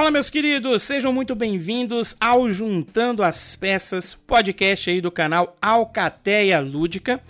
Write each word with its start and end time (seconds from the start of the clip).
Fala, 0.00 0.10
meus 0.10 0.30
queridos, 0.30 0.82
sejam 0.82 1.12
muito 1.12 1.34
bem-vindos 1.34 2.16
ao 2.18 2.50
Juntando 2.50 3.22
as 3.22 3.54
Peças, 3.54 4.14
podcast 4.14 4.88
aí 4.88 4.98
do 4.98 5.10
canal 5.10 5.54
Alcateia 5.60 6.58
Lúdica. 6.58 7.20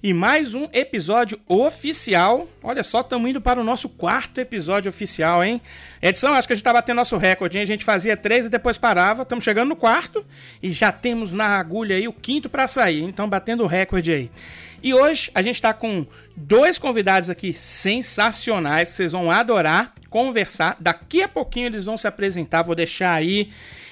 E 0.00 0.14
mais 0.14 0.54
um 0.54 0.68
episódio 0.72 1.40
oficial. 1.48 2.46
Olha 2.62 2.84
só, 2.84 3.00
estamos 3.00 3.28
indo 3.28 3.40
para 3.40 3.60
o 3.60 3.64
nosso 3.64 3.88
quarto 3.88 4.38
episódio 4.38 4.88
oficial, 4.88 5.42
hein? 5.42 5.60
Edição, 6.00 6.34
acho 6.34 6.46
que 6.46 6.52
a 6.52 6.56
gente 6.56 6.64
tá 6.64 6.72
batendo 6.72 6.96
nosso 6.96 7.16
recorde, 7.16 7.58
hein? 7.58 7.64
A 7.64 7.66
gente 7.66 7.84
fazia 7.84 8.16
três 8.16 8.46
e 8.46 8.48
depois 8.48 8.78
parava. 8.78 9.22
Estamos 9.22 9.44
chegando 9.44 9.70
no 9.70 9.76
quarto 9.76 10.24
e 10.62 10.70
já 10.70 10.92
temos 10.92 11.32
na 11.32 11.58
agulha 11.58 11.96
aí 11.96 12.06
o 12.06 12.12
quinto 12.12 12.48
para 12.48 12.68
sair. 12.68 13.02
Então, 13.02 13.28
batendo 13.28 13.64
o 13.64 13.66
recorde 13.66 14.12
aí. 14.12 14.30
E 14.80 14.94
hoje 14.94 15.32
a 15.34 15.42
gente 15.42 15.56
está 15.56 15.74
com 15.74 16.06
dois 16.36 16.78
convidados 16.78 17.28
aqui 17.28 17.52
sensacionais 17.52 18.90
vocês 18.90 19.10
vão 19.10 19.28
adorar 19.28 19.92
conversar. 20.08 20.76
Daqui 20.80 21.22
a 21.22 21.28
pouquinho 21.28 21.66
eles 21.66 21.84
vão 21.84 21.96
se 21.96 22.06
apresentar, 22.06 22.62
vou 22.62 22.74
deixar 22.74 23.12
aí. 23.12 23.50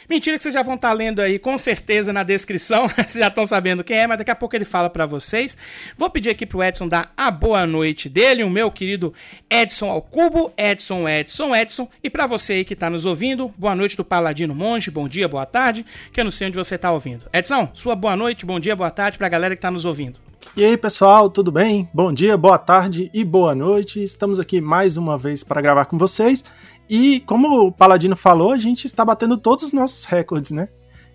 Mentira 0.08 0.36
que 0.36 0.42
vocês 0.42 0.54
já 0.54 0.62
vão 0.62 0.76
estar 0.76 0.88
tá 0.88 0.94
lendo 0.94 1.20
aí 1.20 1.38
com 1.38 1.58
certeza 1.58 2.12
na 2.12 2.22
descrição, 2.22 2.88
vocês 2.96 3.14
já 3.14 3.28
estão 3.28 3.44
sabendo 3.44 3.82
quem 3.82 3.98
é, 3.98 4.06
mas 4.06 4.18
daqui 4.18 4.30
a 4.30 4.34
pouco 4.34 4.54
ele 4.54 4.64
fala 4.64 4.88
para 4.88 5.06
vocês. 5.06 5.56
Vou 5.96 6.08
pedir 6.08 6.30
aqui 6.30 6.46
pro 6.46 6.62
Edson 6.62 6.88
dar 6.88 7.12
a 7.16 7.30
boa 7.30 7.66
noite 7.66 8.08
dele, 8.08 8.44
o 8.44 8.50
meu 8.50 8.70
querido 8.70 9.12
Edson 9.50 9.90
ao 9.90 10.00
cubo, 10.00 10.52
Edson, 10.56 11.08
Edson, 11.08 11.54
Edson. 11.54 11.88
E 12.02 12.08
para 12.08 12.26
você 12.26 12.54
aí 12.54 12.64
que 12.64 12.74
está 12.74 12.88
nos 12.88 13.04
ouvindo, 13.04 13.52
boa 13.56 13.74
noite 13.74 13.96
do 13.96 14.04
Paladino 14.04 14.54
Monge, 14.54 14.90
bom 14.90 15.08
dia, 15.08 15.28
boa 15.28 15.46
tarde, 15.46 15.84
que 16.12 16.20
eu 16.20 16.24
não 16.24 16.30
sei 16.30 16.48
onde 16.48 16.56
você 16.56 16.76
está 16.76 16.92
ouvindo. 16.92 17.26
Edson, 17.32 17.68
sua 17.74 17.96
boa 17.96 18.16
noite, 18.16 18.46
bom 18.46 18.60
dia, 18.60 18.76
boa 18.76 18.90
tarde 18.90 19.18
para 19.18 19.26
a 19.26 19.30
galera 19.30 19.54
que 19.54 19.58
está 19.58 19.70
nos 19.70 19.84
ouvindo. 19.84 20.26
E 20.56 20.64
aí, 20.64 20.76
pessoal, 20.76 21.28
tudo 21.28 21.52
bem? 21.52 21.86
Bom 21.92 22.12
dia, 22.12 22.36
boa 22.36 22.56
tarde 22.56 23.10
e 23.12 23.24
boa 23.24 23.54
noite. 23.54 24.02
Estamos 24.02 24.38
aqui 24.38 24.60
mais 24.60 24.96
uma 24.96 25.18
vez 25.18 25.44
para 25.44 25.60
gravar 25.60 25.84
com 25.84 25.98
vocês. 25.98 26.44
E 26.88 27.20
como 27.20 27.66
o 27.66 27.72
Paladino 27.72 28.16
falou, 28.16 28.52
a 28.52 28.58
gente 28.58 28.86
está 28.86 29.04
batendo 29.04 29.36
todos 29.36 29.64
os 29.64 29.72
nossos 29.72 30.04
recordes, 30.04 30.50
né? 30.50 30.68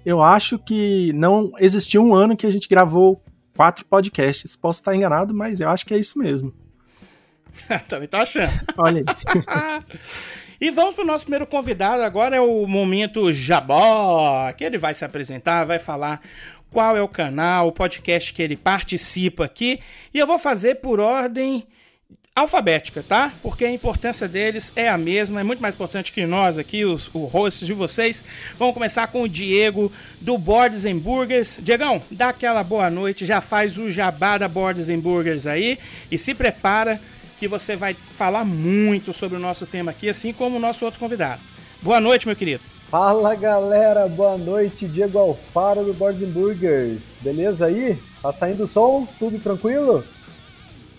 Eu 0.06 0.22
acho 0.22 0.58
que 0.58 1.14
não 1.14 1.52
existiu 1.60 2.04
um 2.04 2.14
ano 2.14 2.36
que 2.36 2.46
a 2.46 2.50
gente 2.50 2.68
gravou 2.68 3.24
quatro 3.56 3.86
podcasts. 3.86 4.56
Posso 4.56 4.80
estar 4.80 4.96
enganado, 4.96 5.34
mas 5.34 5.60
eu 5.60 5.70
acho 5.70 5.86
que 5.86 5.94
é 5.94 5.98
isso 5.98 6.18
mesmo. 6.18 6.54
Também 7.88 8.08
tô 8.08 8.18
achando. 8.18 8.54
Olha 8.78 9.04
aí. 9.08 9.84
E 10.62 10.70
vamos 10.70 10.94
para 10.94 11.04
o 11.04 11.08
nosso 11.08 11.26
primeiro 11.26 11.48
convidado. 11.48 12.04
Agora 12.04 12.36
é 12.36 12.40
o 12.40 12.68
momento 12.68 13.34
Jabó, 13.34 14.54
que 14.54 14.64
ele 14.64 14.78
vai 14.78 14.94
se 14.94 15.04
apresentar, 15.04 15.66
vai 15.66 15.80
falar 15.80 16.22
qual 16.70 16.96
é 16.96 17.02
o 17.02 17.08
canal, 17.08 17.68
o 17.68 17.72
podcast 17.72 18.32
que 18.32 18.44
ele 18.44 18.56
participa 18.56 19.46
aqui. 19.46 19.80
E 20.14 20.20
eu 20.20 20.28
vou 20.28 20.38
fazer 20.38 20.76
por 20.76 21.00
ordem 21.00 21.66
alfabética, 22.34 23.04
tá? 23.06 23.34
Porque 23.44 23.66
a 23.66 23.72
importância 23.72 24.26
deles 24.26 24.72
é 24.76 24.88
a 24.88 24.98
mesma, 24.98 25.42
é 25.42 25.44
muito 25.44 25.62
mais 25.62 25.76
importante 25.76 26.14
que 26.14 26.26
nós 26.26 26.58
aqui, 26.58 26.86
os, 26.86 27.10
o 27.14 27.26
host 27.26 27.66
de 27.66 27.74
vocês. 27.74 28.24
Vamos 28.58 28.74
começar 28.74 29.08
com 29.08 29.24
o 29.24 29.30
Diego 29.30 29.92
do 30.22 30.38
Bordes 30.38 30.84
Burgers. 30.94 31.60
Diegão, 31.62 32.02
dá 32.10 32.30
aquela 32.30 32.64
boa 32.64 32.90
noite, 32.90 33.26
já 33.26 33.42
faz 33.42 33.78
o 33.78 33.92
jabá 33.92 34.38
da 34.38 34.48
Bordes 34.48 34.88
Burgers 35.00 35.46
aí 35.46 35.78
e 36.10 36.18
se 36.18 36.34
prepara 36.34 37.02
que 37.38 37.50
você 37.50 37.76
vai 37.76 37.98
falar 38.14 38.46
muito 38.46 39.12
sobre 39.12 39.38
o 39.38 39.42
nosso 39.42 39.66
tema 39.66 39.92
aqui, 39.92 40.08
assim 40.08 40.32
como 40.32 40.56
o 40.56 40.60
nosso 40.60 40.86
outro 40.86 41.00
convidado. 41.00 41.42
Boa 41.82 42.00
noite, 42.00 42.28
meu 42.28 42.36
querido. 42.36 42.64
Fala 42.90 43.36
galera, 43.36 44.08
boa 44.08 44.38
noite, 44.38 44.88
Diego 44.88 45.18
Alfaro 45.18 45.84
do 45.84 45.94
Boards 45.94 46.28
Burgers. 46.30 47.02
Beleza 47.20 47.66
aí? 47.66 47.98
Tá 48.22 48.32
saindo 48.32 48.64
o 48.64 48.68
som? 48.68 49.08
Tudo 49.18 49.40
tranquilo? 49.40 50.04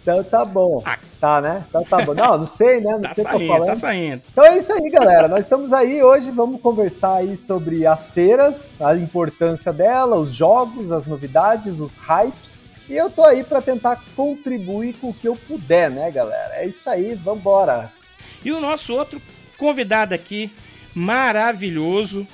Então 0.03 0.23
tá 0.25 0.45
bom. 0.45 0.83
Ah. 0.85 0.99
Tá, 1.21 1.41
né? 1.41 1.65
Então 1.69 1.85
tá 1.85 2.05
bom. 2.05 2.13
Não, 2.13 2.39
não 2.39 2.47
sei, 2.49 2.81
né? 2.81 2.93
Não 2.93 3.03
tá 3.03 3.15
sei 3.15 3.25
saindo, 3.25 3.41
tô 3.41 3.47
falando. 3.47 3.67
Tá 3.69 3.77
saindo. 3.77 4.23
Então 4.33 4.45
é 4.45 4.59
isso 4.59 4.73
aí, 4.73 4.91
galera. 4.91 5.29
Nós 5.29 5.41
estamos 5.41 5.73
aí 5.73 6.03
hoje, 6.03 6.31
vamos 6.33 6.61
conversar 6.61 7.19
aí 7.19 7.37
sobre 7.37 7.87
as 7.87 8.09
feiras, 8.09 8.81
a 8.83 8.97
importância 8.97 9.73
dela, 9.73 10.17
os 10.17 10.35
jogos, 10.35 10.91
as 10.91 11.07
novidades, 11.07 11.81
os 11.81 11.95
hypes. 11.95 12.65
E 12.89 12.95
eu 12.95 13.09
tô 13.09 13.25
aí 13.25 13.45
para 13.45 13.63
tentar 13.63 14.03
contribuir 14.17 14.95
com 14.95 15.11
o 15.11 15.15
que 15.15 15.29
eu 15.29 15.37
puder, 15.37 15.89
né, 15.89 16.11
galera? 16.11 16.57
É 16.57 16.67
isso 16.67 16.91
aí, 16.91 17.15
vambora. 17.15 17.91
E 18.45 18.51
o 18.51 18.61
nosso 18.61 18.93
outro 18.93 19.23
convidado 19.57 20.13
aqui 20.13 20.51
maravilhoso. 20.93 22.27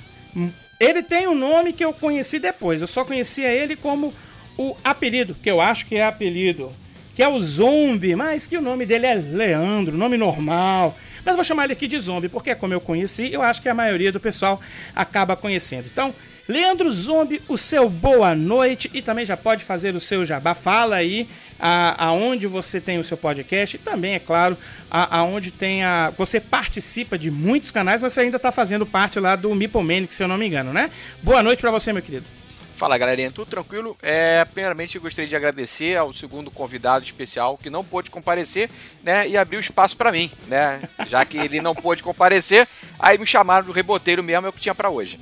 Ele 0.79 1.03
tem 1.03 1.27
um 1.27 1.35
nome 1.35 1.73
que 1.73 1.85
eu 1.85 1.93
conheci 1.93 2.39
depois. 2.39 2.81
Eu 2.81 2.87
só 2.87 3.05
conhecia 3.05 3.49
ele 3.49 3.75
como 3.75 4.11
o 4.57 4.75
apelido, 4.83 5.35
que 5.35 5.49
eu 5.49 5.61
acho 5.61 5.85
que 5.85 5.95
é 5.95 6.05
apelido, 6.05 6.71
que 7.19 7.23
é 7.23 7.27
o 7.27 7.37
Zombie, 7.37 8.15
mas 8.15 8.47
que 8.47 8.57
o 8.57 8.61
nome 8.61 8.85
dele 8.85 9.05
é 9.05 9.13
Leandro, 9.13 9.97
nome 9.97 10.15
normal. 10.15 10.97
Mas 11.25 11.35
vou 11.35 11.43
chamar 11.43 11.65
ele 11.65 11.73
aqui 11.73 11.85
de 11.85 11.99
Zombie, 11.99 12.29
porque 12.29 12.55
como 12.55 12.73
eu 12.73 12.79
conheci, 12.79 13.29
eu 13.33 13.41
acho 13.41 13.61
que 13.61 13.67
a 13.67 13.73
maioria 13.73 14.09
do 14.09 14.21
pessoal 14.21 14.61
acaba 14.95 15.35
conhecendo. 15.35 15.89
Então, 15.91 16.15
Leandro 16.47 16.89
Zombi, 16.89 17.41
o 17.49 17.57
seu 17.57 17.89
boa 17.89 18.33
noite 18.33 18.89
e 18.93 19.01
também 19.01 19.25
já 19.25 19.35
pode 19.35 19.65
fazer 19.65 19.95
o 19.95 19.99
seu 19.99 20.25
jabá. 20.25 20.55
Fala 20.55 20.95
aí 20.95 21.27
a, 21.59 22.05
aonde 22.05 22.47
você 22.47 22.79
tem 22.79 22.97
o 22.99 23.03
seu 23.03 23.17
podcast 23.17 23.75
e 23.75 23.79
também, 23.79 24.13
é 24.13 24.19
claro, 24.19 24.57
a, 24.89 25.17
aonde 25.17 25.51
tem 25.51 25.83
a. 25.83 26.13
Você 26.17 26.39
participa 26.39 27.17
de 27.17 27.29
muitos 27.29 27.69
canais, 27.69 28.01
mas 28.01 28.13
você 28.13 28.21
ainda 28.21 28.37
está 28.37 28.49
fazendo 28.49 28.85
parte 28.85 29.19
lá 29.19 29.35
do 29.35 29.53
Mipomanic, 29.53 30.13
se 30.13 30.23
eu 30.23 30.27
não 30.29 30.37
me 30.37 30.47
engano, 30.47 30.71
né? 30.71 30.89
Boa 31.21 31.43
noite 31.43 31.59
para 31.59 31.69
você, 31.69 31.91
meu 31.91 32.01
querido. 32.01 32.38
Fala 32.79 32.97
galerinha, 32.97 33.29
tudo 33.29 33.49
tranquilo? 33.49 33.97
É, 34.01 34.45
primeiramente 34.45 34.95
eu 34.95 35.01
gostaria 35.01 35.27
de 35.27 35.35
agradecer 35.35 35.97
ao 35.97 36.13
segundo 36.13 36.49
convidado 36.49 37.03
especial 37.03 37.57
que 37.57 37.69
não 37.69 37.83
pôde 37.83 38.09
comparecer, 38.09 38.69
né, 39.03 39.27
e 39.27 39.35
abriu 39.35 39.59
espaço 39.59 39.97
para 39.97 40.13
mim, 40.13 40.31
né, 40.47 40.81
já 41.05 41.25
que 41.25 41.37
ele 41.37 41.59
não 41.59 41.75
pôde 41.75 42.01
comparecer, 42.01 42.65
aí 42.97 43.17
me 43.17 43.25
chamaram 43.25 43.67
do 43.67 43.73
reboteiro 43.73 44.23
mesmo, 44.23 44.45
é 44.45 44.49
o 44.49 44.53
que 44.53 44.61
tinha 44.61 44.73
para 44.73 44.89
hoje. 44.89 45.19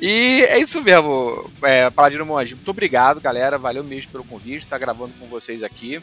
E 0.00 0.44
é 0.48 0.58
isso 0.58 0.82
mesmo, 0.82 1.48
é, 1.62 1.88
Paladino 1.88 2.26
Monge. 2.26 2.56
Muito 2.56 2.70
obrigado, 2.72 3.20
galera. 3.20 3.58
Valeu 3.58 3.84
mesmo 3.84 4.10
pelo 4.10 4.24
convite, 4.24 4.58
estar 4.58 4.76
tá 4.76 4.78
gravando 4.78 5.12
com 5.20 5.26
vocês 5.28 5.62
aqui. 5.62 6.02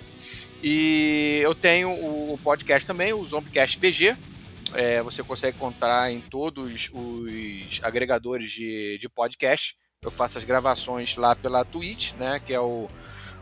E 0.64 1.42
eu 1.44 1.54
tenho 1.54 1.90
o 1.90 2.40
podcast 2.42 2.88
também, 2.88 3.12
o 3.12 3.26
Zombicast 3.26 3.78
BG. 3.80 4.16
É, 4.74 5.02
você 5.02 5.24
consegue 5.24 5.58
encontrar 5.58 6.12
em 6.12 6.22
todos 6.22 6.90
os 6.94 7.82
agregadores 7.84 8.52
de, 8.52 8.98
de 8.98 9.10
podcast. 9.10 9.76
Eu 10.06 10.12
faço 10.12 10.38
as 10.38 10.44
gravações 10.44 11.18
lá 11.18 11.36
pela 11.36 11.66
Twitch, 11.66 12.14
né? 12.14 12.40
Que 12.46 12.54
é 12.54 12.60
o, 12.60 12.88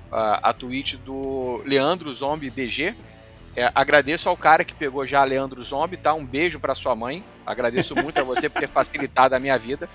a, 0.09 0.50
a 0.50 0.53
Twitch 0.53 0.96
do 0.96 1.62
Leandro 1.66 2.12
Zombie 2.13 2.50
BG. 2.50 2.96
É, 3.56 3.69
agradeço 3.75 4.29
ao 4.29 4.38
cara 4.38 4.63
que 4.63 4.73
pegou 4.73 5.06
já 5.06 5.23
Leandro 5.25 5.62
Zombie, 5.62 5.97
tá? 5.97 6.13
Um 6.13 6.25
beijo 6.25 6.59
para 6.59 6.73
sua 6.73 6.96
mãe. 6.96 7.23
Agradeço 7.46 7.96
muito 7.96 8.18
a 8.18 8.23
você 8.23 8.50
por 8.50 8.62
ter 8.62 8.69
facilitado 8.69 9.35
a 9.35 9.40
minha 9.40 9.57
vida. 9.59 9.90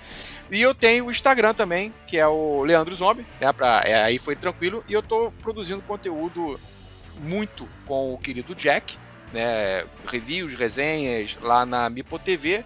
E 0.51 0.61
eu 0.61 0.75
tenho 0.75 1.07
o 1.07 1.11
Instagram 1.11 1.55
também, 1.55 1.91
que 2.05 2.17
é 2.17 2.27
o 2.27 2.63
Leandro 2.63 2.93
Zombie, 2.95 3.25
né? 3.41 3.51
Pra, 3.51 3.81
é, 3.83 4.03
aí 4.03 4.19
foi 4.19 4.35
tranquilo. 4.35 4.83
E 4.87 4.93
eu 4.93 5.01
tô 5.01 5.33
produzindo 5.41 5.81
conteúdo 5.81 6.59
muito 7.19 7.67
com 7.87 8.13
o 8.13 8.17
querido 8.19 8.53
Jack, 8.53 8.95
né? 9.33 9.83
Reviews, 10.07 10.53
resenhas 10.53 11.35
lá 11.41 11.65
na 11.65 11.89
Mipo 11.89 12.19
TV. 12.19 12.63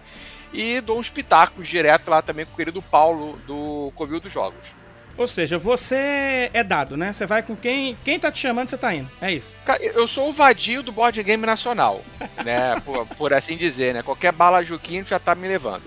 E 0.54 0.80
dou 0.80 1.00
uns 1.00 1.10
pitacos 1.10 1.66
direto 1.66 2.08
lá 2.08 2.22
também 2.22 2.46
com 2.46 2.52
o 2.52 2.56
querido 2.56 2.80
Paulo 2.80 3.36
do 3.44 3.92
Covil 3.96 4.20
dos 4.20 4.32
Jogos. 4.32 4.72
Ou 5.16 5.28
seja, 5.28 5.58
você 5.58 6.50
é 6.52 6.64
dado, 6.64 6.96
né? 6.96 7.12
Você 7.12 7.26
vai 7.26 7.42
com 7.42 7.54
quem. 7.54 7.96
Quem 8.04 8.18
tá 8.18 8.30
te 8.30 8.40
chamando, 8.40 8.68
você 8.68 8.78
tá 8.78 8.94
indo. 8.94 9.08
É 9.20 9.32
isso. 9.32 9.56
Cara, 9.64 9.82
eu 9.82 10.08
sou 10.08 10.28
o 10.28 10.32
vadio 10.32 10.82
do 10.82 10.92
board 10.92 11.20
game 11.22 11.44
nacional, 11.44 12.04
né? 12.44 12.80
por, 12.84 13.06
por, 13.06 13.32
assim 13.32 13.56
dizer, 13.56 13.94
né? 13.94 14.02
Qualquer 14.02 14.32
bala 14.32 14.64
Juquinho 14.64 15.04
já 15.04 15.18
tá 15.18 15.34
me 15.34 15.46
levando. 15.46 15.82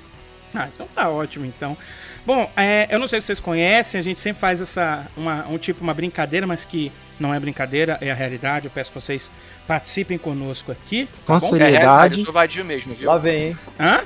Ah, 0.53 0.69
então 0.73 0.87
tá 0.93 1.09
ótimo, 1.09 1.45
então. 1.45 1.77
Bom, 2.25 2.49
é, 2.57 2.87
eu 2.89 2.99
não 2.99 3.07
sei 3.07 3.21
se 3.21 3.27
vocês 3.27 3.39
conhecem, 3.39 3.99
a 3.99 4.03
gente 4.03 4.19
sempre 4.19 4.39
faz 4.39 4.59
essa. 4.59 5.07
Uma, 5.15 5.45
um 5.47 5.57
tipo, 5.57 5.81
uma 5.81 5.93
brincadeira, 5.93 6.45
mas 6.45 6.65
que 6.65 6.91
não 7.17 7.33
é 7.33 7.39
brincadeira, 7.39 7.97
é 8.01 8.11
a 8.11 8.15
realidade. 8.15 8.65
Eu 8.65 8.71
peço 8.71 8.91
que 8.91 8.99
vocês 8.99 9.31
participem 9.65 10.17
conosco 10.17 10.71
aqui. 10.71 11.07
Tá 11.25 11.33
com 11.33 11.39
seriedade. 11.39 11.75
É 11.75 11.79
realidade, 11.79 12.19
eu 12.19 12.25
sou 12.25 12.33
vadio 12.33 12.65
mesmo, 12.65 12.95
viu? 12.95 13.09
Lá 13.09 13.17
vem, 13.17 13.49
hein? 13.49 13.57
Hã? 13.77 14.05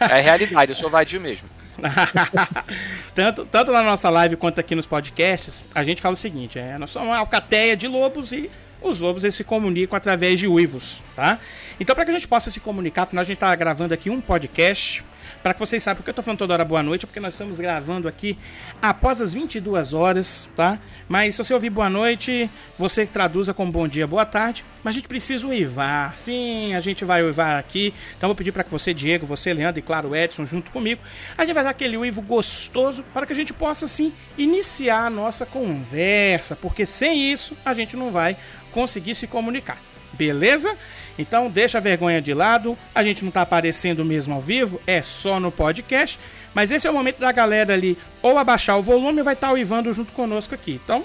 É 0.00 0.20
realidade, 0.20 0.72
eu 0.72 0.76
sou 0.76 0.90
vadio 0.90 1.20
mesmo. 1.20 1.48
tanto, 3.14 3.44
tanto 3.46 3.72
na 3.72 3.82
nossa 3.82 4.08
live 4.08 4.36
quanto 4.36 4.60
aqui 4.60 4.74
nos 4.74 4.86
podcasts, 4.86 5.64
a 5.74 5.82
gente 5.82 6.00
fala 6.00 6.14
o 6.14 6.16
seguinte: 6.16 6.58
é, 6.58 6.78
nós 6.78 6.90
somos 6.90 7.08
uma 7.08 7.18
alcateia 7.18 7.76
de 7.76 7.88
lobos 7.88 8.32
e 8.32 8.50
os 8.80 9.00
lobos 9.00 9.24
eles 9.24 9.34
se 9.34 9.42
comunicam 9.42 9.96
através 9.96 10.38
de 10.38 10.46
uivos, 10.46 10.98
tá? 11.16 11.38
Então, 11.80 11.94
para 11.94 12.04
que 12.04 12.10
a 12.10 12.14
gente 12.14 12.28
possa 12.28 12.50
se 12.50 12.60
comunicar, 12.60 13.02
afinal, 13.02 13.22
a 13.22 13.24
gente 13.24 13.36
está 13.36 13.54
gravando 13.56 13.92
aqui 13.92 14.10
um 14.10 14.20
podcast 14.20 15.02
para 15.44 15.52
que 15.52 15.60
vocês 15.60 15.82
saibam, 15.82 15.98
porque 15.98 16.08
eu 16.08 16.12
estou 16.12 16.24
falando 16.24 16.38
toda 16.38 16.54
hora 16.54 16.64
boa 16.64 16.82
noite, 16.82 17.06
porque 17.06 17.20
nós 17.20 17.34
estamos 17.34 17.58
gravando 17.58 18.08
aqui 18.08 18.38
após 18.80 19.20
as 19.20 19.34
22 19.34 19.92
horas, 19.92 20.48
tá? 20.56 20.78
Mas 21.06 21.34
se 21.34 21.44
você 21.44 21.52
ouvir 21.52 21.68
boa 21.68 21.90
noite, 21.90 22.48
você 22.78 23.04
traduza 23.04 23.52
como 23.52 23.70
bom 23.70 23.86
dia, 23.86 24.06
boa 24.06 24.24
tarde. 24.24 24.64
Mas 24.82 24.92
a 24.92 24.94
gente 24.94 25.06
precisa 25.06 25.46
uivar. 25.46 26.16
Sim, 26.16 26.74
a 26.74 26.80
gente 26.80 27.04
vai 27.04 27.22
uivar 27.22 27.58
aqui. 27.58 27.92
Então 28.16 28.28
vou 28.28 28.34
pedir 28.34 28.52
para 28.52 28.64
que 28.64 28.70
você, 28.70 28.94
Diego, 28.94 29.26
você, 29.26 29.52
Leandro 29.52 29.78
e 29.78 29.82
claro, 29.82 30.16
Edson, 30.16 30.46
junto 30.46 30.70
comigo, 30.70 31.02
a 31.36 31.44
gente 31.44 31.54
vai 31.54 31.62
dar 31.62 31.70
aquele 31.70 31.98
uivo 31.98 32.22
gostoso 32.22 33.04
para 33.12 33.26
que 33.26 33.34
a 33.34 33.36
gente 33.36 33.52
possa, 33.52 33.86
sim, 33.86 34.14
iniciar 34.38 35.04
a 35.04 35.10
nossa 35.10 35.44
conversa, 35.44 36.56
porque 36.56 36.86
sem 36.86 37.30
isso 37.30 37.54
a 37.66 37.74
gente 37.74 37.98
não 37.98 38.10
vai 38.10 38.34
conseguir 38.72 39.14
se 39.14 39.26
comunicar. 39.26 39.76
Beleza? 40.14 40.74
Então 41.18 41.48
deixa 41.48 41.78
a 41.78 41.80
vergonha 41.80 42.20
de 42.20 42.34
lado. 42.34 42.76
A 42.94 43.02
gente 43.02 43.24
não 43.24 43.30
tá 43.30 43.42
aparecendo 43.42 44.04
mesmo 44.04 44.34
ao 44.34 44.40
vivo, 44.40 44.80
é 44.86 45.02
só 45.02 45.38
no 45.38 45.52
podcast. 45.52 46.18
Mas 46.54 46.70
esse 46.70 46.86
é 46.86 46.90
o 46.90 46.94
momento 46.94 47.18
da 47.18 47.32
galera 47.32 47.74
ali 47.74 47.98
ou 48.22 48.38
abaixar 48.38 48.78
o 48.78 48.82
volume 48.82 49.22
vai 49.22 49.34
estar 49.34 49.48
tá 49.48 49.52
o 49.52 49.58
Ivando 49.58 49.92
junto 49.92 50.12
conosco 50.12 50.54
aqui. 50.54 50.80
Então, 50.82 51.04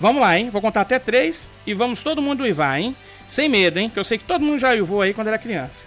vamos 0.00 0.20
lá, 0.20 0.38
hein? 0.38 0.50
Vou 0.50 0.60
contar 0.60 0.80
até 0.82 0.98
três 0.98 1.50
e 1.66 1.72
vamos 1.72 2.02
todo 2.02 2.22
mundo 2.22 2.42
uivar, 2.42 2.80
hein? 2.80 2.96
Sem 3.26 3.48
medo, 3.48 3.78
hein? 3.78 3.90
Que 3.90 3.98
eu 3.98 4.04
sei 4.04 4.18
que 4.18 4.24
todo 4.24 4.44
mundo 4.44 4.58
já 4.58 4.70
uivou 4.70 5.02
aí 5.02 5.14
quando 5.14 5.28
era 5.28 5.38
criança. 5.38 5.86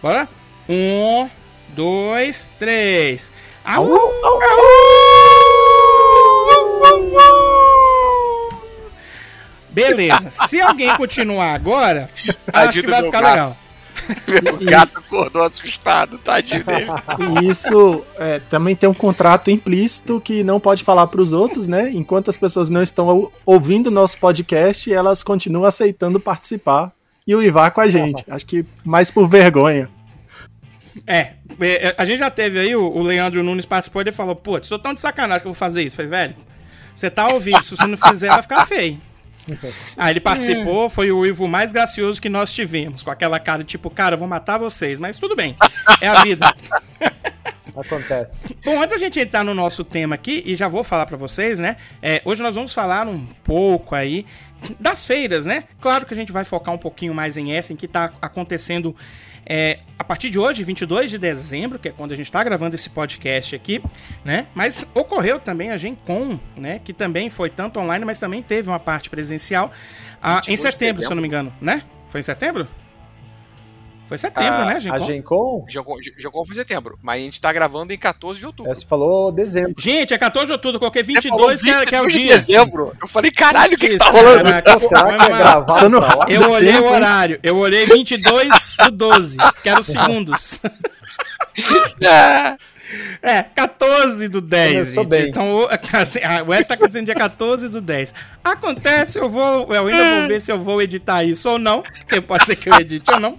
Bora? 0.00 0.28
Um, 0.68 1.28
dois, 1.74 2.48
três. 2.58 3.30
Au! 3.64 3.92
Au! 3.92 4.40
Beleza. 9.76 10.30
Se 10.48 10.58
alguém 10.58 10.96
continuar 10.96 11.52
agora, 11.52 12.08
acho 12.50 12.80
que 12.80 12.86
vai 12.86 13.02
ficar 13.02 13.20
gato. 13.20 13.30
legal. 13.30 13.56
Meu 14.42 14.70
gato 14.70 14.98
acordou 14.98 15.42
assustado, 15.42 16.18
tadinho 16.18 16.64
dele. 16.64 16.86
E 17.42 17.50
isso 17.50 18.04
é, 18.18 18.40
também 18.40 18.74
tem 18.74 18.88
um 18.88 18.94
contrato 18.94 19.50
implícito 19.50 20.20
que 20.20 20.42
não 20.42 20.58
pode 20.58 20.82
falar 20.82 21.06
para 21.08 21.20
os 21.20 21.32
outros, 21.32 21.66
né? 21.68 21.90
Enquanto 21.90 22.30
as 22.30 22.36
pessoas 22.36 22.70
não 22.70 22.82
estão 22.82 23.30
ouvindo 23.44 23.90
nosso 23.90 24.18
podcast, 24.18 24.92
elas 24.92 25.22
continuam 25.22 25.64
aceitando 25.64 26.20
participar 26.20 26.92
e 27.26 27.34
uivar 27.34 27.70
com 27.72 27.80
a 27.80 27.88
gente. 27.88 28.24
Acho 28.28 28.46
que 28.46 28.64
mais 28.84 29.10
por 29.10 29.26
vergonha. 29.28 29.90
É, 31.06 31.32
é 31.60 31.94
a 31.98 32.06
gente 32.06 32.20
já 32.20 32.30
teve 32.30 32.58
aí, 32.58 32.76
o 32.76 33.02
Leandro 33.02 33.42
Nunes 33.42 33.66
participou 33.66 34.00
e 34.00 34.04
ele 34.04 34.12
falou: 34.12 34.36
Pô, 34.36 34.56
estou 34.58 34.78
tão 34.78 34.94
de 34.94 35.00
sacanagem 35.00 35.42
que 35.42 35.48
eu 35.48 35.52
vou 35.52 35.58
fazer 35.58 35.82
isso. 35.82 35.96
Falei, 35.96 36.10
velho, 36.10 36.34
você 36.94 37.10
tá 37.10 37.28
ouvindo, 37.28 37.62
se 37.62 37.76
você 37.76 37.86
não 37.86 37.98
fizer, 37.98 38.28
vai 38.28 38.42
ficar 38.42 38.66
feio. 38.66 39.00
Ah, 39.96 40.10
ele 40.10 40.20
participou, 40.20 40.90
foi 40.90 41.10
o 41.10 41.24
Ivo 41.24 41.46
mais 41.48 41.72
gracioso 41.72 42.20
que 42.20 42.28
nós 42.28 42.52
tivemos, 42.52 43.02
com 43.02 43.10
aquela 43.10 43.38
cara 43.38 43.64
tipo, 43.64 43.88
cara, 43.88 44.14
eu 44.14 44.18
vou 44.18 44.28
matar 44.28 44.58
vocês, 44.58 44.98
mas 44.98 45.16
tudo 45.16 45.34
bem, 45.34 45.56
é 46.00 46.08
a 46.08 46.22
vida. 46.22 46.54
Acontece. 47.76 48.56
Bom, 48.64 48.80
antes 48.80 48.94
da 48.94 48.98
gente 48.98 49.20
entrar 49.20 49.44
no 49.44 49.54
nosso 49.54 49.84
tema 49.84 50.14
aqui, 50.14 50.42
e 50.46 50.56
já 50.56 50.66
vou 50.66 50.82
falar 50.82 51.04
para 51.04 51.16
vocês, 51.16 51.58
né? 51.58 51.76
É, 52.00 52.22
hoje 52.24 52.42
nós 52.42 52.54
vamos 52.54 52.72
falar 52.72 53.06
um 53.06 53.26
pouco 53.44 53.94
aí 53.94 54.24
das 54.80 55.04
feiras, 55.04 55.44
né? 55.44 55.64
Claro 55.78 56.06
que 56.06 56.14
a 56.14 56.16
gente 56.16 56.32
vai 56.32 56.44
focar 56.44 56.74
um 56.74 56.78
pouquinho 56.78 57.14
mais 57.14 57.36
em 57.36 57.52
essa, 57.52 57.74
em 57.74 57.76
que 57.76 57.86
tá 57.86 58.12
acontecendo 58.22 58.96
é, 59.48 59.78
a 59.98 60.04
partir 60.04 60.28
de 60.28 60.38
hoje, 60.38 60.64
22 60.64 61.10
de 61.10 61.18
dezembro, 61.18 61.78
que 61.78 61.88
é 61.88 61.92
quando 61.92 62.12
a 62.12 62.16
gente 62.16 62.26
está 62.26 62.42
gravando 62.42 62.74
esse 62.74 62.90
podcast 62.90 63.54
aqui, 63.54 63.82
né? 64.24 64.46
Mas 64.54 64.86
ocorreu 64.92 65.38
também 65.38 65.70
a 65.70 65.76
Gencom, 65.76 66.38
né? 66.56 66.80
Que 66.84 66.92
também 66.92 67.30
foi 67.30 67.48
tanto 67.48 67.78
online, 67.78 68.04
mas 68.04 68.18
também 68.18 68.42
teve 68.42 68.68
uma 68.68 68.80
parte 68.80 69.08
presencial 69.08 69.72
ah, 70.22 70.42
em 70.48 70.56
setembro, 70.56 71.02
se 71.02 71.08
eu 71.08 71.14
não 71.14 71.22
me 71.22 71.28
engano, 71.28 71.52
né? 71.60 71.84
Foi 72.08 72.20
em 72.20 72.24
setembro? 72.24 72.66
Foi 74.06 74.16
setembro, 74.16 74.62
a, 74.62 74.64
né, 74.66 74.80
Gencom? 74.80 74.94
A 74.94 74.98
Gencom? 75.00 75.66
Gencom 76.16 76.44
foi 76.44 76.54
setembro, 76.54 76.98
mas 77.02 77.20
a 77.20 77.24
gente 77.24 77.40
tá 77.40 77.52
gravando 77.52 77.92
em 77.92 77.98
14 77.98 78.38
de 78.38 78.46
outubro. 78.46 78.74
Você 78.74 78.86
falou 78.86 79.32
dezembro. 79.32 79.74
Gente, 79.78 80.14
é 80.14 80.18
14 80.18 80.46
de 80.46 80.52
outubro, 80.52 80.78
coloquei 80.78 81.02
22, 81.02 81.60
que, 81.60 81.70
é, 81.70 81.84
que 81.84 81.94
é 81.94 82.00
o 82.00 82.08
dia. 82.08 82.20
de 82.20 82.28
dezembro. 82.28 82.96
Eu 83.00 83.08
falei, 83.08 83.32
caralho, 83.32 83.74
o 83.74 83.76
que, 83.76 83.88
que 83.88 83.98
tá 83.98 84.10
rolando? 84.10 84.44
Caraca, 84.44 84.78
será 84.78 85.04
que 85.04 85.24
é 85.24 85.28
gravado 85.28 85.72
Eu 86.28 86.50
olhei 86.50 86.78
o 86.78 86.88
horário, 86.88 87.40
eu 87.42 87.56
olhei 87.56 87.84
22 87.86 88.76
do 88.84 88.90
12, 88.92 89.38
que 89.62 89.68
eram 89.68 89.82
segundos. 89.82 90.60
É, 93.22 93.42
14 93.42 94.28
do 94.28 94.40
10. 94.40 94.92
Gente. 94.92 95.06
Bem. 95.06 95.28
Então, 95.28 95.68
assim, 95.92 96.20
o 96.46 96.54
S 96.54 96.68
tá 96.68 96.76
dizendo 96.76 97.06
dia 97.06 97.14
14 97.14 97.68
do 97.68 97.80
10. 97.80 98.14
Acontece, 98.44 99.18
eu 99.18 99.28
vou. 99.28 99.72
Eu 99.74 99.86
ainda 99.86 100.20
vou 100.20 100.28
ver 100.28 100.40
se 100.40 100.52
eu 100.52 100.58
vou 100.58 100.80
editar 100.80 101.24
isso 101.24 101.48
ou 101.50 101.58
não. 101.58 101.82
Porque 101.82 102.20
pode 102.20 102.46
ser 102.46 102.56
que 102.56 102.68
eu 102.68 102.74
edite 102.74 103.10
ou 103.10 103.20
não. 103.20 103.36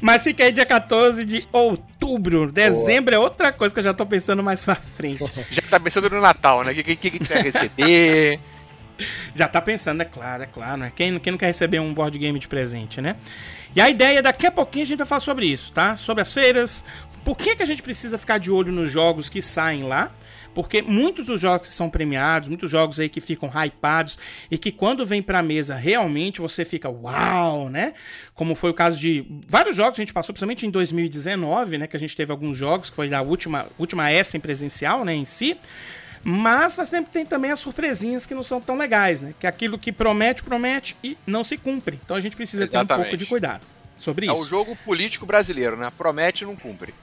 Mas 0.00 0.24
fica 0.24 0.44
aí 0.44 0.52
dia 0.52 0.66
14 0.66 1.24
de 1.24 1.46
outubro. 1.52 2.50
Dezembro 2.50 3.14
Boa. 3.14 3.24
é 3.24 3.24
outra 3.24 3.52
coisa 3.52 3.72
que 3.72 3.78
eu 3.78 3.84
já 3.84 3.94
tô 3.94 4.04
pensando 4.04 4.42
mais 4.42 4.64
pra 4.64 4.74
frente. 4.74 5.22
Já 5.50 5.62
tá 5.62 5.78
pensando 5.78 6.10
no 6.10 6.20
Natal, 6.20 6.64
né? 6.64 6.72
O 6.72 6.74
que, 6.74 6.82
que, 6.82 6.96
que, 6.96 7.18
que 7.18 7.24
vai 7.24 7.42
receber? 7.42 8.40
já 9.34 9.48
tá 9.48 9.60
pensando, 9.60 10.02
é 10.02 10.04
claro, 10.04 10.42
é 10.42 10.46
claro. 10.46 10.76
Né? 10.78 10.92
Quem, 10.94 11.18
quem 11.18 11.30
não 11.30 11.38
quer 11.38 11.46
receber 11.46 11.80
um 11.80 11.92
board 11.92 12.18
game 12.18 12.38
de 12.38 12.48
presente, 12.48 13.00
né? 13.00 13.16
E 13.74 13.80
a 13.80 13.88
ideia, 13.88 14.22
daqui 14.22 14.46
a 14.46 14.50
pouquinho 14.50 14.84
a 14.84 14.86
gente 14.86 14.98
vai 14.98 15.06
falar 15.06 15.20
sobre 15.20 15.46
isso, 15.46 15.72
tá? 15.72 15.96
Sobre 15.96 16.20
as 16.20 16.32
feiras, 16.32 16.84
por 17.24 17.36
que, 17.36 17.56
que 17.56 17.62
a 17.62 17.66
gente 17.66 17.82
precisa 17.82 18.18
ficar 18.18 18.38
de 18.38 18.50
olho 18.50 18.72
nos 18.72 18.90
jogos 18.90 19.28
que 19.28 19.40
saem 19.40 19.84
lá? 19.84 20.12
Porque 20.54 20.82
muitos 20.82 21.26
dos 21.26 21.40
jogos 21.40 21.68
que 21.68 21.72
são 21.72 21.88
premiados, 21.88 22.48
muitos 22.48 22.70
jogos 22.70 23.00
aí 23.00 23.08
que 23.08 23.20
ficam 23.20 23.50
hypados 23.64 24.18
e 24.50 24.58
que 24.58 24.70
quando 24.70 25.04
vem 25.06 25.22
pra 25.22 25.42
mesa 25.42 25.74
realmente 25.74 26.40
você 26.40 26.64
fica 26.64 26.90
uau, 26.90 27.68
né? 27.68 27.94
Como 28.34 28.54
foi 28.54 28.70
o 28.70 28.74
caso 28.74 28.98
de 28.98 29.24
vários 29.48 29.74
jogos 29.74 29.96
que 29.96 30.02
a 30.02 30.04
gente 30.04 30.12
passou, 30.12 30.32
principalmente 30.32 30.66
em 30.66 30.70
2019, 30.70 31.78
né? 31.78 31.86
Que 31.86 31.96
a 31.96 32.00
gente 32.00 32.14
teve 32.14 32.30
alguns 32.32 32.56
jogos, 32.56 32.90
que 32.90 32.96
foi 32.96 33.12
a 33.14 33.22
última, 33.22 33.66
última 33.78 34.10
S 34.10 34.36
em 34.36 34.40
presencial, 34.40 35.04
né? 35.04 35.14
Em 35.14 35.24
si. 35.24 35.56
Mas 36.24 36.76
nós 36.76 36.88
sempre 36.88 37.10
tem 37.10 37.26
também 37.26 37.50
as 37.50 37.58
surpresinhas 37.58 38.26
que 38.26 38.34
não 38.34 38.42
são 38.42 38.60
tão 38.60 38.76
legais, 38.76 39.22
né? 39.22 39.34
Que 39.40 39.46
é 39.46 39.48
aquilo 39.48 39.78
que 39.78 39.90
promete, 39.90 40.42
promete 40.42 40.96
e 41.02 41.16
não 41.26 41.42
se 41.42 41.56
cumpre. 41.56 41.98
Então 42.04 42.16
a 42.16 42.20
gente 42.20 42.36
precisa 42.36 42.62
Exatamente. 42.62 42.88
ter 42.88 42.94
um 42.94 43.02
pouco 43.04 43.16
de 43.16 43.26
cuidado 43.26 43.64
sobre 44.02 44.26
é 44.26 44.32
isso. 44.32 44.42
É 44.42 44.44
o 44.44 44.48
jogo 44.48 44.76
político 44.84 45.24
brasileiro, 45.24 45.76
né? 45.76 45.90
Promete 45.96 46.44
e 46.44 46.46
não 46.46 46.56
cumpre. 46.56 46.94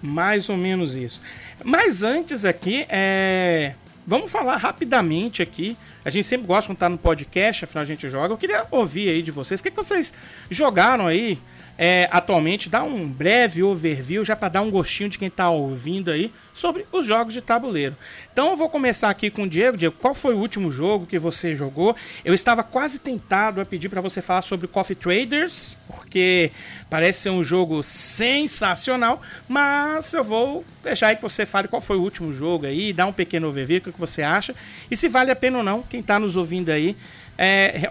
Mais 0.00 0.48
ou 0.48 0.56
menos 0.56 0.94
isso. 0.94 1.20
Mas 1.62 2.02
antes 2.02 2.44
aqui, 2.44 2.86
é... 2.88 3.74
vamos 4.06 4.30
falar 4.30 4.56
rapidamente 4.56 5.42
aqui. 5.42 5.76
A 6.04 6.10
gente 6.10 6.26
sempre 6.26 6.46
gosta 6.46 6.68
quando 6.68 6.78
tá 6.78 6.88
no 6.88 6.98
podcast, 6.98 7.64
afinal 7.64 7.82
a 7.82 7.86
gente 7.86 8.08
joga. 8.08 8.34
Eu 8.34 8.38
queria 8.38 8.66
ouvir 8.70 9.08
aí 9.08 9.22
de 9.22 9.30
vocês. 9.30 9.60
O 9.60 9.62
que, 9.62 9.70
que 9.70 9.76
vocês 9.76 10.12
jogaram 10.50 11.06
aí 11.06 11.38
é, 11.76 12.08
atualmente, 12.10 12.68
dá 12.68 12.82
um 12.82 13.08
breve 13.08 13.62
overview, 13.62 14.24
já 14.24 14.36
para 14.36 14.48
dar 14.48 14.62
um 14.62 14.70
gostinho 14.70 15.08
de 15.08 15.18
quem 15.18 15.28
está 15.28 15.50
ouvindo 15.50 16.10
aí, 16.10 16.32
sobre 16.52 16.86
os 16.92 17.04
jogos 17.04 17.34
de 17.34 17.40
tabuleiro. 17.40 17.96
Então 18.32 18.50
eu 18.50 18.56
vou 18.56 18.68
começar 18.68 19.10
aqui 19.10 19.28
com 19.28 19.42
o 19.42 19.48
Diego. 19.48 19.76
Diego, 19.76 19.96
qual 20.00 20.14
foi 20.14 20.34
o 20.34 20.38
último 20.38 20.70
jogo 20.70 21.06
que 21.06 21.18
você 21.18 21.56
jogou? 21.56 21.96
Eu 22.24 22.32
estava 22.32 22.62
quase 22.62 23.00
tentado 23.00 23.60
a 23.60 23.64
pedir 23.64 23.88
para 23.88 24.00
você 24.00 24.22
falar 24.22 24.42
sobre 24.42 24.68
Coffee 24.68 24.94
Traders, 24.94 25.76
porque 25.88 26.52
parece 26.88 27.22
ser 27.22 27.30
um 27.30 27.42
jogo 27.42 27.82
sensacional, 27.82 29.20
mas 29.48 30.12
eu 30.14 30.22
vou 30.22 30.64
deixar 30.82 31.08
aí 31.08 31.16
que 31.16 31.22
você 31.22 31.44
fale 31.44 31.66
qual 31.66 31.80
foi 31.80 31.96
o 31.96 32.02
último 32.02 32.32
jogo 32.32 32.66
aí, 32.66 32.92
dá 32.92 33.06
um 33.06 33.12
pequeno 33.12 33.48
overview, 33.48 33.78
o 33.78 33.80
que 33.80 33.98
você 33.98 34.22
acha, 34.22 34.54
e 34.90 34.96
se 34.96 35.08
vale 35.08 35.30
a 35.30 35.36
pena 35.36 35.58
ou 35.58 35.64
não, 35.64 35.82
quem 35.82 36.00
está 36.00 36.18
nos 36.18 36.36
ouvindo 36.36 36.70
aí, 36.70 36.96
é, 37.36 37.90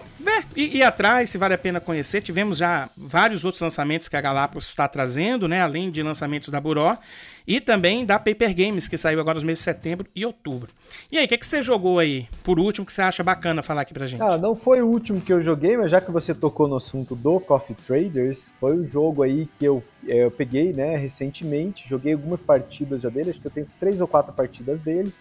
e 0.56 0.78
ir 0.78 0.82
atrás 0.82 1.30
se 1.30 1.38
vale 1.38 1.54
a 1.54 1.58
pena 1.58 1.80
conhecer. 1.80 2.22
Tivemos 2.22 2.58
já 2.58 2.88
vários 2.96 3.44
outros 3.44 3.60
lançamentos 3.60 4.08
que 4.08 4.16
a 4.16 4.20
Galápagos 4.20 4.68
está 4.68 4.88
trazendo, 4.88 5.46
né? 5.46 5.60
Além 5.60 5.90
de 5.90 6.02
lançamentos 6.02 6.48
da 6.48 6.60
Buró 6.60 6.96
e 7.46 7.60
também 7.60 8.06
da 8.06 8.18
Paper 8.18 8.54
Games, 8.54 8.88
que 8.88 8.96
saiu 8.96 9.20
agora 9.20 9.34
nos 9.34 9.44
meses 9.44 9.58
de 9.60 9.64
setembro 9.64 10.06
e 10.16 10.24
outubro. 10.24 10.70
E 11.12 11.18
aí, 11.18 11.26
o 11.26 11.28
que, 11.28 11.36
que 11.36 11.46
você 11.46 11.62
jogou 11.62 11.98
aí, 11.98 12.26
por 12.42 12.58
último, 12.58 12.86
que 12.86 12.92
você 12.92 13.02
acha 13.02 13.22
bacana 13.22 13.62
falar 13.62 13.82
aqui 13.82 13.92
pra 13.92 14.06
gente? 14.06 14.22
Ah, 14.22 14.38
não 14.38 14.56
foi 14.56 14.80
o 14.80 14.86
último 14.86 15.20
que 15.20 15.32
eu 15.32 15.42
joguei, 15.42 15.76
mas 15.76 15.90
já 15.90 16.00
que 16.00 16.10
você 16.10 16.34
tocou 16.34 16.66
no 16.66 16.76
assunto 16.76 17.14
do 17.14 17.38
Coffee 17.40 17.76
Traders, 17.86 18.54
foi 18.58 18.76
o 18.78 18.86
jogo 18.86 19.22
aí 19.22 19.46
que 19.58 19.64
eu, 19.66 19.84
é, 20.08 20.24
eu 20.24 20.30
peguei, 20.30 20.72
né, 20.72 20.96
recentemente. 20.96 21.86
Joguei 21.86 22.14
algumas 22.14 22.40
partidas 22.40 23.02
já 23.02 23.10
dele, 23.10 23.30
acho 23.30 23.40
que 23.40 23.46
eu 23.46 23.52
tenho 23.52 23.68
três 23.78 24.00
ou 24.00 24.08
quatro 24.08 24.32
partidas 24.32 24.80
dele. 24.80 25.12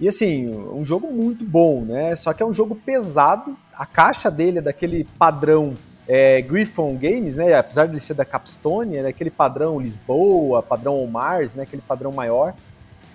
E 0.00 0.06
assim, 0.06 0.48
um 0.48 0.84
jogo 0.84 1.12
muito 1.12 1.44
bom, 1.44 1.84
né? 1.84 2.14
Só 2.14 2.32
que 2.32 2.42
é 2.42 2.46
um 2.46 2.54
jogo 2.54 2.76
pesado. 2.76 3.56
A 3.78 3.86
caixa 3.86 4.28
dele 4.28 4.58
é 4.58 4.60
daquele 4.60 5.06
padrão 5.16 5.74
é, 6.08 6.42
Griffon 6.42 6.96
Games, 6.96 7.36
né? 7.36 7.54
Apesar 7.54 7.86
de 7.86 7.92
ele 7.92 8.00
ser 8.00 8.14
da 8.14 8.24
Capstone, 8.24 8.96
é 8.96 9.02
daquele 9.04 9.30
padrão 9.30 9.78
Lisboa, 9.78 10.60
padrão 10.60 11.06
Mars, 11.06 11.54
né? 11.54 11.62
Aquele 11.62 11.82
padrão 11.82 12.10
maior. 12.10 12.54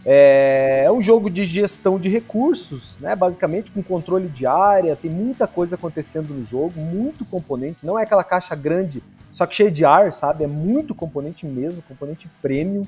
É, 0.05 0.84
é, 0.86 0.91
um 0.91 1.01
jogo 1.01 1.29
de 1.29 1.43
gestão 1.43 2.00
de 2.00 2.08
recursos, 2.08 2.98
né? 3.00 3.13
Basicamente 3.13 3.72
com 3.72 3.84
controle 3.84 4.29
de 4.29 4.46
área, 4.46 4.96
tem 4.96 5.12
muita 5.12 5.48
coisa 5.48 5.75
acontecendo 5.75 6.34
no 6.34 6.46
jogo, 6.46 6.79
muito 6.79 7.25
componente. 7.25 7.86
Não 7.86 8.00
é 8.00 8.03
aquela 8.03 8.24
caixa 8.24 8.55
grande, 8.55 9.03
só 9.34 9.46
que 9.46 9.55
cheia 9.55 9.72
de 9.72 9.84
ar, 9.84 10.13
sabe? 10.13 10.46
É 10.46 10.48
muito 10.48 10.96
componente 10.96 11.46
mesmo, 11.46 11.82
componente 11.82 12.29
premium. 12.41 12.86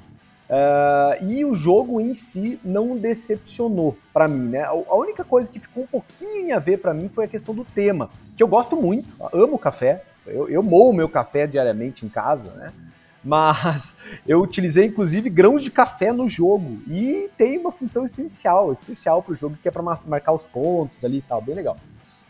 Uh, 0.47 1.25
e 1.25 1.43
o 1.43 1.55
jogo 1.55 1.99
em 1.99 2.13
si 2.13 2.59
não 2.63 2.95
decepcionou 2.95 3.97
para 4.13 4.27
mim, 4.27 4.49
né? 4.49 4.63
A 4.63 4.95
única 4.95 5.23
coisa 5.23 5.49
que 5.49 5.59
ficou 5.59 5.83
um 5.83 5.87
pouquinho 5.87 6.55
a 6.55 6.59
ver 6.59 6.77
para 6.77 6.93
mim 6.93 7.09
foi 7.09 7.25
a 7.25 7.27
questão 7.27 7.55
do 7.55 7.65
tema, 7.65 8.11
que 8.37 8.43
eu 8.43 8.47
gosto 8.47 8.75
muito, 8.75 9.09
amo 9.33 9.57
café, 9.57 10.03
eu, 10.27 10.47
eu 10.47 10.61
moo 10.61 10.93
meu 10.93 11.09
café 11.09 11.47
diariamente 11.47 12.05
em 12.05 12.09
casa, 12.09 12.51
né? 12.51 12.71
Mas 13.23 13.95
eu 14.27 14.39
utilizei 14.39 14.85
inclusive 14.85 15.31
grãos 15.31 15.63
de 15.63 15.71
café 15.71 16.13
no 16.13 16.29
jogo 16.29 16.79
e 16.87 17.27
tem 17.35 17.57
uma 17.57 17.71
função 17.71 18.05
essencial, 18.05 18.71
especial 18.71 19.23
para 19.23 19.33
o 19.33 19.35
jogo, 19.35 19.57
que 19.59 19.67
é 19.67 19.71
para 19.71 19.81
marcar 19.81 20.33
os 20.33 20.43
pontos 20.43 21.03
ali 21.03 21.17
e 21.17 21.21
tal, 21.23 21.41
bem 21.41 21.55
legal. 21.55 21.75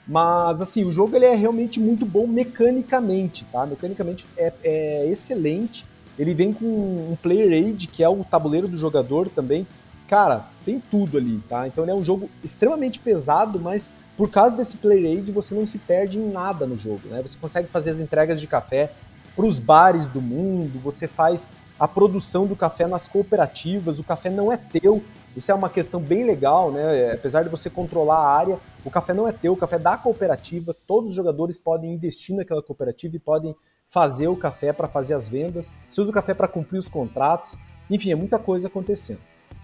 Mas 0.08 0.62
assim, 0.62 0.86
o 0.86 0.92
jogo 0.92 1.18
ele 1.18 1.26
é 1.26 1.36
realmente 1.36 1.82
muito 1.82 2.06
bom 2.06 2.26
mecanicamente, 2.28 3.44
tá? 3.52 3.66
Mecanicamente 3.66 4.26
é, 4.38 4.54
é 4.64 5.06
excelente 5.10 5.86
ele 6.18 6.34
vem 6.34 6.54
com 6.54 6.66
um 6.66 7.18
player 7.22 7.52
aid, 7.52 7.88
que 7.88 8.04
é 8.04 8.10
o 8.10 8.24
tabuleiro 8.24 8.68
do 8.68 8.78
jogador 8.78 9.28
também. 9.30 9.68
Cara, 10.08 10.46
tem 10.64 10.82
tudo 10.92 11.18
ali, 11.18 11.42
tá? 11.50 11.68
Então 11.68 11.84
ele 11.84 11.92
é 11.92 11.96
um 11.96 12.04
jogo 12.04 12.30
extremamente 12.44 13.00
pesado, 13.00 13.60
mas 13.60 13.92
por 14.16 14.30
causa 14.30 14.56
desse 14.56 14.78
Play 14.78 15.06
Aid, 15.06 15.32
você 15.32 15.54
não 15.54 15.68
se 15.68 15.78
perde 15.78 16.18
em 16.18 16.32
nada 16.32 16.66
no 16.66 16.78
jogo, 16.78 17.02
né? 17.10 17.22
Você 17.22 17.38
consegue 17.38 17.68
fazer 17.68 17.90
as 17.90 18.00
entregas 18.00 18.40
de 18.40 18.48
café 18.48 18.92
para 19.36 19.46
os 19.46 19.60
bares 19.60 20.08
do 20.08 20.22
mundo, 20.22 20.80
você 20.80 21.06
faz 21.06 21.50
a 21.78 21.88
produção 21.88 22.46
do 22.46 22.56
café 22.56 22.88
nas 22.88 23.08
cooperativas, 23.08 24.00
o 24.00 24.04
café 24.04 24.30
não 24.30 24.52
é 24.52 24.56
teu. 24.56 25.04
Isso 25.36 25.52
é 25.52 25.54
uma 25.54 25.70
questão 25.70 26.00
bem 26.00 26.24
legal, 26.24 26.72
né? 26.72 27.12
Apesar 27.12 27.44
de 27.44 27.50
você 27.50 27.70
controlar 27.70 28.20
a 28.20 28.30
área, 28.30 28.58
o 28.86 28.90
café 28.90 29.14
não 29.14 29.28
é 29.28 29.34
teu, 29.34 29.52
o 29.52 29.58
café 29.58 29.76
é 29.76 29.80
da 29.80 29.98
cooperativa, 29.98 30.74
todos 30.88 31.10
os 31.10 31.16
jogadores 31.16 31.58
podem 31.58 31.94
investir 31.94 32.34
naquela 32.34 32.62
cooperativa 32.62 33.18
e 33.18 33.20
podem 33.20 33.54
fazer 33.96 34.28
o 34.28 34.36
café 34.36 34.74
para 34.74 34.90
fazer 34.90 35.14
as 35.14 35.30
vendas, 35.30 35.74
você 35.90 36.02
usa 36.02 36.12
o 36.12 36.14
café 36.14 36.34
para 36.34 36.50
cumprir 36.50 36.78
os 36.78 36.88
contratos, 36.90 37.58
enfim, 37.90 38.12
é 38.12 38.16
muita 38.16 38.38
coisa 38.38 38.68
acontecendo. 38.68 39.22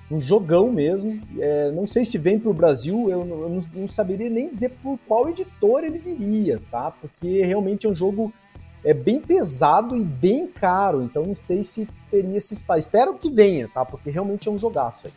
Um 0.09 0.21
jogão 0.21 0.71
mesmo, 0.71 1.21
é, 1.37 1.69
não 1.71 1.85
sei 1.85 2.05
se 2.05 2.17
vem 2.17 2.39
para 2.39 2.49
o 2.49 2.53
Brasil, 2.53 3.09
eu, 3.09 3.25
não, 3.25 3.41
eu 3.41 3.49
não, 3.49 3.61
não 3.81 3.89
saberia 3.89 4.29
nem 4.29 4.49
dizer 4.49 4.69
por 4.81 4.97
qual 5.05 5.27
editor 5.27 5.83
ele 5.83 5.99
viria, 5.99 6.61
tá? 6.71 6.91
Porque 6.91 7.43
realmente 7.43 7.85
é 7.85 7.89
um 7.89 7.95
jogo 7.95 8.31
é 8.85 8.93
bem 8.93 9.19
pesado 9.19 9.97
e 9.97 10.03
bem 10.03 10.47
caro, 10.47 11.03
então 11.03 11.25
não 11.25 11.35
sei 11.35 11.61
se 11.61 11.85
teria 12.09 12.37
esse 12.37 12.53
espaço. 12.53 12.79
Espero 12.79 13.15
que 13.15 13.29
venha, 13.29 13.67
tá? 13.67 13.83
Porque 13.83 14.09
realmente 14.09 14.47
é 14.47 14.51
um 14.51 14.57
jogaço 14.57 15.07
aí. 15.07 15.13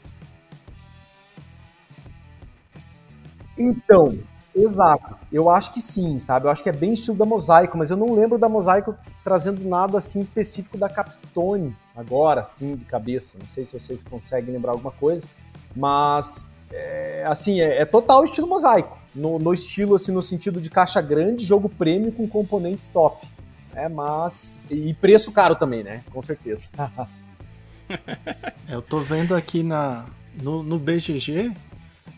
Então, 3.57 4.19
exato. 4.55 5.17
Eu 5.33 5.51
acho 5.51 5.73
que 5.73 5.81
sim, 5.81 6.19
sabe? 6.19 6.47
Eu 6.47 6.51
acho 6.51 6.63
que 6.63 6.69
é 6.69 6.73
bem 6.73 6.93
estilo 6.93 7.17
da 7.17 7.25
Mosaico, 7.25 7.77
mas 7.77 7.91
eu 7.91 7.97
não 7.97 8.15
lembro 8.15 8.39
da 8.39 8.49
Mosaico 8.49 8.95
trazendo 9.23 9.67
nada 9.69 9.99
assim 9.99 10.21
específico 10.21 10.79
da 10.79 10.89
Capstone 10.89 11.75
agora, 11.97 12.41
assim, 12.41 12.77
de 12.77 12.85
cabeça. 12.85 13.37
Não 13.39 13.47
sei 13.47 13.65
se 13.65 13.79
vocês 13.79 14.03
conseguem 14.03 14.53
lembrar 14.53 14.73
alguma 14.73 14.93
coisa, 14.93 15.27
mas 15.75 16.45
é, 16.71 17.25
assim, 17.27 17.61
é, 17.61 17.81
é, 17.81 17.85
total 17.85 18.25
estilo 18.25 18.49
Mosaico. 18.49 18.99
No, 19.15 19.39
no, 19.39 19.55
estilo, 19.55 19.95
assim, 19.95 20.11
no 20.11 20.23
sentido 20.23 20.61
de 20.61 20.69
caixa 20.69 21.01
grande, 21.01 21.45
jogo 21.45 21.69
prêmio 21.69 22.11
com 22.11 22.27
componentes 22.27 22.89
top. 22.89 23.27
É, 23.75 23.89
mas. 23.89 24.61
E 24.69 24.93
preço 24.95 25.31
caro 25.31 25.55
também, 25.55 25.85
né? 25.85 26.03
Com 26.13 26.23
certeza. 26.23 26.67
eu 28.69 28.83
tô 28.83 29.01
vendo 29.01 29.35
aqui 29.35 29.63
na, 29.63 30.05
no, 30.43 30.63
no 30.63 30.79
BGG 30.79 31.53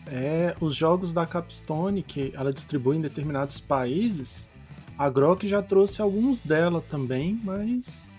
é 0.07 0.55
os 0.59 0.75
jogos 0.75 1.13
da 1.13 1.25
Capstone 1.25 2.01
que 2.01 2.31
ela 2.35 2.53
distribui 2.53 2.97
em 2.97 3.01
determinados 3.01 3.59
países. 3.59 4.49
A 4.97 5.09
Grok 5.09 5.47
já 5.47 5.61
trouxe 5.61 6.01
alguns 6.01 6.41
dela 6.41 6.81
também, 6.81 7.39
mas 7.43 8.11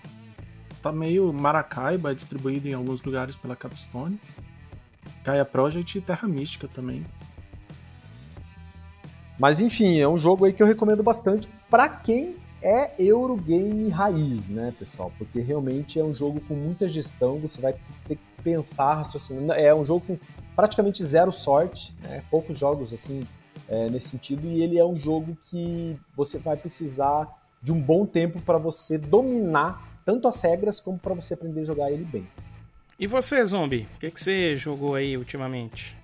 tá 0.81 0.91
meio 0.91 1.31
Maracaiba, 1.33 2.11
é 2.11 2.15
distribuído 2.15 2.67
em 2.67 2.73
alguns 2.73 3.03
lugares 3.03 3.35
pela 3.35 3.55
Capstone. 3.55 4.19
Gaia 5.23 5.43
Project 5.43 5.97
e 5.97 6.01
Terra 6.01 6.27
Mística 6.27 6.67
também. 6.67 7.05
Mas 9.37 9.59
enfim, 9.59 9.99
é 9.99 10.07
um 10.07 10.17
jogo 10.17 10.45
aí 10.45 10.53
que 10.53 10.61
eu 10.61 10.67
recomendo 10.67 11.03
bastante 11.03 11.47
para 11.69 11.87
quem 11.87 12.35
é 12.61 12.91
Eurogame 12.99 13.87
raiz, 13.89 14.49
né, 14.49 14.73
pessoal? 14.77 15.11
Porque 15.17 15.39
realmente 15.39 15.97
é 15.99 16.03
um 16.03 16.13
jogo 16.13 16.41
com 16.41 16.53
muita 16.53 16.89
gestão, 16.89 17.39
você 17.39 17.61
vai 17.61 17.73
ter 18.07 18.15
que 18.15 18.43
pensar, 18.43 18.95
raciocinando. 18.95 19.53
É 19.53 19.73
um 19.73 19.85
jogo 19.85 20.01
com 20.05 20.17
praticamente 20.59 21.05
zero 21.05 21.31
sorte, 21.31 21.95
né? 22.01 22.21
poucos 22.29 22.59
jogos 22.59 22.91
assim 22.91 23.25
é, 23.69 23.89
nesse 23.89 24.09
sentido, 24.09 24.45
e 24.45 24.61
ele 24.61 24.77
é 24.77 24.83
um 24.83 24.97
jogo 24.97 25.37
que 25.49 25.97
você 26.13 26.37
vai 26.37 26.57
precisar 26.57 27.29
de 27.63 27.71
um 27.71 27.79
bom 27.79 28.05
tempo 28.05 28.41
para 28.41 28.57
você 28.57 28.97
dominar 28.97 29.87
tanto 30.03 30.27
as 30.27 30.41
regras 30.41 30.81
como 30.81 30.99
para 30.99 31.13
você 31.13 31.33
aprender 31.33 31.61
a 31.61 31.63
jogar 31.63 31.91
ele 31.91 32.03
bem. 32.03 32.27
E 32.99 33.07
você, 33.07 33.45
Zombie? 33.45 33.87
O 33.95 33.99
que, 33.99 34.11
que 34.11 34.19
você 34.19 34.57
jogou 34.57 34.95
aí 34.95 35.15
ultimamente? 35.15 35.95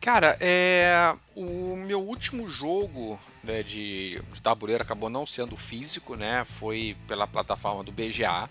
Cara, 0.00 0.36
é 0.40 1.14
o 1.36 1.76
meu 1.76 2.00
último 2.00 2.48
jogo 2.48 3.20
né, 3.44 3.62
de, 3.62 4.20
de 4.32 4.42
tabuleiro 4.42 4.82
acabou 4.82 5.08
não 5.08 5.24
sendo 5.24 5.56
físico, 5.56 6.16
né? 6.16 6.42
Foi 6.44 6.96
pela 7.06 7.26
plataforma 7.28 7.84
do 7.84 7.92
BGA. 7.92 8.50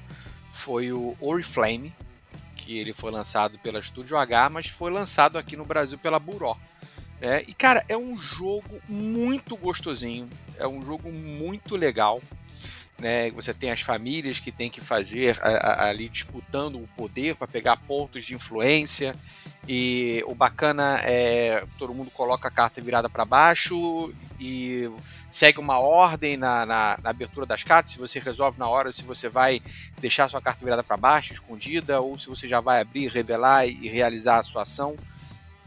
Foi 0.53 0.93
o 0.93 1.13
Oriflame, 1.19 1.91
que 2.69 2.77
ele 2.77 2.93
foi 2.93 3.09
lançado 3.09 3.57
pela 3.57 3.81
Studio 3.81 4.15
H, 4.15 4.47
mas 4.51 4.67
foi 4.67 4.91
lançado 4.91 5.39
aqui 5.39 5.57
no 5.57 5.65
Brasil 5.65 5.97
pela 5.97 6.19
Buró. 6.19 6.55
Né? 7.19 7.41
E 7.47 7.53
cara, 7.53 7.83
é 7.89 7.97
um 7.97 8.15
jogo 8.15 8.79
muito 8.87 9.57
gostosinho, 9.57 10.29
é 10.55 10.67
um 10.67 10.85
jogo 10.85 11.11
muito 11.11 11.75
legal. 11.75 12.21
Né, 12.99 13.31
você 13.31 13.53
tem 13.53 13.71
as 13.71 13.79
famílias 13.79 14.41
que 14.41 14.51
tem 14.51 14.69
que 14.69 14.81
fazer 14.81 15.39
a, 15.41 15.47
a, 15.47 15.89
ali 15.89 16.09
disputando 16.09 16.75
o 16.75 16.89
poder 16.97 17.33
para 17.35 17.47
pegar 17.47 17.77
pontos 17.77 18.25
de 18.25 18.35
influência. 18.35 19.15
E 19.67 20.23
o 20.25 20.35
bacana 20.35 20.99
é 21.03 21.63
todo 21.77 21.93
mundo 21.93 22.11
coloca 22.11 22.47
a 22.47 22.51
carta 22.51 22.81
virada 22.81 23.09
para 23.09 23.23
baixo 23.23 24.13
e 24.39 24.89
segue 25.31 25.59
uma 25.59 25.79
ordem 25.79 26.35
na, 26.35 26.65
na, 26.65 26.99
na, 27.01 27.09
abertura 27.09 27.45
das 27.45 27.63
cartas. 27.63 27.93
Se 27.93 27.99
você 27.99 28.19
resolve 28.19 28.57
na 28.57 28.67
hora 28.67 28.91
se 28.91 29.03
você 29.03 29.29
vai 29.29 29.61
deixar 29.99 30.27
sua 30.27 30.41
carta 30.41 30.63
virada 30.63 30.83
para 30.83 30.97
baixo, 30.97 31.33
escondida, 31.33 32.01
ou 32.01 32.17
se 32.17 32.27
você 32.27 32.47
já 32.47 32.59
vai 32.59 32.81
abrir, 32.81 33.07
revelar 33.07 33.67
e 33.67 33.87
realizar 33.87 34.39
a 34.39 34.43
sua 34.43 34.63
ação. 34.63 34.95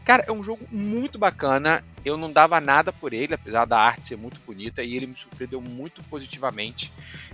Cara, 0.05 0.25
é 0.27 0.31
um 0.31 0.43
jogo 0.43 0.65
muito 0.71 1.17
bacana. 1.17 1.83
Eu 2.03 2.17
não 2.17 2.31
dava 2.31 2.59
nada 2.59 2.91
por 2.91 3.13
ele, 3.13 3.33
apesar 3.33 3.65
da 3.65 3.79
arte 3.79 4.05
ser 4.05 4.17
muito 4.17 4.41
bonita, 4.45 4.83
e 4.83 4.95
ele 4.95 5.07
me 5.07 5.15
surpreendeu 5.15 5.61
muito 5.61 6.03
positivamente. 6.03 6.91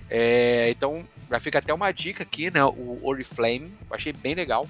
É, 0.10 0.70
então, 0.70 1.04
já 1.30 1.40
fica 1.40 1.58
até 1.58 1.74
uma 1.74 1.92
dica 1.92 2.24
aqui, 2.24 2.52
né? 2.52 2.64
O 2.64 3.00
Oriflame, 3.04 3.72
eu 3.90 3.96
achei 3.96 4.14
bem 4.14 4.36
legal. 4.36 4.68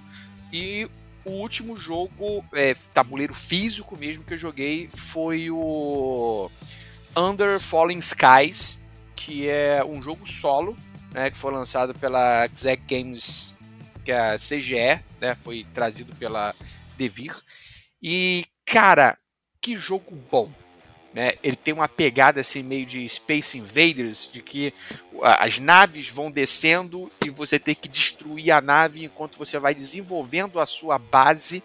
E 0.53 0.87
o 1.25 1.31
último 1.31 1.77
jogo, 1.77 2.43
é, 2.53 2.73
tabuleiro 2.93 3.33
físico 3.33 3.97
mesmo, 3.97 4.23
que 4.23 4.33
eu 4.33 4.37
joguei 4.37 4.89
foi 4.93 5.51
o 5.51 6.49
Under 7.15 7.59
Falling 7.59 7.99
Skies, 7.99 8.79
que 9.15 9.49
é 9.49 9.83
um 9.83 10.01
jogo 10.01 10.25
solo, 10.25 10.77
né? 11.11 11.29
Que 11.29 11.37
foi 11.37 11.51
lançado 11.51 11.93
pela 11.93 12.45
Exec 12.45 12.81
Games, 12.87 13.55
que 14.05 14.11
é 14.13 14.31
a 14.31 14.37
CGE, 14.37 15.03
né? 15.19 15.35
Foi 15.43 15.65
trazido 15.73 16.15
pela 16.15 16.55
Devir. 16.97 17.35
E, 18.01 18.45
cara, 18.65 19.17
que 19.61 19.77
jogo 19.77 20.15
bom. 20.31 20.51
Né? 21.13 21.33
Ele 21.43 21.55
tem 21.55 21.73
uma 21.73 21.87
pegada 21.87 22.41
assim 22.41 22.61
meio 22.61 22.85
de 22.85 23.07
Space 23.09 23.57
Invaders, 23.57 24.29
de 24.31 24.41
que 24.41 24.73
as 25.21 25.59
naves 25.59 26.07
vão 26.07 26.29
descendo 26.29 27.11
e 27.25 27.29
você 27.29 27.57
tem 27.57 27.73
que 27.73 27.87
destruir 27.87 28.51
a 28.51 28.61
nave 28.61 29.03
enquanto 29.03 29.37
você 29.37 29.57
vai 29.57 29.73
desenvolvendo 29.73 30.59
a 30.59 30.65
sua 30.65 30.99
base. 30.99 31.63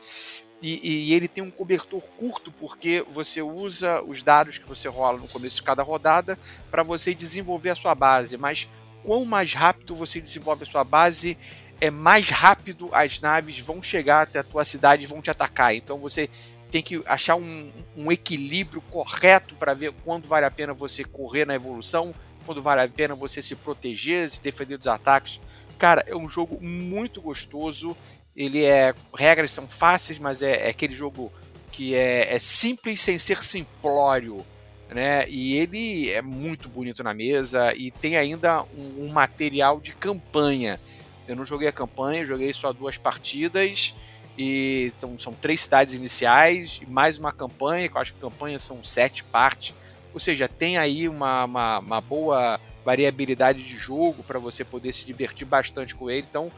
E, 0.62 1.08
e, 1.10 1.14
ele 1.14 1.28
tem 1.28 1.44
um 1.44 1.50
cobertor 1.50 2.00
curto 2.16 2.50
porque 2.50 3.04
você 3.10 3.42
usa 3.42 4.02
os 4.02 4.22
dados 4.22 4.56
que 4.56 4.66
você 4.66 4.88
rola 4.88 5.18
no 5.18 5.28
começo 5.28 5.56
de 5.56 5.62
cada 5.62 5.82
rodada 5.82 6.38
para 6.70 6.82
você 6.82 7.14
desenvolver 7.14 7.68
a 7.68 7.74
sua 7.74 7.94
base. 7.94 8.38
Mas 8.38 8.70
quanto 9.02 9.26
mais 9.26 9.52
rápido 9.52 9.94
você 9.94 10.22
desenvolve 10.22 10.62
a 10.62 10.66
sua 10.66 10.82
base, 10.82 11.36
é 11.80 11.90
mais 11.90 12.28
rápido 12.28 12.88
as 12.92 13.20
naves 13.20 13.58
vão 13.58 13.82
chegar 13.82 14.22
até 14.22 14.38
a 14.38 14.44
tua 14.44 14.64
cidade 14.64 15.02
e 15.02 15.06
vão 15.06 15.20
te 15.20 15.30
atacar. 15.30 15.74
Então 15.74 15.98
você 15.98 16.28
tem 16.70 16.82
que 16.82 17.02
achar 17.06 17.36
um, 17.36 17.70
um 17.96 18.10
equilíbrio 18.10 18.80
correto 18.82 19.54
para 19.54 19.74
ver 19.74 19.92
quando 20.04 20.26
vale 20.26 20.44
a 20.44 20.50
pena 20.50 20.74
você 20.74 21.04
correr 21.04 21.44
na 21.44 21.54
evolução, 21.54 22.14
quando 22.44 22.60
vale 22.60 22.80
a 22.80 22.88
pena 22.88 23.14
você 23.14 23.40
se 23.40 23.54
proteger, 23.54 24.28
se 24.28 24.42
defender 24.42 24.76
dos 24.76 24.88
ataques. 24.88 25.40
Cara, 25.78 26.04
é 26.06 26.16
um 26.16 26.28
jogo 26.28 26.58
muito 26.60 27.20
gostoso. 27.20 27.96
Ele 28.34 28.64
é. 28.64 28.94
Regras 29.14 29.52
são 29.52 29.68
fáceis, 29.68 30.18
mas 30.18 30.42
é, 30.42 30.66
é 30.66 30.70
aquele 30.70 30.94
jogo 30.94 31.32
que 31.70 31.94
é, 31.94 32.34
é, 32.34 32.38
simples 32.38 33.00
sem 33.00 33.18
ser 33.18 33.42
simplório. 33.42 34.44
Né? 34.88 35.28
E 35.28 35.56
ele 35.56 36.10
é 36.10 36.22
muito 36.22 36.68
bonito 36.68 37.02
na 37.02 37.14
mesa 37.14 37.74
e 37.74 37.90
tem 37.90 38.16
ainda 38.16 38.62
um, 38.76 39.06
um 39.06 39.08
material 39.12 39.80
de 39.80 39.92
campanha. 39.92 40.80
Eu 41.26 41.36
não 41.36 41.44
joguei 41.44 41.68
a 41.68 41.72
campanha, 41.72 42.24
joguei 42.24 42.52
só 42.52 42.72
duas 42.72 42.96
partidas. 42.96 43.94
E 44.36 44.92
são, 44.96 45.16
são 45.16 45.32
três 45.32 45.60
cidades 45.60 45.94
iniciais, 45.94 46.80
mais 46.88 47.18
uma 47.18 47.32
campanha, 47.32 47.88
que 47.88 47.96
eu 47.96 48.00
acho 48.00 48.12
que 48.12 48.18
a 48.18 48.30
campanha 48.30 48.58
são 48.58 48.82
sete 48.82 49.22
partes. 49.22 49.74
Ou 50.12 50.18
seja, 50.18 50.48
tem 50.48 50.76
aí 50.76 51.08
uma, 51.08 51.44
uma, 51.44 51.78
uma 51.78 52.00
boa 52.00 52.60
variabilidade 52.84 53.62
de 53.62 53.76
jogo 53.76 54.22
para 54.22 54.38
você 54.38 54.64
poder 54.64 54.92
se 54.92 55.04
divertir 55.04 55.46
bastante 55.46 55.94
com 55.94 56.10
ele. 56.10 56.26
Então, 56.28 56.50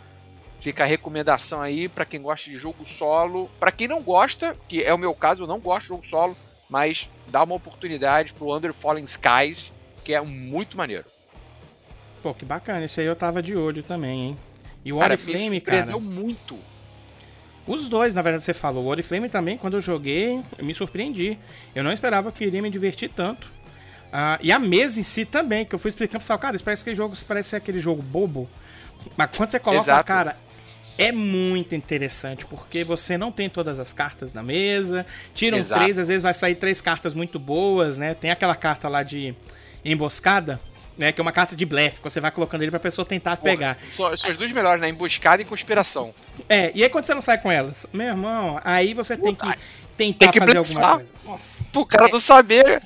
fica 0.58 0.84
a 0.84 0.86
recomendação 0.86 1.60
aí 1.60 1.88
para 1.88 2.04
quem 2.04 2.20
gosta 2.20 2.50
de 2.50 2.56
jogo 2.56 2.84
solo. 2.84 3.50
Para 3.60 3.70
quem 3.70 3.86
não 3.86 4.02
gosta, 4.02 4.56
que 4.66 4.82
é 4.82 4.92
o 4.92 4.98
meu 4.98 5.14
caso, 5.14 5.42
eu 5.42 5.46
não 5.46 5.60
gosto 5.60 5.82
de 5.82 5.88
jogo 5.88 6.06
solo, 6.06 6.36
mas 6.68 7.08
dá 7.28 7.42
uma 7.42 7.54
oportunidade 7.54 8.32
pro 8.32 8.54
Under 8.54 8.72
Fallen 8.72 9.04
Skies, 9.04 9.72
que 10.02 10.14
é 10.14 10.20
muito 10.20 10.76
maneiro. 10.76 11.04
Pô, 12.22 12.34
que 12.34 12.44
bacana. 12.44 12.84
Esse 12.84 13.00
aí 13.00 13.06
eu 13.06 13.16
tava 13.16 13.42
de 13.42 13.54
olho 13.54 13.82
também, 13.82 14.20
hein? 14.20 14.38
E 14.86 14.92
o 14.92 14.98
Oriflame, 14.98 15.60
cara. 15.60 15.86
Me 15.86 16.00
muito. 16.00 16.56
Os 17.66 17.88
dois, 17.88 18.14
na 18.14 18.22
verdade, 18.22 18.44
você 18.44 18.54
falou. 18.54 18.84
O 18.84 18.86
Oriflame 18.86 19.28
também, 19.28 19.58
quando 19.58 19.74
eu 19.74 19.80
joguei, 19.80 20.40
eu 20.56 20.64
me 20.64 20.72
surpreendi. 20.72 21.36
Eu 21.74 21.82
não 21.82 21.90
esperava 21.90 22.30
que 22.30 22.44
iria 22.44 22.62
me 22.62 22.70
divertir 22.70 23.10
tanto. 23.10 23.48
Uh, 24.06 24.38
e 24.40 24.52
a 24.52 24.60
mesa 24.60 25.00
em 25.00 25.02
si 25.02 25.24
também, 25.24 25.64
que 25.64 25.74
eu 25.74 25.78
fui 25.80 25.88
explicando 25.88 26.24
pro 26.24 26.38
cara, 26.38 26.54
isso 26.54 26.64
parece 26.64 26.84
que 26.84 26.94
jogo, 26.94 27.16
parece 27.26 27.48
ser 27.48 27.56
aquele 27.56 27.80
jogo 27.80 28.00
bobo. 28.00 28.48
Mas 29.16 29.28
quando 29.36 29.50
você 29.50 29.58
coloca, 29.58 29.82
Exato. 29.82 30.06
cara, 30.06 30.36
é 30.96 31.10
muito 31.10 31.74
interessante, 31.74 32.46
porque 32.46 32.84
você 32.84 33.18
não 33.18 33.32
tem 33.32 33.50
todas 33.50 33.80
as 33.80 33.92
cartas 33.92 34.32
na 34.32 34.42
mesa, 34.44 35.04
tiram 35.34 35.58
Exato. 35.58 35.82
três, 35.82 35.98
às 35.98 36.06
vezes 36.06 36.22
vai 36.22 36.32
sair 36.32 36.54
três 36.54 36.80
cartas 36.80 37.12
muito 37.12 37.40
boas, 37.40 37.98
né? 37.98 38.14
Tem 38.14 38.30
aquela 38.30 38.54
carta 38.54 38.88
lá 38.88 39.02
de 39.02 39.34
emboscada, 39.84 40.60
né? 40.98 41.12
Que 41.12 41.20
é 41.20 41.22
uma 41.22 41.32
carta 41.32 41.54
de 41.56 41.64
blefe, 41.66 41.98
que 41.98 42.04
você 42.04 42.20
vai 42.20 42.30
colocando 42.30 42.62
ele 42.62 42.70
pra 42.70 42.80
pessoa 42.80 43.04
tentar 43.06 43.36
Porra, 43.36 43.50
pegar. 43.50 43.78
São, 43.88 44.16
são 44.16 44.30
as 44.30 44.36
duas 44.36 44.50
melhores, 44.52 44.80
né? 44.80 44.88
Emboscada 44.88 45.42
e 45.42 45.44
conspiração. 45.44 46.14
É, 46.48 46.70
e 46.74 46.82
aí 46.82 46.88
quando 46.90 47.04
você 47.04 47.14
não 47.14 47.22
sai 47.22 47.40
com 47.40 47.50
elas, 47.50 47.86
meu 47.92 48.06
irmão, 48.08 48.60
aí 48.64 48.94
você 48.94 49.16
tem 49.16 49.34
que 49.34 49.48
tentar 49.96 50.18
tem 50.18 50.30
que 50.30 50.38
fazer 50.38 50.52
blefar. 50.60 50.84
alguma 50.84 50.96
coisa. 50.96 51.12
Nossa, 51.24 51.64
Pro 51.72 51.86
cara 51.86 52.08
não 52.08 52.20
saber. 52.20 52.82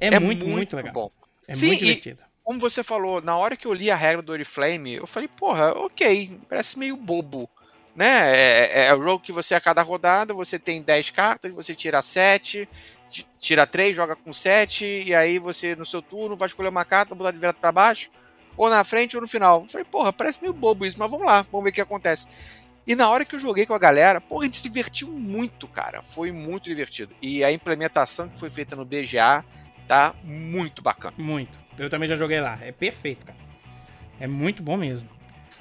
é, 0.00 0.18
muito, 0.18 0.46
muito, 0.46 0.76
legal. 0.76 0.92
bom. 0.92 1.10
É 1.46 1.54
Sim, 1.54 1.68
muito 1.68 1.82
e- 1.82 1.86
divertido. 1.86 2.22
Como 2.42 2.58
você 2.58 2.82
falou, 2.82 3.20
na 3.22 3.36
hora 3.36 3.56
que 3.56 3.66
eu 3.66 3.72
li 3.72 3.90
a 3.90 3.94
regra 3.94 4.22
do 4.22 4.32
Oriflame, 4.32 4.94
eu 4.94 5.06
falei, 5.06 5.28
porra, 5.28 5.72
ok, 5.72 6.36
parece 6.48 6.76
meio 6.78 6.96
bobo. 6.96 7.48
Né? 7.94 8.06
É, 8.06 8.70
é, 8.72 8.86
é 8.86 8.94
o 8.94 9.02
jogo 9.02 9.22
que 9.22 9.32
você, 9.32 9.54
a 9.54 9.60
cada 9.60 9.82
rodada, 9.82 10.32
você 10.32 10.58
tem 10.58 10.80
10 10.80 11.10
cartas, 11.10 11.52
você 11.52 11.74
tira 11.74 12.00
7, 12.00 12.68
ti- 13.08 13.26
tira 13.38 13.66
3, 13.66 13.96
joga 13.96 14.14
com 14.14 14.32
7, 14.32 14.84
e 14.84 15.14
aí 15.14 15.38
você, 15.38 15.74
no 15.74 15.84
seu 15.84 16.00
turno, 16.00 16.36
vai 16.36 16.46
escolher 16.46 16.68
uma 16.68 16.84
carta, 16.84 17.14
botar 17.14 17.32
de 17.32 17.38
virado 17.38 17.56
pra 17.60 17.72
baixo, 17.72 18.10
ou 18.56 18.70
na 18.70 18.84
frente 18.84 19.16
ou 19.16 19.22
no 19.22 19.28
final. 19.28 19.62
Eu 19.62 19.68
falei, 19.68 19.84
porra, 19.84 20.12
parece 20.12 20.40
meio 20.40 20.52
bobo 20.54 20.86
isso, 20.86 20.96
mas 20.98 21.10
vamos 21.10 21.26
lá, 21.26 21.42
vamos 21.50 21.64
ver 21.64 21.70
o 21.70 21.72
que 21.74 21.80
acontece. 21.80 22.28
E 22.86 22.94
na 22.96 23.08
hora 23.10 23.24
que 23.24 23.36
eu 23.36 23.40
joguei 23.40 23.66
com 23.66 23.74
a 23.74 23.78
galera, 23.78 24.20
porra, 24.20 24.42
a 24.42 24.44
gente 24.44 24.56
se 24.56 24.62
divertiu 24.62 25.08
muito, 25.08 25.68
cara. 25.68 26.02
Foi 26.02 26.32
muito 26.32 26.64
divertido. 26.64 27.14
E 27.20 27.44
a 27.44 27.52
implementação 27.52 28.28
que 28.28 28.38
foi 28.38 28.50
feita 28.50 28.74
no 28.74 28.84
BGA 28.84 29.44
tá 29.86 30.14
muito 30.24 30.80
bacana. 30.82 31.14
Muito. 31.18 31.58
Eu 31.78 31.90
também 31.90 32.08
já 32.08 32.16
joguei 32.16 32.40
lá. 32.40 32.58
É 32.62 32.72
perfeito, 32.72 33.26
cara. 33.26 33.38
É 34.18 34.26
muito 34.26 34.62
bom 34.62 34.76
mesmo. 34.76 35.08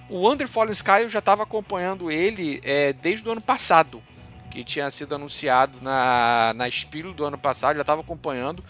O 0.10 0.28
Under 0.28 0.48
Fallen 0.48 0.74
Sky 0.74 1.02
eu 1.04 1.10
já 1.10 1.20
estava 1.20 1.44
acompanhando 1.44 2.10
ele 2.10 2.60
é, 2.64 2.94
desde 2.94 3.28
o 3.28 3.32
ano 3.32 3.42
passado, 3.42 4.02
que 4.50 4.64
tinha 4.64 4.90
sido 4.90 5.14
anunciado 5.14 5.78
na, 5.82 6.54
na 6.56 6.70
Spiro 6.70 7.14
do 7.14 7.24
ano 7.24 7.38
passado, 7.38 7.76
já 7.76 7.82
estava 7.82 8.02
acompanhando 8.02 8.64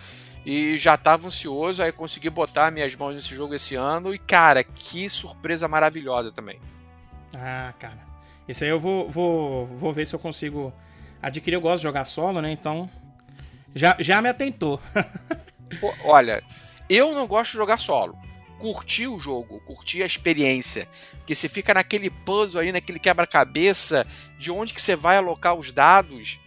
e 0.45 0.77
já 0.77 0.95
estava 0.95 1.27
ansioso, 1.27 1.81
aí 1.81 1.91
consegui 1.91 2.29
botar 2.29 2.71
minhas 2.71 2.93
mãos 2.95 3.15
nesse 3.15 3.33
jogo 3.33 3.53
esse 3.53 3.75
ano 3.75 4.13
e 4.13 4.19
cara, 4.19 4.63
que 4.63 5.09
surpresa 5.09 5.67
maravilhosa 5.67 6.31
também. 6.31 6.59
Ah, 7.37 7.73
cara. 7.79 7.99
Esse 8.47 8.63
aí 8.63 8.69
eu 8.69 8.79
vou, 8.79 9.09
vou, 9.09 9.67
vou 9.67 9.93
ver 9.93 10.07
se 10.07 10.15
eu 10.15 10.19
consigo 10.19 10.73
adquirir. 11.21 11.55
Eu 11.55 11.61
gosto 11.61 11.77
de 11.77 11.83
jogar 11.83 12.05
solo, 12.05 12.41
né? 12.41 12.51
Então. 12.51 12.89
Já, 13.75 13.95
já 13.99 14.21
me 14.21 14.27
atentou. 14.27 14.81
Pô, 15.79 15.93
olha, 16.03 16.43
eu 16.89 17.13
não 17.13 17.27
gosto 17.27 17.51
de 17.51 17.57
jogar 17.57 17.77
solo. 17.77 18.17
Curti 18.59 19.07
o 19.07 19.19
jogo, 19.19 19.61
curti 19.61 20.03
a 20.03 20.05
experiência. 20.05 20.87
Porque 21.13 21.33
você 21.33 21.47
fica 21.47 21.73
naquele 21.73 22.09
puzzle 22.09 22.59
ali, 22.59 22.71
naquele 22.71 22.99
quebra-cabeça, 22.99 24.05
de 24.37 24.51
onde 24.51 24.73
que 24.73 24.81
você 24.81 24.95
vai 24.95 25.17
alocar 25.17 25.55
os 25.55 25.71
dados. 25.71 26.39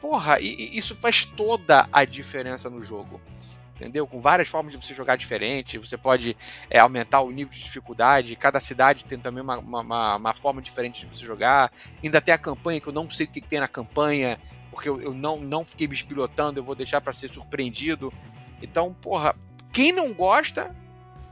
Porra, 0.00 0.40
e, 0.40 0.46
e 0.46 0.78
isso 0.78 0.96
faz 0.96 1.24
toda 1.26 1.86
a 1.92 2.04
diferença 2.04 2.70
no 2.70 2.82
jogo. 2.82 3.20
Entendeu? 3.74 4.06
Com 4.06 4.20
várias 4.20 4.48
formas 4.48 4.72
de 4.72 4.82
você 4.82 4.94
jogar 4.94 5.16
diferente. 5.16 5.76
Você 5.76 5.96
pode 5.98 6.36
é, 6.70 6.78
aumentar 6.78 7.20
o 7.20 7.30
nível 7.30 7.52
de 7.52 7.62
dificuldade. 7.62 8.34
Cada 8.36 8.58
cidade 8.58 9.04
tem 9.04 9.18
também 9.18 9.42
uma, 9.42 9.58
uma- 9.58 10.16
uma, 10.16 10.34
forma 10.34 10.62
diferente 10.62 11.04
de 11.04 11.16
você 11.16 11.24
jogar. 11.24 11.70
Ainda 12.02 12.20
tem 12.20 12.32
a 12.32 12.38
campanha, 12.38 12.80
que 12.80 12.86
eu 12.86 12.92
não 12.92 13.10
sei 13.10 13.26
o 13.26 13.28
que 13.28 13.40
tem 13.40 13.60
na 13.60 13.68
campanha. 13.68 14.40
Porque 14.70 14.88
eu, 14.88 15.00
eu 15.02 15.12
não, 15.12 15.38
não 15.38 15.64
fiquei 15.64 15.86
me 15.86 15.96
eu 16.56 16.64
vou 16.64 16.74
deixar 16.74 17.00
para 17.00 17.12
ser 17.12 17.28
surpreendido. 17.28 18.12
Então, 18.62 18.94
porra, 18.94 19.34
quem 19.72 19.92
não 19.92 20.12
gosta, 20.14 20.74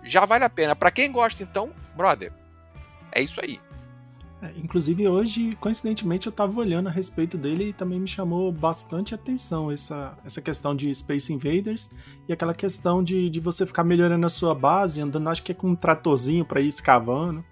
já 0.03 0.25
vale 0.25 0.45
a 0.45 0.51
pena. 0.51 0.75
Pra 0.75 0.91
quem 0.91 1.11
gosta, 1.11 1.43
então, 1.43 1.71
brother, 1.97 2.33
é 3.13 3.23
isso 3.23 3.41
aí. 3.43 3.61
É, 4.43 4.53
inclusive 4.57 5.07
hoje, 5.07 5.55
coincidentemente, 5.61 6.27
eu 6.27 6.33
tava 6.33 6.59
olhando 6.59 6.89
a 6.89 6.91
respeito 6.91 7.37
dele 7.37 7.69
e 7.69 7.73
também 7.73 8.01
me 8.01 8.09
chamou 8.09 8.51
bastante 8.51 9.15
atenção 9.15 9.71
essa, 9.71 10.17
essa 10.25 10.41
questão 10.41 10.75
de 10.75 10.95
Space 10.95 11.31
Invaders 11.31 11.91
e 12.27 12.33
aquela 12.33 12.55
questão 12.55 13.05
de, 13.05 13.29
de 13.29 13.39
você 13.39 13.67
ficar 13.67 13.85
melhorando 13.85 14.25
a 14.25 14.31
sua 14.31 14.55
base, 14.55 15.01
andando, 15.01 15.29
acho 15.29 15.43
que 15.43 15.53
é 15.53 15.55
com 15.55 15.69
um 15.69 15.77
tratorzinho 15.77 16.45
pra 16.45 16.61
ir 16.61 16.69
escavando. 16.69 17.45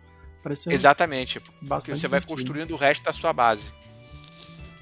Parece 0.42 0.72
Exatamente. 0.72 1.40
Porque 1.40 1.60
você 1.68 2.08
vai 2.08 2.20
divertido. 2.20 2.26
construindo 2.26 2.70
o 2.72 2.76
resto 2.76 3.04
da 3.04 3.12
sua 3.12 3.34
base. 3.34 3.74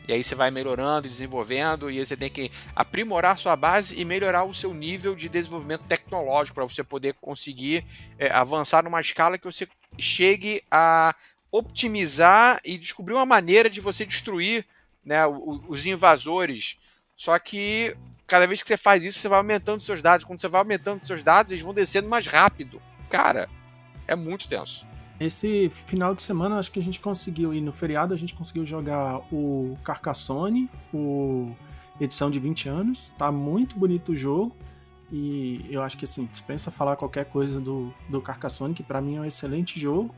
E 0.08 0.12
aí 0.12 0.22
você 0.22 0.34
vai 0.34 0.50
melhorando, 0.50 1.08
desenvolvendo, 1.08 1.90
e 1.90 2.04
você 2.04 2.16
tem 2.16 2.30
que 2.30 2.50
aprimorar 2.74 3.38
sua 3.38 3.56
base 3.56 3.98
e 4.00 4.04
melhorar 4.04 4.44
o 4.44 4.54
seu 4.54 4.72
nível 4.72 5.14
de 5.14 5.28
desenvolvimento 5.28 5.84
tecnológico 5.84 6.54
para 6.54 6.64
você 6.64 6.84
poder 6.84 7.14
conseguir 7.14 7.84
é, 8.18 8.30
avançar 8.30 8.84
numa 8.84 9.00
escala 9.00 9.38
que 9.38 9.44
você 9.44 9.66
chegue 9.98 10.62
a 10.70 11.14
optimizar 11.50 12.60
e 12.64 12.78
descobrir 12.78 13.14
uma 13.14 13.26
maneira 13.26 13.68
de 13.68 13.80
você 13.80 14.04
destruir 14.04 14.64
né, 15.04 15.26
os 15.26 15.86
invasores. 15.86 16.78
Só 17.14 17.38
que 17.38 17.96
cada 18.26 18.46
vez 18.46 18.62
que 18.62 18.68
você 18.68 18.76
faz 18.76 19.02
isso, 19.02 19.18
você 19.18 19.28
vai 19.28 19.38
aumentando 19.38 19.80
seus 19.80 20.02
dados. 20.02 20.24
Quando 20.24 20.40
você 20.40 20.48
vai 20.48 20.60
aumentando 20.60 21.04
seus 21.04 21.24
dados, 21.24 21.52
eles 21.52 21.62
vão 21.62 21.72
descendo 21.72 22.08
mais 22.08 22.26
rápido. 22.26 22.82
Cara, 23.08 23.48
é 24.06 24.14
muito 24.14 24.48
tenso. 24.48 24.86
Esse 25.18 25.70
final 25.70 26.14
de 26.14 26.20
semana, 26.20 26.59
acho 26.59 26.70
que 26.70 26.79
a 26.79 26.83
gente 26.83 27.00
conseguiu 27.00 27.55
ir 27.55 27.62
no 27.62 27.72
feriado, 27.72 28.12
a 28.12 28.16
gente 28.16 28.35
conseguiu 28.35 28.66
jogar 28.66 29.20
o 29.33 29.76
Carcassonne, 29.83 30.68
o 30.92 31.55
edição 31.98 32.31
de 32.31 32.38
20 32.38 32.68
anos. 32.68 33.09
Tá 33.16 33.33
muito 33.33 33.79
bonito 33.79 34.12
o 34.12 34.16
jogo. 34.16 34.52
E 35.11 35.64
eu 35.70 35.83
acho 35.83 35.96
que 35.96 36.05
assim, 36.05 36.26
dispensa 36.26 36.70
falar 36.70 36.96
qualquer 36.96 37.26
coisa 37.26 37.61
do, 37.61 37.94
do 38.11 38.20
Carcassonne, 38.20 38.74
que 38.74 38.83
pra 38.83 39.00
mim 39.00 39.16
é 39.16 39.20
um 39.20 39.24
excelente 39.24 39.81
jogo. 39.81 40.14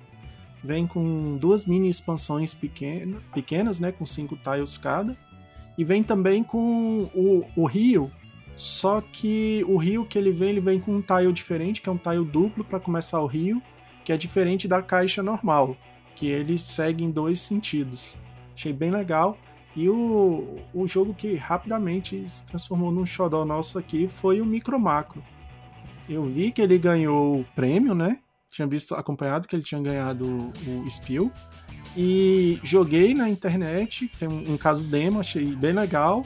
Vem 0.65 0.87
com 0.87 1.37
duas 1.37 1.67
mini 1.67 1.89
expansões 1.89 2.53
pequena, 2.53 3.21
pequenas, 3.33 3.79
né? 3.79 3.93
Com 3.93 4.05
cinco 4.05 4.37
tiles 4.37 4.77
cada. 4.77 5.17
E 5.77 5.85
vem 5.85 6.03
também 6.03 6.43
com 6.43 7.09
o, 7.15 7.45
o 7.55 7.67
Rio. 7.67 8.11
Só 8.57 9.01
que 9.01 9.65
o 9.69 9.77
Rio 9.77 10.05
que 10.05 10.19
ele 10.19 10.33
vem, 10.33 10.49
ele 10.49 10.61
vem 10.61 10.81
com 10.81 10.97
um 10.97 11.01
tile 11.01 11.33
diferente, 11.33 11.81
que 11.81 11.89
é 11.89 11.93
um 11.93 11.97
tile 11.97 12.25
duplo 12.25 12.65
para 12.65 12.81
começar 12.81 13.21
o 13.21 13.27
Rio 13.27 13.63
que 14.09 14.13
é 14.15 14.17
diferente 14.17 14.67
da 14.67 14.81
caixa 14.81 15.23
normal, 15.23 15.77
que 16.17 16.29
ele 16.29 16.57
segue 16.57 17.05
em 17.05 17.11
dois 17.11 17.43
sentidos. 17.43 18.17
Achei 18.55 18.73
bem 18.73 18.91
legal. 18.91 19.37
E 19.77 19.87
o, 19.87 20.57
o 20.73 20.89
jogo 20.89 21.13
que 21.13 21.35
rapidamente 21.35 22.27
se 22.27 22.43
transformou 22.47 22.91
num 22.91 23.05
xodó 23.05 23.45
nosso 23.45 23.79
aqui 23.79 24.09
foi 24.09 24.41
o 24.41 24.47
Micro 24.47 24.81
Macro. 24.81 25.23
Eu 26.09 26.25
vi 26.25 26.51
que 26.51 26.63
ele 26.63 26.79
ganhou 26.79 27.41
o 27.41 27.45
prêmio, 27.55 27.95
né? 27.95 28.19
Tinha 28.51 28.67
visto, 28.67 28.95
acompanhado 28.95 29.47
que 29.47 29.55
ele 29.55 29.63
tinha 29.63 29.83
ganhado 29.83 30.51
o, 30.67 30.91
Spiel. 30.91 31.31
E 31.95 32.59
joguei 32.63 33.13
na 33.13 33.29
internet, 33.29 34.11
tem 34.19 34.27
um, 34.27 34.55
um 34.55 34.57
caso 34.57 34.85
demo, 34.85 35.21
achei 35.21 35.55
bem 35.55 35.75
legal. 35.75 36.25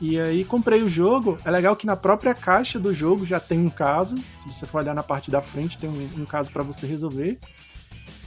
E 0.00 0.20
aí 0.20 0.44
comprei 0.44 0.82
o 0.82 0.88
jogo. 0.88 1.38
É 1.44 1.50
legal 1.50 1.74
que 1.74 1.86
na 1.86 1.96
própria 1.96 2.34
caixa 2.34 2.78
do 2.78 2.92
jogo 2.94 3.24
já 3.24 3.40
tem 3.40 3.58
um 3.58 3.70
caso. 3.70 4.16
Se 4.36 4.46
você 4.50 4.66
for 4.66 4.82
olhar 4.82 4.94
na 4.94 5.02
parte 5.02 5.30
da 5.30 5.40
frente, 5.40 5.78
tem 5.78 5.88
um, 5.88 6.22
um 6.22 6.24
caso 6.26 6.50
para 6.50 6.62
você 6.62 6.86
resolver. 6.86 7.38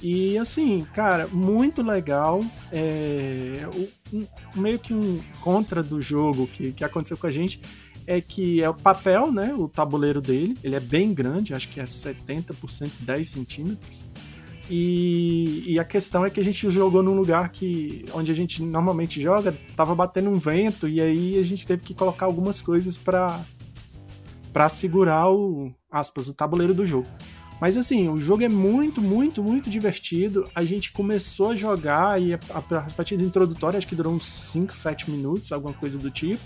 E 0.01 0.37
assim, 0.37 0.85
cara, 0.93 1.27
muito 1.27 1.81
legal. 1.83 2.39
É, 2.71 3.67
um- 4.13 4.25
meio 4.55 4.79
que 4.79 4.93
um 4.93 5.21
contra 5.41 5.83
do 5.83 6.01
jogo 6.01 6.47
que, 6.47 6.71
que 6.71 6.83
aconteceu 6.83 7.17
com 7.17 7.27
a 7.27 7.31
gente 7.31 7.61
é 8.07 8.19
que 8.19 8.63
é 8.63 8.67
o 8.69 8.73
papel, 8.73 9.31
né? 9.31 9.53
O 9.53 9.67
tabuleiro 9.67 10.19
dele. 10.21 10.57
Ele 10.63 10.75
é 10.75 10.79
bem 10.79 11.13
grande, 11.13 11.53
acho 11.53 11.67
que 11.69 11.79
é 11.79 11.85
70 11.85 12.53
por 12.55 12.69
110 12.69 13.29
centímetros. 13.29 14.05
E, 14.69 15.63
e 15.65 15.79
a 15.79 15.83
questão 15.83 16.23
é 16.23 16.29
que 16.29 16.39
a 16.39 16.43
gente 16.43 16.69
jogou 16.69 17.01
num 17.01 17.15
lugar 17.15 17.49
que 17.49 18.05
onde 18.13 18.31
a 18.31 18.35
gente 18.35 18.61
normalmente 18.61 19.19
joga, 19.19 19.57
tava 19.75 19.95
batendo 19.95 20.29
um 20.29 20.37
vento 20.37 20.87
e 20.87 21.01
aí 21.01 21.39
a 21.39 21.43
gente 21.43 21.65
teve 21.65 21.83
que 21.83 21.93
colocar 21.93 22.25
algumas 22.27 22.61
coisas 22.61 22.95
para 22.95 23.43
para 24.53 24.67
segurar 24.69 25.29
o 25.31 25.71
aspas 25.91 26.27
o 26.27 26.33
tabuleiro 26.33 26.73
do 26.73 26.85
jogo. 26.85 27.07
Mas 27.59 27.75
assim, 27.75 28.07
o 28.07 28.17
jogo 28.17 28.43
é 28.43 28.49
muito, 28.49 29.01
muito, 29.01 29.43
muito 29.43 29.69
divertido. 29.69 30.45
A 30.55 30.63
gente 30.63 30.91
começou 30.91 31.51
a 31.51 31.55
jogar 31.55 32.21
e 32.21 32.33
a, 32.33 32.39
a 32.51 32.61
partida 32.61 33.21
introdutória 33.21 33.77
acho 33.77 33.87
que 33.87 33.95
durou 33.95 34.13
uns 34.13 34.27
5, 34.27 34.77
7 34.77 35.11
minutos, 35.11 35.51
alguma 35.51 35.73
coisa 35.73 35.97
do 35.97 36.09
tipo. 36.09 36.41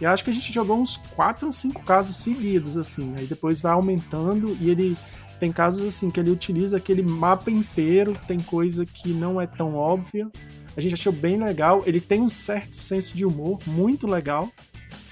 E 0.00 0.04
acho 0.04 0.24
que 0.24 0.30
a 0.30 0.32
gente 0.32 0.52
jogou 0.52 0.78
uns 0.78 0.96
4 1.14 1.46
ou 1.46 1.52
5 1.52 1.82
casos 1.84 2.16
seguidos, 2.16 2.76
assim. 2.76 3.14
Aí 3.16 3.26
depois 3.26 3.60
vai 3.60 3.72
aumentando 3.72 4.56
e 4.60 4.68
ele 4.68 4.96
tem 5.42 5.50
casos 5.50 5.84
assim 5.84 6.08
que 6.08 6.20
ele 6.20 6.30
utiliza 6.30 6.76
aquele 6.76 7.02
mapa 7.02 7.50
inteiro, 7.50 8.16
tem 8.28 8.38
coisa 8.38 8.86
que 8.86 9.08
não 9.08 9.40
é 9.40 9.46
tão 9.48 9.74
óbvia. 9.74 10.30
A 10.76 10.80
gente 10.80 10.94
achou 10.94 11.12
bem 11.12 11.36
legal. 11.36 11.82
Ele 11.84 12.00
tem 12.00 12.20
um 12.20 12.28
certo 12.28 12.76
senso 12.76 13.16
de 13.16 13.26
humor, 13.26 13.58
muito 13.66 14.06
legal. 14.06 14.52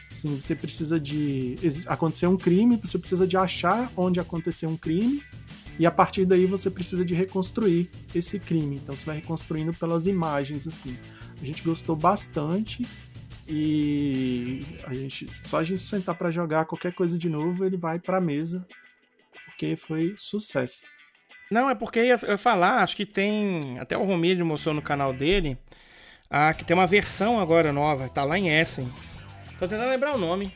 Assim, 0.08 0.40
você 0.40 0.54
precisa 0.54 1.00
de 1.00 1.58
acontecer 1.84 2.28
um 2.28 2.36
crime, 2.36 2.76
você 2.76 2.96
precisa 2.96 3.26
de 3.26 3.36
achar 3.36 3.90
onde 3.96 4.20
aconteceu 4.20 4.70
um 4.70 4.76
crime 4.76 5.20
e 5.80 5.84
a 5.84 5.90
partir 5.90 6.24
daí 6.24 6.46
você 6.46 6.70
precisa 6.70 7.04
de 7.04 7.12
reconstruir 7.12 7.90
esse 8.14 8.38
crime. 8.38 8.76
Então 8.76 8.94
você 8.94 9.04
vai 9.04 9.16
reconstruindo 9.16 9.74
pelas 9.74 10.06
imagens 10.06 10.68
assim. 10.68 10.96
A 11.42 11.44
gente 11.44 11.60
gostou 11.64 11.96
bastante 11.96 12.86
e 13.48 14.64
a 14.86 14.94
gente 14.94 15.28
só 15.42 15.58
a 15.58 15.64
gente 15.64 15.82
sentar 15.82 16.14
para 16.14 16.30
jogar 16.30 16.66
qualquer 16.66 16.94
coisa 16.94 17.18
de 17.18 17.28
novo, 17.28 17.64
ele 17.64 17.76
vai 17.76 17.98
para 17.98 18.20
mesa 18.20 18.64
porque 19.60 19.76
foi 19.76 20.14
sucesso. 20.16 20.86
Não, 21.50 21.68
é 21.68 21.74
porque 21.74 21.98
eu 21.98 22.04
ia, 22.04 22.38
falar, 22.38 22.82
acho 22.82 22.96
que 22.96 23.04
tem. 23.04 23.78
Até 23.78 23.96
o 23.96 24.04
Romilho 24.04 24.46
mostrou 24.46 24.74
no 24.74 24.80
canal 24.80 25.12
dele. 25.12 25.58
Ah, 26.30 26.54
que 26.54 26.64
tem 26.64 26.74
uma 26.74 26.86
versão 26.86 27.38
agora 27.40 27.72
nova, 27.72 28.08
tá 28.08 28.24
lá 28.24 28.38
em 28.38 28.48
Essen. 28.48 28.90
Tô 29.58 29.68
tentando 29.68 29.90
lembrar 29.90 30.14
o 30.14 30.18
nome. 30.18 30.54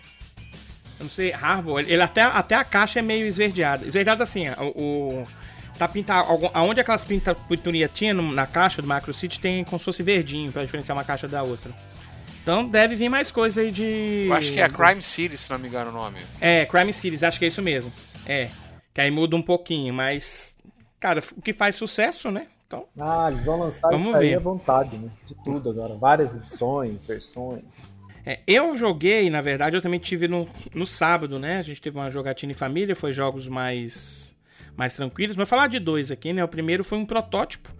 Eu 0.98 1.04
não 1.04 1.10
sei, 1.10 1.32
Harbor. 1.32 1.80
Ele 1.80 2.00
até, 2.00 2.22
até 2.22 2.54
a 2.54 2.64
caixa 2.64 3.00
é 3.00 3.02
meio 3.02 3.26
esverdeada. 3.26 3.86
Esverdeada 3.86 4.22
assim, 4.22 4.48
o. 4.48 5.24
o 5.24 5.28
tá 5.76 5.88
pintado. 5.88 6.50
Aonde 6.54 6.80
aquelas 6.80 7.04
pinturinhas 7.04 7.90
tinha 7.92 8.14
na 8.14 8.46
caixa 8.46 8.80
do 8.80 8.88
Macro 8.88 9.12
City 9.12 9.38
tem 9.38 9.64
como 9.64 9.78
se 9.78 9.84
fosse 9.84 10.02
verdinho, 10.02 10.52
pra 10.52 10.64
diferenciar 10.64 10.96
uma 10.96 11.04
caixa 11.04 11.28
da 11.28 11.42
outra. 11.42 11.72
Então 12.42 12.66
deve 12.66 12.94
vir 12.94 13.08
mais 13.08 13.32
coisa 13.32 13.60
aí 13.60 13.70
de. 13.70 14.26
Eu 14.28 14.34
acho 14.34 14.52
que 14.52 14.60
é 14.60 14.68
Crime 14.68 15.02
City, 15.02 15.36
se 15.36 15.50
não 15.50 15.58
me 15.58 15.68
engano 15.68 15.90
o 15.90 15.92
nome. 15.92 16.18
É, 16.40 16.64
Crime 16.64 16.92
Cities, 16.92 17.22
acho 17.22 17.38
que 17.38 17.44
é 17.44 17.48
isso 17.48 17.60
mesmo. 17.60 17.92
É. 18.24 18.48
Que 18.94 19.00
aí 19.00 19.10
muda 19.10 19.34
um 19.34 19.42
pouquinho, 19.42 19.92
mas. 19.92 20.56
Cara, 21.00 21.20
o 21.36 21.42
que 21.42 21.52
faz 21.52 21.74
sucesso, 21.74 22.30
né? 22.30 22.46
Então. 22.66 22.86
Ah, 22.98 23.28
eles 23.30 23.44
vão 23.44 23.58
lançar 23.58 23.88
Vamos 23.88 24.06
isso 24.06 24.16
aí 24.16 24.28
ver. 24.28 24.36
à 24.36 24.38
vontade, 24.38 24.96
né? 24.96 25.10
De 25.26 25.34
tudo 25.34 25.68
agora. 25.68 25.96
Várias 25.96 26.36
edições, 26.36 27.04
versões. 27.04 27.94
É, 28.24 28.40
eu 28.46 28.74
joguei, 28.76 29.28
na 29.28 29.42
verdade, 29.42 29.76
eu 29.76 29.82
também 29.82 30.00
tive 30.00 30.26
no, 30.28 30.48
no 30.74 30.86
sábado, 30.86 31.38
né? 31.38 31.58
A 31.58 31.62
gente 31.62 31.82
teve 31.82 31.98
uma 31.98 32.10
jogatina 32.10 32.52
em 32.52 32.54
família, 32.54 32.96
foi 32.96 33.12
jogos 33.12 33.48
mais, 33.48 34.34
mais 34.76 34.96
tranquilos. 34.96 35.36
Mas 35.36 35.48
falar 35.48 35.66
de 35.66 35.78
dois 35.78 36.10
aqui, 36.10 36.32
né? 36.32 36.42
O 36.42 36.48
primeiro 36.48 36.82
foi 36.82 36.96
um 36.96 37.04
protótipo, 37.04 37.70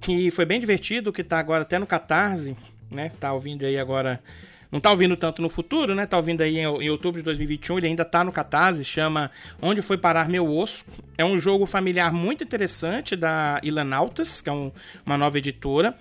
que 0.00 0.30
foi 0.30 0.46
bem 0.46 0.58
divertido, 0.60 1.12
que 1.12 1.22
tá 1.22 1.38
agora 1.38 1.62
até 1.62 1.78
no 1.78 1.86
Catarse, 1.86 2.56
né? 2.90 3.10
Tá 3.20 3.32
ouvindo 3.32 3.66
aí 3.66 3.78
agora. 3.78 4.22
Não 4.70 4.80
tá 4.80 4.90
ouvindo 4.90 5.16
tanto 5.16 5.40
no 5.40 5.48
futuro, 5.48 5.94
né? 5.94 6.06
Tá 6.06 6.16
ouvindo 6.16 6.42
aí 6.42 6.58
em, 6.58 6.90
outubro 6.90 7.20
de 7.20 7.24
2021, 7.24 7.78
ele 7.78 7.86
ainda 7.86 8.04
tá 8.04 8.22
no 8.22 8.30
Catarse, 8.30 8.84
chama 8.84 9.30
Onde 9.62 9.80
Foi 9.80 9.96
Parar 9.96 10.28
Meu 10.28 10.46
Osso. 10.46 10.84
É 11.16 11.24
um 11.24 11.38
jogo 11.38 11.64
familiar 11.64 12.12
muito 12.12 12.44
interessante 12.44 13.16
da 13.16 13.60
Ilanautas, 13.62 14.40
que 14.42 14.48
é 14.48 14.52
um, 14.52 14.70
uma 15.06 15.16
nova 15.16 15.38
editora 15.38 15.94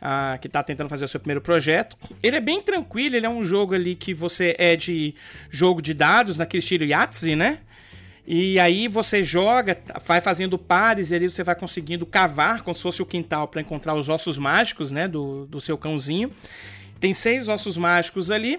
ah, 0.00 0.38
que 0.40 0.46
está 0.46 0.62
tentando 0.62 0.88
fazer 0.88 1.04
o 1.04 1.08
seu 1.08 1.20
primeiro 1.20 1.40
projeto. 1.40 1.96
Ele 2.22 2.36
é 2.36 2.40
bem 2.40 2.60
tranquilo, 2.60 3.16
ele 3.16 3.26
é 3.26 3.30
um 3.30 3.44
jogo 3.44 3.74
ali 3.74 3.94
que 3.94 4.14
você 4.14 4.54
é 4.58 4.76
de 4.76 5.14
jogo 5.50 5.80
de 5.82 5.94
dados, 5.94 6.36
naquele 6.36 6.62
estilo 6.62 6.84
Yahtzee, 6.84 7.36
né? 7.36 7.58
E 8.30 8.60
aí 8.60 8.88
você 8.88 9.24
joga, 9.24 9.78
vai 10.04 10.20
fazendo 10.20 10.58
pares 10.58 11.10
e 11.10 11.14
ali 11.14 11.30
você 11.30 11.42
vai 11.42 11.54
conseguindo 11.54 12.04
cavar 12.04 12.62
como 12.62 12.74
se 12.74 12.82
fosse 12.82 13.00
o 13.00 13.06
quintal 13.06 13.48
para 13.48 13.62
encontrar 13.62 13.94
os 13.94 14.10
ossos 14.10 14.36
mágicos, 14.36 14.90
né, 14.90 15.08
do, 15.08 15.46
do 15.46 15.62
seu 15.62 15.78
cãozinho. 15.78 16.30
Tem 17.00 17.14
seis 17.14 17.48
ossos 17.48 17.76
mágicos 17.76 18.30
ali 18.30 18.58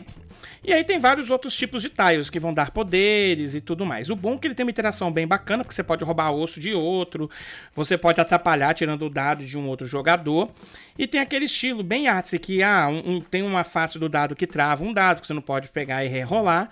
e 0.63 0.73
aí 0.73 0.83
tem 0.83 0.99
vários 0.99 1.29
outros 1.29 1.55
tipos 1.55 1.81
de 1.81 1.89
tiles 1.89 2.29
que 2.29 2.39
vão 2.39 2.53
dar 2.53 2.71
poderes 2.71 3.53
e 3.53 3.61
tudo 3.61 3.85
mais. 3.85 4.09
O 4.09 4.15
bom 4.15 4.35
é 4.35 4.37
que 4.37 4.47
ele 4.47 4.55
tem 4.55 4.65
uma 4.65 4.71
interação 4.71 5.11
bem 5.11 5.25
bacana, 5.25 5.63
porque 5.63 5.73
você 5.73 5.83
pode 5.83 6.03
roubar 6.03 6.31
osso 6.31 6.59
de 6.59 6.73
outro, 6.73 7.29
você 7.73 7.97
pode 7.97 8.19
atrapalhar 8.19 8.73
tirando 8.73 9.05
o 9.05 9.09
dado 9.09 9.45
de 9.45 9.57
um 9.57 9.67
outro 9.67 9.87
jogador. 9.87 10.51
E 10.97 11.07
tem 11.07 11.21
aquele 11.21 11.45
estilo 11.45 11.81
bem 11.81 12.09
artsy 12.09 12.37
que 12.37 12.61
ah, 12.61 12.89
um, 12.89 13.15
um, 13.15 13.21
tem 13.21 13.41
uma 13.41 13.63
face 13.63 13.97
do 13.97 14.09
dado 14.09 14.35
que 14.35 14.45
trava 14.45 14.83
um 14.83 14.91
dado 14.91 15.21
que 15.21 15.27
você 15.27 15.33
não 15.33 15.41
pode 15.41 15.69
pegar 15.69 16.03
e 16.03 16.09
rerolar. 16.09 16.69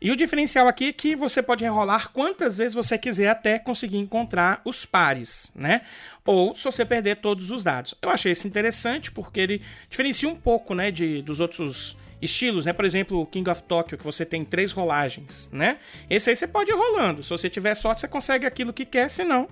E 0.00 0.10
o 0.10 0.16
diferencial 0.16 0.68
aqui 0.68 0.88
é 0.88 0.92
que 0.92 1.16
você 1.16 1.42
pode 1.42 1.64
rerolar 1.64 2.10
quantas 2.10 2.58
vezes 2.58 2.74
você 2.74 2.98
quiser 2.98 3.28
até 3.28 3.58
conseguir 3.58 3.96
encontrar 3.96 4.60
os 4.64 4.84
pares, 4.84 5.50
né? 5.54 5.82
Ou 6.24 6.54
se 6.54 6.64
você 6.64 6.84
perder 6.84 7.16
todos 7.16 7.50
os 7.50 7.62
dados. 7.62 7.94
Eu 8.00 8.10
achei 8.10 8.32
isso 8.32 8.46
interessante 8.46 9.10
porque 9.10 9.40
ele 9.40 9.62
diferencia 9.88 10.28
um 10.28 10.36
pouco, 10.36 10.74
né, 10.74 10.90
de, 10.90 11.20
dos 11.22 11.40
outros 11.40 11.96
estilos, 12.20 12.64
né? 12.64 12.72
Por 12.72 12.84
exemplo, 12.84 13.20
o 13.20 13.26
King 13.26 13.50
of 13.50 13.64
Tokyo, 13.64 13.98
que 13.98 14.04
você 14.04 14.24
tem 14.24 14.44
três 14.44 14.70
rolagens, 14.70 15.48
né? 15.52 15.78
Esse 16.08 16.30
aí 16.30 16.36
você 16.36 16.46
pode 16.46 16.70
ir 16.70 16.74
rolando. 16.74 17.22
Se 17.22 17.30
você 17.30 17.50
tiver 17.50 17.74
sorte, 17.74 18.00
você 18.00 18.08
consegue 18.08 18.46
aquilo 18.46 18.72
que 18.72 18.84
quer, 18.84 19.10
senão 19.10 19.48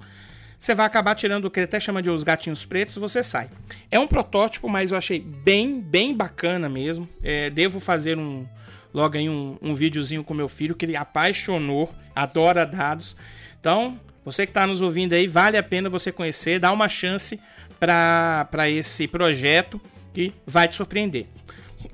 você 0.56 0.74
vai 0.74 0.87
acabar 0.87 1.14
tirando 1.14 1.46
o 1.46 1.50
que 1.50 1.59
ele 1.59 1.64
até 1.64 1.80
chama 1.80 2.02
de 2.02 2.11
os 2.11 2.22
gatinhos 2.22 2.66
pretos 2.66 2.94
e 2.94 3.00
você 3.00 3.24
sai. 3.24 3.48
É 3.90 3.98
um 3.98 4.06
protótipo, 4.06 4.68
mas 4.68 4.92
eu 4.92 4.98
achei 4.98 5.18
bem, 5.18 5.80
bem 5.80 6.14
bacana 6.14 6.68
mesmo. 6.68 7.09
É, 7.22 7.48
devo 7.50 7.80
fazer 7.80 8.18
um 8.18 8.46
logo 8.92 9.16
aí 9.16 9.28
um, 9.28 9.56
um 9.62 9.74
videozinho 9.74 10.22
com 10.22 10.35
meu 10.35 10.48
filho 10.48 10.74
que 10.74 10.85
ele 10.85 10.96
apaixonou, 10.96 11.90
adora 12.14 12.66
dados. 12.66 13.16
Então, 13.59 13.98
você 14.24 14.46
que 14.46 14.50
está 14.50 14.66
nos 14.66 14.80
ouvindo 14.80 15.12
aí, 15.12 15.26
vale 15.26 15.56
a 15.56 15.62
pena 15.62 15.88
você 15.88 16.12
conhecer, 16.12 16.59
dar 16.59 16.72
uma 16.72 16.88
chance 16.88 17.40
para 17.78 18.68
esse 18.68 19.09
projeto 19.09 19.80
que 20.12 20.33
vai 20.46 20.68
te 20.68 20.76
surpreender. 20.76 21.26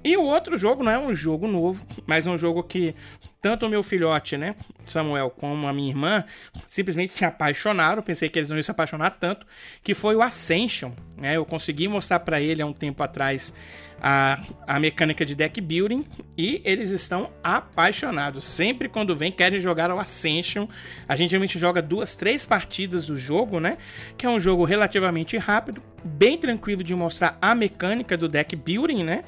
E 0.03 0.17
o 0.17 0.23
outro 0.23 0.57
jogo 0.57 0.83
não 0.83 0.93
é 0.93 0.99
um 0.99 1.15
jogo 1.15 1.47
novo, 1.47 1.85
mas 2.07 2.27
é 2.27 2.31
um 2.31 2.39
jogo 2.39 2.63
que 2.63 2.95
tanto 3.41 3.67
o 3.67 3.69
meu 3.69 3.83
filhote, 3.83 4.37
né, 4.37 4.55
Samuel, 4.87 5.31
como 5.31 5.67
a 5.69 5.73
minha 5.73 5.89
irmã, 5.89 6.25
simplesmente 6.67 7.13
se 7.13 7.25
apaixonaram. 7.25 8.03
Pensei 8.03 8.29
que 8.29 8.39
eles 8.39 8.49
não 8.49 8.57
iam 8.57 8.63
se 8.63 8.71
apaixonar 8.71 9.11
tanto, 9.11 9.47
que 9.83 9.95
foi 9.95 10.17
o 10.17 10.23
Ascension. 10.23 10.93
Né? 11.17 11.37
Eu 11.37 11.45
consegui 11.45 11.87
mostrar 11.87 12.21
para 12.21 12.41
ele 12.41 12.61
há 12.61 12.67
um 12.67 12.73
tempo 12.73 13.03
atrás 13.03 13.55
a, 14.01 14.39
a 14.67 14.79
mecânica 14.79 15.25
de 15.25 15.35
deck 15.35 15.61
building 15.61 16.05
e 16.37 16.61
eles 16.65 16.91
estão 16.91 17.31
apaixonados. 17.43 18.45
Sempre 18.45 18.89
quando 18.89 19.15
vem 19.15 19.33
querem 19.33 19.61
jogar 19.61 19.91
o 19.91 19.99
Ascension. 19.99 20.67
A 21.09 21.17
gente 21.17 21.31
realmente 21.31 21.59
joga 21.59 21.81
duas, 21.81 22.17
três 22.17 22.45
partidas 22.45 23.07
do 23.07 23.17
jogo, 23.17 23.61
né? 23.61 23.77
Que 24.17 24.27
é 24.27 24.29
um 24.29 24.41
jogo 24.41 24.65
relativamente 24.65 25.37
rápido, 25.37 25.83
bem 26.05 26.37
tranquilo 26.37 26.83
de 26.83 26.95
mostrar 26.95 27.39
a 27.41 27.55
mecânica 27.55 28.17
do 28.17 28.29
deck 28.29 28.55
building, 28.55 29.05
né? 29.05 29.23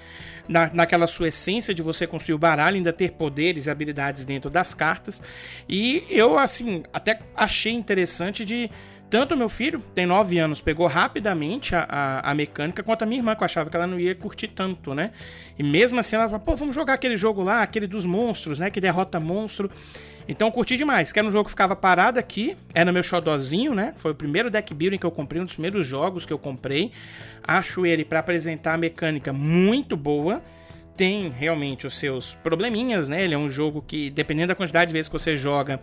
Na, 0.48 0.70
naquela 0.72 1.06
sua 1.06 1.28
essência 1.28 1.74
de 1.74 1.82
você 1.82 2.06
construir 2.06 2.34
o 2.34 2.38
baralho, 2.38 2.76
ainda 2.76 2.90
ter 2.90 3.12
poderes 3.12 3.66
e 3.66 3.70
habilidades 3.70 4.24
dentro 4.24 4.48
das 4.48 4.72
cartas. 4.72 5.22
E 5.68 6.04
eu, 6.08 6.38
assim, 6.38 6.82
até 6.90 7.20
achei 7.36 7.72
interessante 7.72 8.46
de 8.46 8.70
tanto 9.10 9.36
meu 9.36 9.48
filho, 9.48 9.80
tem 9.94 10.04
9 10.04 10.38
anos, 10.38 10.60
pegou 10.60 10.86
rapidamente 10.86 11.74
a, 11.74 11.86
a, 11.88 12.30
a, 12.30 12.34
mecânica, 12.34 12.82
quanto 12.82 13.02
a 13.02 13.06
minha 13.06 13.20
irmã, 13.20 13.34
que 13.34 13.42
eu 13.42 13.46
achava 13.46 13.70
que 13.70 13.76
ela 13.76 13.86
não 13.86 13.98
ia 13.98 14.14
curtir 14.14 14.48
tanto, 14.48 14.94
né? 14.94 15.12
E 15.58 15.62
mesmo 15.62 15.98
assim 15.98 16.16
ela 16.16 16.26
falou, 16.26 16.40
pô, 16.40 16.54
vamos 16.54 16.74
jogar 16.74 16.94
aquele 16.94 17.16
jogo 17.16 17.42
lá, 17.42 17.62
aquele 17.62 17.86
dos 17.86 18.04
monstros, 18.04 18.58
né? 18.58 18.70
Que 18.70 18.80
derrota 18.80 19.18
monstro. 19.18 19.70
Então 20.28 20.50
curti 20.50 20.76
demais, 20.76 21.10
que 21.10 21.18
era 21.18 21.26
um 21.26 21.30
jogo 21.30 21.44
que 21.44 21.50
ficava 21.50 21.74
parado 21.74 22.18
aqui, 22.18 22.54
era 22.74 22.92
meu 22.92 23.02
xodozinho, 23.02 23.74
né? 23.74 23.94
Foi 23.96 24.10
o 24.10 24.14
primeiro 24.14 24.50
deck 24.50 24.74
building 24.74 24.98
que 24.98 25.06
eu 25.06 25.10
comprei, 25.10 25.40
um 25.40 25.46
dos 25.46 25.54
primeiros 25.54 25.86
jogos 25.86 26.26
que 26.26 26.32
eu 26.32 26.38
comprei. 26.38 26.92
Acho 27.42 27.86
ele 27.86 28.04
para 28.04 28.18
apresentar 28.18 28.74
a 28.74 28.76
mecânica 28.76 29.32
muito 29.32 29.96
boa. 29.96 30.42
Tem 30.94 31.30
realmente 31.30 31.86
os 31.86 31.98
seus 31.98 32.34
probleminhas, 32.34 33.08
né? 33.08 33.24
Ele 33.24 33.34
é 33.34 33.38
um 33.38 33.48
jogo 33.48 33.80
que, 33.80 34.10
dependendo 34.10 34.48
da 34.48 34.54
quantidade 34.54 34.88
de 34.88 34.92
vezes 34.92 35.08
que 35.08 35.18
você 35.18 35.34
joga, 35.34 35.80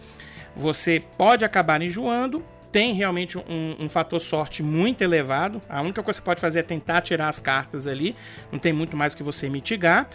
você 0.56 1.02
pode 1.18 1.44
acabar 1.44 1.82
enjoando, 1.82 2.44
tem 2.72 2.94
realmente 2.94 3.38
um, 3.38 3.76
um, 3.80 3.90
fator 3.90 4.20
sorte 4.20 4.62
muito 4.62 5.02
elevado. 5.02 5.62
A 5.70 5.82
única 5.82 6.04
coisa 6.04 6.20
que 6.20 6.24
você 6.24 6.26
pode 6.26 6.42
fazer 6.42 6.60
é 6.60 6.64
tentar 6.64 7.00
tirar 7.00 7.30
as 7.30 7.40
cartas 7.40 7.88
ali. 7.88 8.16
Não 8.52 8.60
tem 8.60 8.74
muito 8.74 8.98
mais 8.98 9.16
que 9.16 9.24
você 9.24 9.50
mitigar. 9.50 10.10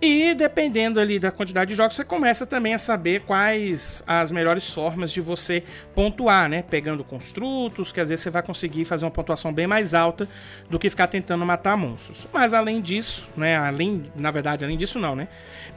E 0.00 0.34
dependendo 0.34 1.00
ali 1.00 1.18
da 1.18 1.30
quantidade 1.30 1.70
de 1.70 1.74
jogos, 1.74 1.96
você 1.96 2.04
começa 2.04 2.46
também 2.46 2.74
a 2.74 2.78
saber 2.78 3.22
quais 3.22 4.04
as 4.06 4.30
melhores 4.30 4.72
formas 4.72 5.10
de 5.10 5.22
você 5.22 5.62
pontuar, 5.94 6.50
né? 6.50 6.62
Pegando 6.62 7.02
construtos, 7.02 7.92
que 7.92 8.00
às 8.00 8.10
vezes 8.10 8.22
você 8.22 8.28
vai 8.28 8.42
conseguir 8.42 8.84
fazer 8.84 9.06
uma 9.06 9.10
pontuação 9.10 9.52
bem 9.54 9.66
mais 9.66 9.94
alta 9.94 10.28
do 10.68 10.78
que 10.78 10.90
ficar 10.90 11.06
tentando 11.06 11.46
matar 11.46 11.78
monstros. 11.78 12.28
Mas 12.30 12.52
além 12.52 12.82
disso, 12.82 13.26
né? 13.34 13.56
Além, 13.56 14.10
na 14.14 14.30
verdade, 14.30 14.66
além 14.66 14.76
disso 14.76 14.98
não, 14.98 15.16
né? 15.16 15.28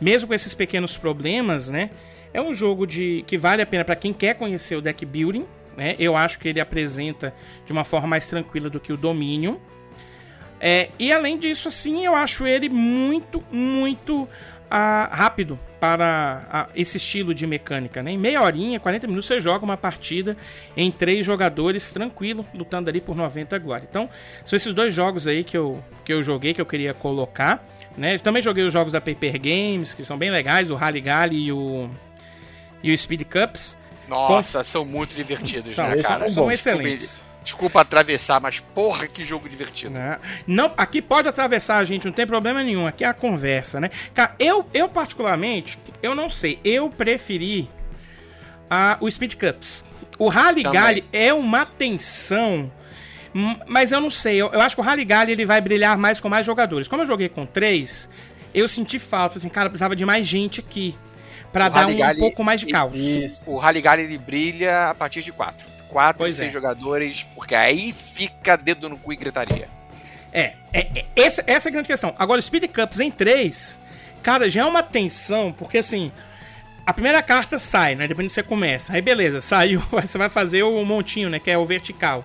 Mesmo 0.02 0.28
com 0.28 0.34
esses 0.34 0.54
pequenos 0.54 0.98
problemas, 0.98 1.70
né? 1.70 1.90
É 2.34 2.42
um 2.42 2.54
jogo 2.54 2.86
de 2.86 3.24
que 3.26 3.38
vale 3.38 3.62
a 3.62 3.66
pena 3.66 3.86
para 3.86 3.96
quem 3.96 4.12
quer 4.12 4.36
conhecer 4.36 4.76
o 4.76 4.82
deck 4.82 5.06
building, 5.06 5.46
né? 5.78 5.96
Eu 5.98 6.18
acho 6.18 6.40
que 6.40 6.50
ele 6.50 6.60
apresenta 6.60 7.34
de 7.66 7.72
uma 7.72 7.86
forma 7.86 8.08
mais 8.08 8.28
tranquila 8.28 8.70
do 8.70 8.82
que 8.82 8.92
o 8.92 8.98
Dominion. 8.98 9.56
É, 10.60 10.90
e 11.00 11.12
além 11.12 11.38
disso, 11.38 11.68
assim, 11.68 12.06
eu 12.06 12.16
acho 12.16 12.46
ele 12.46 12.68
muito, 12.70 13.44
muito 13.52 14.28
ah, 14.70 15.10
rápido 15.12 15.60
para 15.80 16.46
ah, 16.52 16.70
esse 16.76 16.98
estilo 16.98 17.34
de 17.34 17.48
mecânica. 17.48 18.04
Né? 18.04 18.12
Em 18.12 18.18
meia 18.18 18.42
horinha, 18.42 18.80
40 18.80 19.08
minutos, 19.08 19.28
você 19.28 19.40
joga 19.40 19.64
uma 19.64 19.78
partida 19.78 20.36
em 20.76 20.92
três 20.92 21.26
jogadores, 21.26 21.92
tranquilo, 21.92 22.46
lutando 22.54 22.90
ali 22.90 23.00
por 23.00 23.16
90 23.16 23.58
glória. 23.60 23.88
Então, 23.90 24.10
são 24.44 24.58
esses 24.58 24.74
dois 24.74 24.94
jogos 24.94 25.28
aí 25.28 25.44
que 25.44 25.58
eu, 25.58 25.84
que 26.04 26.12
eu 26.12 26.22
joguei, 26.22 26.54
que 26.54 26.62
eu 26.62 26.66
queria 26.66 26.94
colocar. 26.94 27.66
Né? 27.98 28.18
também 28.18 28.42
joguei 28.42 28.64
os 28.64 28.72
jogos 28.72 28.94
da 28.94 29.02
Paper 29.02 29.34
Games, 29.42 29.94
que 29.94 30.06
são 30.06 30.18
bem 30.18 30.32
legais, 30.32 30.72
o 30.72 30.76
Rally 30.76 31.02
Galley 31.02 31.48
e 31.48 31.52
o, 31.52 31.90
e 32.82 32.94
o 32.94 32.98
Speed 32.98 33.24
Cups. 33.24 33.76
Nossa, 34.08 34.60
Com... 34.60 34.64
são 34.64 34.86
muito 34.86 35.16
divertidos, 35.16 35.76
são, 35.76 35.88
né, 35.88 36.02
cara? 36.02 36.30
São, 36.30 36.52
excelentes. 36.52 37.24
Desculpa, 37.50 37.82
atravessar, 37.82 38.40
mas 38.40 38.60
porra, 38.60 39.08
que 39.08 39.26
jogo 39.26 39.50
divertido. 39.50 39.96
Não, 39.96 40.00
né? 40.00 40.20
não, 40.46 40.72
aqui 40.78 41.02
pode 41.02 41.28
atravessar, 41.28 41.84
gente, 41.84 42.06
não 42.06 42.12
tem 42.12 42.28
problema 42.28 42.62
nenhum. 42.62 42.86
Aqui 42.86 43.04
é 43.04 43.08
a 43.08 43.14
conversa, 43.14 43.80
né? 43.80 43.90
Cara, 44.14 44.36
eu, 44.38 44.70
eu 44.72 44.88
particularmente, 44.88 45.80
eu 46.04 46.14
não 46.14 46.30
sei, 46.30 46.60
eu 46.64 46.92
preferi 46.92 47.68
a, 48.70 48.98
o 49.02 49.10
Speed 49.10 49.34
Cups. 49.34 49.84
O 50.20 50.30
Rally 50.30 50.62
Galley 50.62 51.04
é 51.12 51.34
uma 51.34 51.66
tensão 51.66 52.72
mas 53.68 53.92
eu 53.92 54.02
não 54.02 54.10
sei, 54.10 54.38
eu, 54.38 54.52
eu, 54.52 54.60
acho 54.60 54.76
que 54.76 54.82
o 54.82 54.84
Rally 54.84 55.06
Galley 55.06 55.34
ele 55.34 55.46
vai 55.46 55.62
brilhar 55.62 55.98
mais 55.98 56.20
com 56.20 56.28
mais 56.28 56.46
jogadores. 56.46 56.88
Como 56.88 57.04
eu 57.04 57.06
joguei 57.06 57.30
com 57.30 57.46
três, 57.46 58.10
eu 58.54 58.68
senti 58.68 58.98
falta, 58.98 59.38
assim, 59.38 59.50
cara, 59.50 59.70
precisava 59.70 59.96
de 59.96 60.04
mais 60.04 60.28
gente 60.28 60.60
aqui 60.60 60.96
para 61.52 61.70
dar 61.70 61.88
um 61.88 62.20
pouco 62.20 62.44
mais 62.44 62.60
de 62.60 62.68
caos. 62.68 62.98
Isso. 62.98 63.52
O 63.52 63.58
Rally 63.58 63.82
Galley 63.82 64.06
ele 64.06 64.18
brilha 64.18 64.90
a 64.90 64.96
partir 64.96 65.22
de 65.22 65.32
4. 65.32 65.79
Quatro 65.90 66.20
pois 66.20 66.36
e 66.36 66.38
seis 66.38 66.50
é. 66.50 66.54
jogadores, 66.54 67.24
porque 67.36 67.56
aí 67.56 67.92
fica 67.92 68.56
dedo 68.56 68.88
no 68.88 68.98
cu 68.98 69.12
e 69.12 69.16
gritaria. 69.18 69.68
É, 70.32 70.54
é, 70.72 70.80
é 71.00 71.06
essa, 71.16 71.44
essa 71.46 71.68
é 71.68 71.70
a 71.70 71.74
grande 71.74 71.88
questão. 71.88 72.16
Agora, 72.18 72.40
o 72.40 72.42
Speed 72.42 72.72
Cups 72.72 73.00
em 73.00 73.12
três, 73.12 73.78
cara, 74.24 74.50
já 74.50 74.62
é 74.62 74.66
uma 74.66 74.84
tensão, 74.84 75.52
porque 75.52 75.80
assim, 75.80 76.12
a 76.86 76.94
primeira 76.94 77.22
carta 77.22 77.60
sai, 77.60 77.96
né? 77.96 78.08
Depois 78.08 78.32
você 78.32 78.44
começa. 78.44 78.94
Aí 78.94 79.02
beleza, 79.02 79.42
saiu, 79.42 79.84
aí 79.94 80.08
você 80.08 80.18
vai 80.18 80.30
fazer 80.30 80.64
o 80.64 80.84
montinho, 80.86 81.30
né? 81.30 81.40
Que 81.40 81.52
é 81.52 81.58
o 81.58 81.66
vertical. 81.66 82.24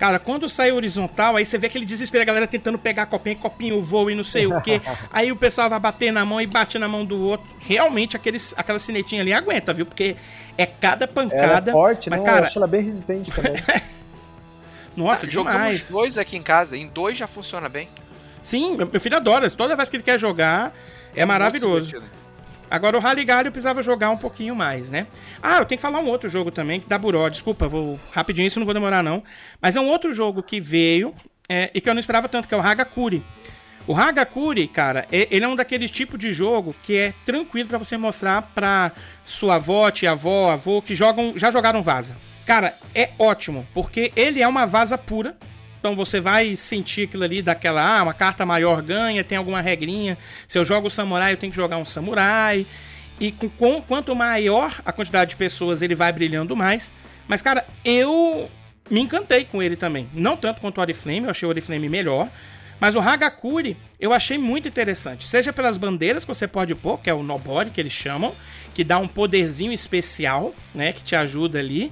Cara, 0.00 0.18
quando 0.18 0.48
sai 0.48 0.72
horizontal, 0.72 1.36
aí 1.36 1.44
você 1.44 1.58
vê 1.58 1.66
aquele 1.66 1.84
desespero, 1.84 2.22
a 2.22 2.24
galera 2.24 2.46
tentando 2.46 2.78
pegar 2.78 3.04
copinho, 3.04 3.36
copinho 3.36 3.82
voa 3.82 4.10
e 4.10 4.14
não 4.14 4.24
sei 4.24 4.46
o 4.46 4.58
que. 4.62 4.80
aí 5.12 5.30
o 5.30 5.36
pessoal 5.36 5.68
vai 5.68 5.78
bater 5.78 6.10
na 6.10 6.24
mão 6.24 6.40
e 6.40 6.46
bate 6.46 6.78
na 6.78 6.88
mão 6.88 7.04
do 7.04 7.20
outro. 7.20 7.46
Realmente, 7.58 8.16
aqueles, 8.16 8.54
aquela 8.56 8.78
cinetinha 8.78 9.20
ali 9.20 9.34
aguenta, 9.34 9.74
viu? 9.74 9.84
Porque 9.84 10.16
é 10.56 10.64
cada 10.64 11.06
pancada. 11.06 11.44
Ela 11.44 11.68
é 11.68 11.72
forte, 11.72 12.08
mas, 12.08 12.18
né? 12.18 12.24
Cara... 12.24 12.38
Eu 12.38 12.44
acho 12.46 12.58
ela 12.58 12.66
bem 12.66 12.80
resistente 12.80 13.30
também. 13.30 13.52
Nossa, 14.96 15.26
ah, 15.26 15.28
Jogamos 15.28 15.90
dois 15.90 16.16
aqui 16.16 16.38
em 16.38 16.42
casa, 16.42 16.78
em 16.78 16.86
dois 16.86 17.18
já 17.18 17.26
funciona 17.26 17.68
bem. 17.68 17.86
Sim, 18.42 18.78
meu 18.78 19.00
filho 19.02 19.18
adora. 19.18 19.50
Toda 19.50 19.76
vez 19.76 19.90
que 19.90 19.96
ele 19.96 20.02
quer 20.02 20.18
jogar, 20.18 20.74
é, 21.14 21.20
é 21.20 21.26
maravilhoso. 21.26 21.92
Agora 22.70 22.96
o 22.96 23.00
Rally 23.00 23.24
Galho 23.24 23.50
precisava 23.50 23.82
jogar 23.82 24.10
um 24.10 24.16
pouquinho 24.16 24.54
mais, 24.54 24.90
né? 24.90 25.06
Ah, 25.42 25.58
eu 25.58 25.64
tenho 25.64 25.78
que 25.78 25.82
falar 25.82 25.98
um 25.98 26.06
outro 26.06 26.28
jogo 26.28 26.50
também, 26.50 26.82
da 26.86 26.96
Buró. 26.96 27.28
Desculpa, 27.28 27.66
vou 27.66 27.98
rapidinho, 28.12 28.46
isso 28.46 28.60
não 28.60 28.66
vou 28.66 28.74
demorar 28.74 29.02
não. 29.02 29.22
Mas 29.60 29.74
é 29.74 29.80
um 29.80 29.88
outro 29.88 30.12
jogo 30.12 30.42
que 30.42 30.60
veio 30.60 31.12
é, 31.48 31.70
e 31.74 31.80
que 31.80 31.90
eu 31.90 31.94
não 31.94 32.00
esperava 32.00 32.28
tanto, 32.28 32.46
que 32.46 32.54
é 32.54 32.56
o 32.56 32.60
Hagakuri. 32.60 33.24
O 33.86 33.96
Hagakuri, 33.96 34.68
cara, 34.68 35.06
ele 35.10 35.44
é 35.44 35.48
um 35.48 35.56
daqueles 35.56 35.90
tipos 35.90 36.18
de 36.18 36.32
jogo 36.32 36.74
que 36.82 36.96
é 36.96 37.14
tranquilo 37.24 37.68
para 37.68 37.78
você 37.78 37.96
mostrar 37.96 38.42
pra 38.54 38.92
sua 39.24 39.56
avó, 39.56 39.90
tia 39.90 40.12
avó, 40.12 40.52
avô, 40.52 40.80
que 40.80 40.94
jogam, 40.94 41.32
já 41.34 41.50
jogaram 41.50 41.82
vaza. 41.82 42.16
Cara, 42.46 42.76
é 42.94 43.10
ótimo, 43.18 43.66
porque 43.74 44.12
ele 44.14 44.40
é 44.40 44.46
uma 44.46 44.66
vaza 44.66 44.96
pura, 44.96 45.36
então 45.80 45.96
você 45.96 46.20
vai 46.20 46.56
sentir 46.56 47.04
aquilo 47.04 47.24
ali 47.24 47.40
daquela, 47.40 47.82
ah, 47.82 48.02
uma 48.02 48.12
carta 48.12 48.44
maior 48.44 48.82
ganha, 48.82 49.24
tem 49.24 49.38
alguma 49.38 49.62
regrinha. 49.62 50.18
Se 50.46 50.58
eu 50.58 50.64
jogo 50.64 50.90
samurai, 50.90 51.32
eu 51.32 51.38
tenho 51.38 51.50
que 51.50 51.56
jogar 51.56 51.78
um 51.78 51.86
samurai. 51.86 52.66
E 53.18 53.32
com, 53.32 53.48
com, 53.48 53.82
quanto 53.82 54.14
maior 54.14 54.78
a 54.84 54.92
quantidade 54.92 55.30
de 55.30 55.36
pessoas, 55.36 55.80
ele 55.80 55.94
vai 55.94 56.12
brilhando 56.12 56.54
mais. 56.54 56.92
Mas, 57.26 57.40
cara, 57.40 57.64
eu 57.82 58.50
me 58.90 59.00
encantei 59.00 59.46
com 59.46 59.62
ele 59.62 59.74
também. 59.74 60.06
Não 60.12 60.36
tanto 60.36 60.60
quanto 60.60 60.78
o 60.78 60.80
Oriflame, 60.82 61.24
eu 61.24 61.30
achei 61.30 61.46
o 61.46 61.48
Oriflame 61.48 61.88
melhor. 61.88 62.28
Mas 62.78 62.94
o 62.94 63.00
Hagakuri 63.00 63.76
eu 63.98 64.12
achei 64.12 64.36
muito 64.36 64.68
interessante. 64.68 65.26
Seja 65.26 65.52
pelas 65.52 65.78
bandeiras 65.78 66.24
que 66.24 66.28
você 66.28 66.46
pode 66.46 66.74
pôr, 66.74 66.98
que 66.98 67.08
é 67.08 67.14
o 67.14 67.22
Nobody 67.22 67.70
que 67.70 67.80
eles 67.80 67.92
chamam, 67.92 68.34
que 68.74 68.84
dá 68.84 68.98
um 68.98 69.08
poderzinho 69.08 69.72
especial, 69.72 70.54
né, 70.74 70.92
que 70.92 71.02
te 71.02 71.16
ajuda 71.16 71.58
ali. 71.58 71.90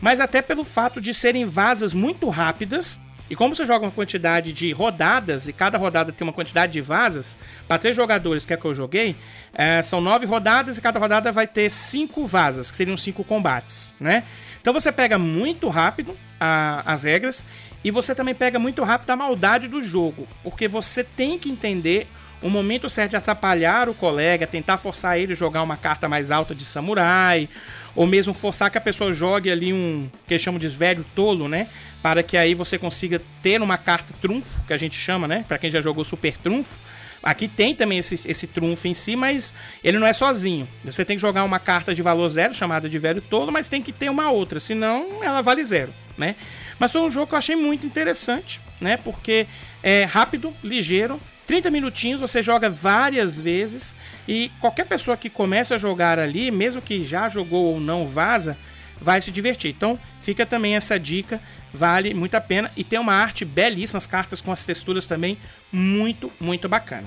Mas 0.00 0.20
até 0.20 0.42
pelo 0.42 0.64
fato 0.64 1.00
de 1.00 1.14
serem 1.14 1.46
vasas 1.46 1.94
muito 1.94 2.28
rápidas 2.28 2.98
e 3.28 3.34
como 3.34 3.54
você 3.54 3.64
joga 3.64 3.86
uma 3.86 3.90
quantidade 3.90 4.52
de 4.52 4.70
rodadas, 4.72 5.48
e 5.48 5.52
cada 5.52 5.78
rodada 5.78 6.12
tem 6.12 6.26
uma 6.26 6.32
quantidade 6.32 6.72
de 6.72 6.80
vasas, 6.80 7.38
para 7.66 7.78
três 7.78 7.96
jogadores, 7.96 8.44
que 8.44 8.52
é 8.52 8.56
que 8.56 8.64
eu 8.64 8.74
joguei, 8.74 9.16
é, 9.54 9.82
são 9.82 10.00
nove 10.00 10.26
rodadas 10.26 10.76
e 10.76 10.80
cada 10.82 10.98
rodada 10.98 11.32
vai 11.32 11.46
ter 11.46 11.70
cinco 11.70 12.26
vasas, 12.26 12.70
que 12.70 12.76
seriam 12.76 12.96
cinco 12.96 13.24
combates, 13.24 13.94
né? 13.98 14.24
Então 14.60 14.72
você 14.72 14.90
pega 14.90 15.18
muito 15.18 15.68
rápido 15.68 16.16
a, 16.40 16.82
as 16.92 17.02
regras 17.02 17.44
e 17.82 17.90
você 17.90 18.14
também 18.14 18.34
pega 18.34 18.58
muito 18.58 18.82
rápido 18.82 19.10
a 19.10 19.16
maldade 19.16 19.68
do 19.68 19.82
jogo, 19.82 20.26
porque 20.42 20.68
você 20.68 21.04
tem 21.04 21.38
que 21.38 21.50
entender 21.50 22.06
o 22.44 22.50
momento 22.50 22.90
certo 22.90 23.12
de 23.12 23.16
atrapalhar 23.16 23.88
o 23.88 23.94
colega, 23.94 24.46
tentar 24.46 24.76
forçar 24.76 25.18
ele 25.18 25.32
a 25.32 25.34
jogar 25.34 25.62
uma 25.62 25.78
carta 25.78 26.06
mais 26.06 26.30
alta 26.30 26.54
de 26.54 26.66
samurai, 26.66 27.48
ou 27.96 28.06
mesmo 28.06 28.34
forçar 28.34 28.70
que 28.70 28.76
a 28.76 28.80
pessoa 28.82 29.14
jogue 29.14 29.50
ali 29.50 29.72
um 29.72 30.10
que 30.28 30.38
chamam 30.38 30.60
de 30.60 30.68
velho 30.68 31.06
tolo, 31.14 31.48
né? 31.48 31.68
Para 32.02 32.22
que 32.22 32.36
aí 32.36 32.54
você 32.54 32.76
consiga 32.76 33.22
ter 33.42 33.62
uma 33.62 33.78
carta 33.78 34.12
trunfo, 34.20 34.62
que 34.66 34.74
a 34.74 34.76
gente 34.76 34.94
chama, 34.94 35.26
né? 35.26 35.42
Para 35.48 35.56
quem 35.56 35.70
já 35.70 35.80
jogou 35.80 36.04
super 36.04 36.36
trunfo. 36.36 36.78
Aqui 37.22 37.48
tem 37.48 37.74
também 37.74 37.96
esse, 37.96 38.28
esse 38.30 38.46
trunfo 38.46 38.86
em 38.86 38.92
si, 38.92 39.16
mas 39.16 39.54
ele 39.82 39.98
não 39.98 40.06
é 40.06 40.12
sozinho. 40.12 40.68
Você 40.84 41.02
tem 41.02 41.16
que 41.16 41.22
jogar 41.22 41.44
uma 41.44 41.58
carta 41.58 41.94
de 41.94 42.02
valor 42.02 42.28
zero, 42.28 42.52
chamada 42.52 42.90
de 42.90 42.98
velho 42.98 43.22
tolo, 43.22 43.50
mas 43.50 43.70
tem 43.70 43.80
que 43.80 43.90
ter 43.90 44.10
uma 44.10 44.30
outra, 44.30 44.60
senão 44.60 45.24
ela 45.24 45.40
vale 45.40 45.64
zero, 45.64 45.94
né? 46.18 46.36
Mas 46.78 46.92
foi 46.92 47.00
um 47.00 47.10
jogo 47.10 47.28
que 47.28 47.34
eu 47.34 47.38
achei 47.38 47.56
muito 47.56 47.86
interessante, 47.86 48.60
né? 48.78 48.98
Porque 48.98 49.46
é 49.82 50.04
rápido, 50.04 50.52
ligeiro, 50.62 51.18
30 51.46 51.70
minutinhos 51.70 52.20
você 52.20 52.42
joga 52.42 52.70
várias 52.70 53.38
vezes 53.38 53.94
e 54.26 54.50
qualquer 54.60 54.86
pessoa 54.86 55.16
que 55.16 55.28
começa 55.28 55.74
a 55.74 55.78
jogar 55.78 56.18
ali, 56.18 56.50
mesmo 56.50 56.80
que 56.80 57.04
já 57.04 57.28
jogou 57.28 57.74
ou 57.74 57.80
não 57.80 58.08
vaza, 58.08 58.56
vai 59.00 59.20
se 59.20 59.30
divertir. 59.30 59.70
Então 59.70 59.98
fica 60.22 60.46
também 60.46 60.74
essa 60.74 60.98
dica, 60.98 61.40
vale 61.72 62.14
muito 62.14 62.34
a 62.34 62.40
pena 62.40 62.70
e 62.76 62.82
tem 62.82 62.98
uma 62.98 63.14
arte 63.14 63.44
belíssima, 63.44 63.98
as 63.98 64.06
cartas 64.06 64.40
com 64.40 64.52
as 64.52 64.64
texturas 64.64 65.06
também 65.06 65.38
muito, 65.70 66.32
muito 66.40 66.68
bacana. 66.68 67.04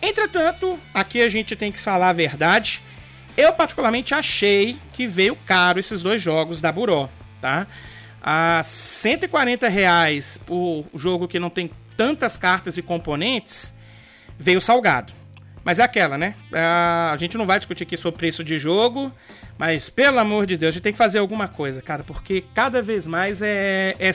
Entretanto, 0.00 0.78
aqui 0.92 1.20
a 1.22 1.28
gente 1.28 1.54
tem 1.54 1.70
que 1.70 1.80
falar 1.80 2.08
a 2.08 2.12
verdade. 2.12 2.82
Eu 3.36 3.52
particularmente 3.52 4.14
achei 4.14 4.76
que 4.92 5.06
veio 5.06 5.36
caro 5.46 5.78
esses 5.80 6.02
dois 6.02 6.20
jogos 6.20 6.60
da 6.60 6.70
Buró, 6.70 7.08
tá? 7.40 7.66
A 8.20 8.62
140 8.62 9.68
reais 9.68 10.38
por 10.38 10.84
jogo 10.94 11.26
que 11.26 11.38
não 11.38 11.50
tem 11.50 11.70
tantas 12.02 12.36
cartas 12.36 12.76
e 12.76 12.82
componentes, 12.82 13.72
veio 14.36 14.60
salgado. 14.60 15.12
Mas 15.62 15.78
é 15.78 15.84
aquela, 15.84 16.18
né? 16.18 16.34
A 16.52 17.14
gente 17.16 17.38
não 17.38 17.46
vai 17.46 17.60
discutir 17.60 17.84
aqui 17.84 17.96
sobre 17.96 18.18
preço 18.18 18.42
de 18.42 18.58
jogo, 18.58 19.12
mas 19.56 19.88
pelo 19.88 20.18
amor 20.18 20.46
de 20.46 20.56
Deus, 20.56 20.70
a 20.70 20.72
gente 20.72 20.82
tem 20.82 20.90
que 20.90 20.98
fazer 20.98 21.20
alguma 21.20 21.46
coisa, 21.46 21.80
cara, 21.80 22.02
porque 22.02 22.42
cada 22.52 22.82
vez 22.82 23.06
mais 23.06 23.40
é. 23.40 23.94
é 24.00 24.10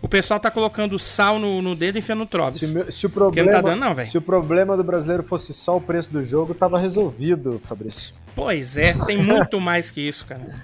o 0.00 0.06
pessoal 0.06 0.38
tá 0.38 0.48
colocando 0.48 0.96
sal 0.96 1.40
no, 1.40 1.60
no 1.60 1.74
dedo 1.74 1.96
e 1.96 1.98
enfiando 1.98 2.20
no 2.20 2.26
troves. 2.26 2.60
Se, 2.60 2.92
se, 2.92 3.06
o 3.06 3.10
problema, 3.10 3.50
não 3.50 3.60
tá 3.60 3.68
dando, 3.68 3.80
não, 3.80 4.06
se 4.06 4.16
o 4.16 4.22
problema 4.22 4.76
do 4.76 4.84
brasileiro 4.84 5.24
fosse 5.24 5.52
só 5.52 5.76
o 5.76 5.80
preço 5.80 6.12
do 6.12 6.22
jogo, 6.22 6.54
tava 6.54 6.78
resolvido, 6.78 7.60
Fabrício. 7.64 8.14
Pois 8.36 8.76
é, 8.76 8.92
tem 9.06 9.16
muito 9.16 9.60
mais 9.60 9.90
que 9.90 10.00
isso, 10.00 10.24
cara. 10.24 10.62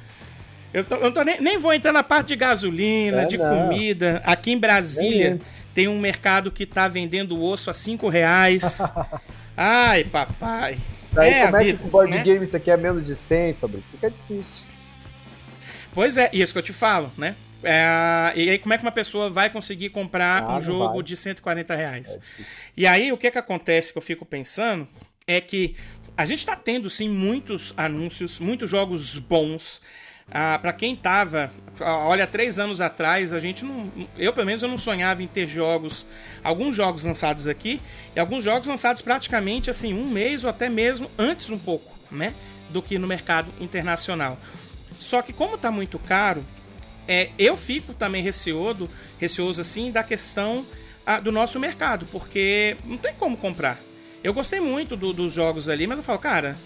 Eu, 0.73 0.85
tô, 0.85 0.95
eu 0.97 1.13
tô 1.13 1.23
nem, 1.23 1.41
nem, 1.41 1.59
vou 1.59 1.73
entrar 1.73 1.93
na 1.93 2.03
parte 2.03 2.29
de 2.29 2.37
gasolina, 2.37 3.23
é, 3.23 3.27
de 3.27 3.37
não. 3.37 3.49
comida. 3.49 4.23
Aqui 4.25 4.53
em 4.53 4.59
Brasília 4.59 5.41
tem 5.75 5.89
um 5.89 5.99
mercado 5.99 6.51
que 6.51 6.65
tá 6.65 6.87
vendendo 6.87 7.41
osso 7.43 7.71
a 7.71 7.75
5 7.75 8.09
reais. 8.09 8.79
Ai, 9.57 10.05
papai. 10.05 10.79
Daí 11.13 11.31
é 11.31 11.45
como 11.45 11.57
é 11.57 11.65
vida, 11.65 11.79
que 11.79 11.83
com 11.83 11.89
board 11.89 12.17
né? 12.17 12.23
game 12.23 12.47
você 12.47 12.61
quer 12.61 12.79
menos 12.79 13.05
de 13.05 13.17
100, 13.17 13.55
Fabrício? 13.55 13.91
Fica 13.91 14.11
difícil. 14.11 14.65
Pois 15.93 16.17
é, 16.17 16.31
isso 16.33 16.53
que 16.53 16.59
eu 16.59 16.63
te 16.63 16.73
falo, 16.73 17.11
né? 17.19 17.35
É, 17.63 18.33
e 18.37 18.49
aí, 18.49 18.59
como 18.59 18.73
é 18.73 18.79
que 18.79 18.85
uma 18.85 18.93
pessoa 18.93 19.29
vai 19.29 19.51
conseguir 19.51 19.91
comprar 19.91 20.45
ah, 20.45 20.57
um 20.57 20.63
jogo 20.63 20.95
vai. 20.95 21.03
de 21.03 21.17
140 21.17 21.75
reais? 21.75 22.17
É 22.17 22.43
e 22.77 22.87
aí, 22.87 23.13
o 23.13 23.19
que 23.19 23.31
que 23.31 23.39
acontece 23.39 23.93
que 23.93 23.99
eu 23.99 24.03
fico 24.03 24.25
pensando 24.25 24.89
é 25.27 25.41
que 25.41 25.77
a 26.17 26.25
gente 26.25 26.39
está 26.39 26.57
tendo, 26.57 26.89
sim, 26.89 27.09
muitos 27.09 27.75
anúncios, 27.77 28.39
muitos 28.41 28.71
jogos 28.71 29.19
bons. 29.19 29.81
Ah, 30.31 30.59
para 30.61 30.73
quem 30.73 30.95
tava, 30.95 31.51
olha, 31.81 32.27
três 32.27 32.59
anos 32.59 32.81
atrás, 32.81 33.33
a 33.33 33.41
gente 33.41 33.65
não. 33.65 33.91
Eu, 34.17 34.33
pelo 34.33 34.47
menos, 34.47 34.63
eu 34.63 34.69
não 34.69 34.79
sonhava 34.79 35.23
em 35.23 35.27
ter 35.27 35.49
jogos. 35.49 36.07
Alguns 36.43 36.77
jogos 36.77 37.05
lançados 37.05 37.47
aqui, 37.47 37.81
e 38.15 38.21
alguns 38.21 38.45
jogos 38.45 38.67
lançados 38.67 39.03
praticamente 39.03 39.71
assim, 39.71 39.93
um 39.93 40.07
mês 40.07 40.45
ou 40.45 40.51
até 40.51 40.69
mesmo 40.69 41.11
antes 41.19 41.51
um 41.51 41.59
pouco, 41.59 41.93
né? 42.11 42.33
Do 42.71 42.81
que 42.81 42.99
no 42.99 43.09
mercado 43.09 43.51
internacional. 43.61 44.39
Só 44.99 45.23
que, 45.23 45.33
como 45.33 45.59
tá 45.59 45.71
muito 45.71 45.99
caro, 45.99 46.45
é, 47.09 47.31
eu 47.39 47.57
fico 47.57 47.93
também 47.93 48.23
receoso, 48.23 48.89
receoso 49.19 49.61
assim, 49.61 49.91
da 49.91 50.05
questão 50.05 50.65
ah, 51.05 51.19
do 51.19 51.33
nosso 51.33 51.59
mercado, 51.59 52.07
porque 52.13 52.77
não 52.85 52.97
tem 52.97 53.15
como 53.15 53.37
comprar. 53.37 53.79
Eu 54.23 54.33
gostei 54.35 54.61
muito 54.61 54.97
do, 54.97 55.13
dos 55.13 55.33
jogos 55.33 55.69
ali, 55.69 55.87
mas 55.87 55.99
eu 55.99 56.05
falo, 56.05 56.19
cara, 56.19 56.57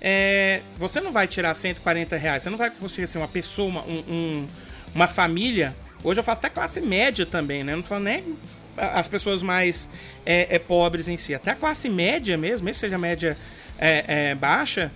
é, 0.00 0.62
você 0.78 1.00
não 1.00 1.12
vai 1.12 1.26
tirar 1.26 1.54
140 1.54 2.16
reais, 2.16 2.42
você 2.42 2.50
não 2.50 2.56
vai 2.56 2.70
conseguir 2.70 3.06
ser 3.06 3.18
uma 3.18 3.28
pessoa, 3.28 3.68
uma, 3.68 3.82
um, 3.82 4.46
uma 4.94 5.06
família. 5.06 5.76
Hoje 6.02 6.20
eu 6.20 6.24
faço 6.24 6.38
até 6.38 6.48
classe 6.48 6.80
média 6.80 7.26
também, 7.26 7.62
né? 7.62 7.76
Não 7.76 7.82
falo 7.82 8.04
nem 8.04 8.36
as 8.76 9.08
pessoas 9.08 9.42
mais 9.42 9.90
é, 10.24 10.56
é, 10.56 10.58
pobres 10.58 11.06
em 11.08 11.18
si. 11.18 11.34
Até 11.34 11.50
a 11.50 11.54
classe 11.54 11.88
média 11.88 12.36
mesmo, 12.38 12.64
mesmo 12.64 12.80
seja 12.80 12.96
média 12.96 13.36
é, 13.78 14.04
é, 14.30 14.34
baixa, 14.34 14.90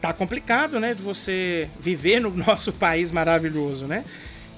tá 0.00 0.12
complicado, 0.14 0.80
né? 0.80 0.94
De 0.94 1.02
você 1.02 1.68
viver 1.78 2.20
no 2.20 2.30
nosso 2.34 2.72
país 2.72 3.12
maravilhoso, 3.12 3.86
né? 3.86 4.04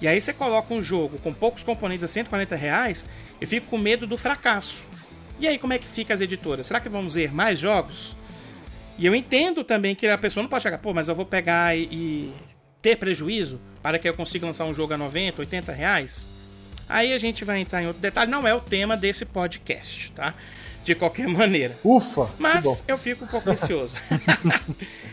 E 0.00 0.06
aí 0.06 0.20
você 0.20 0.32
coloca 0.32 0.72
um 0.72 0.80
jogo 0.80 1.18
com 1.18 1.32
poucos 1.34 1.64
componentes 1.64 2.04
a 2.04 2.08
140 2.08 2.54
reais, 2.54 3.04
eu 3.40 3.48
fico 3.48 3.66
com 3.66 3.78
medo 3.78 4.06
do 4.06 4.16
fracasso. 4.16 4.80
E 5.40 5.48
aí 5.48 5.58
como 5.58 5.72
é 5.72 5.78
que 5.78 5.86
fica 5.86 6.14
as 6.14 6.20
editoras? 6.20 6.68
Será 6.68 6.78
que 6.78 6.88
vamos 6.88 7.14
ver 7.14 7.34
mais 7.34 7.58
jogos? 7.58 8.16
E 8.98 9.06
eu 9.06 9.14
entendo 9.14 9.62
também 9.62 9.94
que 9.94 10.06
a 10.06 10.18
pessoa 10.18 10.42
não 10.42 10.50
pode 10.50 10.62
chegar, 10.62 10.78
pô, 10.78 10.92
mas 10.92 11.08
eu 11.08 11.14
vou 11.14 11.24
pegar 11.24 11.76
e, 11.76 11.84
e 11.84 12.34
ter 12.82 12.96
prejuízo 12.96 13.60
para 13.82 13.98
que 13.98 14.08
eu 14.08 14.14
consiga 14.14 14.46
lançar 14.46 14.64
um 14.64 14.74
jogo 14.74 14.92
a 14.94 14.98
90, 14.98 15.40
80 15.40 15.72
reais. 15.72 16.26
Aí 16.88 17.12
a 17.12 17.18
gente 17.18 17.44
vai 17.44 17.60
entrar 17.60 17.82
em 17.82 17.86
outro 17.86 18.02
detalhe, 18.02 18.30
não 18.30 18.46
é 18.46 18.54
o 18.54 18.60
tema 18.60 18.96
desse 18.96 19.24
podcast, 19.24 20.10
tá? 20.12 20.34
De 20.84 20.94
qualquer 20.94 21.28
maneira. 21.28 21.76
Ufa! 21.84 22.28
Mas 22.38 22.84
eu 22.88 22.98
fico 22.98 23.24
um 23.24 23.28
pouco 23.28 23.50
ansioso. 23.50 23.96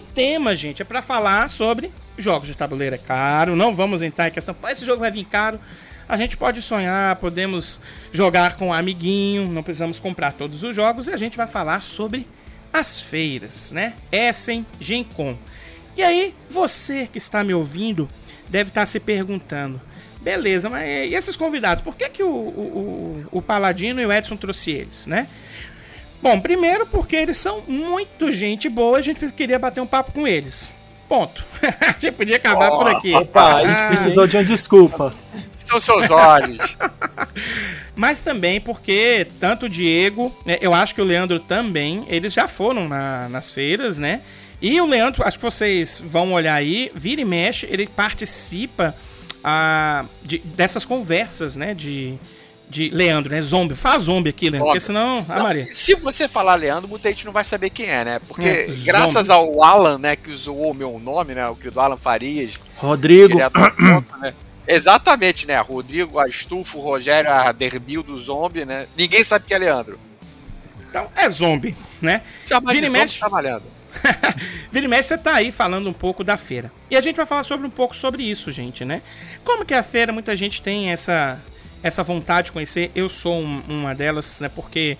tema, 0.00 0.54
gente, 0.54 0.82
é 0.82 0.84
para 0.84 1.02
falar 1.02 1.50
sobre 1.50 1.90
jogos 2.18 2.48
de 2.48 2.56
tabuleiro 2.56 2.94
é 2.94 2.98
caro. 2.98 3.56
Não 3.56 3.74
vamos 3.74 4.02
entrar 4.02 4.28
em 4.28 4.32
questão, 4.32 4.54
esse 4.68 4.84
jogo 4.84 5.00
vai 5.00 5.10
vir 5.10 5.24
caro. 5.24 5.58
A 6.08 6.16
gente 6.16 6.36
pode 6.36 6.62
sonhar, 6.62 7.16
podemos 7.16 7.78
jogar 8.12 8.56
com 8.56 8.68
um 8.68 8.72
amiguinho, 8.72 9.46
não 9.48 9.62
precisamos 9.62 9.98
comprar 9.98 10.32
todos 10.32 10.62
os 10.62 10.74
jogos 10.74 11.06
e 11.06 11.12
a 11.12 11.16
gente 11.16 11.36
vai 11.36 11.46
falar 11.46 11.82
sobre 11.82 12.26
as 12.72 13.00
feiras, 13.00 13.72
né? 13.72 13.94
Essen, 14.10 14.64
Gencom. 14.80 15.36
E 15.96 16.02
aí, 16.02 16.34
você 16.48 17.06
que 17.06 17.18
está 17.18 17.44
me 17.44 17.52
ouvindo 17.52 18.08
deve 18.48 18.70
estar 18.70 18.86
se 18.86 18.98
perguntando: 18.98 19.80
beleza, 20.20 20.70
mas 20.70 20.88
e 20.88 21.14
esses 21.14 21.36
convidados? 21.36 21.84
Por 21.84 21.94
que, 21.94 22.08
que 22.08 22.22
o, 22.22 22.28
o, 22.28 23.26
o 23.30 23.42
Paladino 23.42 24.00
e 24.00 24.06
o 24.06 24.12
Edson 24.12 24.36
trouxe 24.36 24.70
eles, 24.70 25.06
né? 25.06 25.28
Bom, 26.20 26.40
primeiro 26.40 26.86
porque 26.86 27.16
eles 27.16 27.36
são 27.36 27.62
muito 27.66 28.32
gente 28.32 28.68
boa, 28.68 28.98
a 28.98 29.02
gente 29.02 29.30
queria 29.32 29.58
bater 29.58 29.80
um 29.80 29.86
papo 29.86 30.12
com 30.12 30.26
eles. 30.26 30.74
Ponto. 31.08 31.44
a 31.62 31.92
gente 31.98 32.12
podia 32.12 32.36
acabar 32.36 32.70
oh, 32.70 32.78
por 32.78 32.88
aqui. 32.88 33.14
Opa, 33.14 33.62
ah, 33.62 33.88
precisou 33.88 34.26
de 34.26 34.36
uma 34.36 34.44
desculpa. 34.44 35.14
São 35.56 35.80
seus 35.80 36.10
olhos. 36.10 36.76
Mas 37.96 38.22
também 38.22 38.60
porque 38.60 39.26
tanto 39.40 39.66
o 39.66 39.68
Diego, 39.68 40.34
né, 40.44 40.58
eu 40.60 40.74
acho 40.74 40.94
que 40.94 41.00
o 41.00 41.04
Leandro 41.04 41.40
também, 41.40 42.04
eles 42.08 42.32
já 42.32 42.46
foram 42.46 42.88
na, 42.88 43.28
nas 43.28 43.50
feiras, 43.50 43.98
né? 43.98 44.20
E 44.60 44.80
o 44.80 44.86
Leandro, 44.86 45.26
acho 45.26 45.38
que 45.38 45.44
vocês 45.44 46.02
vão 46.04 46.32
olhar 46.32 46.54
aí, 46.54 46.90
vira 46.94 47.20
e 47.20 47.24
mexe, 47.24 47.66
ele 47.70 47.86
participa 47.86 48.94
ah, 49.42 50.04
de, 50.22 50.38
dessas 50.38 50.84
conversas, 50.84 51.56
né? 51.56 51.74
De, 51.74 52.18
de 52.68 52.90
Leandro, 52.90 53.32
né? 53.32 53.40
Zombie. 53.42 53.74
Fala 53.74 53.98
zombie 53.98 54.30
aqui, 54.30 54.50
Leandro, 54.50 54.66
porque 54.66 54.80
senão. 54.80 55.24
Ah, 55.28 55.42
Maria. 55.42 55.64
Se 55.64 55.94
você 55.94 56.28
falar 56.28 56.54
Leandro, 56.56 56.88
muita 56.88 57.08
gente 57.08 57.24
não 57.24 57.32
vai 57.32 57.44
saber 57.44 57.70
quem 57.70 57.86
é, 57.86 58.04
né? 58.04 58.20
Porque 58.26 58.48
é, 58.48 58.66
graças 58.84 59.30
ao 59.30 59.62
Alan, 59.62 59.98
né, 59.98 60.16
que 60.16 60.30
usou 60.30 60.70
o 60.70 60.74
meu 60.74 60.98
nome, 60.98 61.34
né? 61.34 61.48
O 61.48 61.56
querido 61.56 61.80
Alan 61.80 61.96
Farias. 61.96 62.54
Rodrigo. 62.76 63.38
Ponto, 63.50 64.18
né? 64.18 64.34
Exatamente, 64.66 65.46
né? 65.46 65.58
Rodrigo, 65.60 66.18
Astufo, 66.18 66.78
Rogério, 66.80 67.32
a 67.32 67.50
Derbil 67.52 68.02
do 68.02 68.18
Zombie, 68.18 68.66
né? 68.66 68.86
Ninguém 68.96 69.24
sabe 69.24 69.46
quem 69.46 69.56
é 69.56 69.60
Leandro. 69.60 69.98
Então 70.88 71.08
é 71.16 71.28
zombie, 71.30 71.76
né? 72.00 72.22
Chama 72.44 72.74
de 72.74 72.88
zombie, 72.88 73.18
tá 73.18 73.28
valendo. 73.28 73.62
Vira 74.70 74.86
e 74.86 74.88
mexe, 74.88 75.08
você 75.08 75.18
tá 75.18 75.34
aí 75.34 75.50
falando 75.50 75.88
um 75.88 75.92
pouco 75.92 76.22
da 76.22 76.36
feira. 76.36 76.70
E 76.90 76.96
a 76.96 77.00
gente 77.00 77.16
vai 77.16 77.26
falar 77.26 77.42
sobre 77.42 77.66
um 77.66 77.70
pouco 77.70 77.96
sobre 77.96 78.22
isso, 78.22 78.52
gente, 78.52 78.84
né? 78.84 79.02
Como 79.44 79.64
que 79.64 79.74
a 79.74 79.82
feira, 79.82 80.12
muita 80.12 80.36
gente 80.36 80.62
tem 80.62 80.90
essa, 80.90 81.40
essa 81.82 82.02
vontade 82.02 82.46
de 82.46 82.52
conhecer. 82.52 82.90
Eu 82.94 83.08
sou 83.08 83.34
um, 83.34 83.60
uma 83.68 83.94
delas, 83.94 84.38
né? 84.40 84.48
Porque 84.48 84.96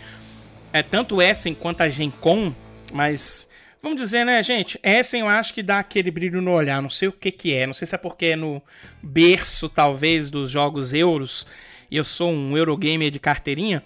é 0.72 0.82
tanto 0.82 1.20
Essen 1.20 1.54
quanto 1.54 1.82
a 1.82 1.88
Gencom, 1.88 2.52
mas 2.92 3.48
vamos 3.82 4.00
dizer, 4.00 4.24
né, 4.24 4.42
gente? 4.42 4.78
Essen 4.82 5.20
eu 5.20 5.28
acho 5.28 5.52
que 5.54 5.62
dá 5.62 5.78
aquele 5.78 6.10
brilho 6.10 6.40
no 6.40 6.52
olhar. 6.52 6.80
Não 6.80 6.90
sei 6.90 7.08
o 7.08 7.12
que 7.12 7.30
que 7.30 7.54
é. 7.54 7.66
Não 7.66 7.74
sei 7.74 7.86
se 7.86 7.94
é 7.94 7.98
porque 7.98 8.26
é 8.26 8.36
no 8.36 8.62
berço, 9.02 9.68
talvez, 9.68 10.30
dos 10.30 10.50
jogos 10.50 10.92
euros. 10.92 11.46
E 11.90 11.96
eu 11.96 12.04
sou 12.04 12.30
um 12.30 12.56
Eurogamer 12.56 13.10
de 13.10 13.18
carteirinha. 13.18 13.82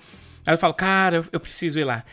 Aí 0.46 0.54
eu 0.54 0.58
falo, 0.58 0.74
cara, 0.74 1.24
eu 1.32 1.40
preciso 1.40 1.78
ir 1.78 1.84
lá. 1.84 2.04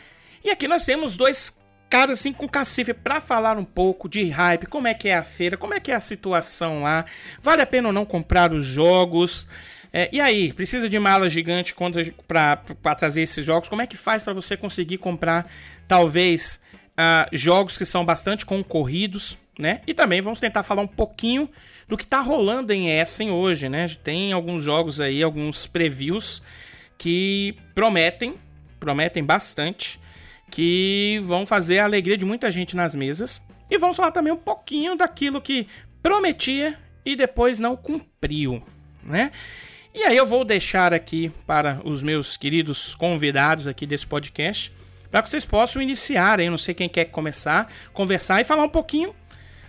E 0.44 0.50
aqui 0.50 0.66
nós 0.68 0.84
temos 0.84 1.16
dois 1.16 1.60
cara 1.90 2.12
assim 2.12 2.32
com 2.32 2.48
cacife 2.48 2.94
para 2.94 3.20
falar 3.20 3.58
um 3.58 3.64
pouco 3.64 4.08
de 4.08 4.30
hype, 4.30 4.66
como 4.66 4.86
é 4.86 4.94
que 4.94 5.08
é 5.08 5.16
a 5.16 5.24
feira, 5.24 5.56
como 5.56 5.74
é 5.74 5.80
que 5.80 5.90
é 5.90 5.94
a 5.96 6.00
situação 6.00 6.84
lá, 6.84 7.04
vale 7.42 7.60
a 7.60 7.66
pena 7.66 7.88
ou 7.88 7.92
não 7.92 8.04
comprar 8.04 8.52
os 8.52 8.64
jogos. 8.64 9.48
É, 9.92 10.08
e 10.12 10.20
aí, 10.20 10.52
precisa 10.52 10.88
de 10.88 10.98
mala 10.98 11.28
gigante 11.28 11.74
para 12.26 12.94
trazer 12.96 13.22
esses 13.22 13.44
jogos? 13.44 13.68
Como 13.68 13.82
é 13.82 13.86
que 13.86 13.96
faz 13.96 14.22
para 14.22 14.32
você 14.32 14.56
conseguir 14.56 14.98
comprar, 14.98 15.50
talvez, 15.88 16.62
uh, 16.92 17.28
jogos 17.36 17.76
que 17.76 17.84
são 17.84 18.04
bastante 18.04 18.46
concorridos, 18.46 19.36
né? 19.58 19.80
E 19.86 19.92
também 19.92 20.20
vamos 20.20 20.38
tentar 20.38 20.62
falar 20.62 20.82
um 20.82 20.86
pouquinho 20.86 21.50
do 21.88 21.96
que 21.96 22.04
está 22.04 22.20
rolando 22.20 22.72
em 22.72 22.88
Essen 22.88 23.30
hoje, 23.30 23.68
né? 23.68 23.90
Tem 24.04 24.32
alguns 24.32 24.62
jogos 24.62 25.00
aí, 25.00 25.22
alguns 25.22 25.66
previews 25.66 26.40
que 26.96 27.56
prometem, 27.74 28.34
prometem 28.78 29.24
bastante 29.24 29.98
que 30.50 31.20
vão 31.24 31.46
fazer 31.46 31.78
a 31.78 31.84
alegria 31.84 32.16
de 32.16 32.24
muita 32.24 32.50
gente 32.50 32.76
nas 32.76 32.94
mesas. 32.94 33.40
E 33.70 33.78
vamos 33.78 33.96
falar 33.96 34.12
também 34.12 34.32
um 34.32 34.36
pouquinho 34.36 34.96
daquilo 34.96 35.40
que 35.40 35.66
prometia 36.02 36.78
e 37.04 37.14
depois 37.14 37.58
não 37.58 37.76
cumpriu, 37.76 38.62
né? 39.02 39.30
E 39.92 40.04
aí 40.04 40.16
eu 40.16 40.24
vou 40.24 40.44
deixar 40.44 40.94
aqui 40.94 41.32
para 41.44 41.80
os 41.84 42.00
meus 42.00 42.36
queridos 42.36 42.94
convidados 42.94 43.66
aqui 43.66 43.84
desse 43.84 44.06
podcast, 44.06 44.72
para 45.10 45.20
que 45.20 45.28
vocês 45.28 45.44
possam 45.44 45.82
iniciar, 45.82 46.38
eu 46.38 46.48
não 46.48 46.58
sei 46.58 46.74
quem 46.74 46.88
quer 46.88 47.06
começar, 47.06 47.72
conversar 47.92 48.40
e 48.40 48.44
falar 48.44 48.62
um 48.62 48.68
pouquinho 48.68 49.12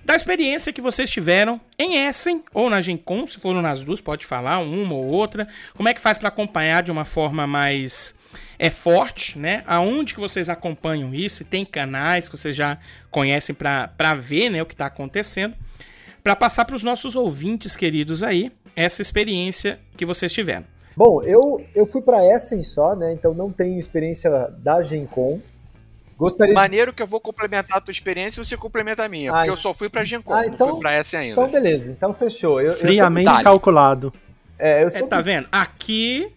da 0.05 0.15
experiência 0.15 0.71
que 0.71 0.79
vocês 0.79 1.09
tiveram 1.09 1.59
em 1.77 2.07
Essen 2.07 2.43
ou 2.53 2.69
na 2.69 2.81
Gencom, 2.81 3.25
se 3.25 3.39
foram 3.39 3.63
nas 3.63 3.83
duas, 3.83 3.99
pode 3.99 4.23
falar 4.23 4.59
uma 4.59 4.93
ou 4.93 5.05
outra. 5.05 5.47
Como 5.73 5.89
é 5.89 5.93
que 5.93 5.99
faz 5.99 6.19
para 6.19 6.29
acompanhar 6.29 6.83
de 6.83 6.91
uma 6.91 7.03
forma 7.05 7.47
mais 7.47 8.13
é 8.59 8.69
forte, 8.69 9.39
né? 9.39 9.63
Aonde 9.65 10.13
que 10.13 10.19
vocês 10.19 10.49
acompanham 10.49 11.15
isso? 11.15 11.43
Tem 11.43 11.65
canais 11.65 12.29
que 12.29 12.37
vocês 12.37 12.55
já 12.55 12.77
conhecem 13.09 13.55
para 13.55 14.13
ver, 14.13 14.51
né, 14.51 14.61
o 14.61 14.67
que 14.67 14.75
está 14.75 14.85
acontecendo, 14.85 15.55
para 16.23 16.35
passar 16.35 16.65
para 16.65 16.75
os 16.75 16.83
nossos 16.83 17.15
ouvintes 17.15 17.75
queridos 17.75 18.21
aí 18.21 18.51
essa 18.75 19.01
experiência 19.01 19.79
que 19.95 20.05
vocês 20.05 20.31
tiveram. 20.31 20.65
Bom, 20.95 21.23
eu, 21.23 21.65
eu 21.73 21.85
fui 21.85 22.01
para 22.01 22.25
Essen 22.25 22.61
só, 22.63 22.95
né? 22.95 23.13
Então 23.13 23.33
não 23.33 23.51
tenho 23.51 23.79
experiência 23.79 24.29
da 24.59 24.81
Gencom. 24.81 25.39
Gostaria 26.17 26.53
Maneiro 26.53 26.93
que 26.93 27.01
eu 27.01 27.07
vou 27.07 27.19
complementar 27.19 27.79
a 27.79 27.81
tua 27.81 27.91
experiência 27.91 28.41
e 28.41 28.45
você 28.45 28.55
complementa 28.55 29.03
a 29.03 29.09
minha, 29.09 29.31
ah, 29.31 29.35
porque 29.37 29.49
eu 29.49 29.57
só 29.57 29.73
fui 29.73 29.89
pra 29.89 30.03
Gencom, 30.03 30.33
ah, 30.33 30.45
então, 30.45 30.67
não 30.67 30.73
fui 30.75 30.81
pra 30.81 30.99
Essen 30.99 31.19
ainda. 31.19 31.31
Então 31.31 31.49
beleza, 31.49 31.89
então 31.89 32.13
fechou. 32.13 32.61
Eu, 32.61 32.75
Friamente 32.75 33.31
eu 33.31 33.43
calculado. 33.43 34.13
É, 34.59 34.83
eu 34.83 34.89
sempre... 34.91 35.07
é, 35.07 35.09
tá 35.09 35.21
vendo? 35.21 35.47
Aqui 35.51 36.31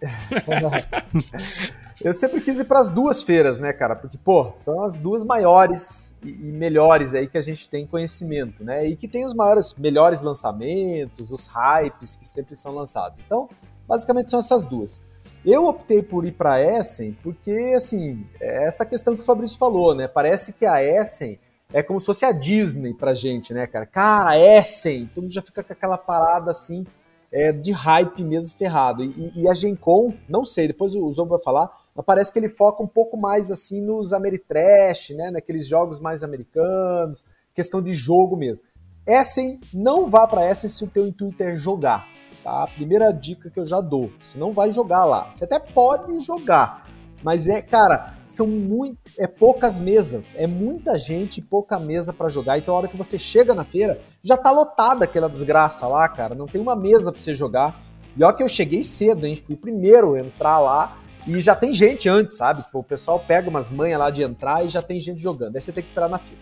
eu 2.04 2.12
sempre 2.12 2.40
quis 2.40 2.58
ir 2.58 2.64
para 2.64 2.80
as 2.80 2.88
duas 2.88 3.22
feiras, 3.22 3.58
né, 3.58 3.72
cara? 3.72 3.96
Porque, 3.96 4.18
pô, 4.18 4.52
são 4.54 4.82
as 4.82 4.96
duas 4.96 5.24
maiores 5.24 6.14
e 6.22 6.28
melhores 6.28 7.14
aí 7.14 7.26
que 7.26 7.38
a 7.38 7.40
gente 7.42 7.68
tem 7.68 7.86
conhecimento, 7.86 8.62
né? 8.62 8.86
E 8.86 8.96
que 8.96 9.08
tem 9.08 9.24
os 9.24 9.32
maiores, 9.32 9.74
melhores 9.74 10.20
lançamentos, 10.20 11.32
os 11.32 11.46
hypes 11.46 12.16
que 12.16 12.26
sempre 12.26 12.54
são 12.56 12.74
lançados. 12.74 13.20
Então, 13.20 13.48
basicamente 13.86 14.30
são 14.30 14.40
essas 14.40 14.64
duas. 14.64 15.00
Eu 15.44 15.66
optei 15.66 16.02
por 16.02 16.24
ir 16.26 16.32
para 16.32 16.54
a 16.54 16.60
Essen 16.60 17.16
porque, 17.22 17.72
assim, 17.76 18.26
é 18.40 18.64
essa 18.64 18.84
questão 18.84 19.14
que 19.14 19.22
o 19.22 19.24
Fabrício 19.24 19.56
falou, 19.56 19.94
né? 19.94 20.08
Parece 20.08 20.52
que 20.52 20.66
a 20.66 20.82
Essen 20.82 21.38
é 21.72 21.82
como 21.82 22.00
se 22.00 22.06
fosse 22.06 22.24
a 22.24 22.32
Disney 22.32 22.92
pra 22.92 23.14
gente, 23.14 23.54
né, 23.54 23.66
cara? 23.66 23.86
Cara, 23.86 24.38
Essen! 24.38 25.06
Todo 25.14 25.24
mundo 25.24 25.32
já 25.32 25.42
fica 25.42 25.62
com 25.62 25.72
aquela 25.72 25.96
parada 25.96 26.50
assim 26.50 26.84
é, 27.32 27.52
de 27.52 27.70
hype 27.70 28.22
mesmo 28.24 28.56
ferrado. 28.56 29.04
E, 29.04 29.32
e 29.34 29.48
a 29.48 29.54
Gencom, 29.54 30.12
não 30.28 30.44
sei, 30.44 30.66
depois 30.66 30.94
o 30.94 31.12
Zobo 31.12 31.30
vai 31.30 31.42
falar, 31.42 31.70
mas 31.96 32.04
parece 32.04 32.30
que 32.32 32.38
ele 32.38 32.48
foca 32.48 32.82
um 32.82 32.86
pouco 32.86 33.16
mais 33.16 33.50
assim 33.50 33.80
nos 33.80 34.12
Ameritrash, 34.12 35.10
né, 35.10 35.30
naqueles 35.30 35.66
jogos 35.66 35.98
mais 35.98 36.22
americanos, 36.22 37.24
questão 37.54 37.80
de 37.80 37.94
jogo 37.94 38.36
mesmo. 38.36 38.66
Essen, 39.06 39.58
não 39.72 40.10
vá 40.10 40.26
para 40.26 40.48
Essen 40.50 40.68
se 40.68 40.84
o 40.84 40.88
teu 40.88 41.06
intuito 41.06 41.42
é 41.42 41.56
jogar. 41.56 42.06
Tá? 42.44 42.66
Primeira 42.66 43.10
dica 43.12 43.50
que 43.50 43.58
eu 43.58 43.66
já 43.66 43.80
dou, 43.80 44.10
você 44.22 44.38
não 44.38 44.52
vai 44.52 44.70
jogar 44.70 45.04
lá. 45.04 45.32
Você 45.32 45.44
até 45.44 45.58
pode 45.58 46.20
jogar, 46.20 46.86
mas 47.22 47.48
é, 47.48 47.62
cara, 47.62 48.14
são 48.26 48.46
muito, 48.46 48.98
é 49.18 49.26
poucas 49.26 49.78
mesas, 49.78 50.34
é 50.36 50.46
muita 50.46 50.98
gente 50.98 51.38
e 51.38 51.42
pouca 51.42 51.78
mesa 51.78 52.12
para 52.12 52.28
jogar. 52.28 52.58
Então 52.58 52.74
a 52.74 52.78
hora 52.78 52.88
que 52.88 52.96
você 52.96 53.18
chega 53.18 53.54
na 53.54 53.64
feira, 53.64 54.00
já 54.22 54.36
tá 54.36 54.50
lotada 54.50 55.04
aquela 55.04 55.28
desgraça 55.28 55.86
lá, 55.86 56.08
cara. 56.08 56.34
Não 56.34 56.46
tem 56.46 56.60
uma 56.60 56.76
mesa 56.76 57.10
para 57.10 57.20
você 57.20 57.34
jogar. 57.34 57.80
E 58.16 58.22
olha 58.22 58.34
que 58.34 58.42
eu 58.42 58.48
cheguei 58.48 58.82
cedo, 58.82 59.26
hein? 59.26 59.36
Fui 59.36 59.54
o 59.54 59.58
primeiro 59.58 60.14
a 60.14 60.20
entrar 60.20 60.58
lá 60.58 60.98
e 61.26 61.40
já 61.40 61.54
tem 61.54 61.72
gente 61.72 62.08
antes, 62.08 62.36
sabe? 62.36 62.62
Tipo, 62.62 62.78
o 62.78 62.84
pessoal 62.84 63.18
pega 63.18 63.50
umas 63.50 63.70
manhas 63.70 63.98
lá 63.98 64.10
de 64.10 64.22
entrar 64.22 64.64
e 64.64 64.68
já 64.68 64.80
tem 64.80 65.00
gente 65.00 65.20
jogando. 65.20 65.56
Aí 65.56 65.62
você 65.62 65.72
tem 65.72 65.82
que 65.82 65.90
esperar 65.90 66.08
na 66.08 66.18
fila. 66.18 66.38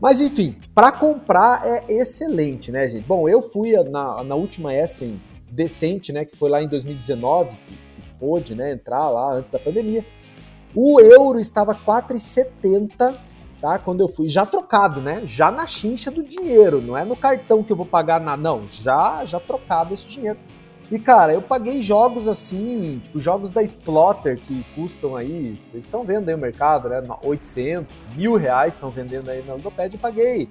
Mas 0.00 0.20
enfim, 0.20 0.56
para 0.74 0.92
comprar 0.92 1.66
é 1.66 1.92
excelente, 1.92 2.70
né, 2.70 2.88
gente? 2.88 3.06
Bom, 3.06 3.28
eu 3.28 3.40
fui 3.40 3.72
na, 3.84 4.22
na 4.22 4.34
última 4.34 4.74
Essen 4.74 5.20
decente, 5.50 6.12
né, 6.12 6.24
que 6.24 6.36
foi 6.36 6.50
lá 6.50 6.62
em 6.62 6.68
2019, 6.68 7.56
pôde 8.18 8.54
né, 8.54 8.72
entrar 8.72 9.08
lá 9.08 9.32
antes 9.32 9.50
da 9.50 9.58
pandemia. 9.58 10.04
O 10.74 11.00
euro 11.00 11.38
estava 11.38 11.74
4,70, 11.74 13.14
tá? 13.60 13.78
Quando 13.78 14.00
eu 14.00 14.08
fui, 14.08 14.28
já 14.28 14.44
trocado, 14.44 15.00
né? 15.00 15.22
Já 15.24 15.50
na 15.50 15.66
chincha 15.66 16.10
do 16.10 16.22
dinheiro, 16.22 16.82
não 16.82 16.96
é 16.96 17.04
no 17.04 17.16
cartão 17.16 17.62
que 17.62 17.72
eu 17.72 17.76
vou 17.76 17.86
pagar 17.86 18.20
nada, 18.20 18.42
não, 18.42 18.68
já 18.68 19.24
já 19.24 19.40
trocado 19.40 19.94
esse 19.94 20.06
dinheiro. 20.06 20.38
E 20.90 20.98
cara, 20.98 21.32
eu 21.32 21.42
paguei 21.42 21.82
jogos 21.82 22.28
assim, 22.28 23.00
tipo 23.02 23.18
jogos 23.18 23.50
da 23.50 23.62
Splotter 23.62 24.38
que 24.38 24.64
custam 24.74 25.16
aí, 25.16 25.56
vocês 25.58 25.84
estão 25.84 26.04
vendo 26.04 26.28
aí 26.28 26.34
o 26.34 26.38
mercado, 26.38 26.88
né? 26.88 27.02
800, 27.22 27.94
mil 28.14 28.36
reais 28.36 28.74
estão 28.74 28.88
vendendo 28.88 29.28
aí 29.28 29.42
na 29.44 29.54
Ludopad, 29.54 29.92
eu 29.92 29.98
paguei 29.98 30.48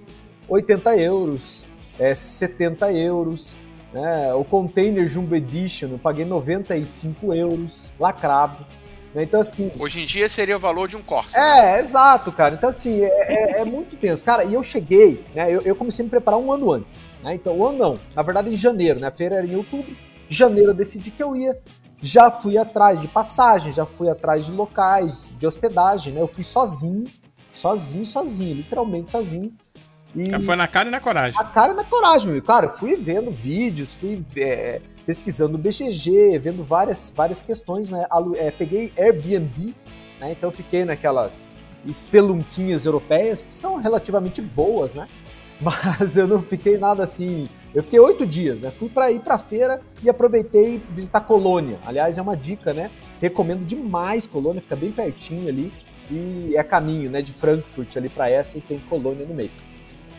80 0.49 0.97
euros, 0.97 1.65
é, 1.97 2.13
70 2.13 2.91
euros. 2.91 3.55
Né? 3.93 4.33
O 4.33 4.43
Container 4.43 5.07
Jumbo 5.07 5.35
Edition 5.35 5.87
eu 5.91 5.97
paguei 5.97 6.25
95 6.25 7.33
euros, 7.33 7.93
lacrado. 7.97 8.65
Né? 9.13 9.23
Então, 9.23 9.39
assim. 9.39 9.71
Hoje 9.79 10.01
em 10.01 10.05
dia 10.05 10.27
seria 10.27 10.57
o 10.57 10.59
valor 10.59 10.89
de 10.89 10.97
um 10.97 11.01
Corsa. 11.01 11.39
É, 11.39 11.61
né? 11.61 11.79
exato, 11.79 12.29
cara. 12.33 12.55
Então, 12.55 12.69
assim, 12.69 13.01
é, 13.01 13.07
é, 13.07 13.61
é, 13.61 13.65
muito 13.65 13.95
tenso. 13.95 14.25
Cara, 14.25 14.43
e 14.43 14.53
eu 14.53 14.61
cheguei, 14.61 15.23
né? 15.33 15.49
Eu, 15.49 15.61
eu, 15.61 15.75
comecei 15.75 16.03
a 16.03 16.05
me 16.05 16.09
preparar 16.09 16.37
um 16.37 16.51
ano 16.51 16.73
antes. 16.73 17.09
Né? 17.23 17.35
Então, 17.35 17.57
um 17.57 17.65
ano 17.65 17.77
não. 17.77 17.99
Na 18.13 18.21
verdade, 18.21 18.49
em 18.49 18.55
janeiro, 18.55 18.99
né? 18.99 19.07
A 19.07 19.11
feira 19.11 19.35
era 19.35 19.47
em 19.47 19.55
outubro. 19.55 19.95
Janeiro 20.29 20.71
eu 20.71 20.75
decidi 20.75 21.11
que 21.11 21.21
eu 21.21 21.35
ia. 21.35 21.57
Já 22.01 22.29
fui 22.29 22.57
atrás 22.57 23.01
de 23.01 23.07
passagem, 23.07 23.73
já 23.73 23.85
fui 23.85 24.09
atrás 24.09 24.45
de 24.45 24.51
locais, 24.51 25.33
de 25.39 25.47
hospedagem, 25.47 26.13
né? 26.13 26.21
Eu 26.21 26.27
fui 26.27 26.43
sozinho, 26.43 27.05
sozinho, 27.53 28.05
sozinho, 28.05 28.55
literalmente 28.55 29.11
sozinho. 29.11 29.53
E... 30.15 30.39
Foi 30.43 30.55
na 30.55 30.67
cara 30.67 30.87
e 30.87 30.91
na 30.91 30.99
coragem. 30.99 31.37
Na 31.37 31.45
cara 31.45 31.73
e 31.73 31.75
na 31.75 31.83
coragem, 31.83 32.31
meu. 32.31 32.41
Cara, 32.41 32.69
fui 32.69 32.95
vendo 32.95 33.31
vídeos, 33.31 33.93
fui 33.93 34.23
é, 34.37 34.81
pesquisando 35.05 35.57
BGG, 35.57 36.39
vendo 36.39 36.63
várias, 36.63 37.11
várias 37.15 37.43
questões, 37.43 37.89
né? 37.89 38.05
É, 38.35 38.51
peguei 38.51 38.93
Airbnb, 38.97 39.75
né? 40.19 40.31
Então 40.31 40.51
fiquei 40.51 40.85
naquelas 40.85 41.57
espelunquinhas 41.85 42.85
europeias, 42.85 43.43
que 43.43 43.53
são 43.53 43.75
relativamente 43.75 44.41
boas, 44.41 44.95
né? 44.95 45.07
Mas 45.61 46.17
eu 46.17 46.27
não 46.27 46.41
fiquei 46.41 46.77
nada 46.77 47.03
assim. 47.03 47.49
Eu 47.75 47.83
fiquei 47.83 47.99
oito 47.99 48.25
dias, 48.25 48.61
né? 48.61 48.71
Fui 48.71 48.87
para 48.87 49.11
ir 49.11 49.19
para 49.19 49.37
feira 49.37 49.81
e 50.01 50.09
aproveitei 50.09 50.81
visitar 50.91 51.19
Colônia. 51.19 51.77
Aliás, 51.85 52.17
é 52.17 52.21
uma 52.21 52.37
dica, 52.37 52.73
né? 52.73 52.89
Recomendo 53.21 53.65
demais 53.65 54.25
Colônia, 54.25 54.61
fica 54.61 54.77
bem 54.77 54.93
pertinho 54.93 55.49
ali 55.49 55.73
e 56.09 56.53
é 56.55 56.63
caminho, 56.63 57.11
né? 57.11 57.21
De 57.21 57.33
Frankfurt 57.33 57.97
ali 57.97 58.07
para 58.07 58.29
essa 58.29 58.57
e 58.57 58.61
tem 58.61 58.79
Colônia 58.79 59.25
no 59.25 59.35
meio. 59.35 59.51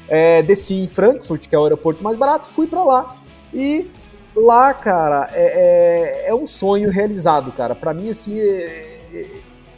É, 0.06 0.42
desci 0.42 0.74
em 0.74 0.86
Frankfurt, 0.86 1.48
que 1.48 1.54
é 1.54 1.58
o 1.58 1.64
aeroporto 1.64 2.04
mais 2.04 2.18
barato, 2.18 2.46
fui 2.46 2.66
para 2.66 2.84
lá 2.84 3.16
e 3.54 3.90
lá, 4.34 4.74
cara, 4.74 5.30
é, 5.32 6.26
é, 6.26 6.28
é, 6.28 6.34
um 6.34 6.46
sonho 6.46 6.90
realizado, 6.90 7.50
cara. 7.52 7.74
Para 7.74 7.94
mim, 7.94 8.10
assim, 8.10 8.38
é, 8.38 9.00
é, 9.14 9.26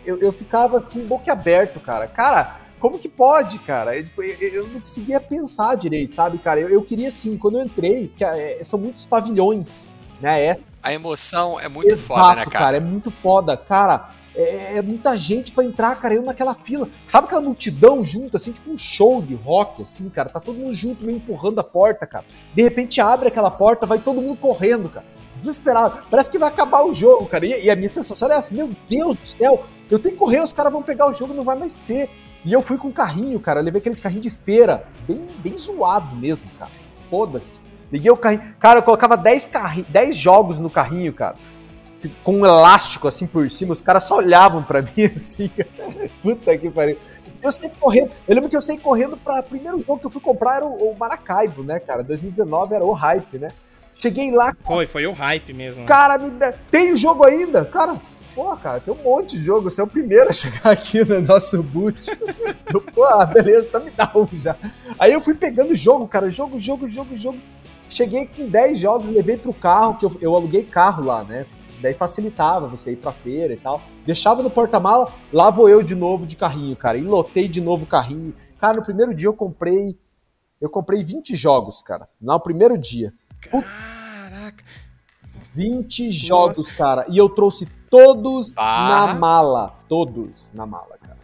eu, 0.05 0.19
eu 0.19 0.33
ficava 0.33 0.77
assim, 0.77 1.07
boquiaberto, 1.07 1.79
cara. 1.79 2.09
Cara, 2.09 2.58
como 2.79 2.99
que 2.99 3.09
pode, 3.09 3.59
cara? 3.61 3.97
Eu, 3.97 4.07
eu, 4.41 4.69
não 4.69 4.81
conseguia 4.81 5.21
pensar 5.21 5.75
direito, 5.77 6.15
sabe, 6.15 6.39
cara? 6.39 6.61
Eu, 6.61 6.69
eu 6.69 6.83
queria, 6.83 7.09
assim, 7.09 7.37
quando 7.37 7.59
eu 7.59 7.65
entrei, 7.65 8.13
que 8.17 8.25
é, 8.25 8.63
são 8.63 8.79
muitos 8.79 9.07
pavilhões, 9.07 9.87
né? 10.21 10.45
Essa... 10.45 10.69
A 10.83 10.93
emoção 10.93 11.59
é 11.59 11.69
muito 11.69 11.93
Exato, 11.93 12.21
foda, 12.21 12.37
né, 12.37 12.45
cara? 12.45 12.51
cara? 12.51 12.77
É 12.77 12.81
muito 12.81 13.11
foda. 13.11 13.57
Cara, 13.57 14.11
é, 14.35 14.77
é, 14.77 14.83
muita 14.83 15.17
gente 15.17 15.51
para 15.51 15.65
entrar, 15.65 15.95
cara, 15.97 16.15
eu 16.15 16.23
naquela 16.23 16.55
fila. 16.55 16.89
Sabe 17.09 17.27
aquela 17.27 17.41
multidão 17.41 18.05
junto, 18.05 18.37
assim, 18.37 18.53
tipo 18.53 18.71
um 18.71 18.79
show 18.79 19.21
de 19.21 19.35
rock, 19.35 19.83
assim, 19.83 20.09
cara? 20.09 20.29
Tá 20.29 20.39
todo 20.39 20.59
mundo 20.59 20.75
junto, 20.75 21.05
meio 21.05 21.17
empurrando 21.17 21.59
a 21.59 21.65
porta, 21.65 22.07
cara. 22.07 22.25
De 22.55 22.63
repente 22.63 23.01
abre 23.01 23.29
aquela 23.29 23.51
porta, 23.51 23.85
vai 23.85 23.99
todo 23.99 24.23
mundo 24.23 24.39
correndo, 24.39 24.89
cara. 24.89 25.05
Desesperado. 25.37 26.05
Parece 26.09 26.31
que 26.31 26.39
vai 26.39 26.49
acabar 26.49 26.85
o 26.85 26.95
jogo, 26.95 27.27
cara. 27.27 27.47
E, 27.47 27.65
e 27.65 27.71
a 27.71 27.75
minha 27.75 27.89
sensação 27.89 28.31
é 28.31 28.37
essa: 28.37 28.55
meu 28.55 28.71
Deus 28.89 29.17
do 29.17 29.27
céu, 29.27 29.65
eu 29.91 29.99
tenho 29.99 30.15
que 30.15 30.19
correr, 30.19 30.41
os 30.41 30.53
caras 30.53 30.73
vão 30.73 30.83
pegar 30.83 31.09
o 31.09 31.13
jogo, 31.13 31.35
não 31.35 31.45
vai 31.45 31.57
mais 31.57 31.77
ter. 31.77 32.09
E 32.45 32.53
eu 32.53 32.63
fui 32.63 32.79
com 32.79 32.89
um 32.89 32.93
carrinho, 32.93 33.39
cara. 33.41 33.61
Eu 33.61 33.65
levei 33.65 33.81
aqueles 33.81 34.01
carrinhos 34.01 34.25
de 34.25 34.31
feira, 34.31 34.87
bem, 35.07 35.27
bem 35.39 35.57
zoado 35.59 36.15
mesmo, 36.17 36.49
cara. 36.59 36.71
Foda-se. 37.11 37.61
Liguei 37.91 38.11
o 38.11 38.17
carrinho. 38.17 38.55
Cara, 38.59 38.79
eu 38.79 38.83
colocava 38.83 39.17
10, 39.17 39.47
carri... 39.47 39.83
10 39.89 40.17
jogos 40.17 40.59
no 40.59 40.71
carrinho, 40.71 41.13
cara 41.13 41.37
com 42.23 42.37
um 42.37 42.47
elástico 42.47 43.09
assim 43.09 43.27
por 43.27 43.51
cima, 43.51 43.73
os 43.73 43.81
caras 43.81 44.05
só 44.05 44.17
olhavam 44.17 44.63
para 44.63 44.83
mim 44.97 45.05
assim. 45.15 45.51
Puta 46.23 46.57
que 46.57 46.71
pariu. 46.71 46.99
Eu 47.43 47.53
sei 47.53 47.71
correndo. 47.79 48.11
Eu 48.27 48.35
lembro 48.35 48.51
que 48.51 48.57
eu 48.57 48.61
sei 48.61 48.79
correndo 48.79 49.17
para 49.17 49.43
primeiro 49.43 49.79
jogo 49.79 49.99
que 49.99 50.07
eu 50.07 50.11
fui 50.11 50.21
comprar 50.21 50.57
era 50.57 50.67
o, 50.67 50.91
o 50.91 50.99
Maracaibo, 50.99 51.63
né, 51.63 51.79
cara? 51.79 52.03
2019 52.03 52.75
era 52.75 52.85
o 52.85 52.93
hype, 52.93 53.39
né? 53.39 53.49
Cheguei 53.95 54.31
lá. 54.31 54.57
Foi, 54.61 54.87
foi 54.87 55.07
o 55.07 55.13
hype 55.13 55.53
mesmo. 55.53 55.83
Né? 55.83 55.89
Cara, 55.89 56.19
me 56.19 56.31
tem 56.71 56.93
o 56.93 56.97
jogo 56.97 57.25
ainda? 57.25 57.65
Cara, 57.65 58.01
pô, 58.39 58.57
cara, 58.57 58.79
tem 58.79 58.95
um 58.95 59.03
monte 59.03 59.37
de 59.37 59.43
jogo. 59.43 59.69
Você 59.69 59.81
é 59.81 59.85
o 59.85 59.89
primeiro 59.89 60.31
a 60.31 60.33
chegar 60.33 60.71
aqui 60.71 61.05
no 61.05 61.21
nosso 61.21 61.61
boot. 61.61 62.09
eu, 62.73 62.81
pô, 62.81 63.03
ah, 63.03 63.27
beleza, 63.27 63.67
então 63.67 63.85
me 63.85 63.91
dá 63.91 64.13
um 64.15 64.29
já. 64.39 64.57
Aí 64.97 65.13
eu 65.13 65.21
fui 65.21 65.35
pegando 65.35 65.73
o 65.73 65.75
jogo, 65.75 66.07
cara, 66.07 66.31
jogo, 66.31 66.61
jogo, 66.61 66.89
jogo, 66.89 67.17
jogo. 67.17 67.39
Cheguei 67.89 68.27
com 68.27 68.49
10 68.49 68.79
jogos, 68.79 69.09
levei 69.09 69.37
pro 69.37 69.53
carro, 69.53 69.99
que 69.99 70.05
eu, 70.05 70.17
eu 70.21 70.37
aluguei 70.37 70.63
carro 70.63 71.05
lá, 71.05 71.25
né? 71.25 71.47
daí 71.81 71.95
facilitava 71.95 72.67
você 72.67 72.93
ir 72.93 72.97
pra 72.97 73.13
feira 73.13 73.55
e 73.55 73.57
tal. 73.57 73.81
Deixava 74.05 74.43
no 74.43 74.51
porta-mala, 74.51 75.13
lá 75.33 75.49
vou 75.49 75.69
eu 75.69 75.81
de 75.81 75.95
novo 75.95 76.27
de 76.27 76.37
carrinho, 76.37 76.77
cara. 76.77 76.97
E 76.97 77.03
lotei 77.03 77.49
de 77.49 77.61
novo 77.61 77.85
o 77.85 77.87
carrinho. 77.87 78.35
Cara, 78.61 78.79
no 78.79 78.85
primeiro 78.85 79.15
dia 79.15 79.29
eu 79.29 79.33
comprei. 79.33 79.97
Eu 80.61 80.69
comprei 80.69 81.05
20 81.05 81.37
jogos, 81.37 81.81
cara. 81.83 82.09
No 82.21 82.39
primeiro 82.41 82.77
dia. 82.77 83.13
Caraca! 83.51 84.65
20 85.55 86.05
Nossa. 86.05 86.13
jogos, 86.19 86.73
cara. 86.73 87.07
E 87.09 87.17
eu 87.17 87.29
trouxe 87.29 87.67
todos 87.91 88.57
ah. 88.59 89.07
na 89.07 89.15
mala. 89.15 89.75
Todos 89.89 90.53
na 90.53 90.67
mala, 90.67 90.99
cara. 91.01 91.19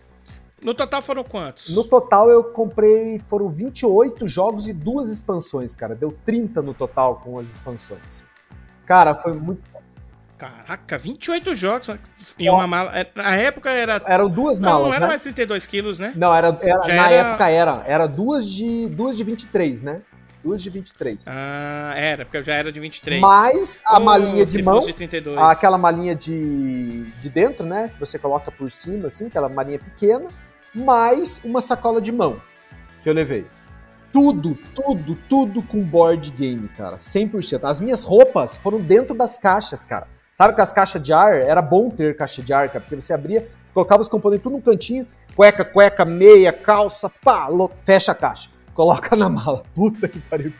No 0.63 0.75
total 0.75 1.03
foram 1.03 1.23
quantos? 1.23 1.69
No 1.69 1.85
total 1.85 2.31
eu 2.31 2.45
comprei. 2.45 3.19
Foram 3.29 3.49
28 3.49 4.27
jogos 4.27 4.67
e 4.67 4.73
duas 4.73 5.11
expansões, 5.11 5.75
cara. 5.75 5.95
Deu 5.95 6.17
30 6.25 6.63
no 6.63 6.73
total 6.73 7.17
com 7.17 7.39
as 7.39 7.47
expansões. 7.47 8.25
Cara, 8.87 9.15
foi 9.15 9.35
muito 9.35 9.63
Caraca, 10.37 10.99
28 10.99 11.55
jogos 11.55 11.91
em 12.39 12.51
uma 12.51 12.67
mala. 12.67 12.91
É, 12.99 13.07
na 13.15 13.37
época 13.37 13.71
era. 13.71 14.03
Eram 14.05 14.29
duas 14.29 14.59
malas. 14.59 14.79
Não, 14.79 14.89
não 14.89 14.95
era 14.95 15.07
né? 15.07 15.09
mais 15.09 15.23
32 15.23 15.67
quilos, 15.67 15.99
né? 15.99 16.13
Não, 16.17 16.35
era, 16.35 16.49
era 16.61 16.79
na 16.89 17.11
era... 17.11 17.29
época 17.29 17.49
era. 17.49 17.85
Era 17.87 18.07
duas 18.07 18.45
de, 18.45 18.89
duas 18.89 19.17
de 19.17 19.23
23, 19.23 19.81
né? 19.81 20.03
Duas 20.45 20.63
de 20.63 20.69
23. 20.69 21.27
Ah, 21.29 21.95
era, 21.97 22.25
porque 22.27 22.43
já 22.43 22.55
era 22.55 22.71
de 22.71 22.79
23. 22.79 23.19
Mais 23.19 23.81
a 23.87 23.99
malinha 23.99 24.45
de 24.45 24.63
mão. 24.63 24.79
De 24.79 24.93
32. 24.93 25.39
Aquela 25.39 25.79
malinha 25.79 26.15
de, 26.15 27.05
de 27.23 27.31
dentro, 27.31 27.65
né? 27.65 27.89
Que 27.89 27.99
você 27.99 28.19
coloca 28.19 28.53
por 28.53 28.71
cima, 28.71 29.09
assim, 29.09 29.27
aquela 29.27 29.49
malinha 29.49 29.79
pequena. 29.79 30.29
Mais 30.75 31.41
uma 31.43 31.63
sacola 31.63 31.99
de 31.99 32.13
mão 32.13 32.41
que 33.03 33.09
eu 33.09 33.15
levei 33.15 33.47
tudo, 34.13 34.55
tudo, 34.73 35.19
tudo 35.29 35.63
com 35.63 35.83
board 35.83 36.31
game, 36.31 36.69
cara. 36.69 36.99
100%. 36.99 37.61
As 37.65 37.81
minhas 37.81 38.05
roupas 38.05 38.57
foram 38.57 38.81
dentro 38.81 39.13
das 39.13 39.37
caixas, 39.37 39.85
cara. 39.85 40.07
Sabe 40.35 40.55
que 40.55 40.61
as 40.61 40.73
caixas 40.73 41.03
de 41.03 41.13
ar, 41.13 41.35
era 41.35 41.61
bom 41.61 41.91
ter 41.91 42.17
caixa 42.17 42.41
de 42.41 42.53
ar, 42.53 42.69
cara, 42.69 42.81
porque 42.81 42.95
você 42.95 43.13
abria, 43.13 43.49
colocava 43.73 44.03
os 44.03 44.09
componentes 44.09 44.43
tudo 44.43 44.53
num 44.53 44.61
cantinho, 44.61 45.07
cueca, 45.35 45.65
cueca, 45.65 46.05
meia, 46.05 46.53
calça, 46.53 47.09
pá, 47.09 47.49
fecha 47.85 48.13
a 48.13 48.15
caixa. 48.15 48.51
Coloca 48.75 49.15
na 49.15 49.29
mala. 49.29 49.63
Puta 49.75 50.09
que 50.09 50.19
pariu. 50.19 50.53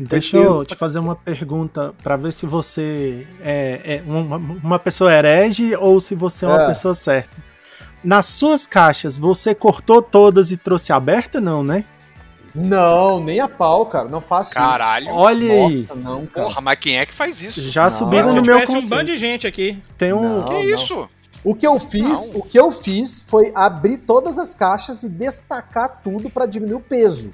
Deixa 0.00 0.36
eu 0.36 0.64
te 0.64 0.74
fazer 0.74 0.98
uma 0.98 1.14
pergunta 1.14 1.94
para 2.02 2.16
ver 2.16 2.32
se 2.32 2.44
você 2.44 3.26
é, 3.40 3.80
é 3.84 4.02
uma, 4.04 4.36
uma, 4.36 4.78
pessoa 4.78 5.12
herege 5.12 5.76
ou 5.76 6.00
se 6.00 6.14
você 6.14 6.44
é 6.44 6.48
uma 6.48 6.64
é. 6.64 6.66
pessoa 6.66 6.94
certa. 6.94 7.30
Nas 8.02 8.26
suas 8.26 8.66
caixas, 8.66 9.16
você 9.16 9.54
cortou 9.54 10.02
todas 10.02 10.50
e 10.50 10.56
trouxe 10.56 10.92
aberta, 10.92 11.40
não, 11.40 11.62
né? 11.62 11.84
Não, 12.54 13.20
nem 13.22 13.38
a 13.38 13.48
pau, 13.48 13.86
cara. 13.86 14.08
Não 14.08 14.20
faço 14.20 14.52
Caralho. 14.52 15.06
isso. 15.08 15.14
Olha 15.14 15.52
aí. 15.52 15.60
Nossa, 15.60 15.94
não, 15.94 16.26
cara. 16.26 16.46
Porra, 16.46 16.60
mas 16.60 16.78
quem 16.78 16.98
é 16.98 17.06
que 17.06 17.14
faz 17.14 17.42
isso? 17.42 17.60
Já 17.70 17.84
não, 17.84 17.90
subiram 17.90 18.34
no 18.34 18.42
meu 18.42 18.58
conceito. 18.60 18.84
um 18.84 18.88
bando 18.88 19.04
de 19.04 19.16
gente 19.16 19.46
aqui. 19.46 19.80
Tem 19.96 20.12
um... 20.12 20.38
Não, 20.38 20.44
que 20.44 20.52
não. 20.52 20.62
isso? 20.62 21.08
O 21.44 21.54
que 21.54 21.66
eu 21.66 21.78
fiz, 21.80 22.28
não. 22.28 22.40
o 22.40 22.42
que 22.42 22.58
eu 22.58 22.70
fiz 22.70 23.24
foi 23.26 23.50
abrir 23.54 23.98
todas 23.98 24.38
as 24.38 24.54
caixas 24.54 25.02
e 25.02 25.08
destacar 25.08 26.00
tudo 26.02 26.28
para 26.28 26.44
diminuir 26.44 26.74
o 26.74 26.80
peso. 26.80 27.32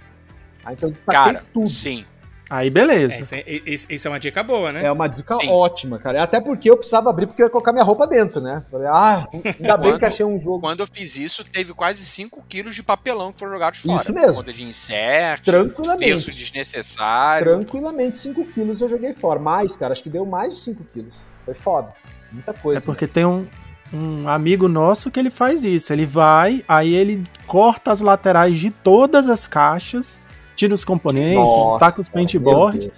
Aí 0.67 0.75
então 0.75 0.93
cara, 1.07 1.45
tudo. 1.55 1.69
Sim. 1.69 2.05
Aí 2.49 2.71
beleza. 2.71 3.35
É, 3.35 3.61
isso 3.65 4.07
é 4.07 4.11
uma 4.11 4.21
dica 4.21 4.43
boa, 4.43 4.71
né? 4.71 4.85
É 4.85 4.93
uma 4.93 5.09
dica 5.09 5.37
Sim. 5.39 5.49
ótima, 5.49 5.99
cara. 5.99 6.23
Até 6.23 6.41
porque 6.41 6.71
eu 6.71 6.77
precisava 6.77 7.11
abrir 7.11 7.27
porque 7.27 7.43
eu 7.43 7.47
ia 7.47 7.51
colocar 7.51 7.73
minha 7.73 7.85
roupa 7.85 8.07
dentro, 8.07 8.41
né? 8.41 8.65
Falei, 8.71 8.87
ah, 8.87 9.27
ainda 9.33 9.77
bem 9.77 9.99
que 9.99 10.05
achei 10.05 10.25
um 10.25 10.41
jogo. 10.41 10.61
Quando 10.61 10.81
eu 10.81 10.87
fiz 10.87 11.17
isso, 11.17 11.45
teve 11.45 11.73
quase 11.73 12.05
5 12.05 12.45
quilos 12.49 12.75
de 12.75 12.85
papelão 12.85 13.33
que 13.33 13.39
foram 13.39 13.53
jogados 13.53 13.81
fora. 13.81 14.01
Isso 14.01 14.13
mesmo. 14.13 14.35
Conta 14.37 14.53
de 14.53 14.63
inseto, 14.63 15.43
Tranquilamente. 15.45 16.13
peso 16.13 16.31
desnecessário. 16.31 17.59
Tranquilamente 17.59 18.17
5 18.19 18.45
quilos 18.47 18.81
eu 18.81 18.89
joguei 18.89 19.13
fora. 19.13 19.41
Mais, 19.41 19.77
cara, 19.77 19.93
acho 19.93 20.03
que 20.03 20.11
deu 20.11 20.25
mais 20.25 20.55
de 20.55 20.61
5 20.61 20.85
quilos. 20.93 21.17
Foi 21.45 21.55
foda. 21.55 21.93
Muita 22.31 22.53
coisa. 22.55 22.79
É 22.79 22.85
porque 22.85 23.07
mesmo. 23.07 23.15
tem 23.15 23.25
um, 23.25 23.47
um 23.93 24.29
amigo 24.29 24.69
nosso 24.69 25.11
que 25.11 25.19
ele 25.19 25.31
faz 25.31 25.65
isso. 25.65 25.93
Ele 25.93 26.07
vai, 26.07 26.65
aí 26.69 26.95
ele 26.95 27.25
corta 27.47 27.91
as 27.91 28.01
laterais 28.01 28.57
de 28.57 28.71
todas 28.71 29.29
as 29.29 29.49
caixas, 29.49 30.21
tira 30.57 30.75
os 30.75 30.85
componentes, 30.85 31.37
Nossa, 31.37 31.73
destaca 31.73 32.01
os 32.01 32.09
paintboard 32.09 32.91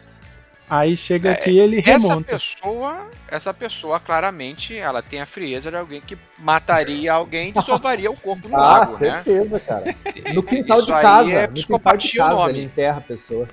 Aí 0.71 0.95
chega 0.95 1.31
é, 1.31 1.33
aqui 1.33 1.51
e 1.53 1.59
ele 1.59 1.81
remonta. 1.81 2.35
Essa 2.35 2.55
pessoa, 2.57 3.07
essa 3.27 3.55
pessoa 3.55 3.99
claramente, 3.99 4.77
ela 4.77 5.01
tem 5.01 5.21
a 5.21 5.25
frieza 5.25 5.71
de 5.71 5.77
alguém 5.77 6.01
que 6.01 6.19
mataria 6.39 7.15
alguém 7.15 7.49
e 7.49 7.53
dissolvaria 7.53 8.11
o 8.11 8.17
corpo 8.17 8.49
no 8.49 8.57
ah, 8.57 8.79
lago, 8.79 8.87
certeza, 8.87 9.57
né? 9.57 9.63
cara. 9.67 9.97
No 10.35 10.43
quintal 10.43 10.83
de 10.83 10.89
casa, 10.89 11.33
é 11.33 11.47
no 11.47 11.55
quintal 11.55 11.97
de 11.97 12.13
casa, 12.13 12.51
ele 12.51 12.65
enterra 12.65 12.99
a 12.99 13.01
pessoa. 13.01 13.49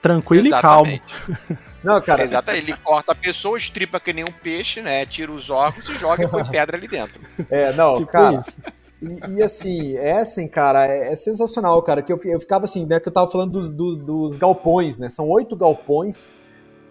Tranquilo 0.00 0.46
Exatamente. 0.46 1.02
e 1.04 1.20
calmo. 1.20 1.58
Não, 1.84 2.00
cara. 2.00 2.22
Exato, 2.22 2.50
ele 2.50 2.74
corta 2.82 3.12
a 3.12 3.14
pessoa, 3.14 3.58
estripa 3.58 4.00
que 4.00 4.14
nem 4.14 4.24
um 4.24 4.32
peixe, 4.32 4.80
né? 4.80 5.04
Tira 5.04 5.30
os 5.30 5.50
órgãos 5.50 5.86
e 5.86 5.94
joga 5.96 6.24
e 6.24 6.28
põe 6.28 6.42
pedra 6.48 6.78
ali 6.78 6.88
dentro. 6.88 7.20
É, 7.50 7.74
não, 7.74 7.92
tipo 7.92 8.06
cara. 8.06 8.40
Isso. 8.40 8.56
E, 9.04 9.32
e, 9.36 9.42
assim, 9.42 9.94
é 9.96 10.18
assim, 10.18 10.48
cara, 10.48 10.86
é, 10.86 11.12
é, 11.12 11.16
sensacional, 11.16 11.82
cara. 11.82 12.02
Que 12.02 12.12
eu, 12.12 12.20
eu 12.24 12.40
ficava 12.40 12.64
assim, 12.64 12.86
né? 12.86 12.98
Que 12.98 13.08
eu 13.08 13.12
tava 13.12 13.30
falando 13.30 13.52
dos, 13.52 13.68
dos, 13.68 13.98
dos 13.98 14.36
galpões, 14.36 14.96
né? 14.98 15.08
São 15.08 15.28
oito 15.28 15.54
galpões 15.54 16.26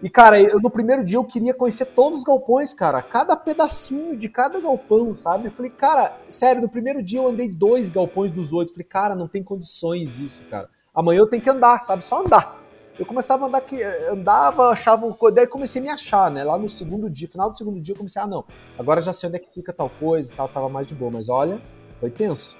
E, 0.02 0.08
cara, 0.08 0.40
eu, 0.40 0.60
no 0.60 0.70
primeiro 0.70 1.04
dia 1.04 1.16
eu 1.16 1.24
queria 1.24 1.54
conhecer 1.54 1.86
todos 1.86 2.20
os 2.20 2.24
galpões, 2.24 2.72
cara. 2.72 3.02
Cada 3.02 3.36
pedacinho 3.36 4.16
de 4.16 4.28
cada 4.28 4.60
galpão, 4.60 5.14
sabe? 5.16 5.48
Eu 5.48 5.52
falei, 5.52 5.70
cara, 5.70 6.16
sério, 6.28 6.62
no 6.62 6.68
primeiro 6.68 7.02
dia 7.02 7.20
eu 7.20 7.28
andei 7.28 7.48
dois 7.48 7.88
galpões 7.88 8.30
dos 8.30 8.52
oito. 8.52 8.72
Falei, 8.72 8.86
cara, 8.86 9.14
não 9.14 9.26
tem 9.26 9.42
condições 9.42 10.18
isso, 10.18 10.44
cara. 10.44 10.68
Amanhã 10.94 11.18
eu 11.18 11.26
tenho 11.26 11.42
que 11.42 11.50
andar, 11.50 11.82
sabe? 11.82 12.04
Só 12.04 12.20
andar. 12.20 12.64
Eu 12.96 13.04
começava 13.04 13.44
a 13.44 13.48
andar, 13.48 13.60
que 13.62 13.82
andava, 14.08 14.68
achava, 14.68 15.12
daí 15.32 15.48
comecei 15.48 15.80
a 15.80 15.84
me 15.84 15.90
achar, 15.90 16.30
né? 16.30 16.44
Lá 16.44 16.56
no 16.56 16.70
segundo 16.70 17.10
dia, 17.10 17.26
final 17.26 17.50
do 17.50 17.58
segundo 17.58 17.80
dia, 17.80 17.92
eu 17.92 17.98
comecei, 17.98 18.22
ah, 18.22 18.26
não, 18.26 18.44
agora 18.78 19.00
já 19.00 19.12
sei 19.12 19.28
onde 19.28 19.36
é 19.36 19.40
que 19.40 19.52
fica 19.52 19.72
tal 19.72 19.90
coisa 19.90 20.32
e 20.32 20.36
tal, 20.36 20.48
tava 20.48 20.68
mais 20.68 20.86
de 20.86 20.94
boa. 20.94 21.10
Mas 21.10 21.28
olha, 21.28 21.60
foi 22.00 22.10
tenso. 22.10 22.56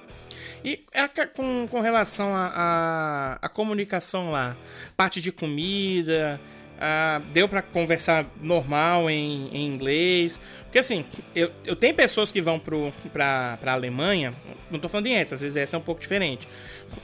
E 0.64 0.84
é 0.92 1.06
com, 1.26 1.68
com 1.70 1.80
relação 1.80 2.34
à 2.34 2.46
a, 2.46 2.52
a, 2.54 3.38
a, 3.42 3.48
comunicação 3.48 4.30
lá, 4.30 4.56
parte 4.96 5.20
de 5.20 5.30
comida, 5.30 6.40
ah, 6.80 7.20
deu 7.32 7.48
para 7.48 7.60
conversar 7.60 8.26
normal 8.40 9.10
em, 9.10 9.48
em, 9.52 9.66
inglês. 9.66 10.40
Porque 10.64 10.78
assim, 10.78 11.04
eu, 11.34 11.50
eu 11.64 11.76
tenho 11.76 11.94
pessoas 11.94 12.32
que 12.32 12.40
vão 12.40 12.58
para 12.58 13.58
a 13.62 13.72
Alemanha, 13.72 14.34
não 14.70 14.80
tô 14.80 14.88
falando 14.88 15.06
de 15.06 15.12
essa, 15.12 15.34
às 15.34 15.42
vezes 15.42 15.56
essa 15.56 15.76
é 15.76 15.78
um 15.78 15.82
pouco 15.82 16.00
diferente, 16.00 16.48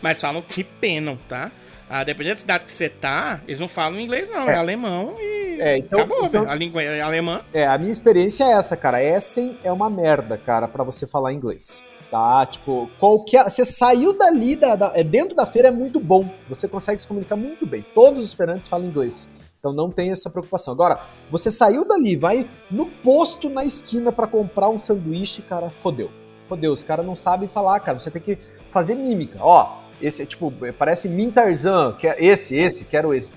mas 0.00 0.20
falam 0.20 0.40
que 0.42 0.64
penam, 0.64 1.18
tá? 1.28 1.50
Ah, 1.88 2.04
dependendo 2.04 2.36
da 2.36 2.40
cidade 2.40 2.64
que 2.64 2.72
você 2.72 2.88
tá, 2.88 3.42
eles 3.46 3.60
não 3.60 3.68
falam 3.68 4.00
inglês, 4.00 4.28
não, 4.28 4.48
é, 4.48 4.54
é 4.54 4.56
alemão 4.56 5.16
e 5.20 5.40
é, 5.60 5.76
então, 5.76 5.98
acabou, 5.98 6.24
então, 6.24 6.48
a 6.48 6.54
língua 6.54 6.82
é 6.82 7.02
alemã. 7.02 7.42
É, 7.52 7.66
a 7.66 7.76
minha 7.76 7.92
experiência 7.92 8.44
é 8.44 8.52
essa, 8.52 8.78
cara. 8.78 9.04
Essen 9.04 9.58
é 9.62 9.70
uma 9.70 9.90
merda, 9.90 10.38
cara, 10.38 10.66
para 10.66 10.82
você 10.82 11.06
falar 11.06 11.34
inglês. 11.34 11.82
Tá, 12.10 12.44
tipo, 12.44 12.90
qualquer. 12.98 13.44
Você 13.44 13.64
saiu 13.64 14.12
dali, 14.12 14.56
da, 14.56 14.74
da, 14.74 14.92
é, 14.94 15.04
dentro 15.04 15.36
da 15.36 15.46
feira 15.46 15.68
é 15.68 15.70
muito 15.70 16.00
bom. 16.00 16.28
Você 16.48 16.66
consegue 16.66 17.00
se 17.00 17.06
comunicar 17.06 17.36
muito 17.36 17.64
bem. 17.64 17.84
Todos 17.94 18.24
os 18.24 18.32
feirantes 18.32 18.68
falam 18.68 18.88
inglês. 18.88 19.28
Então 19.60 19.72
não 19.72 19.90
tem 19.90 20.10
essa 20.10 20.28
preocupação. 20.28 20.72
Agora, 20.72 21.00
você 21.30 21.50
saiu 21.50 21.84
dali, 21.84 22.16
vai 22.16 22.48
no 22.70 22.86
posto 22.86 23.48
na 23.48 23.64
esquina 23.64 24.10
para 24.10 24.26
comprar 24.26 24.68
um 24.70 24.78
sanduíche, 24.78 25.42
cara, 25.42 25.70
fodeu. 25.70 26.10
Fodeu, 26.48 26.72
os 26.72 26.82
caras 26.82 27.06
não 27.06 27.14
sabem 27.14 27.48
falar, 27.48 27.78
cara. 27.78 28.00
Você 28.00 28.10
tem 28.10 28.22
que 28.22 28.38
fazer 28.72 28.96
mímica. 28.96 29.38
Ó, 29.40 29.76
esse 30.00 30.22
é 30.22 30.26
tipo, 30.26 30.52
parece 30.76 31.08
Mintarzan, 31.08 31.92
que 31.92 32.08
é 32.08 32.16
esse, 32.18 32.56
esse, 32.56 32.84
quero 32.84 33.14
esse. 33.14 33.32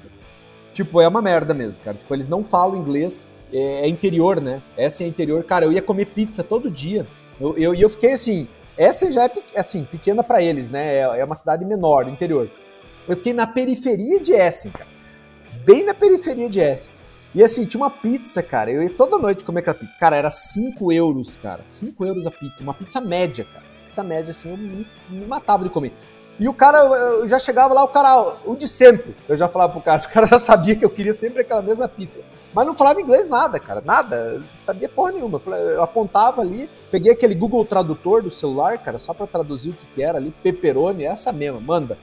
Tipo, 0.74 1.00
é 1.00 1.08
uma 1.08 1.22
merda 1.22 1.54
mesmo, 1.54 1.84
cara. 1.84 1.98
Tipo, 1.98 2.14
eles 2.16 2.28
não 2.28 2.44
falam 2.44 2.78
inglês, 2.78 3.28
é, 3.52 3.82
é 3.82 3.88
interior, 3.88 4.42
né? 4.42 4.62
Essa 4.76 5.04
é 5.04 5.08
interior. 5.08 5.44
Cara, 5.44 5.66
eu 5.66 5.72
ia 5.72 5.82
comer 5.82 6.06
pizza 6.06 6.44
todo 6.44 6.72
dia. 6.72 7.06
E 7.40 7.44
eu, 7.44 7.58
eu, 7.58 7.76
eu, 7.76 7.90
fiquei 7.90 8.14
assim, 8.14 8.48
essa 8.78 9.12
já 9.12 9.26
é 9.26 9.32
assim, 9.56 9.86
pequena 9.86 10.24
para 10.24 10.42
eles, 10.42 10.70
né? 10.70 10.96
É, 10.96 11.20
é 11.20 11.24
uma 11.26 11.36
cidade 11.36 11.64
menor, 11.66 12.08
interior. 12.08 12.50
Eu 13.08 13.18
fiquei 13.18 13.34
na 13.34 13.46
periferia 13.46 14.20
de 14.20 14.34
Essen, 14.34 14.72
cara 14.72 14.94
bem 15.66 15.84
na 15.84 15.94
periferia 15.94 16.50
de 16.50 16.60
Essen. 16.60 16.94
E 17.34 17.42
assim, 17.42 17.66
tinha 17.66 17.82
uma 17.82 17.90
pizza, 17.90 18.44
cara. 18.44 18.72
Eu 18.72 18.84
ia 18.84 18.90
toda 18.92 19.18
noite 19.18 19.44
comer 19.44 19.62
aquela 19.62 19.76
pizza. 19.76 19.98
Cara, 19.98 20.16
era 20.16 20.30
5 20.30 20.92
euros, 20.92 21.36
cara. 21.42 21.62
5 21.66 22.06
euros 22.06 22.28
a 22.28 22.32
pizza. 22.32 22.62
Uma 22.62 22.74
pizza 22.74 23.02
média, 23.02 23.46
cara. 23.52 23.66
Pizza 23.88 24.04
média, 24.04 24.32
assim, 24.32 24.52
eu 24.52 24.58
me, 24.58 24.86
me 25.10 25.26
matava 25.26 25.64
de 25.64 25.70
comer. 25.70 25.94
E 26.40 26.50
o 26.50 26.54
cara, 26.54 26.80
eu 26.80 27.30
já 27.30 27.38
chegava 27.38 27.74
lá, 27.74 27.84
o 27.84 27.90
cara, 27.90 28.36
o 28.46 28.56
de 28.56 28.68
sempre. 28.68 29.16
Eu 29.30 29.36
já 29.36 29.48
falava 29.48 29.74
pro 29.74 29.82
cara, 29.82 30.02
o 30.06 30.10
cara 30.10 30.28
já 30.28 30.40
sabia 30.40 30.76
que 30.76 30.84
eu 30.84 30.90
queria 30.90 31.14
sempre 31.14 31.42
aquela 31.42 31.62
mesma 31.62 31.88
pizza. 31.88 32.20
Mas 32.54 32.68
não 32.68 32.76
falava 32.76 33.02
inglês 33.02 33.28
nada, 33.28 33.60
cara, 33.60 33.82
nada. 33.84 34.42
Sabia 34.64 34.88
porra 34.88 35.14
nenhuma. 35.14 35.42
Eu 35.46 35.82
apontava 35.82 36.42
ali, 36.42 36.70
peguei 36.92 37.12
aquele 37.12 37.34
Google 37.34 37.66
Tradutor 37.66 38.22
do 38.22 38.32
celular, 38.32 38.78
cara, 38.78 39.00
só 39.00 39.14
para 39.14 39.26
traduzir 39.26 39.72
o 39.72 39.74
que, 39.74 39.86
que 39.96 40.04
era 40.04 40.18
ali, 40.18 40.34
pepperoni, 40.44 41.04
essa 41.04 41.32
mesma, 41.32 41.60
manda. 41.60 41.98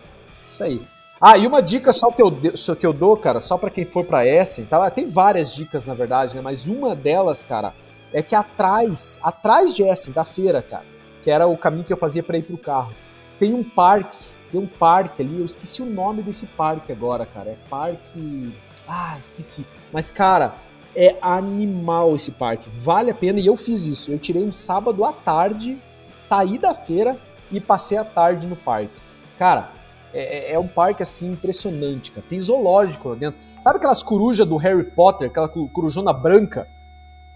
Isso 0.47 0.62
aí. 0.62 0.83
Ah, 1.20 1.37
e 1.37 1.47
uma 1.47 1.62
dica 1.62 1.93
só 1.93 2.11
que 2.11 2.22
eu, 2.22 2.33
que 2.33 2.87
eu 2.87 2.93
dou, 2.95 3.16
cara, 3.16 3.41
só 3.41 3.59
para 3.59 3.68
quem 3.68 3.85
for 3.85 4.05
para 4.05 4.26
Essen, 4.26 4.64
tá? 4.64 4.91
tem 4.91 5.07
várias 5.07 5.55
dicas 5.55 5.85
na 5.85 5.93
verdade, 5.93 6.35
né? 6.35 6.41
Mas 6.41 6.66
uma 6.66 6.97
delas, 6.97 7.45
cara, 7.45 7.74
é 8.11 8.22
que 8.22 8.35
atrás, 8.35 9.20
atrás 9.22 9.72
de 9.72 9.83
Essen, 9.83 10.14
da 10.14 10.24
feira, 10.24 10.62
cara, 10.62 10.85
que 11.22 11.31
era 11.31 11.47
o 11.47 11.59
caminho 11.59 11.85
que 11.85 11.93
eu 11.93 11.97
fazia 11.99 12.22
para 12.22 12.39
ir 12.39 12.43
pro 12.43 12.57
carro, 12.57 12.95
tem 13.41 13.55
um 13.55 13.64
parque, 13.64 14.18
tem 14.53 14.61
um 14.61 14.66
parque 14.66 15.22
ali, 15.22 15.41
eu 15.41 15.47
esqueci 15.47 15.80
o 15.80 15.86
nome 15.86 16.22
desse 16.22 16.45
parque 16.47 16.93
agora, 16.93 17.24
cara. 17.24 17.49
É 17.49 17.57
parque. 17.70 18.55
Ah, 18.86 19.16
esqueci. 19.20 19.64
Mas, 19.91 20.11
cara, 20.11 20.55
é 20.95 21.16
animal 21.22 22.14
esse 22.14 22.30
parque. 22.30 22.68
Vale 22.78 23.11
a 23.11 23.14
pena 23.14 23.41
e 23.41 23.47
eu 23.47 23.57
fiz 23.57 23.86
isso. 23.86 24.12
Eu 24.12 24.18
tirei 24.18 24.45
um 24.45 24.53
sábado 24.53 25.05
à 25.07 25.12
tarde, 25.12 25.78
saí 25.91 26.59
da 26.59 26.74
feira 26.74 27.16
e 27.51 27.59
passei 27.59 27.97
a 27.97 28.05
tarde 28.05 28.47
no 28.47 28.57
parque. 28.57 29.01
Cara, 29.38 29.70
é, 30.12 30.51
é, 30.51 30.53
é, 30.53 30.59
um 30.59 30.68
parque 30.68 31.03
assim 31.03 31.32
impressionante, 31.32 32.12
cara. 32.12 32.26
Tem 32.28 32.38
zoológico 32.38 33.09
lá 33.09 33.14
dentro. 33.14 33.41
Sabe 33.59 33.78
aquelas 33.78 34.03
corujas 34.03 34.47
do 34.47 34.59
Harry 34.59 34.84
Potter, 34.91 35.28
aquela 35.30 35.49
corujona 35.49 36.12
branca? 36.12 36.68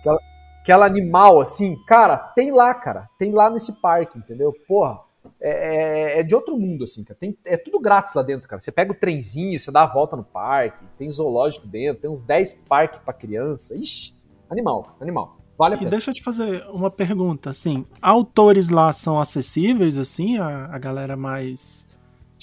Aquela, 0.00 0.20
aquela 0.60 0.86
animal 0.86 1.40
assim? 1.40 1.76
Cara, 1.86 2.18
tem 2.18 2.50
lá, 2.50 2.74
cara. 2.74 3.08
Tem 3.18 3.32
lá 3.32 3.48
nesse 3.48 3.72
parque, 3.80 4.18
entendeu? 4.18 4.52
Porra, 4.68 4.98
é, 5.40 6.16
é, 6.16 6.20
é 6.20 6.22
de 6.22 6.34
outro 6.34 6.56
mundo, 6.58 6.84
assim, 6.84 7.04
cara. 7.04 7.18
Tem, 7.18 7.36
é 7.44 7.56
tudo 7.56 7.80
grátis 7.80 8.14
lá 8.14 8.22
dentro, 8.22 8.48
cara. 8.48 8.60
Você 8.60 8.72
pega 8.72 8.92
o 8.92 8.94
trenzinho, 8.94 9.58
você 9.58 9.70
dá 9.70 9.82
a 9.82 9.92
volta 9.92 10.16
no 10.16 10.24
parque, 10.24 10.84
tem 10.98 11.08
zoológico 11.10 11.66
dentro, 11.66 12.02
tem 12.02 12.10
uns 12.10 12.22
10 12.22 12.54
parques 12.68 13.00
para 13.04 13.12
criança. 13.14 13.74
Ixi, 13.74 14.14
animal, 14.50 14.96
animal. 15.00 15.38
Vale 15.56 15.74
a 15.74 15.78
pena. 15.78 15.88
E 15.88 15.90
deixa 15.90 16.10
eu 16.10 16.14
te 16.14 16.22
fazer 16.22 16.64
uma 16.68 16.90
pergunta, 16.90 17.50
assim, 17.50 17.86
autores 18.02 18.68
lá 18.68 18.92
são 18.92 19.20
acessíveis, 19.20 19.98
assim, 19.98 20.38
a, 20.38 20.66
a 20.66 20.78
galera 20.78 21.16
mais 21.16 21.86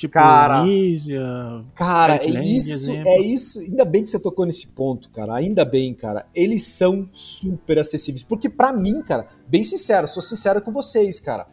Tipo, 0.01 0.13
cara, 0.13 0.63
Nízia, 0.63 1.21
cara, 1.75 2.15
é 2.15 2.27
isso, 2.27 2.91
é 2.91 3.19
isso. 3.19 3.59
Ainda 3.59 3.85
bem 3.85 4.03
que 4.03 4.09
você 4.09 4.19
tocou 4.19 4.47
nesse 4.47 4.65
ponto, 4.65 5.11
cara. 5.11 5.35
Ainda 5.35 5.63
bem, 5.63 5.93
cara. 5.93 6.25
Eles 6.33 6.65
são 6.65 7.07
super 7.13 7.77
acessíveis. 7.77 8.23
Porque 8.23 8.49
para 8.49 8.73
mim, 8.73 9.03
cara, 9.03 9.27
bem 9.47 9.63
sincero, 9.63 10.07
sou 10.07 10.23
sincero 10.23 10.59
com 10.59 10.71
vocês, 10.71 11.19
cara. 11.19 11.47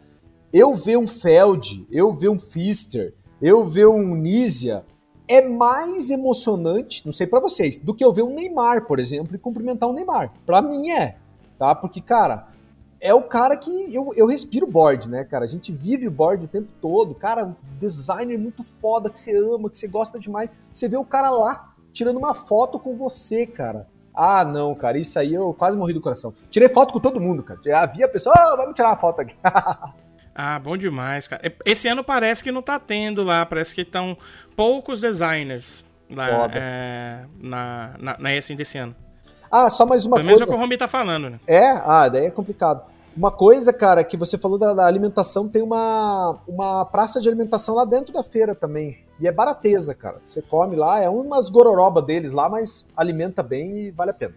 Eu 0.51 0.75
ver 0.75 0.97
um 0.97 1.07
Feld, 1.07 1.85
eu 1.91 2.11
ver 2.11 2.29
um 2.29 2.39
Fister, 2.39 3.13
eu 3.39 3.67
ver 3.69 3.87
um 3.87 4.15
Nízia 4.15 4.83
é 5.27 5.47
mais 5.47 6.09
emocionante, 6.09 7.05
não 7.05 7.13
sei 7.13 7.27
para 7.27 7.39
vocês, 7.39 7.77
do 7.77 7.93
que 7.93 8.03
eu 8.03 8.11
ver 8.11 8.23
um 8.23 8.33
Neymar, 8.33 8.87
por 8.87 8.99
exemplo, 8.99 9.35
e 9.35 9.37
cumprimentar 9.37 9.87
um 9.87 9.93
Neymar. 9.93 10.33
Para 10.47 10.59
mim 10.59 10.89
é, 10.89 11.17
tá? 11.59 11.75
Porque, 11.75 12.01
cara, 12.01 12.47
é 12.99 13.13
o 13.13 13.21
cara 13.21 13.55
que 13.55 13.93
eu, 13.93 14.11
eu 14.15 14.25
respiro 14.25 14.65
board, 14.65 15.07
né, 15.07 15.23
cara? 15.23 15.45
A 15.45 15.47
gente 15.47 15.71
vive 15.71 16.07
o 16.07 16.11
board 16.11 16.45
o 16.45 16.49
tempo 16.49 16.69
todo. 16.81 17.13
Cara, 17.13 17.45
um 17.45 17.55
designer 17.79 18.39
muito 18.39 18.63
foda, 18.63 19.07
que 19.07 19.19
você 19.19 19.37
ama, 19.37 19.69
que 19.69 19.77
você 19.77 19.87
gosta 19.87 20.17
demais. 20.17 20.49
Você 20.71 20.87
vê 20.87 20.97
o 20.97 21.05
cara 21.05 21.29
lá 21.29 21.75
tirando 21.93 22.17
uma 22.17 22.33
foto 22.33 22.79
com 22.79 22.97
você, 22.97 23.45
cara. 23.45 23.87
Ah, 24.15 24.43
não, 24.43 24.73
cara, 24.73 24.97
isso 24.97 25.17
aí 25.19 25.33
eu 25.33 25.53
quase 25.53 25.77
morri 25.77 25.93
do 25.93 26.01
coração. 26.01 26.33
Tirei 26.49 26.69
foto 26.69 26.91
com 26.91 26.99
todo 26.99 27.21
mundo, 27.21 27.43
cara. 27.43 27.59
Havia 27.79 28.09
pessoa, 28.09 28.35
oh, 28.35 28.57
vamos 28.57 28.73
tirar 28.73 28.89
uma 28.89 28.97
foto 28.97 29.21
aqui. 29.21 29.35
ah, 30.41 30.57
bom 30.57 30.77
demais, 30.77 31.27
cara. 31.27 31.53
Esse 31.65 31.89
ano 31.89 32.01
parece 32.01 32.41
que 32.41 32.49
não 32.49 32.61
tá 32.61 32.79
tendo 32.79 33.23
lá, 33.23 33.45
parece 33.45 33.75
que 33.75 33.81
estão 33.81 34.17
poucos 34.55 35.01
designers 35.01 35.83
lá 36.09 36.47
é, 36.53 37.25
na, 37.41 37.91
na, 37.99 38.17
na 38.17 38.29
desse 38.55 38.77
ano. 38.77 38.95
Ah, 39.51 39.69
só 39.69 39.85
mais 39.85 40.05
uma 40.05 40.15
Pelo 40.15 40.29
coisa. 40.29 40.37
Pelo 40.37 40.37
menos 40.37 40.41
é 40.41 40.43
o 40.45 40.47
que 40.47 40.55
o 40.55 40.57
Romi 40.57 40.77
tá 40.77 40.87
falando, 40.87 41.29
né? 41.29 41.39
É? 41.45 41.67
Ah, 41.67 42.07
daí 42.07 42.27
é 42.27 42.31
complicado. 42.31 42.83
Uma 43.17 43.31
coisa, 43.31 43.73
cara, 43.73 44.01
que 44.01 44.15
você 44.15 44.37
falou 44.37 44.57
da, 44.57 44.73
da, 44.73 44.85
alimentação, 44.85 45.45
tem 45.45 45.61
uma, 45.61 46.39
uma 46.47 46.85
praça 46.85 47.19
de 47.19 47.27
alimentação 47.27 47.75
lá 47.75 47.83
dentro 47.83 48.13
da 48.13 48.23
feira 48.23 48.55
também. 48.55 48.97
E 49.19 49.27
é 49.27 49.33
barateza, 49.33 49.93
cara. 49.93 50.21
Você 50.23 50.41
come 50.41 50.77
lá, 50.77 51.01
é 51.01 51.09
umas 51.09 51.49
gororoba 51.49 52.01
deles 52.01 52.31
lá, 52.31 52.47
mas 52.47 52.85
alimenta 52.95 53.43
bem 53.43 53.77
e 53.77 53.91
vale 53.91 54.11
a 54.11 54.13
pena. 54.13 54.35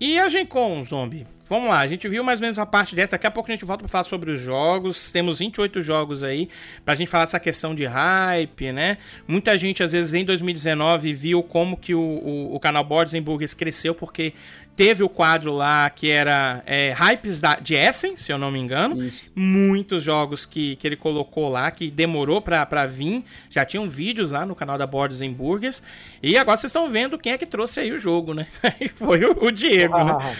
E 0.00 0.16
a 0.16 0.28
Gencom, 0.28 0.84
Zombie? 0.84 1.26
Vamos 1.48 1.70
lá, 1.70 1.80
a 1.80 1.88
gente 1.88 2.06
viu 2.06 2.22
mais 2.22 2.38
ou 2.38 2.42
menos 2.42 2.56
a 2.56 2.64
parte 2.64 2.94
dessa. 2.94 3.12
Daqui 3.12 3.26
a 3.26 3.30
pouco 3.32 3.50
a 3.50 3.54
gente 3.54 3.64
volta 3.64 3.82
para 3.82 3.88
falar 3.88 4.04
sobre 4.04 4.30
os 4.30 4.38
jogos. 4.38 5.10
Temos 5.10 5.40
28 5.40 5.82
jogos 5.82 6.22
aí 6.22 6.48
pra 6.84 6.94
gente 6.94 7.08
falar 7.08 7.24
essa 7.24 7.40
questão 7.40 7.74
de 7.74 7.84
hype, 7.84 8.70
né? 8.70 8.98
Muita 9.26 9.58
gente, 9.58 9.82
às 9.82 9.90
vezes, 9.90 10.14
em 10.14 10.24
2019 10.24 11.12
viu 11.14 11.42
como 11.42 11.76
que 11.76 11.96
o, 11.96 12.00
o, 12.00 12.54
o 12.54 12.60
canal 12.60 12.84
Boards 12.84 13.18
Burgers 13.18 13.54
cresceu 13.54 13.92
porque 13.92 14.34
teve 14.78 15.02
o 15.02 15.08
quadro 15.08 15.52
lá 15.52 15.90
que 15.90 16.08
era 16.08 16.62
é, 16.64 16.92
Hypes 16.92 17.40
da, 17.40 17.56
de 17.56 17.74
Essen, 17.74 18.14
se 18.14 18.30
eu 18.30 18.38
não 18.38 18.48
me 18.48 18.60
engano. 18.60 19.02
Isso. 19.02 19.24
Muitos 19.34 20.04
jogos 20.04 20.46
que, 20.46 20.76
que 20.76 20.86
ele 20.86 20.94
colocou 20.94 21.48
lá, 21.48 21.68
que 21.72 21.90
demorou 21.90 22.40
pra, 22.40 22.64
pra 22.64 22.86
vir. 22.86 23.24
Já 23.50 23.64
tinham 23.64 23.88
vídeos 23.88 24.30
lá 24.30 24.46
no 24.46 24.54
canal 24.54 24.78
da 24.78 24.86
Boards 24.86 25.20
Burgers. 25.32 25.82
E 26.22 26.38
agora 26.38 26.56
vocês 26.56 26.70
estão 26.70 26.88
vendo 26.88 27.18
quem 27.18 27.32
é 27.32 27.38
que 27.38 27.44
trouxe 27.44 27.80
aí 27.80 27.90
o 27.90 27.98
jogo, 27.98 28.32
né? 28.32 28.46
Foi 28.94 29.24
o, 29.24 29.46
o 29.46 29.50
Diego, 29.50 29.98
né? 29.98 30.16
ah. 30.16 30.22
né? 30.22 30.36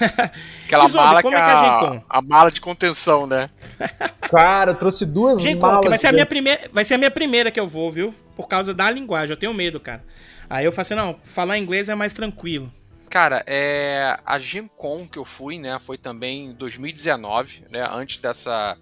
Aquela 0.64 0.88
mala 0.88 1.22
como 1.22 1.34
que 1.34 1.40
é 1.40 1.44
a, 1.44 1.78
a, 1.78 2.02
a, 2.08 2.22
mala 2.22 2.50
de 2.50 2.60
contenção, 2.60 3.26
né? 3.26 3.48
Cara, 4.30 4.70
eu 4.70 4.74
trouxe 4.76 5.04
duas 5.04 5.42
Gencom, 5.42 5.66
malas. 5.66 5.90
Vai 5.90 5.98
ser, 5.98 6.06
a 6.06 6.12
minha 6.12 6.26
primeira, 6.26 6.70
vai 6.72 6.84
ser 6.84 6.94
a 6.94 6.98
minha 6.98 7.10
primeira 7.10 7.50
que 7.50 7.60
eu 7.60 7.66
vou, 7.66 7.92
viu? 7.92 8.14
Por 8.34 8.48
causa 8.48 8.72
da 8.72 8.90
linguagem, 8.90 9.32
eu 9.32 9.36
tenho 9.36 9.52
medo, 9.52 9.78
cara. 9.78 10.02
Aí 10.48 10.64
eu 10.64 10.72
falei 10.72 10.82
assim, 10.82 10.94
não, 10.94 11.16
falar 11.22 11.58
inglês 11.58 11.90
é 11.90 11.94
mais 11.94 12.14
tranquilo. 12.14 12.72
Cara, 13.08 13.42
é, 13.46 14.18
a 14.24 14.38
Gen 14.38 14.68
Con 14.68 15.06
que 15.06 15.18
eu 15.18 15.24
fui, 15.24 15.58
né, 15.58 15.78
foi 15.78 15.96
também 15.96 16.46
em 16.46 16.52
2019, 16.52 17.64
né, 17.70 17.86
antes 17.90 18.18
dessa, 18.18 18.76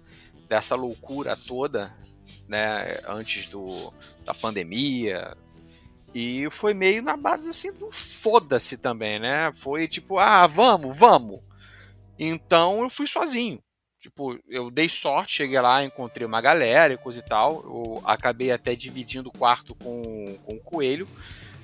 dessa 0.49 0.75
loucura 0.75 1.35
toda, 1.37 1.95
né, 2.49 2.99
antes 3.07 3.49
do, 3.49 3.93
da 4.25 4.33
pandemia, 4.33 5.35
E 6.13 6.47
foi 6.49 6.73
meio 6.73 7.01
na 7.01 7.17
base 7.17 7.49
assim 7.49 7.73
do 7.73 7.91
foda-se 7.91 8.77
também, 8.77 9.19
né? 9.19 9.51
Foi 9.53 9.85
tipo, 9.85 10.17
ah, 10.17 10.47
vamos, 10.47 10.97
vamos. 10.97 11.41
Então 12.17 12.83
eu 12.83 12.89
fui 12.89 13.05
sozinho. 13.05 13.61
Tipo, 13.99 14.39
eu 14.47 14.71
dei 14.71 14.87
sorte, 14.87 15.33
cheguei 15.33 15.59
lá, 15.59 15.83
encontrei 15.83 16.25
uma 16.25 16.39
galera 16.39 16.93
e 16.93 16.97
coisa 16.97 17.19
e 17.19 17.21
tal. 17.21 17.61
Eu 17.63 18.01
acabei 18.05 18.51
até 18.51 18.75
dividindo 18.75 19.27
o 19.27 19.37
quarto 19.37 19.75
com, 19.75 20.37
com 20.45 20.55
o 20.55 20.59
coelho. 20.61 21.05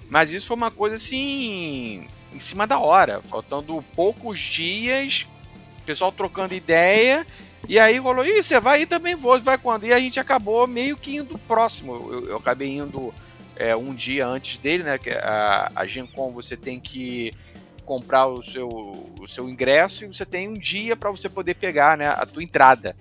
Mas 0.09 0.33
isso 0.33 0.47
foi 0.47 0.57
uma 0.57 0.71
coisa 0.71 0.97
assim, 0.97 2.07
em 2.33 2.39
cima 2.39 2.65
da 2.65 2.79
hora. 2.79 3.21
Faltando 3.23 3.83
poucos 3.95 4.39
dias, 4.39 5.27
pessoal 5.85 6.11
trocando 6.11 6.53
ideia. 6.53 7.25
E 7.67 7.79
aí 7.79 7.97
rolou, 7.97 8.25
ih, 8.25 8.41
você 8.41 8.59
vai 8.59 8.81
e 8.81 8.85
também 8.85 9.15
vou, 9.15 9.39
vai 9.39 9.57
quando? 9.57 9.85
E 9.85 9.93
a 9.93 9.99
gente 9.99 10.19
acabou 10.19 10.65
meio 10.67 10.97
que 10.97 11.17
indo 11.17 11.37
próximo. 11.37 12.09
Eu, 12.11 12.29
eu 12.29 12.37
acabei 12.37 12.77
indo 12.77 13.13
é, 13.55 13.75
um 13.75 13.93
dia 13.93 14.25
antes 14.27 14.57
dele, 14.57 14.83
né? 14.83 14.97
Que 14.97 15.11
a, 15.11 15.71
a 15.75 15.85
Gen 15.85 16.07
Con 16.07 16.31
você 16.31 16.57
tem 16.57 16.79
que 16.79 17.33
comprar 17.85 18.27
o 18.27 18.41
seu, 18.41 18.67
o 19.19 19.27
seu 19.27 19.49
ingresso 19.49 20.03
e 20.05 20.07
você 20.07 20.25
tem 20.25 20.47
um 20.47 20.53
dia 20.53 20.95
para 20.95 21.11
você 21.11 21.27
poder 21.27 21.55
pegar 21.55 21.97
né, 21.97 22.07
a 22.07 22.25
tua 22.25 22.43
entrada. 22.43 22.95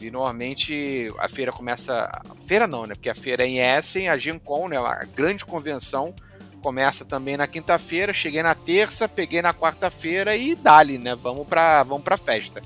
E 0.00 0.10
normalmente 0.10 1.12
a 1.18 1.28
feira 1.28 1.52
começa. 1.52 2.22
Feira 2.46 2.66
não, 2.66 2.86
né? 2.86 2.94
Porque 2.94 3.10
a 3.10 3.14
feira 3.14 3.44
é 3.44 3.46
em 3.46 3.58
Essen, 3.58 4.08
a 4.08 4.16
Gen 4.16 4.38
Con, 4.38 4.68
né? 4.68 4.78
A 4.78 5.04
grande 5.14 5.44
convenção, 5.44 6.14
começa 6.60 7.04
também 7.04 7.36
na 7.36 7.46
quinta-feira. 7.46 8.12
Cheguei 8.12 8.42
na 8.42 8.54
terça, 8.54 9.08
peguei 9.08 9.42
na 9.42 9.52
quarta-feira 9.54 10.36
e 10.36 10.54
dali, 10.54 10.98
né? 10.98 11.14
Vamos 11.14 11.46
para 11.46 11.82
vamos 11.82 12.04
pra 12.04 12.16
festa. 12.16 12.62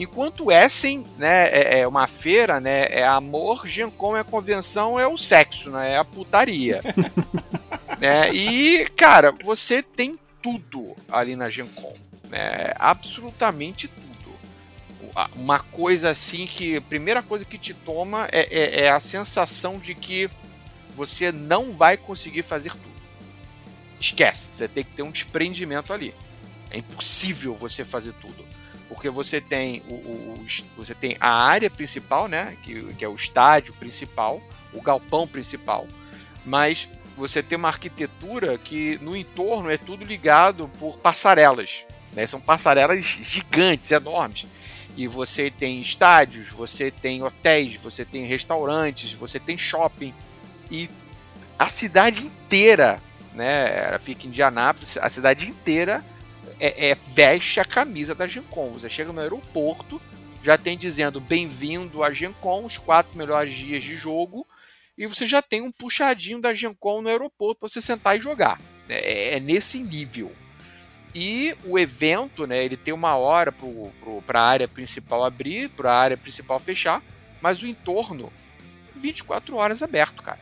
Enquanto 0.00 0.50
Essen, 0.50 1.04
né, 1.18 1.48
é, 1.50 1.80
é 1.80 1.86
uma 1.86 2.06
feira, 2.06 2.58
né, 2.58 2.86
é 2.86 3.06
amor, 3.06 3.66
Gen 3.66 3.90
Con 3.90 4.16
é 4.16 4.24
convenção, 4.24 4.98
é 4.98 5.06
o 5.06 5.18
sexo, 5.18 5.68
né, 5.68 5.92
é 5.92 5.98
a 5.98 6.04
putaria. 6.06 6.80
né, 8.00 8.32
e, 8.32 8.88
cara, 8.96 9.30
você 9.44 9.82
tem 9.82 10.18
tudo 10.42 10.96
ali 11.12 11.36
na 11.36 11.50
Gen 11.50 11.66
Con, 11.66 11.92
né, 12.30 12.72
absolutamente 12.76 13.88
tudo. 13.88 14.10
Uma 15.36 15.60
coisa 15.60 16.08
assim 16.08 16.46
que, 16.46 16.78
a 16.78 16.80
primeira 16.80 17.22
coisa 17.22 17.44
que 17.44 17.58
te 17.58 17.74
toma 17.74 18.26
é, 18.32 18.48
é, 18.50 18.80
é 18.84 18.90
a 18.90 19.00
sensação 19.00 19.78
de 19.78 19.94
que 19.94 20.30
você 20.94 21.30
não 21.30 21.72
vai 21.72 21.98
conseguir 21.98 22.42
fazer 22.42 22.70
tudo. 22.70 22.89
Esquece, 24.00 24.50
você 24.50 24.66
tem 24.66 24.82
que 24.82 24.92
ter 24.92 25.02
um 25.02 25.10
desprendimento 25.10 25.92
ali. 25.92 26.14
É 26.70 26.78
impossível 26.78 27.54
você 27.54 27.84
fazer 27.84 28.14
tudo 28.14 28.50
porque 28.90 29.08
você 29.08 29.40
tem 29.40 29.84
o, 29.88 29.94
o, 29.94 30.44
você 30.76 30.96
tem 30.96 31.16
a 31.20 31.30
área 31.30 31.70
principal, 31.70 32.26
né, 32.26 32.56
que, 32.60 32.92
que 32.94 33.04
é 33.04 33.08
o 33.08 33.14
estádio 33.14 33.72
principal, 33.74 34.42
o 34.72 34.82
galpão 34.82 35.28
principal, 35.28 35.86
mas 36.44 36.88
você 37.16 37.40
tem 37.40 37.56
uma 37.56 37.68
arquitetura 37.68 38.58
que 38.58 38.98
no 39.00 39.16
entorno 39.16 39.70
é 39.70 39.76
tudo 39.76 40.04
ligado 40.04 40.68
por 40.80 40.98
passarelas, 40.98 41.86
né? 42.12 42.26
São 42.26 42.40
passarelas 42.40 43.04
gigantes, 43.04 43.92
enormes. 43.92 44.46
E 44.96 45.06
você 45.06 45.52
tem 45.52 45.80
estádios, 45.80 46.48
você 46.48 46.90
tem 46.90 47.22
hotéis, 47.22 47.76
você 47.76 48.04
tem 48.04 48.24
restaurantes, 48.24 49.12
você 49.12 49.38
tem 49.38 49.56
shopping 49.56 50.12
e 50.68 50.90
a 51.56 51.68
cidade 51.68 52.26
inteira, 52.26 53.00
né? 53.40 53.86
Ela 53.86 53.98
fica 53.98 54.26
em 54.26 54.28
Indianápolis, 54.28 54.98
a 54.98 55.08
cidade 55.08 55.48
inteira 55.48 56.04
é, 56.60 56.90
é, 56.90 56.94
veste 56.94 57.58
a 57.58 57.64
camisa 57.64 58.14
da 58.14 58.28
Gencom. 58.28 58.70
Você 58.72 58.90
chega 58.90 59.14
no 59.14 59.20
aeroporto, 59.20 60.00
já 60.44 60.58
tem 60.58 60.76
dizendo 60.76 61.20
bem-vindo 61.22 62.04
a 62.04 62.12
Gencom, 62.12 62.66
os 62.66 62.76
quatro 62.76 63.16
melhores 63.16 63.54
dias 63.54 63.82
de 63.82 63.96
jogo, 63.96 64.46
e 64.96 65.06
você 65.06 65.26
já 65.26 65.40
tem 65.40 65.62
um 65.62 65.72
puxadinho 65.72 66.38
da 66.38 66.52
Gencom 66.52 67.00
no 67.00 67.08
aeroporto 67.08 67.60
para 67.60 67.68
você 67.70 67.80
sentar 67.80 68.14
e 68.18 68.20
jogar. 68.20 68.60
É, 68.90 69.36
é, 69.36 69.40
nesse 69.40 69.78
nível. 69.78 70.32
E 71.14 71.56
o 71.64 71.78
evento, 71.78 72.46
né, 72.46 72.62
ele 72.62 72.76
tem 72.76 72.92
uma 72.92 73.16
hora 73.16 73.54
para 74.26 74.40
a 74.40 74.46
área 74.46 74.68
principal 74.68 75.24
abrir, 75.24 75.70
para 75.70 75.90
a 75.90 75.98
área 75.98 76.16
principal 76.16 76.58
fechar, 76.60 77.02
mas 77.40 77.62
o 77.62 77.66
entorno 77.66 78.30
24 78.96 79.56
horas 79.56 79.82
aberto, 79.82 80.22
cara. 80.22 80.38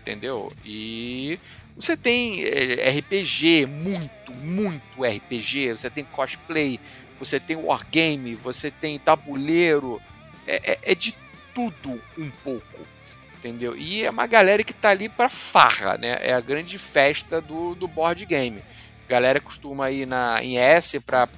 Entendeu? 0.00 0.52
E 0.64 1.40
você 1.76 1.96
tem 1.96 2.44
é, 2.44 2.88
RPG, 2.90 3.66
muito, 3.66 4.32
muito 4.32 5.04
RPG, 5.04 5.70
você 5.70 5.90
tem 5.90 6.04
cosplay, 6.04 6.78
você 7.18 7.40
tem 7.40 7.56
wargame, 7.56 8.34
você 8.34 8.70
tem 8.70 8.98
tabuleiro, 8.98 10.00
é, 10.46 10.72
é, 10.72 10.78
é, 10.82 10.94
de 10.94 11.14
tudo 11.54 12.00
um 12.16 12.30
pouco, 12.42 12.80
entendeu? 13.38 13.76
E 13.76 14.04
é 14.04 14.10
uma 14.10 14.26
galera 14.26 14.62
que 14.62 14.72
tá 14.72 14.90
ali 14.90 15.08
pra 15.08 15.28
farra, 15.28 15.96
né? 15.98 16.18
É 16.20 16.32
a 16.32 16.40
grande 16.40 16.78
festa 16.78 17.40
do, 17.40 17.74
do 17.74 17.88
board 17.88 18.24
game. 18.26 18.62
Galera 19.08 19.40
costuma 19.40 19.90
ir 19.90 20.06
na, 20.06 20.42
em 20.42 20.58
S 20.58 21.00
para 21.00 21.28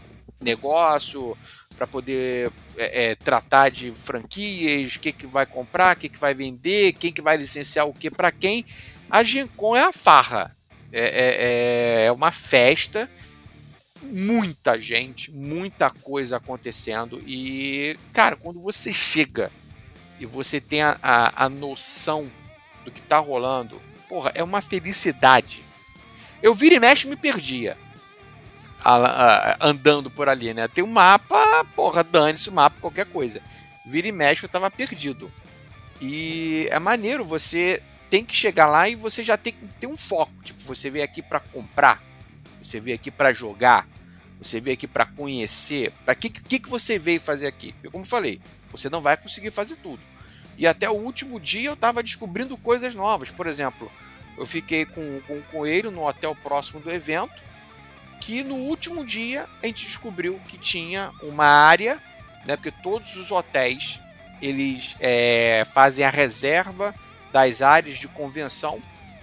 negócio, 0.40 1.36
para 1.76 1.86
poder 1.86 2.50
é, 2.76 3.10
é, 3.10 3.14
tratar 3.14 3.70
de 3.70 3.92
franquias, 3.92 4.96
o 4.96 5.00
que, 5.00 5.12
que 5.12 5.26
vai 5.26 5.46
comprar, 5.46 5.96
o 5.96 5.98
que, 5.98 6.08
que 6.08 6.18
vai 6.18 6.34
vender, 6.34 6.92
quem 6.94 7.12
que 7.12 7.22
vai 7.22 7.36
licenciar 7.36 7.86
o 7.86 7.92
que 7.92 8.10
para 8.10 8.32
quem. 8.32 8.64
A 9.10 9.22
Gen 9.22 9.46
Con 9.46 9.76
é 9.76 9.84
a 9.84 9.92
farra. 9.92 10.56
É, 10.92 11.00
é, 11.00 12.04
é, 12.04 12.06
é 12.06 12.12
uma 12.12 12.30
festa, 12.30 13.10
muita 14.02 14.80
gente, 14.80 15.30
muita 15.30 15.90
coisa 15.90 16.36
acontecendo. 16.36 17.22
E, 17.26 17.98
cara, 18.12 18.36
quando 18.36 18.60
você 18.60 18.92
chega 18.92 19.50
e 20.18 20.26
você 20.26 20.60
tem 20.60 20.82
a, 20.82 20.98
a, 21.02 21.44
a 21.44 21.48
noção 21.48 22.30
do 22.84 22.90
que 22.90 23.00
tá 23.00 23.18
rolando, 23.18 23.82
porra, 24.08 24.32
é 24.34 24.42
uma 24.42 24.60
felicidade. 24.60 25.62
Eu 26.42 26.54
vira 26.54 26.76
e 26.76 26.80
mexe 26.80 27.08
me 27.08 27.16
perdia. 27.16 27.76
andando 29.60 30.10
por 30.10 30.28
ali, 30.28 30.54
né? 30.54 30.68
Tem 30.68 30.84
um 30.84 30.86
mapa, 30.86 31.64
porra, 31.74 32.04
dane-se 32.04 32.48
o 32.48 32.52
mapa, 32.52 32.80
qualquer 32.80 33.06
coisa. 33.06 33.42
Vira 33.84 34.08
e 34.08 34.12
mexe, 34.12 34.44
eu 34.44 34.48
tava 34.48 34.70
perdido. 34.70 35.30
E 36.00 36.68
é 36.70 36.78
maneiro 36.78 37.24
você 37.24 37.82
tem 38.10 38.24
que 38.24 38.34
chegar 38.34 38.66
lá 38.66 38.88
e 38.88 38.94
você 38.94 39.22
já 39.22 39.36
tem 39.36 39.52
que 39.52 39.66
ter 39.80 39.86
um 39.86 39.96
foco. 39.96 40.32
Tipo, 40.42 40.60
você 40.60 40.90
veio 40.90 41.04
aqui 41.04 41.22
para 41.22 41.40
comprar, 41.40 42.02
você 42.62 42.80
veio 42.80 42.94
aqui 42.94 43.10
para 43.10 43.32
jogar, 43.32 43.86
você 44.40 44.60
veio 44.60 44.74
aqui 44.74 44.86
para 44.86 45.06
conhecer. 45.06 45.92
Para 46.04 46.14
que, 46.14 46.30
que 46.30 46.58
que 46.58 46.68
você 46.68 46.98
veio 46.98 47.20
fazer 47.20 47.46
aqui? 47.46 47.74
Eu 47.82 47.90
como 47.90 48.04
falei, 48.04 48.40
você 48.70 48.88
não 48.88 49.00
vai 49.00 49.16
conseguir 49.16 49.50
fazer 49.50 49.76
tudo. 49.76 50.00
E 50.58 50.66
até 50.66 50.88
o 50.88 50.94
último 50.94 51.38
dia 51.38 51.68
eu 51.68 51.74
estava 51.74 52.02
descobrindo 52.02 52.56
coisas 52.56 52.94
novas. 52.94 53.30
Por 53.30 53.46
exemplo, 53.46 53.90
eu 54.38 54.46
fiquei 54.46 54.84
com, 54.84 55.20
com 55.26 55.38
um 55.38 55.42
coelho 55.42 55.90
no 55.90 56.06
hotel 56.06 56.34
próximo 56.34 56.80
do 56.80 56.90
evento, 56.90 57.42
que 58.20 58.42
no 58.42 58.56
último 58.56 59.04
dia 59.04 59.46
a 59.62 59.66
gente 59.66 59.84
descobriu 59.84 60.40
que 60.48 60.56
tinha 60.56 61.12
uma 61.22 61.46
área, 61.46 62.00
né? 62.44 62.56
Porque 62.56 62.70
todos 62.70 63.16
os 63.16 63.30
hotéis 63.30 64.00
eles 64.40 64.96
é, 65.00 65.66
fazem 65.72 66.04
a 66.04 66.10
reserva 66.10 66.94
das 67.36 67.60
áreas 67.60 67.98
de 67.98 68.08
convenção 68.08 68.80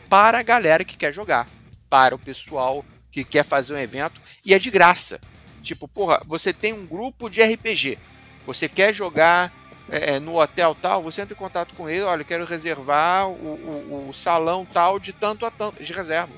para 0.08 0.38
a 0.38 0.44
galera 0.44 0.84
que 0.84 0.96
quer 0.96 1.12
jogar, 1.12 1.50
para 1.90 2.14
o 2.14 2.20
pessoal 2.20 2.86
que 3.12 3.24
quer 3.24 3.44
fazer 3.44 3.74
um 3.74 3.80
evento 3.80 4.22
e 4.46 4.54
é 4.54 4.60
de 4.60 4.70
graça. 4.70 5.20
Tipo, 5.64 5.88
porra, 5.88 6.22
você 6.28 6.54
tem 6.54 6.74
um 6.74 6.86
grupo 6.86 7.28
de 7.28 7.42
RPG, 7.42 7.98
você 8.46 8.70
quer 8.70 8.94
jogar 8.94 9.52
é, 9.90 10.14
é, 10.14 10.20
no 10.20 10.40
hotel 10.40 10.78
tal, 10.80 11.02
você 11.02 11.22
entra 11.22 11.34
em 11.34 11.38
contato 11.38 11.74
com 11.74 11.90
ele, 11.90 12.04
olha, 12.04 12.22
eu 12.22 12.26
quero 12.26 12.46
reservar 12.46 13.28
o, 13.30 13.32
o, 13.32 14.10
o 14.10 14.14
salão 14.14 14.64
tal 14.64 15.00
de 15.00 15.12
tanto 15.12 15.44
a 15.44 15.50
tanto, 15.50 15.84
de 15.84 15.92
reserva. 15.92 16.32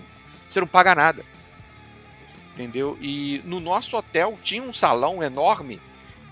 Você 0.47 0.61
não 0.61 0.67
paga 0.67 0.95
nada. 0.95 1.25
Entendeu? 2.53 2.97
E 3.01 3.41
no 3.43 3.59
nosso 3.59 3.97
hotel 3.97 4.39
tinha 4.41 4.63
um 4.63 4.71
salão 4.71 5.21
enorme 5.21 5.81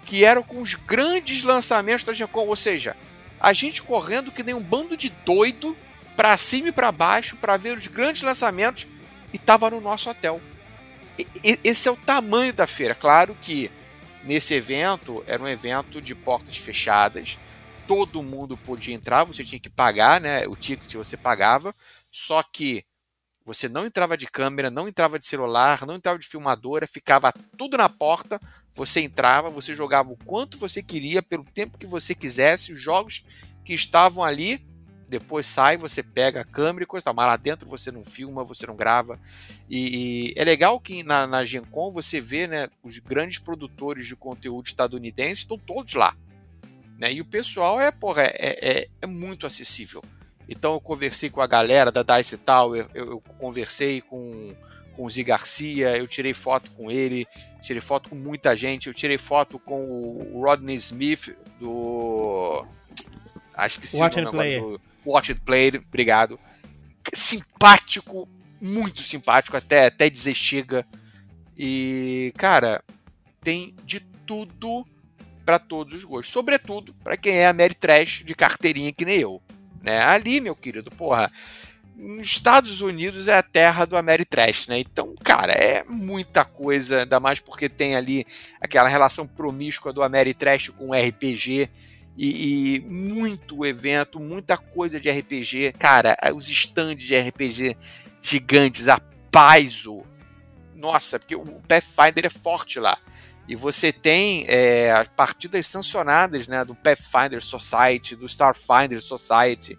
que 0.06 0.24
era 0.24 0.42
com 0.42 0.62
os 0.62 0.76
grandes 0.76 1.44
lançamentos 1.44 2.06
da 2.06 2.14
Gencom, 2.14 2.48
ou 2.48 2.56
seja, 2.56 2.96
a 3.44 3.52
gente 3.52 3.84
correndo 3.84 4.32
que 4.32 4.42
nem 4.42 4.56
um 4.56 4.64
bando 4.64 4.96
de 4.96 5.10
doido 5.10 5.76
para 6.16 6.38
cima 6.38 6.70
e 6.70 6.72
para 6.72 6.94
baixo 6.94 7.36
para 7.36 7.58
ver 7.58 7.78
os 7.78 7.88
grandes 7.88 8.22
lançamentos 8.22 8.88
e 9.34 9.38
tava 9.38 9.70
no 9.70 9.82
nosso 9.82 10.10
hotel. 10.10 10.40
E, 11.20 11.60
esse 11.62 11.90
é 11.90 11.92
o 11.92 11.98
tamanho 11.98 12.54
da 12.54 12.66
feira. 12.66 12.96
Claro 12.96 13.36
que 13.42 13.70
nesse 14.24 14.54
evento 14.54 15.22
era 15.28 15.44
um 15.44 15.48
evento 15.48 16.02
de 16.02 16.16
portas 16.16 16.56
fechadas, 16.56 17.38
todo 17.86 18.24
mundo 18.24 18.56
podia 18.56 18.96
entrar, 18.96 19.26
você 19.26 19.44
tinha 19.44 19.60
que 19.60 19.70
pagar, 19.70 20.22
né? 20.22 20.48
O 20.48 20.56
ticket 20.56 20.94
você 20.94 21.18
pagava, 21.18 21.76
só 22.10 22.42
que 22.42 22.86
você 23.46 23.68
não 23.68 23.86
entrava 23.86 24.16
de 24.16 24.26
câmera, 24.26 24.72
não 24.72 24.88
entrava 24.88 25.20
de 25.20 25.26
celular, 25.26 25.86
não 25.86 25.96
entrava 25.96 26.18
de 26.18 26.28
filmadora, 26.28 26.88
ficava 26.88 27.34
tudo 27.58 27.78
na 27.78 27.90
porta. 27.90 28.40
Você 28.74 29.02
entrava, 29.02 29.50
você 29.50 29.76
jogava 29.76 30.12
o 30.12 30.18
quanto 30.18 30.58
você 30.58 30.82
queria, 30.82 31.22
pelo 31.22 31.44
tempo 31.44 31.78
que 31.78 31.86
você 31.86 32.16
quisesse, 32.16 32.74
os 32.74 32.82
jogos 32.82 33.26
que 33.64 33.74
estavam 33.74 34.24
ali. 34.24 34.66
Depois 35.08 35.46
sai, 35.46 35.78
você 35.78 36.02
pega 36.02 36.42
a 36.42 36.46
câmera 36.46 36.84
e 36.84 36.88
coisa, 36.88 37.14
mas 37.14 37.28
lá 37.28 37.38
dentro 37.38 37.70
você 37.70 37.92
não 37.92 38.04
filma, 38.04 38.44
você 38.44 38.66
não 38.66 38.76
grava. 38.76 39.20
E, 39.70 40.32
e 40.32 40.34
é 40.36 40.44
legal 40.44 40.80
que 40.80 41.04
na, 41.04 41.28
na 41.28 41.46
Gen 41.46 41.64
Con 41.66 41.92
você 41.92 42.20
vê 42.20 42.48
né, 42.48 42.68
os 42.82 42.98
grandes 42.98 43.38
produtores 43.38 44.08
de 44.08 44.16
conteúdo 44.16 44.66
estadunidenses 44.66 45.40
estão 45.40 45.58
todos 45.58 45.94
lá. 45.94 46.16
Né? 46.98 47.14
E 47.14 47.22
o 47.22 47.26
pessoal 47.26 47.80
é, 47.80 47.92
porra, 47.92 48.24
é, 48.24 48.32
é, 48.40 48.88
é 49.02 49.06
muito 49.06 49.46
acessível. 49.46 50.04
Então 50.50 50.74
eu 50.74 50.82
conversei 50.82 51.30
com 51.30 51.42
a 51.42 51.48
galera 51.48 51.92
da 51.92 52.02
Dice 52.02 52.38
Tower, 52.38 52.88
eu, 52.94 53.12
eu 53.12 53.22
conversei 53.38 54.02
com, 54.02 54.56
com 54.96 55.06
o 55.06 55.10
Zi 55.10 55.24
Garcia, 55.24 55.98
eu 55.98 56.08
tirei 56.08 56.34
foto 56.34 56.70
com 56.72 56.90
ele, 56.90 57.28
tirei 57.62 57.82
foto 57.82 58.10
com 58.10 58.16
muita 58.16 58.56
gente, 58.56 58.88
eu 58.88 58.94
tirei 58.94 59.18
foto 59.18 59.60
com 59.60 59.84
o 59.84 60.42
Rodney 60.42 60.76
Smith 60.76 61.36
do. 61.60 62.66
Acho 63.56 63.80
que 63.80 63.88
sim, 63.88 64.00
Watch 64.00 64.20
and 64.20 64.32
Play. 64.32 64.60
Do 64.60 64.82
Watch 65.06 65.32
It 65.32 65.42
Play, 65.42 65.70
obrigado. 65.70 66.40
Simpático, 67.14 68.28
muito 68.62 69.04
simpático, 69.04 69.58
até, 69.58 69.88
até 69.88 70.10
dizer 70.10 70.34
chega. 70.34 70.86
E, 71.58 72.34
cara, 72.38 72.84
tem 73.42 73.76
de 73.84 74.00
tudo 74.00 74.86
para 75.46 75.60
todos 75.60 75.94
os 75.94 76.04
gostos. 76.04 76.32
Sobretudo 76.32 76.94
para 77.04 77.18
quem 77.18 77.38
é 77.38 77.48
a 77.48 77.54
Mary 77.54 77.76
Trash 77.76 78.24
de 78.26 78.34
carteirinha 78.34 78.94
que 78.94 79.06
nem 79.06 79.20
eu. 79.20 79.42
Né? 79.82 80.00
Ali, 80.00 80.40
meu 80.40 80.56
querido, 80.56 80.90
porra, 80.92 81.32
nos 81.96 82.28
Estados 82.28 82.82
Unidos 82.82 83.28
é 83.28 83.38
a 83.38 83.44
terra 83.44 83.86
do 83.86 83.96
Ameritrash, 83.96 84.68
né? 84.68 84.80
Então, 84.80 85.14
cara, 85.24 85.54
é 85.54 85.84
muita 85.84 86.44
coisa, 86.44 87.02
ainda 87.02 87.20
mais 87.20 87.40
porque 87.40 87.70
tem 87.70 87.96
ali 87.96 88.26
aquela 88.60 88.90
relação 88.90 89.28
promíscua 89.28 89.94
do 89.94 90.04
Ameritrash 90.04 90.70
com 90.70 90.90
o 90.90 90.94
RPG 90.94 91.70
e, 92.18 92.76
e, 92.76 92.80
muito 92.82 93.66
evento, 93.66 94.20
muita 94.20 94.58
coisa 94.58 95.00
de 95.00 95.10
RPG. 95.10 95.74
Cara, 95.80 96.16
os 96.36 96.50
stands 96.50 97.04
de 97.04 97.18
RPG 97.18 97.78
gigantes, 98.22 98.88
a 98.88 99.00
Paizo. 99.32 100.04
Nossa, 100.76 101.18
porque 101.18 101.36
o 101.36 101.44
Pathfinder 101.68 102.26
é 102.26 102.30
forte 102.30 102.80
lá. 102.80 102.98
E 103.48 103.56
você 103.56 103.92
tem 103.92 104.46
é, 104.48 104.92
as 104.92 105.08
partidas 105.10 105.68
sancionadas 105.68 106.48
né, 106.48 106.64
do 106.64 106.76
Pathfinder 106.76 107.44
Society, 107.44 108.16
do 108.16 108.26
Starfinder 108.26 109.02
Society. 109.02 109.78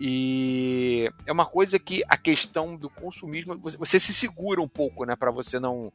E 0.00 1.10
é 1.26 1.32
uma 1.32 1.46
coisa 1.46 1.78
que 1.78 2.02
a 2.08 2.16
questão 2.16 2.76
do 2.76 2.88
consumismo, 2.88 3.58
você, 3.58 3.76
você 3.76 3.98
se 3.98 4.14
segura 4.14 4.60
um 4.60 4.68
pouco, 4.68 5.04
né, 5.04 5.16
para 5.16 5.30
você 5.30 5.58
não, 5.58 5.92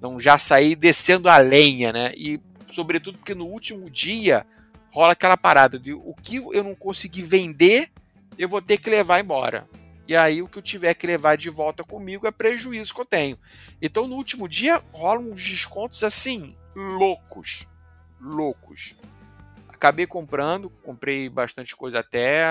não 0.00 0.18
já 0.18 0.38
sair 0.38 0.74
descendo 0.74 1.28
a 1.28 1.38
lenha, 1.38 1.92
né? 1.92 2.12
E 2.16 2.40
sobretudo 2.66 3.18
porque 3.18 3.34
no 3.34 3.46
último 3.46 3.88
dia 3.88 4.44
rola 4.90 5.12
aquela 5.12 5.36
parada 5.36 5.78
de 5.78 5.92
o 5.92 6.14
que 6.20 6.36
eu 6.36 6.64
não 6.64 6.74
consegui 6.74 7.22
vender, 7.22 7.90
eu 8.36 8.48
vou 8.48 8.60
ter 8.60 8.78
que 8.78 8.90
levar 8.90 9.20
embora. 9.20 9.68
E 10.06 10.14
aí 10.14 10.42
o 10.42 10.48
que 10.48 10.58
eu 10.58 10.62
tiver 10.62 10.94
que 10.94 11.06
levar 11.06 11.36
de 11.36 11.48
volta 11.48 11.82
comigo 11.84 12.26
é 12.26 12.32
prejuízo 12.32 12.92
que 12.92 13.00
eu 13.00 13.06
tenho. 13.06 13.38
Então 13.80 14.08
no 14.08 14.16
último 14.16 14.48
dia 14.48 14.82
rolam 14.92 15.30
uns 15.30 15.42
descontos 15.42 16.02
assim, 16.02 16.56
loucos. 16.74 17.68
Loucos. 18.20 18.96
Acabei 19.68 20.06
comprando, 20.06 20.70
comprei 20.82 21.28
bastante 21.28 21.74
coisa 21.76 22.00
até, 22.00 22.42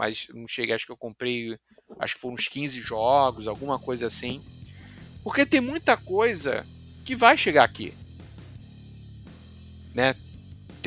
mas 0.00 0.28
não 0.32 0.48
cheguei, 0.48 0.74
acho 0.74 0.86
que 0.86 0.92
eu 0.92 0.96
comprei, 0.96 1.58
acho 1.98 2.14
que 2.14 2.22
foram 2.22 2.34
uns 2.34 2.48
15 2.48 2.80
jogos, 2.80 3.46
alguma 3.46 3.78
coisa 3.78 4.06
assim. 4.06 4.42
Porque 5.22 5.44
tem 5.44 5.60
muita 5.60 5.94
coisa 5.94 6.66
que 7.04 7.14
vai 7.14 7.36
chegar 7.36 7.64
aqui. 7.64 7.92
Né? 9.94 10.14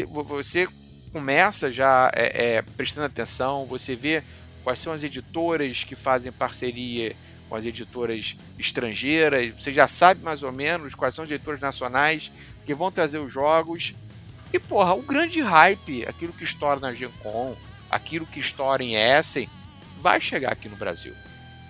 Você 0.10 0.68
começa 1.12 1.72
já 1.72 2.12
é, 2.16 2.56
é, 2.56 2.62
prestando 2.64 3.06
atenção, 3.06 3.68
você 3.68 3.96
vê 3.96 4.24
quais 4.64 4.80
são 4.80 4.92
as 4.92 5.04
editoras 5.04 5.84
que 5.84 5.94
fazem 5.94 6.32
parceria 6.32 7.16
com 7.48 7.56
as 7.56 7.68
editoras 7.68 8.36
estrangeiras, 8.58 9.52
você 9.62 9.72
já 9.72 9.88
sabe 9.88 10.24
mais 10.24 10.42
ou 10.42 10.52
menos 10.52 10.96
quais 10.96 11.14
são 11.14 11.24
as 11.24 11.30
editoras 11.30 11.62
nacionais 11.62 12.32
que 12.66 12.74
vão 12.74 12.92
trazer 12.92 13.20
os 13.20 13.32
jogos. 13.32 13.94
E, 14.52 14.58
porra, 14.58 14.96
o 14.96 15.04
grande 15.04 15.40
hype, 15.40 16.04
aquilo 16.08 16.34
que 16.34 16.44
estoura 16.44 16.80
na 16.80 16.94
Gen 16.94 17.12
Con, 17.22 17.56
aquilo 17.94 18.26
que 18.26 18.40
estoura 18.40 18.84
em 18.84 18.96
Essen, 18.96 19.48
vai 20.02 20.20
chegar 20.20 20.52
aqui 20.52 20.68
no 20.68 20.76
Brasil. 20.76 21.14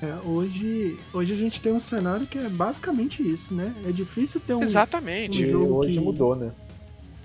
É, 0.02 0.16
hoje, 0.26 0.98
hoje 1.14 1.34
a 1.34 1.38
gente 1.38 1.62
tem 1.62 1.72
um 1.72 1.80
cenário 1.80 2.28
que 2.28 2.38
é 2.38 2.50
basicamente 2.50 3.22
isso, 3.24 3.54
né? 3.54 3.74
É 3.86 3.92
difícil 3.92 4.42
ter 4.42 4.54
um, 4.54 4.62
Exatamente. 4.62 5.44
um 5.44 5.50
jogo 5.50 5.76
hoje 5.76 5.94
que... 5.94 6.00
mudou, 6.00 6.36
né? 6.36 6.52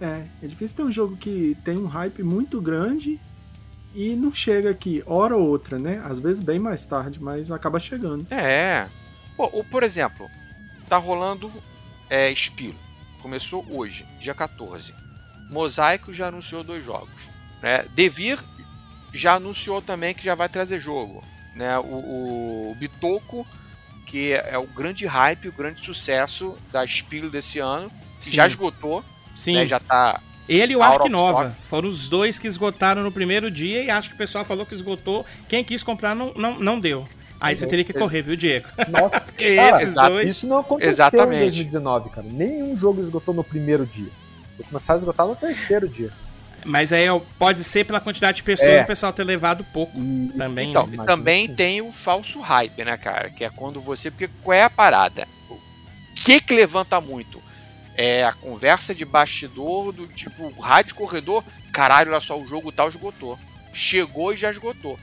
É, 0.00 0.22
é 0.42 0.46
difícil 0.46 0.76
ter 0.76 0.82
um 0.84 0.92
jogo 0.92 1.16
que 1.16 1.56
tem 1.64 1.76
um 1.76 1.86
hype 1.86 2.22
muito 2.22 2.60
grande 2.60 3.18
e 3.94 4.14
não 4.14 4.32
chega 4.32 4.70
aqui, 4.70 5.02
hora 5.06 5.36
ou 5.36 5.48
outra, 5.48 5.78
né? 5.78 6.00
Às 6.04 6.20
vezes 6.20 6.42
bem 6.42 6.58
mais 6.58 6.84
tarde, 6.86 7.20
mas 7.20 7.50
acaba 7.50 7.80
chegando. 7.80 8.26
É. 8.32 8.86
Pô, 9.36 9.48
por 9.64 9.82
exemplo, 9.82 10.28
tá 10.88 10.98
rolando 10.98 11.50
é, 12.08 12.32
Spiro. 12.32 12.76
Começou 13.20 13.66
hoje, 13.68 14.06
dia 14.20 14.34
14. 14.34 14.94
Mosaico 15.50 16.12
já 16.12 16.28
anunciou 16.28 16.62
dois 16.62 16.84
jogos. 16.84 17.28
Né? 17.60 17.84
Devir 17.94 18.38
já 19.12 19.34
anunciou 19.34 19.80
também 19.80 20.14
que 20.14 20.24
já 20.24 20.34
vai 20.34 20.48
trazer 20.48 20.80
jogo. 20.80 21.22
Né? 21.54 21.78
O, 21.78 22.70
o 22.70 22.76
Bitoco, 22.78 23.46
que 24.06 24.32
é 24.32 24.56
o 24.58 24.66
grande 24.66 25.06
hype, 25.06 25.48
o 25.48 25.52
grande 25.52 25.80
sucesso 25.80 26.56
da 26.72 26.86
Spiro 26.86 27.30
desse 27.30 27.58
ano, 27.58 27.90
Sim. 28.18 28.32
já 28.32 28.46
esgotou. 28.46 29.04
Sim. 29.34 29.54
Né? 29.54 29.66
Já 29.66 29.78
tá 29.80 30.20
Ele 30.48 30.72
e 30.72 30.76
o 30.76 30.82
Ark 30.82 31.08
Nova 31.08 31.56
foram 31.60 31.88
os 31.88 32.08
dois 32.08 32.38
que 32.38 32.46
esgotaram 32.46 33.02
no 33.02 33.12
primeiro 33.12 33.50
dia 33.50 33.82
e 33.82 33.90
acho 33.90 34.08
que 34.08 34.14
o 34.14 34.18
pessoal 34.18 34.44
falou 34.44 34.64
que 34.64 34.74
esgotou. 34.74 35.24
Quem 35.48 35.64
quis 35.64 35.82
comprar 35.82 36.14
não, 36.14 36.32
não, 36.34 36.58
não 36.58 36.80
deu. 36.80 37.08
Aí 37.40 37.54
você 37.54 37.66
teria 37.66 37.84
que 37.84 37.92
correr, 37.92 38.22
viu, 38.22 38.34
Diego? 38.34 38.66
Nossa, 38.88 39.20
Porque 39.20 39.54
cara, 39.56 40.08
dois. 40.08 40.28
isso 40.28 40.46
não 40.46 40.58
aconteceu 40.58 40.90
Exatamente. 40.90 41.36
em 41.36 41.44
2019, 41.44 42.10
cara. 42.10 42.26
Nenhum 42.28 42.76
jogo 42.76 43.00
esgotou 43.00 43.32
no 43.32 43.44
primeiro 43.44 43.86
dia. 43.86 44.10
Vai 44.58 44.66
começar 44.66 44.94
a 44.94 44.96
esgotar 44.96 45.26
no 45.26 45.36
terceiro 45.36 45.88
dia. 45.88 46.10
Mas 46.64 46.92
aí 46.92 47.08
ó, 47.08 47.20
pode 47.38 47.62
ser 47.64 47.84
pela 47.84 48.00
quantidade 48.00 48.36
de 48.38 48.42
pessoas 48.42 48.68
É. 48.70 48.82
o 48.82 48.86
pessoal 48.86 49.12
ter 49.12 49.24
levado 49.24 49.64
pouco. 49.64 49.98
E 49.98 50.32
Também, 50.36 50.70
Então, 50.70 50.86
né? 50.86 50.96
e 51.02 51.06
também 51.06 51.54
tem 51.54 51.80
o 51.80 51.92
falso 51.92 52.40
hype, 52.40 52.84
né, 52.84 52.96
cara? 52.96 53.30
Que 53.30 53.44
é 53.44 53.50
quando 53.50 53.80
você. 53.80 54.10
Porque 54.10 54.28
qual 54.42 54.56
é 54.56 54.62
a 54.64 54.70
parada? 54.70 55.26
O 55.48 55.58
que 56.14 56.40
que 56.40 56.54
levanta 56.54 57.00
muito? 57.00 57.40
É 57.96 58.24
a 58.24 58.32
conversa 58.32 58.94
de 58.94 59.04
bastidor 59.04 59.92
do 59.92 60.06
tipo, 60.08 60.48
rádio 60.60 60.94
corredor, 60.94 61.42
caralho, 61.72 62.10
olha 62.10 62.20
só, 62.20 62.38
o 62.38 62.46
jogo 62.46 62.70
tal 62.70 62.88
esgotou. 62.88 63.38
Chegou 63.72 64.32
e 64.32 64.36
já 64.36 64.50
esgotou. 64.50 64.98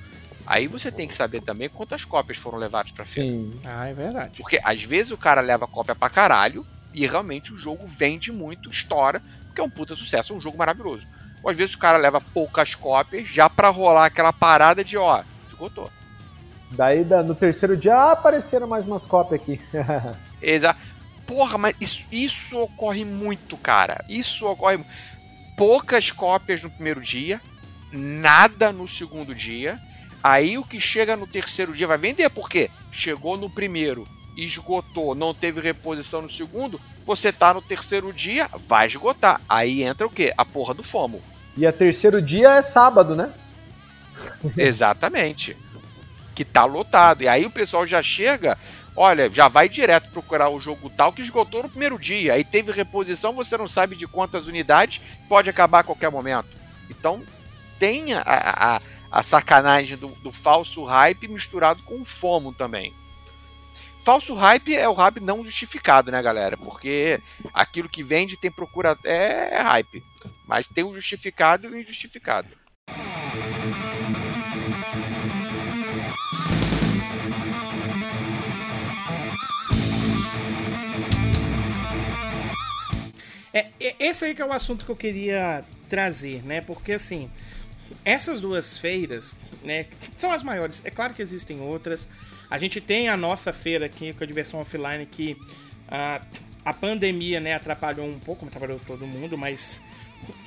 Aí 0.45 0.67
você 0.67 0.91
tem 0.91 1.07
que 1.07 1.15
saber 1.15 1.41
também 1.41 1.67
quantas 1.69 2.05
cópias 2.05 2.37
foram 2.37 2.57
levadas 2.57 2.91
pra 2.91 3.03
feira. 3.05 3.29
Sim. 3.29 3.59
Ah, 3.65 3.87
é 3.87 3.93
verdade. 3.93 4.37
Porque 4.41 4.59
às 4.63 4.83
vezes 4.83 5.11
o 5.11 5.17
cara 5.17 5.41
leva 5.41 5.65
cópia 5.67 5.95
pra 5.95 6.09
caralho 6.09 6.65
e 6.93 7.05
realmente 7.07 7.51
o 7.51 7.57
jogo 7.57 7.85
vende 7.87 8.31
muito, 8.31 8.69
estoura, 8.69 9.21
porque 9.47 9.59
é 9.59 9.63
um 9.63 9.69
puta 9.69 9.95
sucesso, 9.95 10.33
é 10.33 10.35
um 10.35 10.41
jogo 10.41 10.57
maravilhoso. 10.57 11.07
Às 11.49 11.55
vezes 11.57 11.75
o 11.75 11.79
cara 11.79 11.97
leva 11.97 12.19
poucas 12.19 12.73
cópias 12.75 13.27
já 13.27 13.49
pra 13.49 13.69
rolar 13.69 14.05
aquela 14.05 14.33
parada 14.33 14.83
de, 14.83 14.97
ó, 14.97 15.23
esgotou. 15.47 15.91
Daí 16.71 17.03
da- 17.03 17.23
no 17.23 17.35
terceiro 17.35 17.77
dia 17.77 17.95
ah, 17.95 18.11
apareceram 18.11 18.67
mais 18.67 18.85
umas 18.85 19.05
cópias 19.05 19.39
aqui. 19.41 19.61
Exato. 20.41 20.79
Porra, 21.25 21.57
mas 21.57 21.75
isso, 21.79 22.05
isso 22.11 22.57
ocorre 22.59 23.03
muito, 23.05 23.57
cara. 23.57 24.03
Isso 24.09 24.45
ocorre. 24.47 24.79
Poucas 25.57 26.11
cópias 26.11 26.61
no 26.61 26.69
primeiro 26.69 27.01
dia, 27.01 27.41
nada 27.91 28.71
no 28.73 28.87
segundo 28.87 29.33
dia. 29.33 29.79
Aí 30.21 30.57
o 30.57 30.63
que 30.65 30.79
chega 30.79 31.15
no 31.15 31.27
terceiro 31.27 31.73
dia 31.73 31.87
vai 31.87 31.97
vender, 31.97 32.29
porque 32.29 32.69
chegou 32.91 33.37
no 33.37 33.49
primeiro, 33.49 34.07
esgotou, 34.35 35.13
não 35.15 35.33
teve 35.33 35.61
reposição 35.61 36.21
no 36.23 36.29
segundo. 36.29 36.81
Você 37.03 37.31
tá 37.31 37.53
no 37.53 37.61
terceiro 37.61 38.11
dia, 38.11 38.49
vai 38.67 38.87
esgotar. 38.87 39.39
Aí 39.47 39.83
entra 39.83 40.05
o 40.07 40.09
quê? 40.09 40.33
A 40.37 40.43
porra 40.43 40.73
do 40.73 40.81
FOMO. 40.83 41.21
E 41.57 41.65
a 41.65 41.71
terceiro 41.71 42.21
dia 42.21 42.49
é 42.49 42.61
sábado, 42.61 43.15
né? 43.15 43.31
Exatamente. 44.57 45.55
Que 46.33 46.43
tá 46.43 46.65
lotado. 46.65 47.23
E 47.23 47.27
aí 47.27 47.45
o 47.45 47.51
pessoal 47.51 47.87
já 47.87 48.01
chega, 48.01 48.57
olha, 48.95 49.31
já 49.31 49.47
vai 49.47 49.69
direto 49.69 50.09
procurar 50.09 50.49
o 50.49 50.59
jogo 50.59 50.89
tal 50.89 51.13
que 51.13 51.21
esgotou 51.21 51.63
no 51.63 51.69
primeiro 51.69 51.97
dia. 51.97 52.33
Aí 52.33 52.43
teve 52.43 52.71
reposição, 52.71 53.33
você 53.33 53.57
não 53.57 53.67
sabe 53.67 53.95
de 53.95 54.07
quantas 54.07 54.47
unidades, 54.47 55.01
pode 55.29 55.49
acabar 55.49 55.79
a 55.79 55.83
qualquer 55.83 56.11
momento. 56.11 56.49
Então 56.89 57.23
tem 57.79 58.13
a, 58.13 58.23
a, 58.25 58.81
a 59.11 59.23
sacanagem 59.23 59.97
do, 59.97 60.09
do 60.09 60.31
falso 60.31 60.83
hype 60.83 61.27
misturado 61.27 61.81
com 61.83 62.01
o 62.01 62.05
FOMO 62.05 62.53
também. 62.53 62.93
Falso 64.03 64.35
hype 64.35 64.75
é 64.75 64.87
o 64.87 64.93
hype 64.93 65.19
não 65.19 65.43
justificado, 65.43 66.11
né, 66.11 66.21
galera? 66.21 66.55
Porque 66.55 67.19
aquilo 67.51 67.89
que 67.89 68.03
vende 68.03 68.37
tem 68.37 68.51
procura. 68.51 68.95
É, 69.03 69.55
é 69.55 69.61
hype. 69.61 70.03
Mas 70.47 70.67
tem 70.67 70.83
o 70.83 70.93
justificado 70.93 71.67
e 71.67 71.69
o 71.71 71.79
injustificado. 71.79 72.47
É, 83.53 83.67
é- 83.79 83.95
esse 83.99 84.25
aí 84.25 84.35
que 84.35 84.41
é 84.41 84.45
o 84.45 84.51
assunto 84.51 84.85
que 84.85 84.91
eu 84.91 84.95
queria 84.95 85.63
trazer, 85.89 86.43
né? 86.43 86.59
Porque 86.59 86.91
assim, 86.91 87.31
essas 88.03 88.41
duas 88.41 88.77
feiras, 88.77 89.35
né, 89.63 89.85
são 90.15 90.31
as 90.31 90.43
maiores. 90.43 90.81
É 90.83 90.91
claro 90.91 91.13
que 91.13 91.21
existem 91.21 91.61
outras. 91.61 92.07
A 92.49 92.57
gente 92.57 92.81
tem 92.81 93.07
a 93.07 93.15
nossa 93.15 93.53
feira 93.53 93.85
aqui 93.85 94.13
com 94.13 94.23
a 94.23 94.27
diversão 94.27 94.59
offline 94.59 95.05
que 95.05 95.37
ah, 95.87 96.21
a 96.65 96.73
pandemia, 96.73 97.39
né, 97.39 97.53
atrapalhou 97.53 98.07
um 98.07 98.19
pouco, 98.19 98.45
atrapalhou 98.47 98.81
todo 98.85 99.05
mundo, 99.05 99.37
mas 99.37 99.79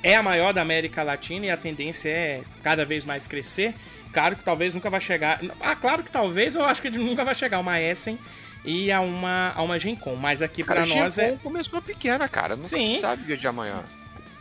é 0.03 0.15
a 0.15 0.21
maior 0.21 0.53
da 0.53 0.61
América 0.61 1.01
Latina 1.01 1.45
e 1.45 1.49
a 1.49 1.55
tendência 1.55 2.09
é 2.09 2.41
cada 2.61 2.83
vez 2.83 3.05
mais 3.05 3.25
crescer. 3.25 3.73
Claro 4.11 4.35
que 4.35 4.43
talvez 4.43 4.73
nunca 4.73 4.89
vai 4.89 4.99
chegar. 4.99 5.39
Ah, 5.61 5.75
claro 5.75 6.03
que 6.03 6.11
talvez 6.11 6.55
eu 6.55 6.65
acho 6.65 6.81
que 6.81 6.87
ele 6.87 6.97
nunca 6.97 7.23
vai 7.23 7.33
chegar 7.35 7.59
uma 7.59 7.79
Essen 7.79 8.19
e 8.65 8.91
a 8.91 8.99
uma, 8.99 9.53
a 9.55 9.61
uma 9.61 9.79
Gen 9.79 9.95
Con. 9.95 10.15
Mas 10.15 10.41
aqui 10.41 10.63
para 10.63 10.85
nós 10.85 11.15
Gen 11.15 11.25
é. 11.25 11.37
Começou 11.41 11.81
pequena, 11.81 12.27
cara. 12.27 12.55
Nunca 12.55 12.67
Sim. 12.67 12.95
se 12.95 12.99
sabe 12.99 13.23
o 13.23 13.25
dia 13.25 13.37
de 13.37 13.47
amanhã. 13.47 13.81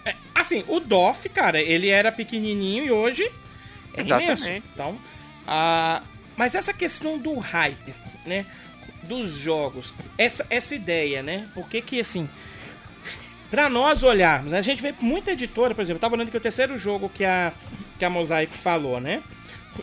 é, 0.05 0.14
Assim, 0.35 0.64
o 0.66 0.81
DOF, 0.81 1.29
cara, 1.29 1.61
ele 1.61 1.89
era 1.91 2.11
pequenininho 2.11 2.85
e 2.85 2.91
hoje 2.91 3.31
é 3.95 4.01
Exatamente. 4.01 4.43
imenso. 4.43 4.62
Então, 4.72 4.99
ah, 5.47 6.03
mas 6.37 6.55
essa 6.55 6.72
questão 6.72 7.18
do 7.18 7.39
hype, 7.39 7.95
né? 8.26 8.47
Dos 9.09 9.37
jogos, 9.37 9.95
essa, 10.17 10.47
essa 10.51 10.75
ideia, 10.75 11.23
né? 11.23 11.49
Porque 11.55 11.81
que 11.81 12.01
assim. 12.01 12.29
Pra 13.51 13.71
nós 13.71 14.03
olharmos, 14.03 14.53
né, 14.53 14.59
a 14.59 14.63
gente 14.63 14.83
vê 14.83 14.95
muita 15.01 15.31
editora, 15.31 15.75
por 15.75 15.81
exemplo, 15.81 15.97
eu 15.97 16.01
tava 16.01 16.15
olhando 16.15 16.31
que 16.31 16.37
o 16.37 16.41
terceiro 16.41 16.77
jogo 16.77 17.09
que 17.09 17.25
a, 17.25 17.51
que 17.99 18.05
a 18.05 18.11
Mosaic 18.11 18.55
falou, 18.55 19.01
né? 19.01 19.23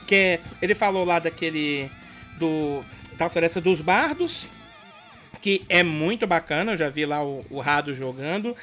Que 0.06 0.16
é, 0.16 0.40
ele 0.62 0.76
falou 0.76 1.04
lá 1.04 1.20
daquele. 1.20 1.90
Do. 2.38 2.84
Da 3.18 3.30
floresta 3.30 3.62
dos 3.62 3.80
bardos, 3.80 4.50
que 5.42 5.62
é 5.70 5.84
muito 5.84 6.28
bacana, 6.28 6.74
eu 6.74 6.78
já 6.78 6.90
vi 6.90 7.06
lá 7.06 7.24
o, 7.24 7.46
o 7.50 7.60
Rado 7.60 7.94
jogando. 7.94 8.56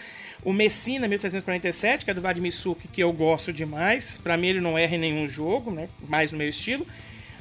O 0.45 0.53
Messina 0.53 1.07
1347, 1.07 2.05
que 2.05 2.11
é 2.11 2.15
do 2.15 2.21
Vladimir 2.21 2.53
Suki, 2.53 2.89
que 2.89 3.03
eu 3.03 3.13
gosto 3.13 3.53
demais. 3.53 4.19
Pra 4.21 4.37
mim 4.37 4.49
ele 4.49 4.61
não 4.61 4.77
erra 4.77 4.97
em 4.97 4.99
nenhum 4.99 5.29
jogo, 5.29 5.71
né? 5.71 5.89
Mais 6.09 6.33
no 6.33 6.39
meu 6.39 6.49
estilo. 6.49 6.85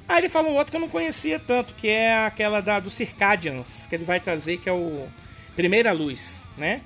Aí 0.07 0.19
ele 0.19 0.29
fala 0.29 0.49
um 0.49 0.55
outro 0.55 0.71
que 0.71 0.77
eu 0.77 0.81
não 0.81 0.89
conhecia 0.89 1.39
tanto, 1.39 1.73
que 1.75 1.87
é 1.87 2.25
aquela 2.25 2.61
da, 2.61 2.79
do 2.79 2.89
Circadians, 2.89 3.87
que 3.87 3.95
ele 3.95 4.03
vai 4.03 4.19
trazer, 4.19 4.57
que 4.57 4.67
é 4.67 4.73
o 4.73 5.07
Primeira 5.55 5.91
Luz, 5.91 6.47
né? 6.57 6.81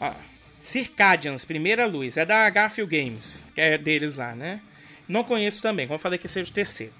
Ah, 0.00 0.14
Circadians, 0.58 1.44
Primeira 1.44 1.86
Luz, 1.86 2.16
é 2.16 2.26
da 2.26 2.48
Garfield 2.50 2.96
Games, 2.96 3.44
que 3.54 3.60
é 3.60 3.78
deles 3.78 4.16
lá, 4.16 4.34
né? 4.34 4.60
Não 5.08 5.24
conheço 5.24 5.62
também, 5.62 5.86
como 5.86 5.94
eu 5.94 5.98
falei 5.98 6.18
que 6.18 6.28
seja 6.28 6.50
o 6.50 6.54
terceiro. 6.54 6.92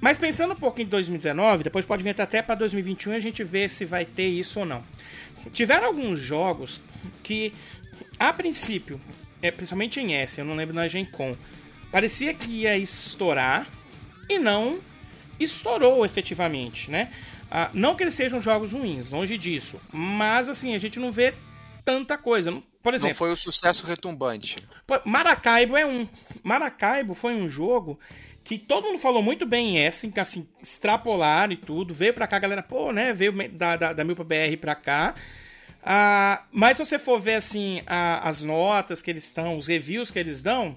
Mas 0.00 0.18
pensando 0.18 0.52
um 0.54 0.56
pouco 0.56 0.80
em 0.80 0.86
2019, 0.86 1.64
depois 1.64 1.84
pode 1.84 2.02
vir 2.02 2.18
até 2.20 2.40
para 2.40 2.54
2021 2.54 3.12
e 3.12 3.16
a 3.16 3.20
gente 3.20 3.44
vê 3.44 3.68
se 3.68 3.84
vai 3.84 4.04
ter 4.04 4.26
isso 4.26 4.60
ou 4.60 4.66
não. 4.66 4.82
Tiveram 5.52 5.86
alguns 5.86 6.18
jogos 6.18 6.80
que, 7.22 7.52
a 8.18 8.32
princípio, 8.32 9.00
é, 9.42 9.50
principalmente 9.50 10.00
em 10.00 10.14
S, 10.14 10.38
eu 10.38 10.44
não 10.44 10.54
lembro 10.54 10.74
na 10.74 10.88
Gen 10.88 11.04
Con, 11.04 11.36
parecia 11.92 12.32
que 12.32 12.62
ia 12.62 12.76
estourar 12.78 13.66
e 14.28 14.38
não 14.38 14.78
estourou 15.38 16.04
efetivamente, 16.04 16.90
né? 16.90 17.12
Ah, 17.50 17.70
não 17.72 17.94
que 17.94 18.02
eles 18.02 18.14
sejam 18.14 18.40
jogos 18.40 18.72
ruins, 18.72 19.10
longe 19.10 19.38
disso, 19.38 19.80
mas 19.92 20.48
assim, 20.48 20.74
a 20.74 20.78
gente 20.78 20.98
não 20.98 21.12
vê 21.12 21.34
tanta 21.84 22.18
coisa. 22.18 22.50
Por 22.82 22.92
Não 22.92 22.96
exemplo, 22.96 23.16
foi 23.16 23.32
o 23.32 23.36
sucesso 23.36 23.86
retumbante. 23.86 24.56
Maracaibo 25.04 25.76
é 25.76 25.84
um. 25.84 26.06
Maracaibo 26.42 27.14
foi 27.14 27.34
um 27.34 27.48
jogo 27.48 27.98
que 28.44 28.58
todo 28.58 28.84
mundo 28.84 28.98
falou 28.98 29.22
muito 29.22 29.44
bem 29.44 29.76
em 29.76 29.84
Essen, 29.84 30.10
que 30.10 30.20
assim, 30.20 30.48
extrapolaram 30.62 31.52
e 31.52 31.56
tudo. 31.56 31.92
Veio 31.92 32.14
pra 32.14 32.28
cá, 32.28 32.36
a 32.36 32.40
galera, 32.40 32.62
pô, 32.62 32.92
né? 32.92 33.12
Veio 33.12 33.32
da, 33.50 33.76
da, 33.76 33.92
da 33.92 34.04
Milpa 34.04 34.22
BR 34.24 34.56
pra 34.60 34.74
cá. 34.76 35.14
Ah, 35.82 36.44
mas 36.50 36.76
se 36.76 36.84
você 36.84 36.98
for 36.98 37.20
ver 37.20 37.34
assim, 37.34 37.82
a- 37.86 38.28
as 38.28 38.42
notas 38.42 39.02
que 39.02 39.10
eles 39.10 39.24
estão, 39.24 39.56
os 39.56 39.66
reviews 39.66 40.10
que 40.10 40.18
eles 40.18 40.42
dão, 40.42 40.76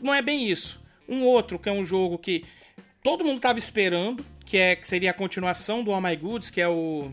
não 0.00 0.14
é 0.14 0.22
bem 0.22 0.48
isso. 0.48 0.84
Um 1.08 1.24
outro, 1.24 1.58
que 1.58 1.68
é 1.68 1.72
um 1.72 1.84
jogo 1.84 2.18
que 2.18 2.44
todo 3.02 3.24
mundo 3.24 3.40
tava 3.40 3.58
esperando, 3.58 4.24
que, 4.44 4.56
é, 4.56 4.76
que 4.76 4.86
seria 4.86 5.10
a 5.10 5.14
continuação 5.14 5.82
do 5.82 5.92
All 5.92 6.00
My 6.00 6.16
Goods, 6.16 6.50
que 6.50 6.60
é 6.60 6.68
o. 6.68 7.10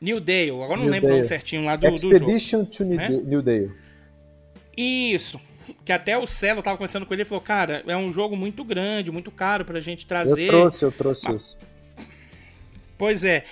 New 0.00 0.18
Dale. 0.18 0.50
Agora 0.50 0.72
eu 0.72 0.76
não 0.78 0.84
New 0.84 0.92
lembro 0.92 1.08
o 1.08 1.10
nome 1.10 1.22
Dale. 1.22 1.28
certinho 1.28 1.64
lá 1.64 1.76
do, 1.76 1.90
do 1.90 1.96
jogo. 1.96 2.14
Expedition 2.14 2.64
to 2.64 2.84
New, 2.84 2.96
né? 2.96 3.08
New 3.08 3.42
Dale. 3.42 3.70
Isso. 4.76 5.38
Que 5.84 5.92
até 5.92 6.16
o 6.16 6.26
Celo 6.26 6.62
tava 6.62 6.76
conversando 6.78 7.04
com 7.04 7.12
ele 7.12 7.22
e 7.22 7.26
falou: 7.26 7.42
Cara, 7.42 7.84
é 7.86 7.96
um 7.96 8.10
jogo 8.12 8.34
muito 8.34 8.64
grande, 8.64 9.10
muito 9.12 9.30
caro 9.30 9.64
pra 9.64 9.78
gente 9.78 10.04
Eu 10.04 10.08
trazer. 10.08 10.46
trouxe, 10.48 10.84
eu 10.84 10.90
trouxe 10.90 11.30
isso. 11.34 11.58
Pois 12.96 13.24
é. 13.24 13.44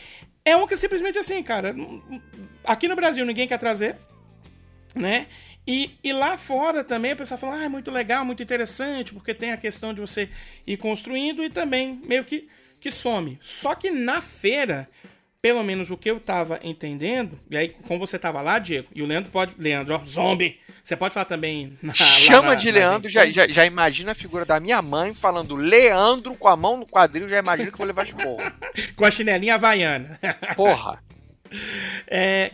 É 0.45 0.57
um 0.57 0.67
que 0.67 0.77
simplesmente 0.77 1.19
assim, 1.19 1.43
cara. 1.43 1.75
Aqui 2.65 2.89
no 2.89 2.97
Brasil 2.97 3.25
ninguém 3.27 3.47
quer 3.47 3.59
trazer, 3.59 3.97
né? 4.95 5.27
E, 5.71 5.91
e 6.03 6.15
lá 6.15 6.39
fora 6.39 6.83
também 6.83 7.13
a 7.13 7.17
pessoa 7.17 7.37
fala: 7.37 7.59
Ah, 7.59 7.65
é 7.65 7.69
muito 7.69 7.91
legal, 7.91 8.25
muito 8.25 8.43
interessante, 8.43 9.13
porque 9.13 9.35
tem 9.35 9.53
a 9.53 9.57
questão 9.59 9.93
de 9.93 10.01
você 10.01 10.31
ir 10.67 10.79
construindo 10.79 11.45
e 11.45 11.51
também 11.51 12.01
meio 12.05 12.25
que, 12.25 12.49
que 12.81 12.91
some. 12.91 13.39
Só 13.43 13.75
que 13.75 13.91
na 13.91 14.23
feira. 14.23 14.89
Pelo 15.41 15.63
menos 15.63 15.89
o 15.89 15.97
que 15.97 16.11
eu 16.11 16.19
tava 16.19 16.59
entendendo, 16.65 17.39
e 17.49 17.57
aí, 17.57 17.69
como 17.87 18.01
você 18.01 18.19
tava 18.19 18.43
lá, 18.43 18.59
Diego, 18.59 18.89
e 18.93 19.01
o 19.03 19.07
Leandro 19.07 19.31
pode. 19.31 19.55
Leandro, 19.57 19.95
ó, 19.95 20.05
zombie! 20.05 20.59
Você 20.83 20.97
pode 20.97 21.15
falar 21.15 21.27
também. 21.27 21.79
na- 21.81 21.95
Chama 21.95 22.49
na- 22.49 22.55
de 22.57 22.73
Leandro, 22.73 23.09
já, 23.09 23.31
já, 23.31 23.47
já 23.47 23.65
imagina 23.65 24.11
a 24.11 24.15
figura 24.17 24.45
da 24.45 24.59
minha 24.59 24.83
mãe 24.83 25.15
falando 25.15 25.55
Leandro 25.55 26.35
com 26.35 26.49
a 26.49 26.57
mão 26.57 26.77
no 26.79 26.85
quadril, 26.87 27.29
já 27.29 27.39
imagina 27.39 27.69
que 27.69 27.75
eu 27.75 27.79
vou 27.79 27.87
levar 27.87 28.05
esporro. 28.05 28.43
Com 28.97 29.05
a 29.05 29.11
chinelinha 29.13 29.55
havaiana. 29.55 30.19
Porra. 30.57 31.01
É, 32.09 32.51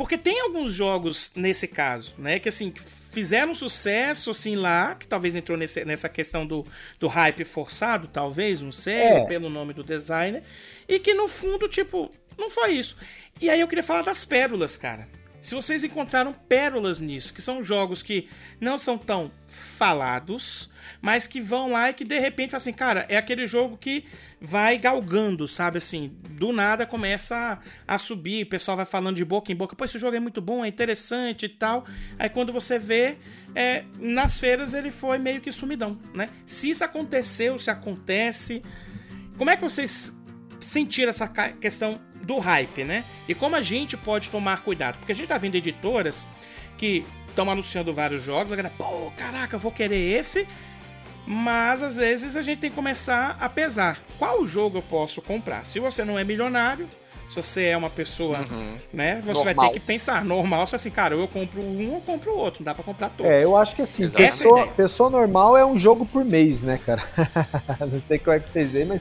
porque 0.00 0.16
tem 0.16 0.40
alguns 0.40 0.72
jogos 0.72 1.30
nesse 1.36 1.68
caso, 1.68 2.14
né? 2.16 2.38
Que 2.38 2.48
assim, 2.48 2.72
fizeram 3.12 3.54
sucesso 3.54 4.30
assim 4.30 4.56
lá, 4.56 4.94
que 4.94 5.06
talvez 5.06 5.36
entrou 5.36 5.58
nesse- 5.58 5.84
nessa 5.84 6.08
questão 6.08 6.46
do, 6.46 6.66
do 6.98 7.06
hype 7.06 7.44
forçado, 7.44 8.08
talvez, 8.08 8.62
não 8.62 8.72
sei, 8.72 8.94
É. 8.94 9.24
pelo 9.26 9.50
nome 9.50 9.74
do 9.74 9.84
designer. 9.84 10.42
E 10.88 10.98
que 10.98 11.12
no 11.12 11.28
fundo, 11.28 11.68
tipo, 11.68 12.10
não 12.38 12.48
foi 12.48 12.72
isso. 12.72 12.96
E 13.38 13.50
aí 13.50 13.60
eu 13.60 13.68
queria 13.68 13.84
falar 13.84 14.00
das 14.00 14.24
pérolas, 14.24 14.74
cara. 14.78 15.06
Se 15.42 15.54
vocês 15.54 15.84
encontraram 15.84 16.32
pérolas 16.32 16.98
nisso, 16.98 17.34
que 17.34 17.42
são 17.42 17.62
jogos 17.62 18.02
que 18.02 18.26
não 18.58 18.78
são 18.78 18.96
tão 18.96 19.30
falados, 19.80 20.68
mas 21.00 21.26
que 21.26 21.40
vão 21.40 21.72
lá 21.72 21.88
e 21.88 21.94
que 21.94 22.04
de 22.04 22.18
repente, 22.18 22.54
assim, 22.54 22.70
cara, 22.70 23.06
é 23.08 23.16
aquele 23.16 23.46
jogo 23.46 23.78
que 23.78 24.04
vai 24.38 24.76
galgando, 24.76 25.48
sabe? 25.48 25.78
Assim, 25.78 26.12
do 26.32 26.52
nada 26.52 26.84
começa 26.84 27.62
a, 27.88 27.94
a 27.94 27.96
subir, 27.96 28.42
o 28.42 28.46
pessoal 28.46 28.76
vai 28.76 28.84
falando 28.84 29.16
de 29.16 29.24
boca 29.24 29.50
em 29.50 29.56
boca, 29.56 29.74
pô, 29.74 29.86
esse 29.86 29.98
jogo 29.98 30.14
é 30.14 30.20
muito 30.20 30.42
bom, 30.42 30.62
é 30.62 30.68
interessante 30.68 31.46
e 31.46 31.48
tal. 31.48 31.86
Aí 32.18 32.28
quando 32.28 32.52
você 32.52 32.78
vê, 32.78 33.16
é, 33.54 33.84
nas 33.98 34.38
feiras 34.38 34.74
ele 34.74 34.90
foi 34.90 35.16
meio 35.16 35.40
que 35.40 35.50
sumidão, 35.50 35.98
né? 36.12 36.28
Se 36.44 36.68
isso 36.68 36.84
aconteceu, 36.84 37.58
se 37.58 37.70
acontece, 37.70 38.62
como 39.38 39.48
é 39.48 39.56
que 39.56 39.62
vocês 39.62 40.22
sentiram 40.60 41.08
essa 41.08 41.26
questão 41.58 41.98
do 42.22 42.38
hype, 42.38 42.84
né? 42.84 43.02
E 43.26 43.34
como 43.34 43.56
a 43.56 43.62
gente 43.62 43.96
pode 43.96 44.28
tomar 44.28 44.60
cuidado? 44.60 44.98
Porque 44.98 45.12
a 45.12 45.16
gente 45.16 45.28
tá 45.28 45.38
vendo 45.38 45.54
editoras 45.54 46.28
que 46.76 47.04
estão 47.30 47.50
anunciando 47.50 47.92
vários 47.92 48.22
jogos, 48.22 48.52
a 48.52 48.56
galera, 48.56 48.74
pô, 48.76 49.10
caraca, 49.16 49.56
eu 49.56 49.60
vou 49.60 49.72
querer 49.72 50.18
esse, 50.18 50.46
mas 51.26 51.82
às 51.82 51.96
vezes 51.96 52.36
a 52.36 52.42
gente 52.42 52.58
tem 52.58 52.70
que 52.70 52.76
começar 52.76 53.36
a 53.40 53.48
pesar. 53.48 54.00
Qual 54.18 54.46
jogo 54.46 54.78
eu 54.78 54.82
posso 54.82 55.22
comprar? 55.22 55.64
Se 55.64 55.78
você 55.80 56.04
não 56.04 56.18
é 56.18 56.24
milionário, 56.24 56.88
se 57.28 57.36
você 57.36 57.66
é 57.66 57.76
uma 57.76 57.88
pessoa, 57.90 58.44
né, 58.92 59.22
você 59.24 59.44
vai 59.44 59.54
Normal. 59.54 59.68
ter 59.72 59.78
que 59.78 59.86
pensar 59.86 60.24
normal, 60.24 60.66
se 60.66 60.74
assim, 60.74 60.90
cara, 60.90 61.14
ou 61.14 61.22
eu 61.22 61.28
compro 61.28 61.60
um 61.62 61.88
ou 61.90 61.94
eu 61.94 62.00
compro 62.00 62.32
o 62.32 62.36
outro, 62.36 62.60
não 62.60 62.64
dá 62.64 62.74
pra 62.74 62.82
comprar 62.82 63.08
todos. 63.10 63.30
É, 63.30 63.44
eu 63.44 63.56
acho 63.56 63.76
que 63.76 63.82
assim, 63.82 64.10
pessoa, 64.10 64.66
pessoa 64.66 65.08
normal 65.08 65.56
é 65.56 65.64
um 65.64 65.78
jogo 65.78 66.04
por 66.04 66.24
mês, 66.24 66.60
né, 66.60 66.80
cara? 66.84 67.04
Não 67.80 68.00
sei 68.00 68.18
como 68.18 68.36
é 68.36 68.40
que 68.40 68.50
vocês 68.50 68.72
veem, 68.72 68.86
mas, 68.86 69.00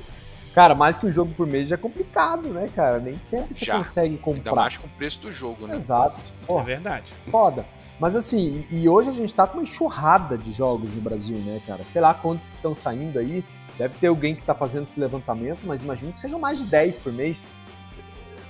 cara, 0.54 0.74
mais 0.76 0.98
que 0.98 1.06
um 1.06 1.12
jogo 1.12 1.34
por 1.36 1.46
mês 1.48 1.68
já 1.70 1.76
é 1.76 1.78
complicado, 1.78 2.50
né, 2.50 2.68
cara? 2.76 3.00
Nem 3.00 3.18
sempre 3.20 3.54
você 3.54 3.66
Já. 3.66 3.78
consegue 3.78 4.10
Ainda 4.16 4.22
comprar. 4.22 4.56
mais 4.56 4.78
com 4.78 4.88
o 4.88 4.90
preço 4.92 5.20
do 5.22 5.32
jogo, 5.32 5.68
né? 5.68 5.76
Exato. 5.76 6.20
Pô, 6.46 6.60
É 6.60 6.64
verdade. 6.64 7.12
foda. 7.32 7.66
Mas 8.00 8.16
assim, 8.16 8.66
e, 8.72 8.88
hoje 8.88 9.10
a 9.10 9.14
gente 9.14 9.34
tá 9.34 9.46
com 9.48 9.58
uma 9.58 9.64
enxurrada 9.64 10.38
de 10.38 10.52
jogos 10.52 10.94
no 10.94 11.02
Brasil, 11.02 11.38
né, 11.40 11.60
cara? 11.68 11.84
Sei 11.86 12.02
lá 12.02 12.14
quantos 12.14 12.50
que 12.50 12.56
estão 12.56 12.74
saindo 12.74 13.20
aí. 13.20 13.44
Deve 13.78 13.96
ter 13.98 14.08
alguém 14.08 14.36
que 14.36 14.42
tá 14.44 14.54
fazendo 14.54 14.88
esse 14.88 15.00
levantamento, 15.00 15.60
mas 15.64 15.82
imagino 15.82 16.12
que 16.12 16.20
sejam 16.20 16.40
mais 16.40 16.58
de 16.60 16.66
10 16.66 16.98
por 16.98 17.14
mês. 17.14 17.42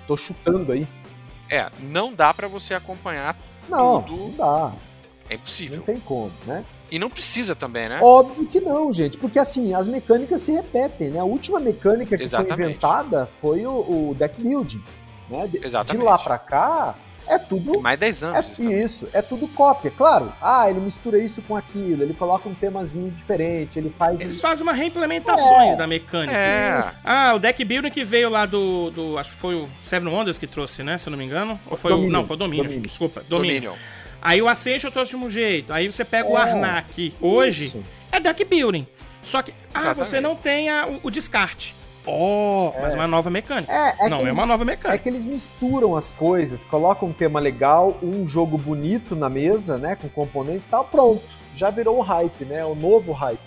Tô 0.08 0.18
chutando 0.18 0.72
aí. 0.72 0.88
É, 1.50 1.68
não 1.82 2.14
dá 2.14 2.34
pra 2.34 2.48
você 2.48 2.74
acompanhar, 2.74 3.36
Não, 3.68 4.02
Tudo. 4.02 4.18
não 4.18 4.32
dá. 4.32 4.72
É 5.30 5.34
Não 5.34 5.42
impossível. 5.42 5.82
tem 5.84 6.00
como, 6.00 6.32
né? 6.46 6.64
E 6.92 6.98
não 6.98 7.10
precisa 7.10 7.56
também, 7.56 7.88
né? 7.88 8.00
Óbvio 8.02 8.46
que 8.48 8.60
não, 8.60 8.92
gente, 8.92 9.18
porque 9.18 9.38
assim, 9.38 9.74
as 9.74 9.88
mecânicas 9.88 10.42
se 10.42 10.52
repetem, 10.52 11.10
né? 11.12 11.20
A 11.20 11.24
última 11.24 11.60
mecânica 11.60 12.10
que 12.12 12.18
foi 12.18 12.24
Exatamente. 12.26 12.70
inventada 12.72 13.30
foi 13.42 13.66
o, 13.66 13.72
o 13.72 14.16
deck 14.18 14.42
building, 14.42 14.82
né? 15.30 15.48
De, 15.48 15.60
de 15.60 15.66
Exatamente. 15.68 16.04
lá 16.04 16.18
pra 16.18 16.38
cá, 16.40 16.96
é 17.28 17.38
tudo 17.38 17.74
Tem 17.74 17.82
mais 17.82 18.00
10 18.00 18.24
é, 18.24 18.26
anos 18.26 18.46
isso 18.48 18.56
também. 18.64 18.84
isso, 18.84 19.08
é 19.14 19.22
tudo 19.22 19.48
cópia, 19.50 19.92
claro. 19.96 20.34
Ah, 20.42 20.68
ele 20.68 20.80
mistura 20.80 21.20
isso 21.24 21.44
com 21.44 21.56
aquilo, 21.56 22.02
ele 22.02 22.16
coloca 22.16 22.50
um 22.50 22.56
temazinho 22.56 23.12
diferente, 23.12 23.78
ele 23.78 23.94
faz 23.96 24.20
Eles 24.20 24.42
fazem 24.42 24.64
uma 24.64 24.74
reimplementações 24.74 25.74
É. 25.74 25.76
da 25.76 25.86
mecânica. 25.86 26.36
É. 26.36 26.84
Ah, 27.04 27.34
o 27.36 27.40
deck 27.40 27.64
building 27.64 27.92
que 27.92 28.04
veio 28.04 28.30
lá 28.30 28.48
do, 28.48 28.90
do. 28.90 29.16
Acho 29.20 29.30
que 29.30 29.36
foi 29.36 29.54
o 29.54 29.70
Seven 29.80 30.12
Wonders 30.12 30.40
que 30.40 30.48
trouxe, 30.48 30.82
né? 30.82 30.98
Se 30.98 31.08
eu 31.08 31.12
não 31.12 31.20
me 31.20 31.26
engano. 31.26 31.60
Ou 31.70 31.78
foi 31.78 31.92
o. 31.92 31.96
Dominion. 31.98 32.12
Não, 32.18 32.26
foi 32.26 32.36
o 32.36 32.40
Domínio. 32.40 32.64
Dominion. 32.64 32.82
Desculpa, 32.88 33.22
Domínio. 33.30 33.74
Aí 34.22 34.42
o 34.42 34.48
Ascension 34.48 34.92
trouxe 34.92 35.12
de 35.12 35.18
um 35.18 35.30
jeito. 35.30 35.72
Aí 35.74 35.92
você 35.92 36.04
pega 36.04 36.28
o 36.30 36.38
É. 36.38 36.42
Arnak. 36.42 37.14
Hoje 37.22 37.66
Isso. 37.66 37.84
é 38.12 38.20
deck 38.20 38.44
building. 38.46 38.86
Só 39.22 39.42
que. 39.42 39.52
Ah, 39.74 39.80
Exatamente. 39.82 40.08
você 40.08 40.22
não 40.22 40.36
tem 40.36 40.70
a- 40.70 40.88
o, 40.88 41.00
o 41.04 41.12
descarte. 41.12 41.76
Oh, 42.06 42.72
mas 42.82 42.94
uma 42.96 43.06
nova 43.08 43.30
mecânica. 43.30 43.72
É, 43.72 44.06
é 44.06 44.10
não, 44.10 44.18
que 44.20 44.24
é 44.24 44.28
eles- 44.28 44.38
uma 44.38 44.46
nova 44.46 44.64
É 44.64 44.66
mecânica. 44.66 45.04
que 45.04 45.10
eles 45.10 45.26
misturam 45.26 45.96
as 45.96 46.12
coisas, 46.12 46.64
colocam 46.64 47.10
um 47.10 47.14
tema 47.14 47.40
legal, 47.40 47.98
um 48.02 48.28
jogo 48.28 48.58
bonito 48.58 49.16
na 49.16 49.30
mesa, 49.30 49.78
né, 49.78 49.96
com 49.96 50.10
componentes 50.10 50.66
e 50.66 50.70
tal, 50.70 50.86
pronto. 50.86 51.22
Já 51.56 51.70
virou 51.70 51.98
o 51.98 52.02
hype, 52.02 52.46
né, 52.46 52.66
o 52.66 52.74
novo 52.74 53.12
hype. 53.12 53.40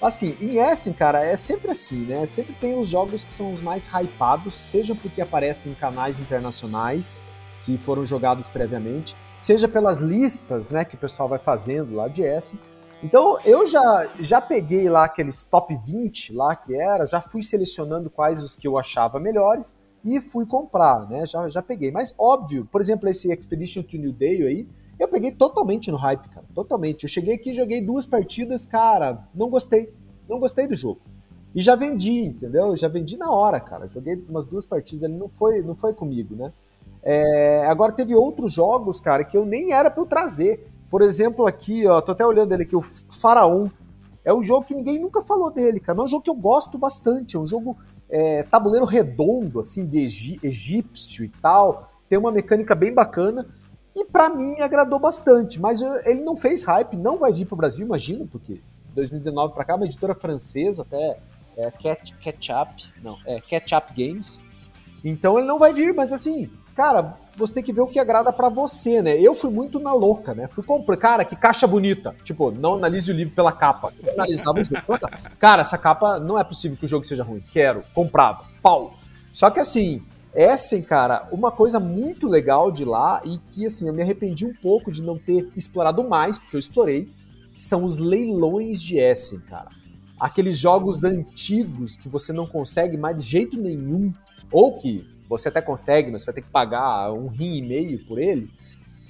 Assim, 0.00 0.36
em 0.40 0.58
Essen, 0.58 0.92
cara, 0.92 1.24
é 1.24 1.36
sempre 1.36 1.70
assim, 1.70 1.98
né? 2.00 2.26
Sempre 2.26 2.54
tem 2.60 2.76
os 2.76 2.88
jogos 2.88 3.22
que 3.22 3.32
são 3.32 3.52
os 3.52 3.60
mais 3.60 3.86
hypados, 3.86 4.52
seja 4.56 4.96
porque 4.96 5.20
aparecem 5.22 5.70
em 5.70 5.74
canais 5.76 6.18
internacionais 6.18 7.20
que 7.64 7.78
foram 7.78 8.04
jogados 8.04 8.48
previamente, 8.48 9.14
seja 9.42 9.66
pelas 9.66 10.00
listas, 10.00 10.70
né, 10.70 10.84
que 10.84 10.94
o 10.94 10.98
pessoal 10.98 11.28
vai 11.28 11.38
fazendo 11.38 11.96
lá 11.96 12.06
de 12.06 12.22
Essen. 12.22 12.56
Então, 13.02 13.36
eu 13.44 13.66
já, 13.66 14.08
já 14.20 14.40
peguei 14.40 14.88
lá 14.88 15.04
aqueles 15.04 15.42
top 15.42 15.76
20 15.84 16.32
lá 16.32 16.54
que 16.54 16.72
era, 16.72 17.04
já 17.06 17.20
fui 17.20 17.42
selecionando 17.42 18.08
quais 18.08 18.40
os 18.40 18.54
que 18.54 18.68
eu 18.68 18.78
achava 18.78 19.18
melhores 19.18 19.76
e 20.04 20.20
fui 20.20 20.46
comprar, 20.46 21.08
né? 21.10 21.26
Já, 21.26 21.48
já 21.48 21.60
peguei. 21.60 21.90
Mas 21.90 22.14
óbvio, 22.16 22.68
por 22.70 22.80
exemplo, 22.80 23.08
esse 23.08 23.32
Expedition 23.32 23.82
to 23.82 23.96
New 23.96 24.12
Day 24.12 24.46
aí, 24.46 24.68
eu 24.96 25.08
peguei 25.08 25.32
totalmente 25.32 25.90
no 25.90 25.96
hype, 25.96 26.28
cara. 26.28 26.46
Totalmente. 26.54 27.02
Eu 27.02 27.08
cheguei 27.08 27.34
aqui, 27.34 27.52
joguei 27.52 27.84
duas 27.84 28.06
partidas, 28.06 28.64
cara, 28.64 29.26
não 29.34 29.50
gostei. 29.50 29.92
Não 30.28 30.38
gostei 30.38 30.68
do 30.68 30.76
jogo. 30.76 31.00
E 31.52 31.60
já 31.60 31.74
vendi, 31.74 32.26
entendeu? 32.26 32.76
Já 32.76 32.86
vendi 32.86 33.16
na 33.16 33.32
hora, 33.32 33.58
cara. 33.58 33.88
Joguei 33.88 34.14
umas 34.28 34.44
duas 34.44 34.64
partidas 34.64 35.10
ali, 35.10 35.18
não 35.18 35.28
foi, 35.28 35.62
não 35.62 35.74
foi 35.74 35.92
comigo, 35.92 36.36
né? 36.36 36.52
É, 37.02 37.66
agora 37.66 37.92
teve 37.92 38.14
outros 38.14 38.52
jogos, 38.52 39.00
cara, 39.00 39.24
que 39.24 39.36
eu 39.36 39.44
nem 39.44 39.72
era 39.72 39.90
pra 39.90 40.02
eu 40.02 40.06
trazer. 40.06 40.68
Por 40.90 41.02
exemplo, 41.02 41.46
aqui, 41.46 41.86
ó, 41.86 42.00
tô 42.00 42.12
até 42.12 42.24
olhando 42.24 42.52
ele 42.52 42.62
aqui, 42.64 42.76
o 42.76 42.82
Faraon. 42.82 43.68
É 44.24 44.32
um 44.32 44.42
jogo 44.44 44.64
que 44.66 44.74
ninguém 44.74 45.00
nunca 45.00 45.20
falou 45.20 45.50
dele, 45.50 45.80
cara. 45.80 45.96
Mas 45.96 46.04
é 46.04 46.06
um 46.08 46.10
jogo 46.10 46.22
que 46.22 46.30
eu 46.30 46.34
gosto 46.34 46.78
bastante. 46.78 47.36
É 47.36 47.40
um 47.40 47.46
jogo 47.46 47.76
é, 48.08 48.42
tabuleiro 48.44 48.84
redondo, 48.86 49.58
assim, 49.58 49.84
de 49.86 49.98
egípcio 50.42 51.24
e 51.24 51.28
tal. 51.28 51.90
Tem 52.08 52.18
uma 52.18 52.30
mecânica 52.30 52.74
bem 52.74 52.92
bacana. 52.92 53.46
E 53.96 54.04
pra 54.04 54.28
mim 54.30 54.60
agradou 54.60 54.98
bastante. 54.98 55.60
Mas 55.60 55.80
eu- 55.82 55.94
ele 56.04 56.20
não 56.22 56.36
fez 56.36 56.62
hype, 56.62 56.96
não 56.96 57.18
vai 57.18 57.32
vir 57.32 57.46
pro 57.46 57.56
Brasil, 57.56 57.84
imagino, 57.84 58.26
porque 58.28 58.60
2019 58.94 59.54
pra 59.54 59.64
cá, 59.64 59.74
uma 59.74 59.86
editora 59.86 60.14
francesa, 60.14 60.82
até 60.82 61.18
é, 61.56 61.70
Catch, 61.70 62.12
Catch-Up, 62.22 62.84
não, 63.02 63.16
é 63.26 63.40
Catch-Up 63.40 63.92
Games. 63.94 64.40
Então 65.04 65.38
ele 65.38 65.48
não 65.48 65.58
vai 65.58 65.72
vir, 65.72 65.92
mas 65.92 66.12
assim, 66.12 66.48
cara, 66.74 67.16
você 67.36 67.54
tem 67.54 67.62
que 67.62 67.72
ver 67.72 67.80
o 67.80 67.86
que 67.86 67.98
agrada 67.98 68.32
pra 68.32 68.48
você, 68.48 69.00
né? 69.00 69.18
Eu 69.18 69.34
fui 69.34 69.50
muito 69.50 69.78
na 69.78 69.92
louca, 69.92 70.34
né? 70.34 70.48
Fui 70.48 70.62
comprar, 70.62 70.96
cara, 70.96 71.24
que 71.24 71.36
caixa 71.36 71.66
bonita. 71.66 72.14
Tipo, 72.24 72.50
não 72.50 72.74
analise 72.74 73.10
o 73.10 73.14
livro 73.14 73.34
pela 73.34 73.52
capa. 73.52 73.92
Eu 74.02 74.12
analisava 74.12 74.60
o 74.60 74.64
jogo. 74.64 74.82
Cara, 75.38 75.62
essa 75.62 75.78
capa 75.78 76.18
não 76.18 76.38
é 76.38 76.44
possível 76.44 76.76
que 76.76 76.86
o 76.86 76.88
jogo 76.88 77.04
seja 77.04 77.24
ruim. 77.24 77.42
Quero, 77.52 77.82
comprava, 77.94 78.44
pau. 78.62 78.94
Só 79.32 79.50
que 79.50 79.60
assim, 79.60 80.02
Essen, 80.34 80.82
cara, 80.82 81.28
uma 81.30 81.50
coisa 81.50 81.78
muito 81.78 82.26
legal 82.26 82.70
de 82.70 82.84
lá 82.84 83.20
e 83.24 83.38
que 83.50 83.66
assim, 83.66 83.86
eu 83.86 83.94
me 83.94 84.02
arrependi 84.02 84.46
um 84.46 84.54
pouco 84.54 84.90
de 84.90 85.02
não 85.02 85.18
ter 85.18 85.48
explorado 85.56 86.02
mais, 86.04 86.38
porque 86.38 86.56
eu 86.56 86.60
explorei, 86.60 87.08
são 87.56 87.84
os 87.84 87.98
leilões 87.98 88.80
de 88.80 88.98
Essen, 88.98 89.40
cara. 89.40 89.68
Aqueles 90.18 90.56
jogos 90.56 91.02
antigos 91.04 91.96
que 91.96 92.08
você 92.08 92.32
não 92.32 92.46
consegue 92.46 92.96
mais 92.96 93.16
de 93.18 93.24
jeito 93.24 93.56
nenhum, 93.56 94.12
ou 94.50 94.78
que 94.78 95.04
você 95.38 95.48
até 95.48 95.62
consegue, 95.62 96.10
mas 96.10 96.22
você 96.22 96.26
vai 96.26 96.34
ter 96.34 96.42
que 96.42 96.50
pagar 96.50 97.12
um 97.12 97.26
rim 97.26 97.56
e 97.56 97.62
meio 97.62 98.04
por 98.06 98.18
ele. 98.18 98.48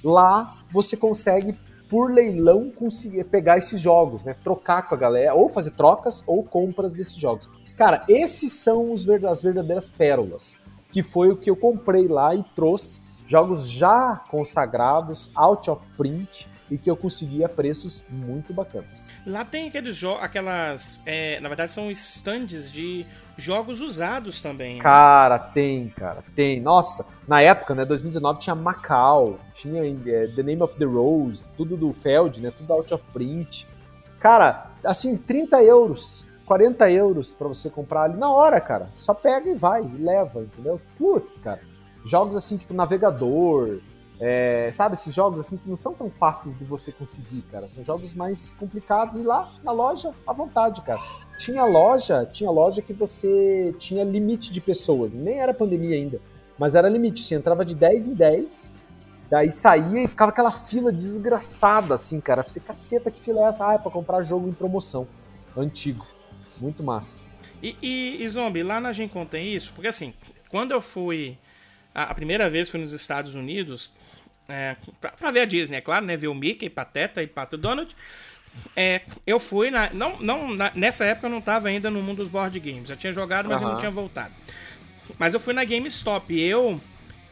Lá 0.03 0.57
você 0.71 0.95
consegue, 0.95 1.53
por 1.89 2.11
leilão, 2.11 2.71
conseguir 2.71 3.23
pegar 3.25 3.57
esses 3.57 3.79
jogos, 3.79 4.23
né? 4.23 4.35
Trocar 4.43 4.87
com 4.87 4.95
a 4.95 4.97
galera, 4.97 5.33
ou 5.33 5.49
fazer 5.49 5.71
trocas 5.71 6.23
ou 6.25 6.43
compras 6.43 6.93
desses 6.93 7.15
jogos. 7.15 7.49
Cara, 7.77 8.03
esses 8.07 8.53
são 8.53 8.91
os 8.91 9.03
ver- 9.03 9.25
as 9.25 9.41
verdadeiras 9.41 9.89
pérolas, 9.89 10.55
que 10.91 11.03
foi 11.03 11.29
o 11.29 11.37
que 11.37 11.49
eu 11.49 11.55
comprei 11.55 12.07
lá 12.07 12.33
e 12.33 12.43
trouxe 12.55 13.01
jogos 13.27 13.67
já 13.69 14.21
consagrados, 14.29 15.31
out 15.35 15.69
of 15.69 15.81
print, 15.97 16.47
e 16.71 16.77
que 16.77 16.89
eu 16.89 16.95
consegui 16.95 17.43
a 17.43 17.49
preços 17.49 18.03
muito 18.09 18.53
bacanas. 18.53 19.11
Lá 19.25 19.43
tem 19.45 19.67
aqueles 19.67 19.95
jogos, 19.95 20.23
aquelas. 20.23 21.01
é, 21.05 21.39
na 21.39 21.49
verdade, 21.49 21.71
são 21.71 21.91
stands 21.91 22.71
de 22.71 23.05
jogos 23.37 23.81
usados 23.81 24.41
também. 24.41 24.77
né? 24.77 24.81
Cara, 24.81 25.37
tem, 25.39 25.89
cara, 25.89 26.23
tem. 26.35 26.59
Nossa, 26.61 27.05
na 27.27 27.41
época, 27.41 27.75
né, 27.75 27.85
2019 27.85 28.39
tinha 28.39 28.55
Macau, 28.55 29.39
tinha 29.53 29.83
é, 29.85 30.27
The 30.27 30.43
Name 30.43 30.61
of 30.61 30.77
the 30.77 30.85
Rose, 30.85 31.51
tudo 31.57 31.75
do 31.75 31.93
Feld, 31.93 32.41
né, 32.41 32.51
tudo 32.55 32.71
out 32.73 32.93
of 32.93 33.03
print. 33.11 33.67
Cara, 34.19 34.67
assim, 34.83 35.17
30 35.17 35.61
euros, 35.63 36.25
40 36.45 36.89
euros 36.91 37.33
pra 37.33 37.47
você 37.47 37.69
comprar 37.69 38.03
ali 38.03 38.17
na 38.17 38.31
hora, 38.31 38.59
cara. 38.61 38.89
Só 38.95 39.13
pega 39.13 39.49
e 39.49 39.55
vai, 39.55 39.83
e 39.83 40.01
leva, 40.01 40.41
entendeu? 40.41 40.79
Putz, 40.97 41.37
cara. 41.37 41.59
Jogos 42.05 42.35
assim, 42.35 42.57
tipo 42.57 42.73
Navegador, 42.73 43.79
é, 44.19 44.71
sabe, 44.73 44.95
esses 44.95 45.13
jogos 45.13 45.39
assim 45.39 45.57
que 45.57 45.69
não 45.69 45.77
são 45.77 45.93
tão 45.93 46.09
fáceis 46.09 46.57
de 46.57 46.63
você 46.63 46.91
conseguir, 46.91 47.41
cara. 47.51 47.67
São 47.69 47.83
jogos 47.83 48.13
mais 48.13 48.53
complicados 48.53 49.17
e 49.17 49.23
lá 49.23 49.51
na 49.63 49.71
loja, 49.71 50.13
à 50.25 50.33
vontade, 50.33 50.81
cara. 50.81 51.01
Tinha 51.37 51.65
loja, 51.65 52.25
tinha 52.25 52.49
loja 52.49 52.81
que 52.81 52.93
você 52.93 53.75
tinha 53.79 54.03
limite 54.03 54.51
de 54.51 54.61
pessoas, 54.61 55.11
nem 55.11 55.39
era 55.39 55.53
pandemia 55.53 55.95
ainda, 55.95 56.21
mas 56.57 56.75
era 56.75 56.87
limite, 56.87 57.23
você 57.23 57.35
entrava 57.35 57.65
de 57.65 57.75
10 57.75 58.09
em 58.09 58.13
10, 58.13 58.71
daí 59.29 59.51
saía 59.51 60.03
e 60.03 60.07
ficava 60.07 60.31
aquela 60.31 60.51
fila 60.51 60.91
desgraçada 60.91 61.95
assim, 61.95 62.21
cara. 62.21 62.43
Você 62.43 62.59
caceta 62.59 63.09
que 63.09 63.19
fila 63.19 63.41
é 63.41 63.49
essa? 63.49 63.67
Ah, 63.67 63.73
é 63.73 63.77
pra 63.77 63.91
comprar 63.91 64.21
jogo 64.21 64.47
em 64.47 64.53
promoção, 64.53 65.07
antigo. 65.57 66.05
Muito 66.61 66.83
massa. 66.83 67.19
E, 67.61 67.75
e, 67.81 68.23
e, 68.23 68.29
Zombie, 68.29 68.61
lá 68.61 68.79
na 68.79 68.93
Gencom 68.93 69.25
tem 69.25 69.53
isso? 69.53 69.71
Porque 69.73 69.87
assim, 69.87 70.13
quando 70.49 70.71
eu 70.71 70.81
fui. 70.81 71.37
A, 71.93 72.03
a 72.03 72.13
primeira 72.13 72.49
vez 72.49 72.69
fui 72.69 72.79
nos 72.79 72.91
Estados 72.93 73.35
Unidos. 73.35 73.91
É, 74.47 74.75
pra, 74.99 75.11
pra 75.11 75.31
ver 75.31 75.41
a 75.41 75.45
Disney, 75.45 75.77
é 75.77 75.81
claro, 75.81 76.05
né? 76.05 76.17
Ver 76.17 76.27
o 76.27 76.33
Mickey, 76.33 76.69
Pateta 76.69 77.23
e 77.23 77.27
Pato 77.27 77.57
Donald. 77.57 77.95
É, 78.75 79.01
eu 79.25 79.39
fui 79.39 79.71
na. 79.71 79.89
Não, 79.93 80.17
não, 80.19 80.53
na- 80.53 80.71
nessa 80.75 81.05
época 81.05 81.27
eu 81.27 81.31
não 81.31 81.41
tava 81.41 81.69
ainda 81.69 81.89
no 81.89 82.01
mundo 82.01 82.17
dos 82.17 82.27
board 82.27 82.59
games. 82.59 82.87
Já 82.89 82.95
tinha 82.95 83.13
jogado, 83.13 83.49
mas 83.49 83.61
eu 83.61 83.69
não 83.69 83.77
tinha 83.79 83.91
voltado. 83.91 84.33
Mas 85.17 85.33
eu 85.33 85.39
fui 85.39 85.53
na 85.53 85.63
GameStop 85.63 86.33
e 86.33 86.41
eu 86.41 86.79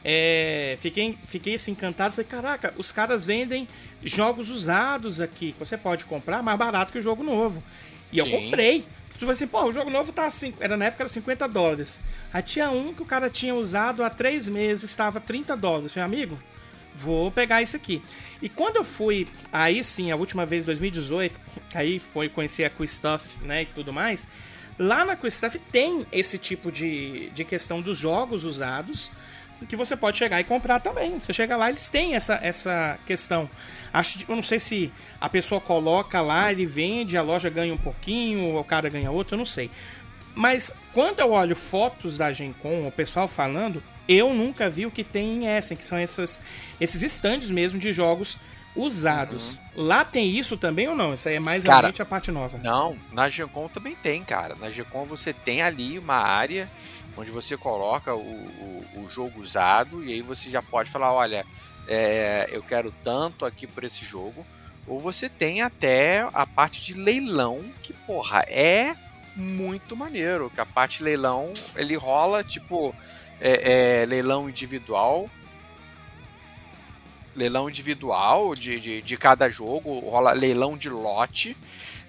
é, 0.03 0.77
fiquei, 0.81 1.17
fiquei 1.25 1.55
assim, 1.55 1.71
encantado. 1.71 2.13
Falei, 2.15 2.27
caraca, 2.29 2.73
os 2.77 2.91
caras 2.91 3.25
vendem 3.25 3.67
jogos 4.03 4.49
usados 4.49 5.21
aqui. 5.21 5.53
Você 5.59 5.77
pode 5.77 6.05
comprar 6.05 6.41
mais 6.41 6.57
barato 6.57 6.91
que 6.91 6.99
o 6.99 7.01
jogo 7.01 7.23
novo. 7.23 7.63
E 8.11 8.17
eu 8.17 8.25
Sim. 8.25 8.31
comprei. 8.31 8.85
Tu 9.21 9.25
vai 9.27 9.33
assim, 9.33 9.45
pô, 9.45 9.65
o 9.65 9.71
jogo 9.71 9.91
novo 9.91 10.11
tá 10.11 10.25
assim. 10.25 10.51
Era 10.59 10.75
na 10.75 10.85
época 10.85 11.03
era 11.03 11.07
50 11.07 11.47
dólares. 11.47 11.99
Aí 12.33 12.41
tinha 12.41 12.71
um 12.71 12.91
que 12.91 13.03
o 13.03 13.05
cara 13.05 13.29
tinha 13.29 13.53
usado 13.53 14.03
há 14.03 14.09
três 14.09 14.49
meses, 14.49 14.89
estava 14.89 15.21
30 15.21 15.55
dólares. 15.55 15.85
Eu 15.85 15.89
falei, 15.91 16.05
amigo, 16.05 16.39
vou 16.95 17.29
pegar 17.29 17.61
isso 17.61 17.75
aqui. 17.75 18.01
E 18.41 18.49
quando 18.49 18.77
eu 18.77 18.83
fui, 18.83 19.27
aí 19.53 19.83
sim, 19.83 20.09
a 20.09 20.15
última 20.15 20.43
vez, 20.43 20.65
2018, 20.65 21.39
aí 21.75 21.99
foi 21.99 22.29
conhecer 22.29 22.63
a 22.63 22.69
Cool 22.71 22.87
Stuff, 22.87 23.27
né, 23.43 23.61
e 23.61 23.65
tudo 23.67 23.93
mais. 23.93 24.27
Lá 24.79 25.05
na 25.05 25.15
Cool 25.15 25.29
Stuff 25.29 25.59
tem 25.71 26.03
esse 26.11 26.39
tipo 26.39 26.71
de, 26.71 27.29
de 27.29 27.45
questão 27.45 27.79
dos 27.79 27.99
jogos 27.99 28.43
usados, 28.43 29.11
que 29.65 29.75
você 29.75 29.95
pode 29.95 30.17
chegar 30.17 30.39
e 30.39 30.43
comprar 30.43 30.79
também. 30.79 31.19
Você 31.19 31.33
chega 31.33 31.55
lá, 31.55 31.69
eles 31.69 31.89
têm 31.89 32.15
essa, 32.15 32.39
essa 32.41 32.97
questão. 33.05 33.49
Acho, 33.93 34.23
eu 34.27 34.35
não 34.35 34.43
sei 34.43 34.59
se 34.59 34.91
a 35.19 35.29
pessoa 35.29 35.61
coloca 35.61 36.21
lá, 36.21 36.51
ele 36.51 36.65
vende, 36.65 37.17
a 37.17 37.21
loja 37.21 37.49
ganha 37.49 37.73
um 37.73 37.77
pouquinho, 37.77 38.57
o 38.57 38.63
cara 38.63 38.89
ganha 38.89 39.11
outro, 39.11 39.35
eu 39.35 39.39
não 39.39 39.45
sei. 39.45 39.69
Mas 40.33 40.73
quando 40.93 41.19
eu 41.19 41.31
olho 41.31 41.55
fotos 41.55 42.17
da 42.17 42.31
Gen 42.31 42.53
Con, 42.53 42.87
o 42.87 42.91
pessoal 42.91 43.27
falando, 43.27 43.83
eu 44.07 44.33
nunca 44.33 44.69
vi 44.69 44.85
o 44.85 44.91
que 44.91 45.03
tem 45.03 45.43
em 45.43 45.57
Essen, 45.57 45.77
que 45.77 45.85
são 45.85 45.97
essas, 45.97 46.41
esses 46.79 47.03
estandes 47.03 47.49
mesmo 47.49 47.77
de 47.77 47.91
jogos 47.91 48.37
usados. 48.75 49.59
Lá 49.75 50.05
tem 50.05 50.37
isso 50.37 50.57
também 50.57 50.87
ou 50.87 50.95
não? 50.95 51.13
Isso 51.13 51.27
aí 51.27 51.35
é 51.35 51.39
mais 51.39 51.63
Cara, 51.63 51.77
realmente 51.77 52.01
a 52.01 52.05
parte 52.05 52.31
nova. 52.31 52.57
Não, 52.57 52.97
na 53.11 53.29
Gencom 53.29 53.67
também 53.67 53.95
tem, 53.95 54.23
cara. 54.23 54.55
Na 54.55 54.69
Gencom 54.69 55.05
você 55.05 55.33
tem 55.33 55.61
ali 55.61 55.99
uma 55.99 56.15
área 56.15 56.69
onde 57.17 57.31
você 57.31 57.57
coloca 57.57 58.13
o, 58.13 58.19
o, 58.19 58.85
o 59.03 59.09
jogo 59.09 59.41
usado 59.41 60.03
e 60.03 60.13
aí 60.13 60.21
você 60.21 60.49
já 60.49 60.61
pode 60.61 60.89
falar, 60.89 61.13
olha, 61.13 61.45
é, 61.87 62.49
eu 62.51 62.63
quero 62.63 62.93
tanto 63.03 63.45
aqui 63.45 63.67
por 63.67 63.83
esse 63.83 64.05
jogo. 64.05 64.45
Ou 64.87 64.99
você 64.99 65.29
tem 65.29 65.61
até 65.61 66.27
a 66.33 66.45
parte 66.45 66.81
de 66.81 66.93
leilão, 66.93 67.61
que, 67.83 67.93
porra, 67.93 68.43
é 68.47 68.95
muito 69.35 69.95
maneiro. 69.95 70.49
Que 70.49 70.59
a 70.59 70.65
parte 70.65 70.99
de 70.99 71.03
leilão, 71.03 71.51
ele 71.75 71.95
rola, 71.95 72.43
tipo, 72.43 72.95
é, 73.39 74.01
é, 74.01 74.05
leilão 74.05 74.49
individual. 74.49 75.29
Leilão 77.35 77.69
individual 77.69 78.55
de, 78.55 78.79
de, 78.79 79.01
de 79.01 79.17
cada 79.17 79.49
jogo, 79.49 79.99
rola 79.99 80.33
leilão 80.33 80.75
de 80.75 80.89
lote 80.89 81.55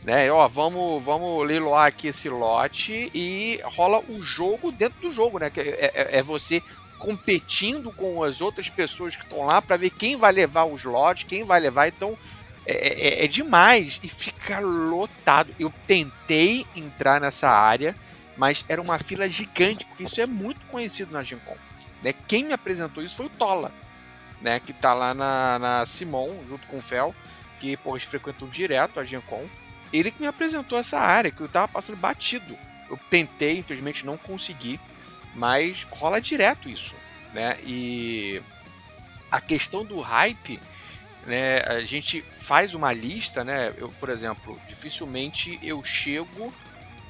né? 0.05 0.31
Ó, 0.31 0.47
vamos, 0.49 1.03
vamos 1.03 1.47
leiloar 1.47 1.87
aqui 1.87 2.09
esse 2.09 2.29
lote 2.29 3.11
e 3.15 3.61
rola 3.65 4.03
o 4.09 4.23
jogo 4.23 4.73
dentro 4.73 5.01
do 5.01 5.13
jogo, 5.15 5.39
né? 5.39 5.51
Que 5.51 5.61
é, 5.61 5.91
é- 5.95 6.19
é 6.19 6.23
você 6.23 6.63
competindo 6.99 7.93
com 7.93 8.23
as 8.23 8.41
outras 8.41 8.69
pessoas 8.69 9.17
que 9.17 9.25
estão 9.25 9.45
lá 9.45 9.61
para 9.61 9.77
ver 9.77 9.91
quem 9.91 10.17
vai 10.17 10.33
levar 10.33 10.65
os 10.65 10.85
lotes, 10.85 11.25
quem 11.25 11.45
vai 11.45 11.59
levar. 11.61 11.89
Então 11.89 12.17
é, 12.65 13.23
é- 13.23 13.25
é 13.25 13.29
demais 13.29 13.99
e 14.03 14.09
fica 14.09 14.61
lotado. 14.61 15.55
Eu 15.59 15.73
tentei 15.87 16.65
entrar 16.77 17.21
nessa 17.21 17.49
área, 17.51 17.95
mas 18.37 18.65
era 18.69 18.81
uma 18.81 18.99
fila 18.99 19.29
gigante, 19.29 19.85
porque 19.87 20.05
isso 20.05 20.21
é 20.21 20.27
muito 20.27 20.61
conhecido 20.67 21.13
na 21.13 21.23
Gen 21.23 21.39
Con. 21.41 21.57
Né? 22.03 22.13
Quem 22.27 22.45
me 22.45 22.53
apresentou 22.53 23.03
isso 23.03 23.17
foi 23.17 23.27
o 23.27 23.31
Tola, 23.31 23.73
né? 24.41 24.61
que 24.61 24.71
está 24.73 24.95
lá 24.95 25.13
na, 25.13 25.59
na 25.59 25.87
Simon, 25.87 26.31
junto 26.49 26.67
com 26.69 26.79
o 26.79 26.83
Fel, 26.83 27.15
que 27.61 27.77
pô, 27.77 27.91
eles 27.93 28.05
frequentam 28.05 28.49
direto 28.49 28.99
a 29.01 29.05
Gen 29.05 29.21
Con. 29.23 29.45
Ele 29.93 30.11
que 30.11 30.21
me 30.21 30.27
apresentou 30.27 30.79
essa 30.79 30.99
área, 30.99 31.31
que 31.31 31.41
eu 31.41 31.47
estava 31.47 31.69
passando 31.69 31.97
batido. 31.97 32.57
Eu 32.89 32.97
tentei, 33.11 33.59
infelizmente 33.59 34.07
não 34.07 34.17
consegui, 34.17 34.81
mas 35.35 35.85
rola 35.85 36.21
direto 36.21 36.69
isso. 36.69 36.95
Né? 37.33 37.59
E 37.63 38.43
a 39.31 39.41
questão 39.41 39.85
do 39.85 40.01
hype, 40.01 40.61
né, 41.27 41.61
a 41.61 41.81
gente 41.85 42.23
faz 42.37 42.75
uma 42.75 42.93
lista, 42.93 43.45
né? 43.45 43.73
Eu, 43.79 43.89
por 44.01 44.11
exemplo, 44.11 44.61
dificilmente 44.69 45.59
eu 45.63 45.83
chego 45.83 46.53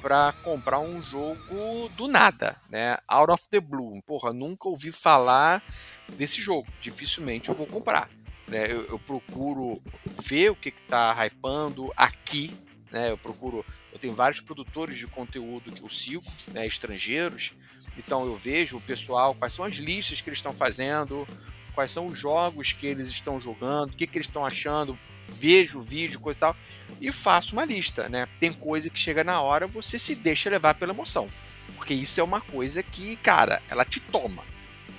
para 0.01 0.33
comprar 0.43 0.79
um 0.79 1.01
jogo 1.01 1.89
do 1.95 2.07
nada, 2.07 2.57
né? 2.69 2.97
Out 3.07 3.31
of 3.31 3.43
the 3.49 3.59
blue. 3.59 4.01
Porra, 4.03 4.33
nunca 4.33 4.67
ouvi 4.67 4.91
falar 4.91 5.63
desse 6.09 6.41
jogo. 6.41 6.67
Dificilmente 6.81 7.49
eu 7.49 7.55
vou 7.55 7.65
comprar. 7.65 8.09
Né? 8.47 8.69
Eu, 8.69 8.85
eu 8.87 8.99
procuro 8.99 9.73
ver 10.21 10.51
o 10.51 10.55
que, 10.55 10.69
está 10.69 11.15
hypando 11.25 11.91
aqui, 11.95 12.53
né? 12.93 13.09
Eu 13.09 13.17
procuro. 13.17 13.65
Eu 13.91 13.99
tenho 13.99 14.13
vários 14.13 14.39
produtores 14.39 14.97
de 14.97 15.07
conteúdo 15.07 15.71
que 15.71 15.81
eu 15.81 15.89
sigo, 15.89 16.23
né? 16.53 16.65
Estrangeiros. 16.65 17.53
Então 17.97 18.25
eu 18.25 18.35
vejo 18.35 18.77
o 18.77 18.81
pessoal, 18.81 19.35
quais 19.35 19.53
são 19.53 19.65
as 19.65 19.75
listas 19.75 20.21
que 20.21 20.29
eles 20.29 20.39
estão 20.39 20.53
fazendo, 20.53 21.27
quais 21.73 21.91
são 21.91 22.07
os 22.07 22.17
jogos 22.17 22.71
que 22.71 22.87
eles 22.87 23.07
estão 23.07 23.41
jogando, 23.41 23.91
o 23.91 23.95
que, 23.95 24.07
que 24.07 24.17
eles 24.17 24.27
estão 24.27 24.45
achando, 24.45 24.97
vejo 25.27 25.79
o 25.79 25.81
vídeo, 25.81 26.19
coisa 26.19 26.37
e 26.37 26.39
tal, 26.39 26.57
e 27.01 27.11
faço 27.11 27.53
uma 27.53 27.65
lista, 27.65 28.07
né? 28.07 28.27
Tem 28.39 28.53
coisa 28.53 28.89
que 28.89 28.97
chega 28.97 29.23
na 29.23 29.41
hora, 29.41 29.67
você 29.67 29.99
se 29.99 30.15
deixa 30.15 30.49
levar 30.49 30.75
pela 30.75 30.93
emoção. 30.93 31.29
Porque 31.75 31.93
isso 31.93 32.19
é 32.19 32.23
uma 32.23 32.41
coisa 32.41 32.81
que, 32.81 33.15
cara, 33.17 33.61
ela 33.69 33.85
te 33.85 33.99
toma, 33.99 34.43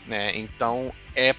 né? 0.06 0.36
Então 0.36 0.92
é 1.16 1.34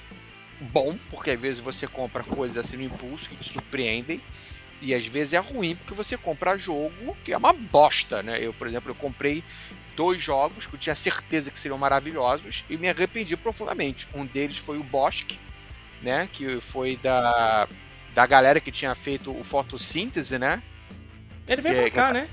bom, 0.60 0.98
porque 1.10 1.32
às 1.32 1.40
vezes 1.40 1.60
você 1.60 1.88
compra 1.88 2.24
coisas 2.24 2.58
assim 2.58 2.78
no 2.78 2.84
impulso 2.84 3.30
que 3.30 3.36
te 3.36 3.50
surpreendem, 3.50 4.22
e 4.82 4.94
às 4.94 5.06
vezes 5.06 5.34
é 5.34 5.38
ruim 5.38 5.76
porque 5.76 5.94
você 5.94 6.18
compra 6.18 6.58
jogo 6.58 7.16
que 7.24 7.34
é 7.34 7.38
uma 7.38 7.54
bosta, 7.54 8.22
né? 8.22 8.40
Eu, 8.42 8.54
por 8.54 8.68
exemplo, 8.68 8.92
eu 8.92 8.96
comprei 8.96 9.44
dois 9.96 10.22
jogos 10.22 10.68
que 10.68 10.76
eu 10.76 10.80
tinha 10.80 10.96
certeza 10.96 11.50
que 11.50 11.60
seriam 11.60 11.78
maravilhosos 11.78 12.66
e 12.70 12.78
me 12.78 12.90
arrependi 12.90 13.36
profundamente. 13.38 14.08
Um 14.14 14.26
deles 14.26 14.58
foi 14.58 14.78
o 14.78 14.84
Bosque, 14.84 15.40
né? 16.02 16.30
Que 16.32 16.60
foi 16.62 16.98
da 16.98 17.68
da 18.14 18.26
galera 18.26 18.62
que 18.62 18.72
tinha 18.72 18.96
feito 18.96 19.38
o 19.38 19.44
fotossíntese, 19.44 20.40
né? 20.40 20.64
Ele 21.46 21.62
veio 21.62 21.76
que, 21.76 21.82
pra 21.82 21.92
cá, 21.92 22.08
que... 22.08 22.14
né? 22.14 22.30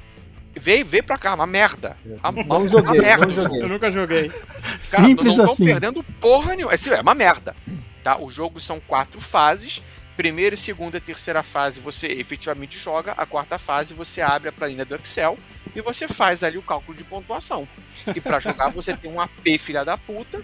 Veio, 0.55 0.85
veio 0.85 1.03
pra 1.03 1.19
cá, 1.19 1.35
uma 1.35 1.47
merda. 1.47 1.97
Uma, 2.05 2.45
não 2.45 2.69
joguei, 2.69 2.91
uma 2.91 3.03
merda. 3.03 3.27
Não 3.27 3.33
joguei. 3.33 3.63
Eu 3.63 3.69
nunca 3.69 3.91
joguei. 3.91 4.29
Cara, 4.29 4.79
Simples 4.81 5.37
não, 5.37 5.45
não 5.45 5.53
assim. 5.53 5.65
perdendo 5.65 6.03
porra 6.21 6.55
nenhuma. 6.55 6.73
É, 6.73 6.89
é 6.89 7.01
uma 7.01 7.15
merda. 7.15 7.57
Tá? 8.05 8.17
Os 8.19 8.35
jogos 8.35 8.65
são 8.65 8.79
quatro 8.81 9.21
fases. 9.21 9.83
Primeira, 10.23 10.57
segunda 10.57 10.99
e 10.99 11.01
terceira 11.01 11.43
fase 11.43 11.81
você 11.81 12.07
efetivamente 12.07 12.79
joga. 12.79 13.11
A 13.17 13.27
quarta 13.27 13.59
fase 13.59 13.93
você 13.93 14.21
abre 14.21 14.49
a 14.49 14.53
planilha 14.53 14.85
do 14.85 14.95
Excel 14.95 15.37
e 15.75 15.81
você 15.81 16.07
faz 16.07 16.45
ali 16.45 16.57
o 16.57 16.63
cálculo 16.63 16.97
de 16.97 17.03
pontuação. 17.03 17.67
E 18.15 18.21
para 18.21 18.39
jogar 18.39 18.69
você 18.71 18.97
tem 18.97 19.11
um 19.11 19.21
AP 19.21 19.59
filha 19.59 19.85
da 19.85 19.99
puta 19.99 20.41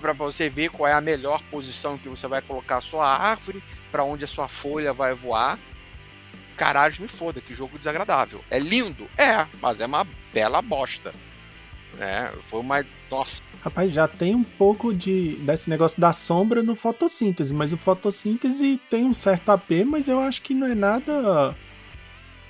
para 0.00 0.12
você 0.12 0.48
ver 0.48 0.70
qual 0.70 0.86
é 0.86 0.92
a 0.92 1.00
melhor 1.00 1.42
posição 1.50 1.98
que 1.98 2.08
você 2.08 2.28
vai 2.28 2.40
colocar 2.40 2.76
a 2.76 2.80
sua 2.80 3.08
árvore, 3.08 3.60
para 3.90 4.04
onde 4.04 4.22
a 4.22 4.28
sua 4.28 4.46
folha 4.46 4.92
vai 4.92 5.14
voar. 5.14 5.58
Caralho, 6.56 6.94
me 7.00 7.08
foda, 7.08 7.40
que 7.40 7.52
jogo 7.52 7.76
desagradável. 7.76 8.44
É 8.48 8.60
lindo? 8.60 9.10
É, 9.18 9.48
mas 9.60 9.80
é 9.80 9.86
uma 9.86 10.06
bela 10.32 10.62
bosta. 10.62 11.12
É, 12.00 12.32
foi 12.42 12.60
uma. 12.60 12.84
Nossa. 13.10 13.42
Rapaz, 13.60 13.92
já 13.92 14.06
tem 14.06 14.34
um 14.34 14.44
pouco 14.44 14.94
de 14.94 15.36
desse 15.38 15.68
negócio 15.68 16.00
da 16.00 16.12
sombra 16.12 16.62
no 16.62 16.76
fotossíntese, 16.76 17.52
mas 17.52 17.72
o 17.72 17.76
fotossíntese 17.76 18.80
tem 18.88 19.04
um 19.04 19.12
certo 19.12 19.50
AP, 19.50 19.84
mas 19.84 20.08
eu 20.08 20.20
acho 20.20 20.42
que 20.42 20.54
não 20.54 20.66
é 20.66 20.74
nada. 20.74 21.56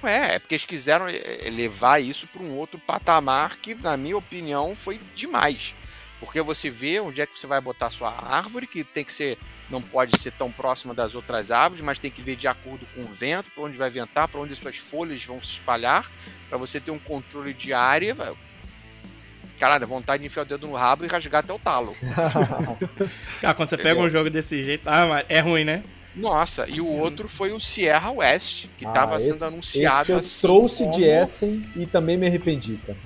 É, 0.02 0.34
é 0.34 0.38
porque 0.38 0.54
eles 0.54 0.66
quiseram 0.66 1.08
eh, 1.08 1.48
levar 1.50 1.98
isso 2.00 2.26
para 2.26 2.42
um 2.42 2.54
outro 2.54 2.78
patamar 2.78 3.56
que, 3.56 3.74
na 3.74 3.96
minha 3.96 4.16
opinião, 4.16 4.74
foi 4.76 5.00
demais. 5.14 5.74
Porque 6.20 6.42
você 6.42 6.68
vê 6.68 7.00
onde 7.00 7.20
é 7.20 7.26
que 7.26 7.38
você 7.38 7.46
vai 7.46 7.60
botar 7.60 7.86
a 7.86 7.90
sua 7.90 8.10
árvore, 8.10 8.66
que 8.66 8.82
tem 8.82 9.04
que 9.04 9.12
ser, 9.12 9.38
não 9.70 9.80
pode 9.80 10.18
ser 10.18 10.32
tão 10.32 10.50
próxima 10.50 10.92
das 10.92 11.14
outras 11.14 11.50
árvores, 11.50 11.82
mas 11.82 11.98
tem 11.98 12.10
que 12.10 12.20
ver 12.20 12.36
de 12.36 12.48
acordo 12.48 12.86
com 12.94 13.02
o 13.02 13.06
vento, 13.12 13.50
para 13.52 13.62
onde 13.62 13.78
vai 13.78 13.88
ventar, 13.88 14.28
para 14.28 14.40
onde 14.40 14.54
suas 14.54 14.76
folhas 14.76 15.24
vão 15.24 15.40
se 15.40 15.52
espalhar, 15.52 16.10
para 16.48 16.58
você 16.58 16.80
ter 16.80 16.90
um 16.90 16.98
controle 16.98 17.54
de 17.54 17.72
área. 17.72 18.16
Caralho, 19.58 19.86
vontade 19.86 20.20
de 20.20 20.26
enfiar 20.26 20.42
o 20.42 20.46
dedo 20.46 20.66
no 20.66 20.74
rabo 20.74 21.04
e 21.04 21.08
rasgar 21.08 21.40
até 21.40 21.52
o 21.52 21.58
talo. 21.58 21.94
Cara, 23.40 23.54
quando 23.54 23.68
você 23.68 23.74
Entendeu? 23.74 23.94
pega 23.94 24.06
um 24.06 24.10
jogo 24.10 24.30
desse 24.30 24.62
jeito, 24.62 24.88
ah, 24.88 25.24
é 25.28 25.40
ruim, 25.40 25.64
né? 25.64 25.82
Nossa, 26.14 26.66
e 26.68 26.80
o 26.80 26.86
outro 26.86 27.28
foi 27.28 27.52
o 27.52 27.60
Sierra 27.60 28.10
West, 28.10 28.66
que 28.76 28.84
estava 28.84 29.16
ah, 29.16 29.20
sendo 29.20 29.44
anunciado 29.44 30.02
esse 30.02 30.12
eu 30.12 30.18
assim. 30.18 30.40
trouxe 30.40 30.84
como... 30.84 30.94
de 30.96 31.04
Essen 31.04 31.64
e 31.76 31.86
também 31.86 32.16
me 32.16 32.26
arrependi, 32.26 32.78
cara. 32.84 32.98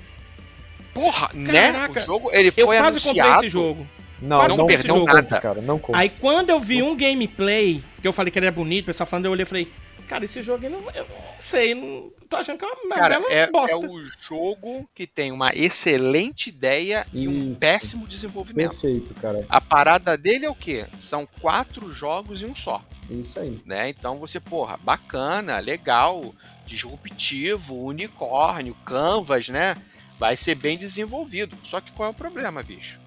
Porra, 0.93 1.29
Caraca, 1.29 1.93
né? 1.93 2.01
O 2.01 2.05
jogo, 2.05 2.29
ele 2.33 2.51
foi 2.51 2.63
eu 2.63 2.67
quase 2.67 2.81
anunciado. 2.81 3.17
comprei 3.17 3.31
esse 3.33 3.49
jogo. 3.49 3.87
Não, 4.21 4.37
quase 4.37 4.57
não 4.57 4.65
perdeu 4.65 4.95
jogo, 4.95 5.05
nada. 5.07 5.41
Cara, 5.41 5.61
não 5.61 5.81
Aí 5.91 6.09
quando 6.09 6.49
eu 6.49 6.59
vi 6.59 6.81
um 6.81 6.95
gameplay, 6.95 7.83
que 8.01 8.07
eu 8.07 8.13
falei 8.13 8.31
que 8.31 8.39
ele 8.39 8.45
era 8.45 8.55
bonito, 8.55 8.83
o 8.83 8.85
pessoal 8.87 9.05
falando, 9.05 9.25
eu 9.25 9.31
olhei 9.31 9.43
e 9.43 9.45
falei, 9.45 9.67
cara, 10.03 10.25
esse 10.25 10.41
jogo 10.41 10.65
eu 10.65 10.69
não, 10.69 10.91
eu 10.91 11.07
não 11.07 11.17
sei, 11.41 11.73
não, 11.73 12.11
tô 12.29 12.37
achando 12.37 12.57
que 12.57 12.65
é 12.65 12.67
uma 12.67 12.95
cara, 12.95 13.21
é, 13.29 13.49
bosta. 13.49 13.75
é 13.75 13.79
o 13.79 13.99
jogo 14.27 14.89
que 14.93 15.07
tem 15.07 15.31
uma 15.31 15.51
excelente 15.53 16.47
ideia 16.47 17.05
Isso. 17.13 17.17
e 17.17 17.27
um 17.27 17.53
péssimo 17.53 18.07
desenvolvimento. 18.07 18.71
Perfeito, 18.71 19.13
cara. 19.15 19.45
A 19.49 19.61
parada 19.61 20.17
dele 20.17 20.45
é 20.45 20.49
o 20.49 20.55
quê? 20.55 20.87
São 20.99 21.27
quatro 21.41 21.91
jogos 21.91 22.41
em 22.41 22.45
um 22.45 22.55
só. 22.55 22.83
Isso 23.09 23.39
aí. 23.39 23.61
Né? 23.65 23.89
Então 23.89 24.17
você, 24.17 24.39
porra, 24.39 24.77
bacana, 24.77 25.59
legal, 25.59 26.33
disruptivo, 26.65 27.75
unicórnio, 27.83 28.75
canvas, 28.85 29.49
né? 29.49 29.75
vai 30.23 30.37
ser 30.37 30.55
bem 30.55 30.77
desenvolvido. 30.77 31.57
Só 31.63 31.81
que 31.81 31.91
qual 31.91 32.07
é 32.07 32.11
o 32.11 32.15
problema, 32.15 32.63
bicho? 32.63 32.97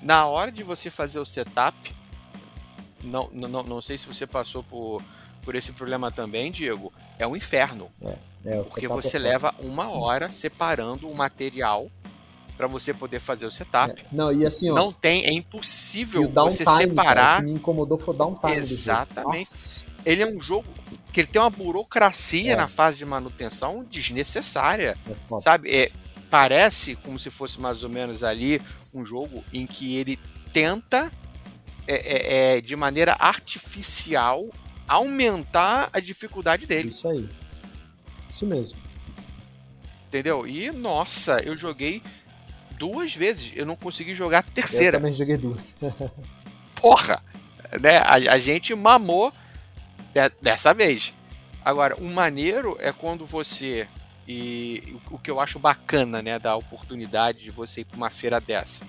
Na 0.00 0.26
hora 0.26 0.50
de 0.50 0.62
você 0.62 0.90
fazer 0.90 1.18
o 1.18 1.24
setup, 1.26 1.94
não, 3.02 3.28
não, 3.32 3.62
não 3.62 3.82
sei 3.82 3.98
se 3.98 4.06
você 4.06 4.26
passou 4.26 4.62
por, 4.62 5.02
por 5.44 5.54
esse 5.54 5.72
problema 5.72 6.10
também, 6.10 6.50
Diego, 6.50 6.92
é 7.18 7.26
um 7.26 7.36
inferno. 7.36 7.90
É, 8.02 8.16
é, 8.44 8.62
porque 8.62 8.88
você 8.88 9.16
é 9.16 9.20
leva 9.20 9.54
uma 9.60 9.90
hora 9.90 10.30
separando 10.30 11.08
o 11.08 11.16
material 11.16 11.88
para 12.56 12.66
você 12.66 12.94
poder 12.94 13.20
fazer 13.20 13.46
o 13.46 13.50
setup. 13.50 14.00
É. 14.00 14.04
Não, 14.12 14.32
e 14.32 14.46
assim, 14.46 14.70
ó, 14.70 14.74
não 14.74 14.92
tem, 14.92 15.24
é 15.26 15.32
impossível 15.32 16.28
você 16.28 16.64
separar. 16.64 17.14
Cara, 17.14 17.34
o 17.34 17.40
que 17.40 17.46
me 17.46 17.52
incomodou 17.52 17.98
foi 17.98 18.16
dar 18.16 18.26
um 18.26 18.34
time. 18.34 18.54
Exatamente. 18.54 19.86
Ele 20.04 20.22
é 20.22 20.26
um 20.26 20.40
jogo 20.40 20.68
que 21.12 21.20
ele 21.20 21.28
tem 21.28 21.40
uma 21.40 21.50
burocracia 21.50 22.52
é. 22.52 22.56
na 22.56 22.68
fase 22.68 22.98
de 22.98 23.04
manutenção 23.04 23.84
desnecessária. 23.84 24.96
É 25.08 25.40
sabe? 25.40 25.70
É, 25.70 25.90
parece 26.30 26.96
como 26.96 27.18
se 27.18 27.30
fosse 27.30 27.60
mais 27.60 27.84
ou 27.84 27.90
menos 27.90 28.22
ali 28.22 28.60
um 28.92 29.04
jogo 29.04 29.44
em 29.52 29.66
que 29.66 29.96
ele 29.96 30.18
tenta 30.52 31.10
é, 31.86 31.94
é, 31.94 32.56
é, 32.56 32.60
de 32.60 32.74
maneira 32.76 33.16
artificial 33.18 34.48
aumentar 34.88 35.90
a 35.92 36.00
dificuldade 36.00 36.66
dele. 36.66 36.88
Isso 36.88 37.08
aí. 37.08 37.28
Isso 38.30 38.46
mesmo. 38.46 38.78
Entendeu? 40.08 40.46
E 40.46 40.70
nossa, 40.70 41.40
eu 41.40 41.56
joguei 41.56 42.02
duas 42.78 43.14
vezes. 43.14 43.52
Eu 43.54 43.66
não 43.66 43.76
consegui 43.76 44.14
jogar 44.14 44.40
a 44.40 44.42
terceira. 44.42 44.98
Eu 44.98 45.00
também 45.00 45.14
joguei 45.14 45.36
duas. 45.36 45.74
Porra! 46.76 47.22
Né? 47.80 47.98
A, 47.98 48.34
a 48.34 48.38
gente 48.38 48.74
mamou 48.74 49.32
de, 50.12 50.28
dessa 50.40 50.72
vez. 50.72 51.14
Agora, 51.64 51.96
o 51.96 52.04
maneiro 52.04 52.76
é 52.78 52.92
quando 52.92 53.24
você 53.24 53.88
e 54.26 54.96
o 55.10 55.18
que 55.18 55.30
eu 55.30 55.38
acho 55.38 55.58
bacana, 55.58 56.22
né, 56.22 56.38
da 56.38 56.56
oportunidade 56.56 57.40
de 57.40 57.50
você 57.50 57.82
ir 57.82 57.84
para 57.84 57.96
uma 57.96 58.10
feira 58.10 58.40
dessa. 58.40 58.86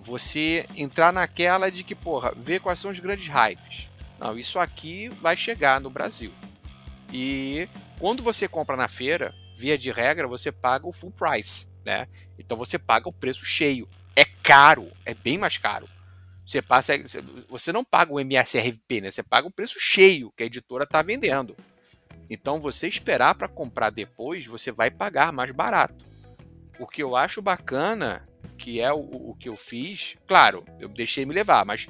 Você 0.00 0.66
entrar 0.76 1.12
naquela 1.12 1.70
de 1.70 1.82
que, 1.82 1.94
porra, 1.94 2.32
ver 2.36 2.60
quais 2.60 2.78
são 2.78 2.90
os 2.90 3.00
grandes 3.00 3.28
hypes. 3.28 3.88
Não, 4.18 4.38
isso 4.38 4.58
aqui 4.58 5.08
vai 5.20 5.36
chegar 5.36 5.80
no 5.80 5.90
Brasil. 5.90 6.32
E 7.12 7.68
quando 7.98 8.22
você 8.22 8.48
compra 8.48 8.76
na 8.76 8.88
feira, 8.88 9.34
via 9.56 9.78
de 9.78 9.90
regra, 9.90 10.26
você 10.26 10.50
paga 10.50 10.86
o 10.86 10.92
full 10.92 11.10
price, 11.12 11.68
né? 11.84 12.08
Então 12.38 12.56
você 12.56 12.78
paga 12.78 13.08
o 13.08 13.12
preço 13.12 13.44
cheio. 13.44 13.88
É 14.14 14.24
caro, 14.24 14.90
é 15.04 15.14
bem 15.14 15.38
mais 15.38 15.58
caro. 15.58 15.88
Você 16.46 16.62
passa, 16.62 16.92
você 17.48 17.72
não 17.72 17.84
paga 17.84 18.12
o 18.12 18.20
MSRP, 18.20 19.00
né? 19.00 19.10
Você 19.10 19.22
paga 19.22 19.48
o 19.48 19.50
preço 19.50 19.80
cheio 19.80 20.32
que 20.36 20.44
a 20.44 20.46
editora 20.46 20.84
está 20.84 21.02
vendendo. 21.02 21.56
Então, 22.30 22.60
você 22.60 22.88
esperar 22.88 23.34
para 23.34 23.48
comprar 23.48 23.90
depois, 23.90 24.46
você 24.46 24.70
vai 24.70 24.90
pagar 24.90 25.32
mais 25.32 25.50
barato. 25.50 26.04
O 26.78 26.86
que 26.86 27.02
eu 27.02 27.16
acho 27.16 27.40
bacana, 27.40 28.26
que 28.58 28.80
é 28.80 28.92
o, 28.92 28.98
o 28.98 29.36
que 29.38 29.48
eu 29.48 29.56
fiz, 29.56 30.16
claro, 30.26 30.64
eu 30.80 30.88
deixei 30.88 31.24
me 31.24 31.34
levar, 31.34 31.64
mas 31.64 31.88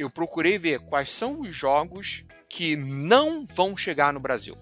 eu 0.00 0.10
procurei 0.10 0.58
ver 0.58 0.80
quais 0.80 1.10
são 1.10 1.40
os 1.40 1.54
jogos 1.54 2.24
que 2.48 2.74
não 2.76 3.44
vão 3.44 3.76
chegar 3.76 4.12
no 4.12 4.20
Brasil. 4.20 4.56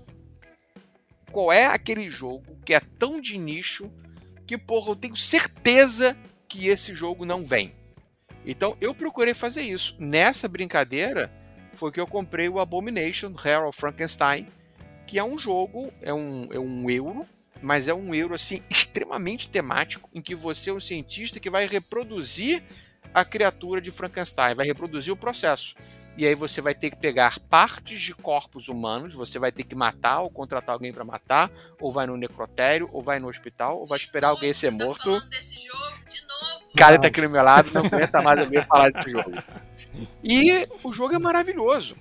Qual 1.30 1.52
é 1.52 1.66
aquele 1.66 2.08
jogo 2.10 2.58
que 2.64 2.74
é 2.74 2.80
tão 2.80 3.20
de 3.20 3.38
nicho 3.38 3.90
que, 4.46 4.58
porra, 4.58 4.90
eu 4.90 4.96
tenho 4.96 5.16
certeza 5.16 6.16
que 6.48 6.68
esse 6.68 6.94
jogo 6.94 7.24
não 7.24 7.44
vem. 7.44 7.74
Então 8.44 8.76
eu 8.80 8.94
procurei 8.94 9.34
fazer 9.34 9.62
isso. 9.62 9.94
Nessa 9.98 10.48
brincadeira 10.48 11.30
foi 11.74 11.92
que 11.92 12.00
eu 12.00 12.06
comprei 12.06 12.48
o 12.48 12.58
Abomination, 12.58 13.34
Harold 13.36 13.76
Frankenstein, 13.76 14.48
que 15.06 15.18
é 15.18 15.24
um 15.24 15.38
jogo, 15.38 15.92
é 16.02 16.12
um, 16.12 16.48
é 16.50 16.58
um 16.58 16.90
euro, 16.90 17.26
mas 17.62 17.88
é 17.88 17.94
um 17.94 18.14
euro 18.14 18.34
assim 18.34 18.62
extremamente 18.70 19.48
temático, 19.48 20.08
em 20.12 20.20
que 20.20 20.34
você 20.34 20.70
é 20.70 20.72
um 20.72 20.80
cientista 20.80 21.38
que 21.38 21.50
vai 21.50 21.66
reproduzir 21.66 22.62
a 23.12 23.24
criatura 23.24 23.80
de 23.80 23.90
Frankenstein, 23.90 24.54
vai 24.54 24.66
reproduzir 24.66 25.12
o 25.12 25.16
processo. 25.16 25.74
E 26.16 26.26
aí 26.26 26.34
você 26.34 26.60
vai 26.60 26.74
ter 26.74 26.90
que 26.90 26.96
pegar 26.96 27.38
partes 27.48 28.00
de 28.00 28.12
corpos 28.12 28.66
humanos, 28.66 29.14
você 29.14 29.38
vai 29.38 29.52
ter 29.52 29.62
que 29.62 29.76
matar 29.76 30.22
ou 30.22 30.30
contratar 30.30 30.72
alguém 30.72 30.92
para 30.92 31.04
matar, 31.04 31.48
ou 31.80 31.92
vai 31.92 32.08
no 32.08 32.16
necrotério, 32.16 32.88
ou 32.92 33.00
vai 33.00 33.20
no 33.20 33.28
hospital, 33.28 33.78
ou 33.78 33.86
vai 33.86 33.98
esperar 33.98 34.30
alguém 34.30 34.52
ser 34.52 34.76
tá 34.76 34.84
morto. 34.84 35.20
Tá 35.20 35.26
desse 35.26 35.64
jogo 35.64 36.08
de 36.08 36.20
novo? 36.22 36.72
Cara 36.76 36.98
tá 36.98 37.06
aqui 37.06 37.20
no 37.20 37.30
meu 37.30 37.42
lado, 37.42 37.70
não 37.72 37.86
aguenta 37.86 38.20
mais 38.20 38.52
eu 38.52 38.62
falar 38.64 38.90
desse 38.90 39.12
jogo. 39.12 39.32
E 40.24 40.68
o 40.82 40.92
jogo 40.92 41.14
é 41.14 41.18
maravilhoso. 41.20 41.96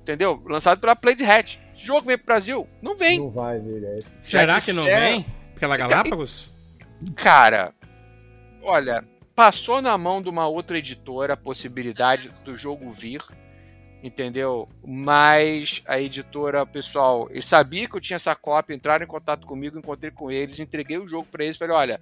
Entendeu? 0.00 0.42
Lançado 0.44 0.80
pela 0.80 0.94
Play 0.94 1.16
Hat. 1.24 1.60
Esse 1.72 1.86
jogo 1.86 2.06
vem 2.06 2.18
pro 2.18 2.26
Brasil? 2.26 2.68
Não 2.82 2.94
vem. 2.94 3.18
Não 3.18 3.30
vai 3.30 3.58
vir. 3.58 3.84
É. 3.84 4.02
Será 4.20 4.58
que, 4.58 4.66
que 4.66 4.72
não 4.72 4.84
vem? 4.84 5.24
Pela 5.58 5.76
Galápagos? 5.76 6.50
Cara, 7.14 7.72
olha, 8.62 9.02
passou 9.34 9.82
na 9.82 9.96
mão 9.98 10.22
de 10.22 10.28
uma 10.28 10.46
outra 10.46 10.78
editora 10.78 11.34
a 11.34 11.36
possibilidade 11.36 12.30
do 12.44 12.56
jogo 12.56 12.90
vir 12.90 13.22
entendeu? 14.06 14.68
Mas 14.86 15.82
a 15.86 15.98
editora, 15.98 16.66
pessoal, 16.66 17.26
ele 17.30 17.40
sabia 17.40 17.88
que 17.88 17.96
eu 17.96 18.00
tinha 18.00 18.16
essa 18.16 18.34
cópia, 18.34 18.74
entraram 18.74 19.04
em 19.04 19.08
contato 19.08 19.46
comigo, 19.46 19.78
encontrei 19.78 20.10
com 20.10 20.30
eles, 20.30 20.60
entreguei 20.60 20.98
o 20.98 21.08
jogo 21.08 21.26
para 21.30 21.42
eles, 21.42 21.56
falei, 21.56 21.74
olha, 21.74 22.00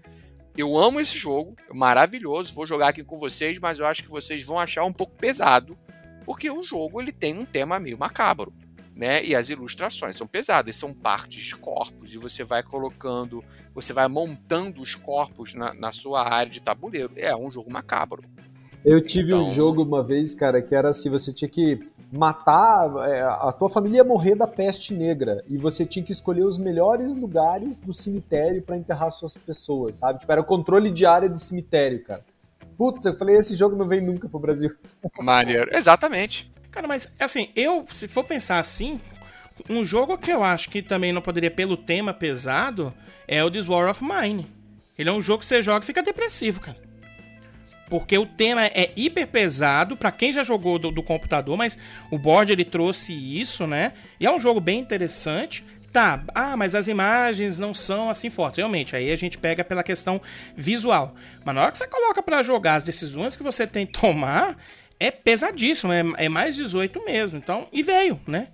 eu 0.57 0.77
amo 0.77 0.99
esse 0.99 1.17
jogo, 1.17 1.55
é 1.71 1.73
maravilhoso, 1.73 2.53
vou 2.53 2.67
jogar 2.67 2.89
aqui 2.89 3.05
com 3.05 3.21
vocês, 3.21 3.57
mas 3.61 3.79
eu 3.79 3.87
acho 3.87 4.03
que 4.03 4.11
vocês 4.11 4.45
vão 4.45 4.59
achar 4.59 4.85
um 4.85 4.93
pouco 4.93 5.15
pesado, 5.17 5.79
porque 6.27 6.51
o 6.51 6.65
jogo 6.65 7.01
ele 7.01 7.13
tem 7.13 7.39
um 7.39 7.45
tema 7.45 7.79
meio 7.79 7.97
macabro. 7.97 8.53
Né? 8.95 9.25
E 9.25 9.35
as 9.35 9.49
ilustrações 9.49 10.17
são 10.17 10.27
pesadas, 10.27 10.77
são 10.77 10.93
partes 10.93 11.43
de 11.43 11.57
corpos, 11.57 12.13
e 12.15 12.19
você 12.19 12.45
vai 12.45 12.63
colocando, 12.63 13.43
você 13.75 13.93
vai 13.93 14.07
montando 14.07 14.83
os 14.83 14.95
corpos 14.95 15.55
na, 15.55 15.73
na 15.73 15.93
sua 15.93 16.29
área 16.29 16.53
de 16.53 16.61
tabuleiro. 16.61 17.11
É 17.17 17.35
um 17.35 17.51
jogo 17.51 17.71
macabro. 17.71 18.23
Eu 18.85 19.01
tive 19.01 19.29
então... 19.29 19.45
um 19.45 19.53
jogo 19.53 19.83
uma 19.83 20.03
vez, 20.03 20.35
cara, 20.35 20.61
que 20.61 20.75
era 20.75 20.91
assim, 20.91 21.09
você 21.09 21.33
tinha 21.33 21.49
que 21.49 21.81
matar, 22.13 22.93
é, 23.09 23.23
a 23.23 23.51
tua 23.53 23.71
família 23.71 23.99
ia 23.99 24.05
morrer 24.05 24.35
da 24.35 24.47
peste 24.47 24.93
negra 24.93 25.43
e 25.49 25.57
você 25.57 25.87
tinha 25.87 26.05
que 26.05 26.13
escolher 26.13 26.45
os 26.45 26.59
melhores 26.59 27.15
lugares 27.15 27.81
do 27.81 27.95
cemitério 27.95 28.61
para 28.61 28.77
enterrar 28.77 29.11
suas 29.11 29.35
pessoas, 29.35 29.97
sabe? 29.97 30.19
Tipo, 30.19 30.31
era 30.31 30.41
o 30.43 30.45
controle 30.45 30.91
de 30.91 31.07
área 31.07 31.29
do 31.29 31.39
cemitério, 31.39 32.05
cara. 32.05 32.23
Puta, 32.77 33.11
eu 33.11 33.17
falei, 33.17 33.37
esse 33.37 33.57
jogo 33.57 33.77
não 33.77 33.89
vem 33.89 34.03
nunca 34.03 34.29
pro 34.29 34.39
Brasil. 34.39 34.71
Maneiro, 35.21 35.71
exatamente. 35.73 36.52
Cara, 36.73 36.89
mas 36.89 37.13
assim, 37.21 37.51
eu, 37.55 37.87
se 37.95 38.09
for 38.09 38.25
pensar 38.25 38.59
assim, 38.59 39.01
um 39.69 39.85
jogo 39.85 40.19
que 40.19 40.33
eu 40.33 40.43
acho 40.43 40.69
que 40.69 40.83
também 40.83 41.13
não 41.13 41.23
poderia, 41.23 41.51
pelo 41.51 41.77
tema 41.77 42.13
pesado, 42.13 42.93
é 43.29 43.45
o 43.45 43.51
This 43.51 43.69
War 43.69 43.89
of 43.89 44.03
Mine. 44.03 44.51
Ele 44.99 45.09
é 45.09 45.13
um 45.13 45.23
jogo 45.23 45.41
que 45.41 45.47
você 45.47 45.63
joga 45.63 45.85
e 45.85 45.87
fica 45.87 46.03
depressivo, 46.03 46.61
cara 46.61 46.93
porque 47.93 48.17
o 48.17 48.25
tema 48.25 48.65
é 48.65 48.91
hiper 48.97 49.27
pesado 49.27 49.99
para 49.99 50.11
quem 50.11 50.33
já 50.33 50.43
jogou 50.43 50.79
do, 50.79 50.91
do, 50.91 51.03
computador, 51.03 51.59
mas 51.59 51.77
o 52.11 52.17
board 52.17 52.51
ele 52.51 52.65
trouxe 52.65 53.13
isso, 53.13 53.67
né? 53.67 53.93
E 54.19 54.25
é 54.25 54.33
um 54.33 54.41
jogo 54.41 54.61
bem 54.61 54.81
interessante. 54.81 55.63
Tá, 55.93 56.25
ah, 56.35 56.57
mas 56.57 56.75
as 56.75 56.89
imagens 56.89 57.59
não 57.59 57.75
são 57.75 58.09
assim 58.09 58.31
fortes. 58.31 58.57
Realmente, 58.57 58.97
aí 58.97 59.13
a 59.13 59.17
gente 59.17 59.37
pega 59.37 59.63
pela 59.63 59.83
questão 59.83 60.23
visual. 60.57 61.15
Mas 61.45 61.55
na 61.55 61.61
hora 61.61 61.71
que 61.71 61.77
você 61.77 61.87
coloca 61.87 62.23
para 62.23 62.43
jogar 62.43 62.77
as 62.77 62.85
decisões 62.85 63.37
que 63.37 63.43
você 63.43 63.67
tem 63.67 63.85
que 63.85 64.01
tomar, 64.01 64.57
é 65.07 65.11
pesadíssimo, 65.11 65.93
é, 65.93 66.03
é 66.17 66.29
mais 66.29 66.57
18 66.57 67.05
mesmo. 67.05 67.39
Então, 67.39 67.67
e 67.73 67.83
veio, 67.83 68.21
né? 68.27 68.49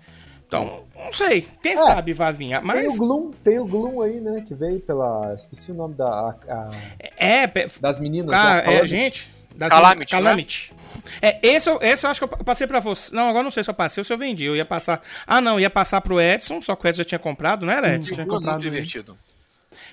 Então, 0.46 0.84
não 0.96 1.12
sei. 1.12 1.46
Quem 1.62 1.74
é, 1.74 1.76
sabe 1.76 2.14
vai 2.14 2.32
vir. 2.32 2.58
Mas... 2.62 2.80
Tem 2.80 2.88
o 2.88 2.96
Gloom, 2.96 3.30
tem 3.44 3.58
o 3.58 3.66
Gloom 3.66 4.00
aí, 4.00 4.18
né? 4.18 4.42
Que 4.46 4.54
veio 4.54 4.80
pela. 4.80 5.34
Esqueci 5.34 5.70
o 5.70 5.74
nome 5.74 5.94
da. 5.94 6.06
A, 6.06 6.30
a... 6.48 6.70
É, 7.18 7.46
das 7.80 8.00
meninas. 8.00 8.32
Ah, 8.32 8.62
é, 8.64 8.86
gente. 8.86 9.28
Das 9.54 9.68
Calamity. 9.68 10.10
Calamity. 10.12 10.72
Né? 10.72 10.78
É, 11.20 11.48
esse, 11.48 11.68
esse 11.82 12.06
eu 12.06 12.10
acho 12.10 12.20
que 12.20 12.24
eu 12.24 12.44
passei 12.44 12.66
pra 12.66 12.80
você. 12.80 13.14
Não, 13.14 13.28
agora 13.28 13.44
não 13.44 13.50
sei 13.50 13.62
se 13.62 13.68
eu 13.68 13.74
passei 13.74 14.00
ou 14.00 14.04
se 14.04 14.12
eu 14.12 14.16
vendi. 14.16 14.44
Eu 14.44 14.56
ia 14.56 14.64
passar. 14.64 15.02
Ah, 15.26 15.40
não, 15.40 15.60
ia 15.60 15.68
passar 15.68 16.00
pro 16.00 16.20
Edson, 16.20 16.62
só 16.62 16.74
que 16.74 16.86
o 16.86 16.88
Edson 16.88 17.02
já 17.02 17.04
tinha 17.04 17.18
comprado, 17.18 17.66
não 17.66 17.72
era, 17.72 17.94
Edson? 17.94 18.14
Tinha 18.14 18.26
comprado. 18.26 18.62
Muito 18.62 18.62
divertido. 18.62 19.18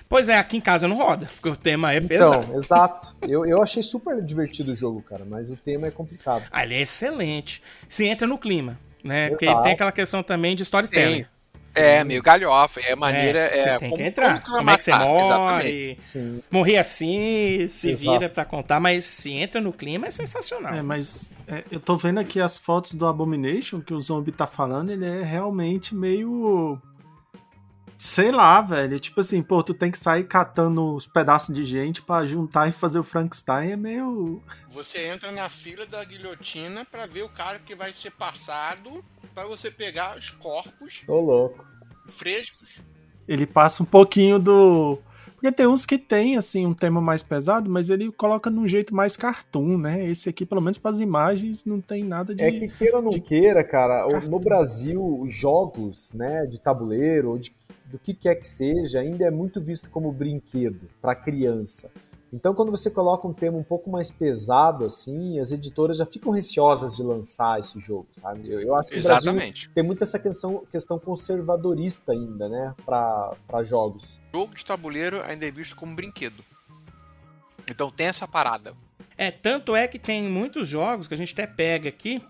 Pois 0.08 0.28
é, 0.28 0.38
aqui 0.38 0.56
em 0.56 0.60
casa 0.60 0.86
não 0.86 0.96
roda, 0.96 1.26
porque 1.26 1.48
o 1.48 1.56
tema 1.56 1.92
é 1.92 2.00
pesado. 2.00 2.46
Então, 2.46 2.58
exato. 2.58 3.16
Eu, 3.22 3.44
eu 3.44 3.62
achei 3.62 3.82
super 3.82 4.22
divertido 4.22 4.72
o 4.72 4.74
jogo, 4.74 5.02
cara, 5.02 5.24
mas 5.24 5.50
o 5.50 5.56
tema 5.56 5.88
é 5.88 5.90
complicado. 5.90 6.44
Ah, 6.50 6.62
ele 6.62 6.74
é 6.74 6.82
excelente. 6.82 7.62
Se 7.88 8.04
entra 8.04 8.26
no 8.26 8.38
clima 8.38 8.78
né? 9.06 9.30
Porque 9.30 9.46
tem 9.46 9.72
aquela 9.72 9.92
questão 9.92 10.22
também 10.22 10.56
de 10.56 10.62
storytelling. 10.64 11.22
Tem. 11.22 11.26
É, 11.74 12.02
meio 12.02 12.22
galhofa, 12.22 12.80
é 12.80 12.96
maneira. 12.96 13.38
É, 13.38 13.60
é 13.60 13.78
tem 13.78 13.90
como, 13.90 13.96
que 13.96 14.08
entrar. 14.08 14.42
Como, 14.42 14.56
como 14.56 14.70
é 14.70 14.76
que 14.78 14.82
você 14.82 14.94
morre? 14.94 15.98
Sim, 16.00 16.40
Morrer 16.50 16.78
assim, 16.78 17.66
se 17.68 17.90
Exato. 17.90 18.12
vira 18.12 18.30
pra 18.30 18.46
contar, 18.46 18.80
mas 18.80 19.04
se 19.04 19.30
entra 19.32 19.60
no 19.60 19.74
clima 19.74 20.06
é 20.06 20.10
sensacional. 20.10 20.74
É, 20.74 20.80
mas 20.80 21.30
é, 21.46 21.64
eu 21.70 21.78
tô 21.78 21.94
vendo 21.94 22.18
aqui 22.18 22.40
as 22.40 22.56
fotos 22.56 22.94
do 22.94 23.06
Abomination 23.06 23.82
que 23.82 23.92
o 23.92 24.00
zombie 24.00 24.32
tá 24.32 24.46
falando, 24.46 24.90
ele 24.90 25.04
é 25.04 25.22
realmente 25.22 25.94
meio 25.94 26.80
Sei 27.98 28.30
lá, 28.30 28.60
velho. 28.60 29.00
Tipo 29.00 29.20
assim, 29.20 29.42
pô, 29.42 29.62
tu 29.62 29.72
tem 29.72 29.90
que 29.90 29.98
sair 29.98 30.24
catando 30.24 30.94
os 30.94 31.06
pedaços 31.06 31.54
de 31.54 31.64
gente 31.64 32.02
para 32.02 32.26
juntar 32.26 32.68
e 32.68 32.72
fazer 32.72 32.98
o 32.98 33.04
Frankenstein 33.04 33.72
é 33.72 33.76
meio. 33.76 34.42
Você 34.68 35.06
entra 35.06 35.32
na 35.32 35.48
fila 35.48 35.86
da 35.86 36.04
guilhotina 36.04 36.84
para 36.84 37.06
ver 37.06 37.22
o 37.22 37.28
cara 37.28 37.58
que 37.58 37.74
vai 37.74 37.92
ser 37.92 38.10
passado 38.12 39.04
para 39.34 39.46
você 39.46 39.70
pegar 39.70 40.16
os 40.16 40.30
corpos. 40.30 41.02
Tô 41.06 41.20
louco. 41.20 41.64
Frescos. 42.08 42.82
Ele 43.26 43.46
passa 43.46 43.82
um 43.82 43.86
pouquinho 43.86 44.38
do. 44.38 44.98
Porque 45.46 45.58
tem 45.58 45.66
uns 45.68 45.86
que 45.86 45.96
tem, 45.96 46.36
assim, 46.36 46.66
um 46.66 46.74
tema 46.74 47.00
mais 47.00 47.22
pesado, 47.22 47.70
mas 47.70 47.88
ele 47.88 48.10
coloca 48.10 48.50
num 48.50 48.66
jeito 48.66 48.92
mais 48.92 49.16
cartoon, 49.16 49.78
né? 49.78 50.04
Esse 50.04 50.28
aqui, 50.28 50.44
pelo 50.44 50.60
menos 50.60 50.76
para 50.76 50.90
as 50.90 50.98
imagens, 50.98 51.64
não 51.64 51.80
tem 51.80 52.02
nada 52.02 52.34
de. 52.34 52.42
É 52.42 52.50
que 52.50 52.66
queira 52.66 52.96
ou 52.96 53.02
não 53.02 53.10
de... 53.10 53.20
queira, 53.20 53.62
cara, 53.62 54.08
cartoon. 54.08 54.28
no 54.28 54.40
Brasil, 54.40 55.24
jogos, 55.28 56.12
né, 56.12 56.46
de 56.46 56.58
tabuleiro 56.58 57.30
ou 57.30 57.38
de 57.38 57.54
do 57.84 57.96
que 58.00 58.12
quer 58.12 58.34
que 58.34 58.46
seja, 58.46 58.98
ainda 58.98 59.24
é 59.24 59.30
muito 59.30 59.60
visto 59.60 59.88
como 59.88 60.10
brinquedo 60.10 60.88
para 61.00 61.14
criança. 61.14 61.88
Então, 62.36 62.54
quando 62.54 62.70
você 62.70 62.90
coloca 62.90 63.26
um 63.26 63.32
tema 63.32 63.56
um 63.56 63.62
pouco 63.62 63.88
mais 63.88 64.10
pesado, 64.10 64.84
assim, 64.84 65.40
as 65.40 65.52
editoras 65.52 65.96
já 65.96 66.04
ficam 66.04 66.30
receosas 66.30 66.94
de 66.94 67.02
lançar 67.02 67.60
esse 67.60 67.80
jogo, 67.80 68.06
sabe? 68.20 68.46
Eu, 68.46 68.60
eu 68.60 68.74
acho 68.74 68.90
que 68.90 68.98
Exatamente. 68.98 69.70
tem 69.70 69.82
muita 69.82 70.04
essa 70.04 70.18
questão, 70.18 70.62
questão 70.70 70.98
conservadorista 70.98 72.12
ainda, 72.12 72.46
né, 72.46 72.74
para 72.84 73.64
jogos. 73.64 74.20
O 74.34 74.40
jogo 74.40 74.54
de 74.54 74.62
tabuleiro 74.66 75.22
ainda 75.22 75.46
é 75.46 75.50
visto 75.50 75.74
como 75.74 75.96
brinquedo. 75.96 76.44
Então 77.66 77.90
tem 77.90 78.08
essa 78.08 78.28
parada. 78.28 78.74
É, 79.16 79.30
tanto 79.30 79.74
é 79.74 79.88
que 79.88 79.98
tem 79.98 80.22
muitos 80.24 80.68
jogos 80.68 81.08
que 81.08 81.14
a 81.14 81.16
gente 81.16 81.32
até 81.32 81.46
pega 81.46 81.88
aqui, 81.88 82.22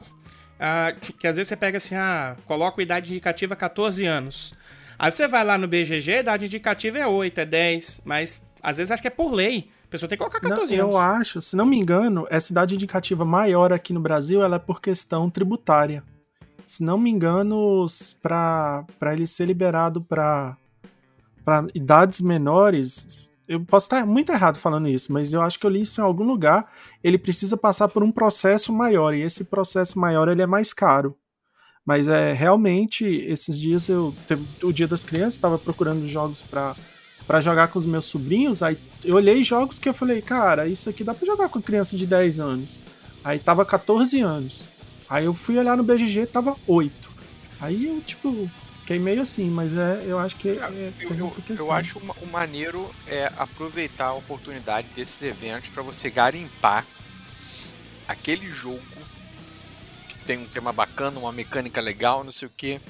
ah, 0.56 0.94
que, 1.00 1.12
que, 1.12 1.26
às 1.26 1.34
vezes 1.34 1.48
você 1.48 1.56
pega 1.56 1.78
assim, 1.78 1.96
ah, 1.96 2.36
coloca 2.46 2.80
a 2.80 2.84
idade 2.84 3.10
indicativa 3.10 3.56
14 3.56 4.06
anos. 4.06 4.54
Aí 4.96 5.10
você 5.10 5.26
vai 5.26 5.44
lá 5.44 5.58
no 5.58 5.66
BGG, 5.66 6.14
a 6.14 6.20
idade 6.20 6.46
indicativa 6.46 6.96
é 6.96 7.06
8, 7.08 7.40
é 7.40 7.44
10, 7.44 8.02
mas 8.04 8.40
às 8.62 8.78
vezes 8.78 8.92
acho 8.92 9.02
que 9.02 9.08
é 9.08 9.10
por 9.10 9.32
lei. 9.32 9.74
A 9.96 9.98
pessoa 9.98 10.08
tem 10.08 10.18
que 10.18 10.24
colocar 10.24 10.40
14 10.40 10.76
não, 10.76 10.84
anos. 10.84 10.94
Eu 10.94 11.00
acho, 11.00 11.40
se 11.40 11.56
não 11.56 11.64
me 11.64 11.78
engano, 11.78 12.26
essa 12.28 12.52
idade 12.52 12.74
indicativa 12.74 13.24
maior 13.24 13.72
aqui 13.72 13.92
no 13.94 14.00
Brasil 14.00 14.42
ela 14.42 14.56
é 14.56 14.58
por 14.58 14.80
questão 14.80 15.30
tributária. 15.30 16.02
Se 16.66 16.84
não 16.84 16.98
me 16.98 17.08
engano, 17.08 17.86
para 18.20 18.84
ele 19.12 19.26
ser 19.26 19.46
liberado 19.46 20.02
para 20.02 20.56
idades 21.74 22.20
menores, 22.20 23.30
eu 23.48 23.64
posso 23.64 23.86
estar 23.86 24.04
muito 24.04 24.32
errado 24.32 24.58
falando 24.58 24.88
isso, 24.88 25.12
mas 25.12 25.32
eu 25.32 25.40
acho 25.40 25.58
que 25.58 25.64
eu 25.64 25.70
li 25.70 25.82
isso 25.82 26.00
em 26.00 26.04
algum 26.04 26.24
lugar. 26.24 26.70
Ele 27.02 27.16
precisa 27.16 27.56
passar 27.56 27.88
por 27.88 28.02
um 28.02 28.12
processo 28.12 28.72
maior 28.72 29.14
e 29.14 29.22
esse 29.22 29.44
processo 29.44 29.98
maior 29.98 30.28
ele 30.28 30.42
é 30.42 30.46
mais 30.46 30.74
caro. 30.74 31.16
Mas 31.86 32.06
é 32.06 32.32
realmente 32.32 33.06
esses 33.06 33.58
dias 33.58 33.88
eu 33.88 34.14
teve 34.26 34.44
o 34.62 34.72
Dia 34.72 34.88
das 34.88 35.04
Crianças, 35.04 35.34
estava 35.34 35.58
procurando 35.58 36.06
jogos 36.06 36.42
para 36.42 36.74
para 37.26 37.40
jogar 37.40 37.68
com 37.68 37.78
os 37.78 37.86
meus 37.86 38.04
sobrinhos, 38.04 38.62
aí 38.62 38.78
eu 39.04 39.16
olhei 39.16 39.42
jogos 39.42 39.78
que 39.78 39.88
eu 39.88 39.94
falei, 39.94 40.22
cara, 40.22 40.68
isso 40.68 40.88
aqui 40.88 41.02
dá 41.02 41.12
para 41.12 41.26
jogar 41.26 41.48
com 41.48 41.60
criança 41.60 41.96
de 41.96 42.06
10 42.06 42.40
anos. 42.40 42.78
Aí 43.24 43.38
tava 43.38 43.64
14 43.64 44.20
anos. 44.20 44.64
Aí 45.08 45.24
eu 45.24 45.34
fui 45.34 45.58
olhar 45.58 45.76
no 45.76 45.82
BGG, 45.82 46.26
tava 46.26 46.56
8. 46.66 47.10
Aí 47.60 47.86
eu, 47.86 48.00
tipo, 48.00 48.48
fiquei 48.80 48.98
meio 48.98 49.22
assim, 49.22 49.50
mas 49.50 49.72
é, 49.74 50.04
eu 50.06 50.18
acho 50.18 50.36
que 50.36 50.50
é, 50.50 50.92
eu, 51.00 51.16
eu, 51.16 51.32
eu, 51.56 51.72
acho 51.72 51.98
o 51.98 52.26
maneiro 52.26 52.88
é 53.08 53.32
aproveitar 53.36 54.06
a 54.06 54.14
oportunidade 54.14 54.86
desses 54.94 55.20
eventos 55.22 55.68
para 55.70 55.82
você 55.82 56.08
garimpar 56.10 56.86
aquele 58.06 58.48
jogo 58.50 58.82
tem 60.26 60.38
um 60.38 60.46
tema 60.46 60.72
bacana, 60.72 61.20
uma 61.20 61.32
mecânica 61.32 61.80
legal, 61.80 62.24
não 62.24 62.32
sei 62.32 62.48
o 62.48 62.50
que, 62.50 62.80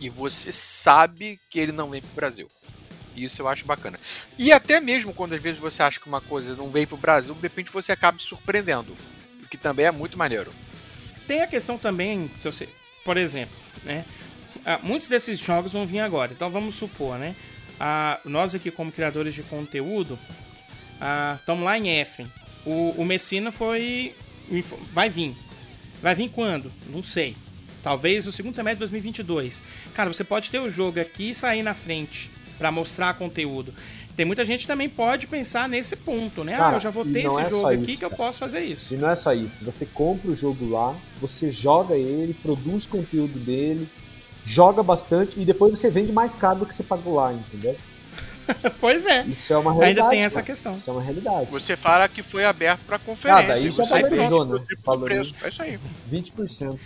e 0.00 0.10
você 0.10 0.50
sabe 0.50 1.40
que 1.48 1.60
ele 1.60 1.70
não 1.70 1.90
vem 1.90 2.02
pro 2.02 2.10
Brasil. 2.10 2.48
Isso 3.16 3.42
eu 3.42 3.48
acho 3.48 3.64
bacana. 3.64 3.98
E 4.38 4.52
até 4.52 4.80
mesmo 4.80 5.12
quando 5.12 5.34
às 5.34 5.42
vezes 5.42 5.60
você 5.60 5.82
acha 5.82 6.00
que 6.00 6.06
uma 6.06 6.20
coisa 6.20 6.54
não 6.54 6.70
veio 6.70 6.86
pro 6.86 6.96
Brasil, 6.96 7.34
de 7.34 7.42
repente 7.42 7.70
você 7.70 7.92
acaba 7.92 8.18
se 8.18 8.24
surpreendendo. 8.24 8.96
O 9.42 9.48
que 9.48 9.56
também 9.56 9.86
é 9.86 9.90
muito 9.90 10.18
maneiro. 10.18 10.52
Tem 11.26 11.42
a 11.42 11.46
questão 11.46 11.78
também, 11.78 12.30
se 12.38 12.44
você, 12.44 12.68
por 13.04 13.16
exemplo, 13.16 13.56
né? 13.84 14.04
Ah, 14.64 14.78
muitos 14.82 15.08
desses 15.08 15.38
jogos 15.38 15.72
vão 15.72 15.86
vir 15.86 16.00
agora. 16.00 16.32
Então 16.32 16.50
vamos 16.50 16.74
supor, 16.74 17.18
né? 17.18 17.34
Ah, 17.78 18.20
nós 18.24 18.54
aqui 18.54 18.70
como 18.70 18.92
criadores 18.92 19.34
de 19.34 19.42
conteúdo 19.42 20.18
estamos 21.38 21.62
ah, 21.62 21.66
lá 21.66 21.78
em 21.78 22.00
Essen. 22.00 22.30
O, 22.64 22.90
o 22.96 23.04
Messina 23.04 23.50
foi. 23.50 24.14
Vai 24.92 25.08
vir. 25.08 25.36
Vai 26.00 26.14
vir 26.14 26.28
quando? 26.30 26.72
Não 26.88 27.02
sei. 27.02 27.36
Talvez 27.82 28.26
no 28.26 28.32
segundo 28.32 28.54
semestre 28.54 28.76
de 28.76 28.90
2022. 28.90 29.62
Cara, 29.94 30.12
você 30.12 30.22
pode 30.22 30.50
ter 30.50 30.60
o 30.60 30.70
jogo 30.70 31.00
aqui 31.00 31.30
e 31.30 31.34
sair 31.34 31.62
na 31.62 31.74
frente 31.74 32.30
para 32.62 32.70
mostrar 32.70 33.14
conteúdo. 33.14 33.74
Tem 34.14 34.24
muita 34.24 34.44
gente 34.44 34.60
que 34.60 34.66
também 34.68 34.88
pode 34.88 35.26
pensar 35.26 35.68
nesse 35.68 35.96
ponto, 35.96 36.44
né? 36.44 36.56
Cara, 36.56 36.74
ah, 36.74 36.76
eu 36.76 36.80
já 36.80 36.90
vou 36.90 37.04
ter 37.04 37.26
esse 37.26 37.40
é 37.40 37.50
jogo 37.50 37.66
aqui 37.66 37.76
isso, 37.76 37.86
que 37.86 37.96
cara. 37.96 38.12
eu 38.12 38.16
posso 38.16 38.38
fazer 38.38 38.60
isso. 38.60 38.94
E 38.94 38.96
não 38.96 39.10
é 39.10 39.16
só 39.16 39.32
isso. 39.32 39.64
Você 39.64 39.84
compra 39.84 40.30
o 40.30 40.36
jogo 40.36 40.70
lá, 40.70 40.94
você 41.20 41.50
joga 41.50 41.96
ele, 41.96 42.34
produz 42.34 42.86
conteúdo 42.86 43.36
dele, 43.36 43.88
joga 44.44 44.80
bastante 44.80 45.40
e 45.40 45.44
depois 45.44 45.76
você 45.76 45.90
vende 45.90 46.12
mais 46.12 46.36
caro 46.36 46.60
do 46.60 46.66
que 46.66 46.74
você 46.74 46.84
pagou 46.84 47.14
lá, 47.14 47.32
entendeu? 47.32 47.76
pois 48.80 49.06
é. 49.06 49.24
Isso 49.24 49.52
é 49.52 49.58
uma 49.58 49.72
realidade. 49.72 50.00
Ainda 50.00 50.10
tem 50.10 50.24
essa 50.24 50.42
questão. 50.42 50.76
Isso 50.76 50.88
é 50.88 50.92
uma 50.92 51.02
realidade. 51.02 51.50
Você 51.50 51.76
fala 51.76 52.08
que 52.08 52.22
foi 52.22 52.44
aberto 52.44 52.80
para 52.86 52.98
conferência. 53.00 53.44
Ah, 53.44 53.56
daí 53.56 53.70
já 53.72 53.84
valorizou, 53.84 54.44
né? 54.44 54.64
Preço. 55.04 55.34
É 55.44 55.48
isso 55.48 55.62
aí. 55.62 55.80
20%. 56.12 56.78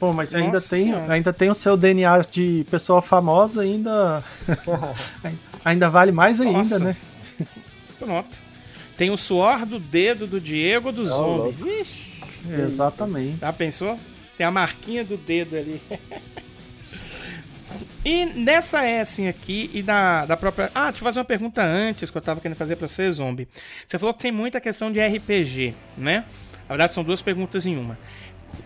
Pô, 0.00 0.14
mas 0.14 0.32
Nossa 0.32 0.44
ainda 0.44 0.60
tem, 0.62 0.94
ainda 0.94 1.30
tem 1.30 1.50
o 1.50 1.54
seu 1.54 1.76
DNA 1.76 2.22
de 2.22 2.66
pessoa 2.70 3.02
famosa, 3.02 3.60
ainda 3.60 4.24
ainda 5.62 5.90
vale 5.90 6.10
mais 6.10 6.40
ainda, 6.40 6.58
Nossa. 6.58 6.78
né? 6.78 6.96
Pronto. 7.98 8.34
Tem 8.96 9.10
o 9.10 9.18
suor 9.18 9.66
do 9.66 9.78
dedo 9.78 10.26
do 10.26 10.40
Diego 10.40 10.90
do 10.90 11.02
oh, 11.02 11.04
Zombie. 11.04 11.86
Exatamente. 12.48 13.38
Já 13.40 13.52
pensou? 13.52 13.98
Tem 14.38 14.46
a 14.46 14.50
marquinha 14.50 15.04
do 15.04 15.18
dedo 15.18 15.54
ali. 15.56 15.80
E 18.04 18.24
nessa 18.24 18.84
Essen 18.88 19.28
aqui 19.28 19.70
e 19.74 19.82
da, 19.82 20.24
da 20.24 20.36
própria. 20.36 20.70
Ah, 20.74 20.90
deixa 20.90 20.98
eu 21.00 21.04
fazer 21.04 21.18
uma 21.18 21.24
pergunta 21.24 21.62
antes 21.62 22.10
que 22.10 22.16
eu 22.16 22.22
tava 22.22 22.40
querendo 22.40 22.56
fazer 22.56 22.74
pra 22.74 22.88
você, 22.88 23.10
Zombie. 23.12 23.46
Você 23.86 23.98
falou 23.98 24.14
que 24.14 24.22
tem 24.22 24.32
muita 24.32 24.60
questão 24.60 24.90
de 24.90 24.98
RPG, 24.98 25.74
né? 25.96 26.24
Na 26.62 26.76
verdade, 26.76 26.94
são 26.94 27.04
duas 27.04 27.20
perguntas 27.20 27.66
em 27.66 27.76
uma. 27.76 27.98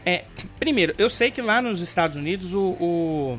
É, 0.05 0.25
primeiro, 0.59 0.95
eu 0.99 1.09
sei 1.09 1.31
que 1.31 1.41
lá 1.41 1.61
nos 1.63 1.81
Estados 1.81 2.17
Unidos 2.17 2.53
o. 2.53 2.77
o 2.81 3.39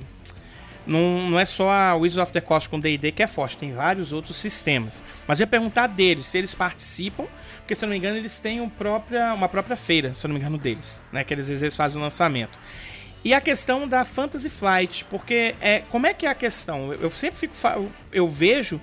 não, 0.85 1.31
não 1.31 1.39
é 1.39 1.45
só 1.45 1.72
a 1.72 1.95
Wizards 1.95 2.22
of 2.22 2.31
the 2.31 2.41
Coast 2.41 2.69
com 2.69 2.80
DD 2.80 3.11
que 3.11 3.23
é 3.23 3.27
forte, 3.27 3.57
tem 3.57 3.73
vários 3.73 4.13
outros 4.13 4.38
sistemas. 4.38 5.03
Mas 5.27 5.39
eu 5.39 5.43
ia 5.43 5.47
perguntar 5.47 5.88
deles, 5.88 6.27
se 6.27 6.38
eles 6.38 6.53
participam, 6.53 7.26
porque 7.59 7.73
se 7.73 7.84
eu 7.84 7.88
não 7.88 7.93
me 7.93 7.97
engano, 7.97 8.17
eles 8.17 8.39
têm 8.39 8.61
um 8.61 8.69
própria, 8.69 9.34
uma 9.34 9.49
própria 9.49 9.76
feira, 9.76 10.13
se 10.13 10.23
eu 10.23 10.30
não 10.30 10.35
me 10.35 10.39
engano, 10.39 10.57
deles, 10.59 11.01
né? 11.11 11.23
Que 11.23 11.34
eles 11.34 11.49
às 11.49 11.61
vezes 11.61 11.76
fazem 11.76 11.97
o 11.97 12.01
lançamento. 12.01 12.57
E 13.23 13.34
a 13.34 13.41
questão 13.41 13.88
da 13.88 14.05
Fantasy 14.05 14.49
Flight, 14.49 15.03
porque 15.05 15.55
é, 15.59 15.81
como 15.89 16.05
é 16.05 16.13
que 16.13 16.27
é 16.27 16.30
a 16.30 16.35
questão? 16.35 16.93
Eu, 16.93 17.01
eu 17.01 17.09
sempre 17.09 17.39
fico. 17.39 17.55
Eu 18.11 18.27
vejo 18.27 18.80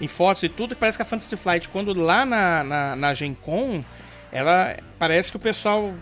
em 0.00 0.08
fotos 0.08 0.42
e 0.42 0.48
tudo 0.48 0.74
que 0.74 0.80
parece 0.80 0.98
que 0.98 1.02
a 1.02 1.04
Fantasy 1.04 1.36
Flight, 1.36 1.68
quando 1.68 1.94
lá 1.94 2.24
na, 2.24 2.64
na, 2.64 2.96
na 2.96 3.14
Gen 3.14 3.34
Con, 3.40 3.84
ela 4.32 4.76
parece 4.98 5.30
que 5.30 5.36
o 5.36 5.40
pessoal. 5.40 5.94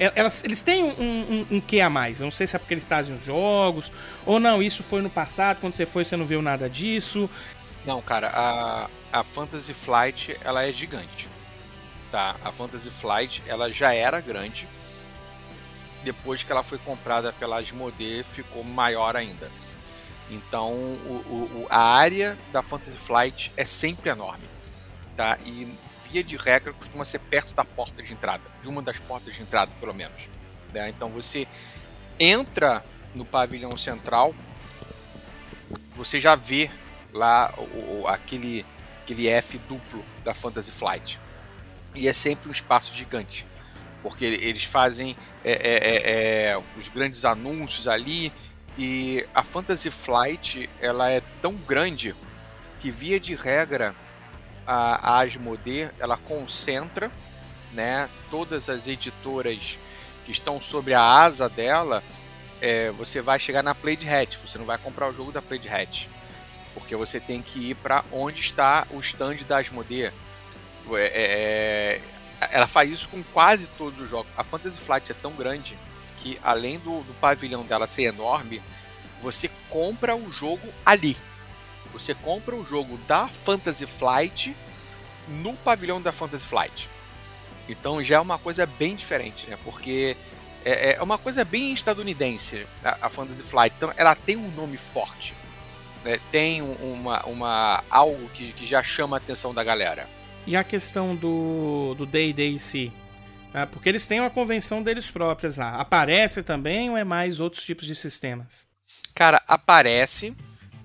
É, 0.00 0.10
elas, 0.14 0.42
eles 0.42 0.62
têm 0.62 0.82
um, 0.82 0.88
um, 0.98 1.46
um 1.50 1.60
quê 1.60 1.82
a 1.82 1.90
mais. 1.90 2.20
Eu 2.20 2.24
não 2.24 2.32
sei 2.32 2.46
se 2.46 2.56
é 2.56 2.58
porque 2.58 2.72
eles 2.72 2.86
trazem 2.86 3.14
os 3.14 3.22
jogos, 3.22 3.92
ou 4.24 4.40
não, 4.40 4.62
isso 4.62 4.82
foi 4.82 5.02
no 5.02 5.10
passado, 5.10 5.58
quando 5.60 5.74
você 5.74 5.84
foi 5.84 6.06
você 6.06 6.16
não 6.16 6.24
viu 6.24 6.40
nada 6.40 6.70
disso. 6.70 7.28
Não, 7.84 8.00
cara, 8.00 8.30
a, 8.32 8.88
a 9.12 9.22
Fantasy 9.22 9.74
Flight 9.74 10.34
ela 10.42 10.64
é 10.64 10.72
gigante. 10.72 11.28
Tá? 12.10 12.34
A 12.42 12.50
Fantasy 12.50 12.90
Flight 12.90 13.42
ela 13.46 13.70
já 13.70 13.94
era 13.94 14.20
grande 14.20 14.66
depois 16.02 16.42
que 16.42 16.50
ela 16.50 16.62
foi 16.62 16.78
comprada 16.78 17.30
pela 17.32 17.58
Asmodee, 17.58 18.22
ficou 18.22 18.64
maior 18.64 19.16
ainda. 19.16 19.50
Então, 20.30 20.72
o, 20.72 21.50
o, 21.52 21.66
a 21.68 21.78
área 21.78 22.38
da 22.52 22.62
Fantasy 22.62 22.96
Flight 22.96 23.52
é 23.54 23.66
sempre 23.66 24.08
enorme, 24.08 24.44
tá? 25.14 25.36
E 25.44 25.68
via 26.10 26.22
de 26.24 26.36
regra 26.36 26.72
costuma 26.72 27.04
ser 27.04 27.18
perto 27.18 27.54
da 27.54 27.64
porta 27.64 28.02
de 28.02 28.12
entrada, 28.12 28.42
de 28.60 28.68
uma 28.68 28.82
das 28.82 28.98
portas 28.98 29.34
de 29.34 29.42
entrada, 29.42 29.70
pelo 29.80 29.94
menos. 29.94 30.28
Né? 30.72 30.88
Então, 30.88 31.10
você 31.10 31.46
entra 32.18 32.84
no 33.14 33.24
pavilhão 33.24 33.76
central, 33.76 34.34
você 35.94 36.20
já 36.20 36.34
vê 36.34 36.70
lá 37.12 37.52
o, 37.58 38.06
aquele, 38.06 38.64
aquele 39.02 39.28
F 39.28 39.58
duplo 39.68 40.04
da 40.24 40.34
Fantasy 40.34 40.70
Flight. 40.70 41.20
E 41.94 42.06
é 42.06 42.12
sempre 42.12 42.48
um 42.48 42.52
espaço 42.52 42.94
gigante 42.94 43.46
porque 44.02 44.24
eles 44.24 44.64
fazem 44.64 45.16
é, 45.44 45.52
é, 45.52 45.74
é, 45.74 46.50
é, 46.50 46.62
os 46.76 46.88
grandes 46.88 47.24
anúncios 47.24 47.86
ali 47.86 48.32
e 48.78 49.26
a 49.34 49.42
Fantasy 49.42 49.90
Flight 49.90 50.68
ela 50.80 51.10
é 51.10 51.22
tão 51.42 51.54
grande 51.54 52.14
que 52.80 52.90
via 52.90 53.20
de 53.20 53.34
regra 53.34 53.94
a, 54.70 55.14
a 55.14 55.20
Asmodee 55.20 55.90
ela 55.98 56.16
concentra 56.16 57.10
né 57.72 58.08
todas 58.30 58.68
as 58.68 58.86
editoras 58.86 59.78
que 60.24 60.32
estão 60.32 60.60
sobre 60.60 60.94
a 60.94 61.02
asa 61.02 61.48
dela 61.48 62.02
é, 62.60 62.90
você 62.90 63.20
vai 63.20 63.38
chegar 63.38 63.62
na 63.62 63.74
Play 63.74 63.98
Hat 64.06 64.38
você 64.38 64.58
não 64.58 64.64
vai 64.64 64.78
comprar 64.78 65.08
o 65.08 65.14
jogo 65.14 65.32
da 65.32 65.42
Play 65.42 65.60
Hat 65.68 66.08
porque 66.74 66.94
você 66.94 67.18
tem 67.18 67.42
que 67.42 67.70
ir 67.70 67.74
para 67.74 68.04
onde 68.12 68.40
está 68.40 68.86
o 68.90 69.00
stand 69.00 69.38
da 69.48 69.58
Asmodee 69.58 70.04
é, 70.04 70.12
é 70.92 72.00
ela 72.50 72.66
faz 72.66 72.90
isso 72.90 73.08
com 73.08 73.22
quase 73.22 73.66
todos 73.76 74.00
os 74.00 74.08
jogos. 74.08 74.32
A 74.36 74.42
Fantasy 74.42 74.78
Flight 74.78 75.12
é 75.12 75.14
tão 75.14 75.32
grande 75.32 75.76
que, 76.18 76.38
além 76.42 76.78
do, 76.78 77.02
do 77.02 77.14
pavilhão 77.20 77.64
dela 77.64 77.86
ser 77.86 78.04
enorme, 78.04 78.62
você 79.20 79.50
compra 79.68 80.16
o 80.16 80.32
jogo 80.32 80.72
ali. 80.84 81.16
Você 81.92 82.14
compra 82.14 82.54
o 82.54 82.64
jogo 82.64 82.98
da 83.06 83.28
Fantasy 83.28 83.86
Flight 83.86 84.56
no 85.28 85.54
pavilhão 85.54 86.00
da 86.00 86.12
Fantasy 86.12 86.46
Flight. 86.46 86.88
Então 87.68 88.02
já 88.02 88.16
é 88.16 88.20
uma 88.20 88.38
coisa 88.38 88.66
bem 88.66 88.94
diferente, 88.94 89.48
né? 89.48 89.56
Porque 89.64 90.16
é, 90.64 90.94
é 90.94 91.02
uma 91.02 91.18
coisa 91.18 91.44
bem 91.44 91.72
estadunidense 91.72 92.66
a, 92.84 93.06
a, 93.06 93.10
Fantasy 93.10 93.42
Flight. 93.42 93.74
Então 93.76 93.92
ela 93.96 94.14
tem 94.14 94.36
um 94.36 94.50
nome 94.50 94.76
forte. 94.76 95.34
Né? 96.04 96.18
Tem 96.32 96.62
uma, 96.62 97.24
uma 97.26 97.84
algo 97.90 98.28
que, 98.30 98.52
que 98.52 98.66
já 98.66 98.82
chama 98.82 99.16
a 99.16 99.18
atenção 99.18 99.54
da 99.54 99.62
galera. 99.62 100.08
E 100.46 100.56
a 100.56 100.64
questão 100.64 101.14
do 101.14 101.94
do 101.96 102.06
D&D 102.06 102.48
em 102.48 102.58
si? 102.58 102.92
É, 103.52 103.66
porque 103.66 103.88
eles 103.88 104.06
têm 104.06 104.20
uma 104.20 104.30
convenção 104.30 104.82
deles 104.82 105.10
próprias 105.10 105.56
lá. 105.56 105.76
Aparece 105.76 106.42
também 106.42 106.88
ou 106.88 106.96
é 106.96 107.04
mais 107.04 107.40
outros 107.40 107.64
tipos 107.64 107.86
de 107.86 107.94
sistemas? 107.94 108.66
Cara, 109.14 109.42
aparece, 109.46 110.36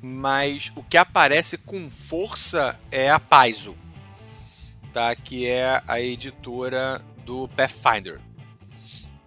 mas 0.07 0.71
o 0.75 0.83
que 0.83 0.97
aparece 0.97 1.57
com 1.57 1.89
força 1.89 2.79
é 2.91 3.09
a 3.09 3.19
Paizo, 3.19 3.75
tá? 4.93 5.15
Que 5.15 5.47
é 5.47 5.81
a 5.87 5.99
editora 5.99 7.01
do 7.25 7.47
Pathfinder. 7.47 8.19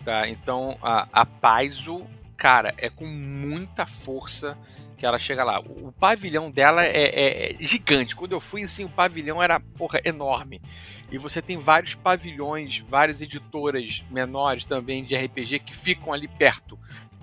Tá? 0.05 0.29
Então 0.29 0.79
a, 0.81 1.09
a 1.13 1.27
Paizo, 1.27 2.07
cara, 2.37 2.73
é 2.79 2.89
com 2.89 3.07
muita 3.07 3.87
força 3.87 4.57
que 4.97 5.05
ela 5.05 5.19
chega 5.19 5.43
lá. 5.43 5.61
O, 5.61 5.89
o 5.89 5.93
pavilhão 5.93 6.49
dela 6.49 6.85
é, 6.85 6.91
é, 6.91 7.51
é, 7.51 7.57
gigante. 7.59 8.15
Quando 8.15 8.33
eu 8.33 8.41
fui, 8.41 8.63
assim, 8.63 8.85
o 8.85 8.89
pavilhão 8.89 9.43
era, 9.43 9.59
porra, 9.59 10.01
enorme. 10.05 10.63
E 11.11 11.19
você 11.19 11.43
tem 11.43 11.59
vários 11.59 11.97
pavilhões, 11.97 12.85
várias 12.87 13.21
editoras 13.21 14.05
menores 14.11 14.65
também 14.65 15.03
de 15.03 15.17
RPG 15.17 15.59
que 15.61 15.75
ficam 15.75 16.13
ali 16.13 16.29
perto. 16.29 16.79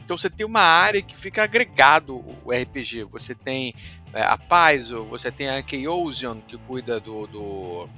Então 0.05 0.17
você 0.17 0.29
tem 0.29 0.45
uma 0.45 0.61
área 0.61 1.01
que 1.01 1.17
fica 1.17 1.43
agregado 1.43 2.23
o 2.45 2.51
RPG. 2.51 3.03
Você 3.05 3.35
tem 3.35 3.73
é, 4.13 4.21
a 4.21 4.37
Paizo, 4.37 5.03
você 5.03 5.29
tem 5.29 5.49
a 5.49 5.61
Chaosian, 5.61 6.39
que 6.47 6.57
cuida 6.59 6.99
do, 6.99 7.27
do, 7.27 7.89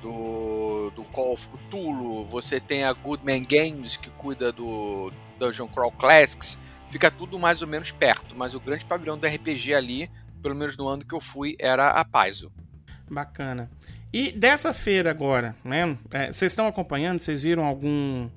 do, 0.00 0.92
do 0.94 1.02
Call 1.04 1.32
of 1.32 1.48
Cthulhu, 1.48 2.24
você 2.24 2.60
tem 2.60 2.84
a 2.84 2.92
Goodman 2.92 3.44
Games, 3.44 3.96
que 3.96 4.10
cuida 4.10 4.52
do 4.52 5.10
Dungeon 5.38 5.66
Crawl 5.66 5.90
Classics 5.92 6.60
fica 6.92 7.10
tudo 7.10 7.38
mais 7.38 7.62
ou 7.62 7.68
menos 7.68 7.90
perto, 7.90 8.36
mas 8.36 8.54
o 8.54 8.60
grande 8.60 8.84
pavilhão 8.84 9.16
do 9.16 9.26
RPG 9.26 9.72
ali, 9.72 10.10
pelo 10.42 10.54
menos 10.54 10.76
no 10.76 10.86
ano 10.86 11.02
que 11.02 11.14
eu 11.14 11.20
fui, 11.20 11.56
era 11.58 11.88
a 11.88 12.04
Paizo. 12.04 12.52
Bacana. 13.10 13.70
E 14.12 14.30
dessa 14.30 14.74
feira 14.74 15.10
agora, 15.10 15.56
né? 15.64 15.96
É, 16.10 16.30
vocês 16.30 16.52
estão 16.52 16.66
acompanhando? 16.66 17.18
Vocês 17.18 17.42
viram 17.42 17.64
algum. 17.64 18.28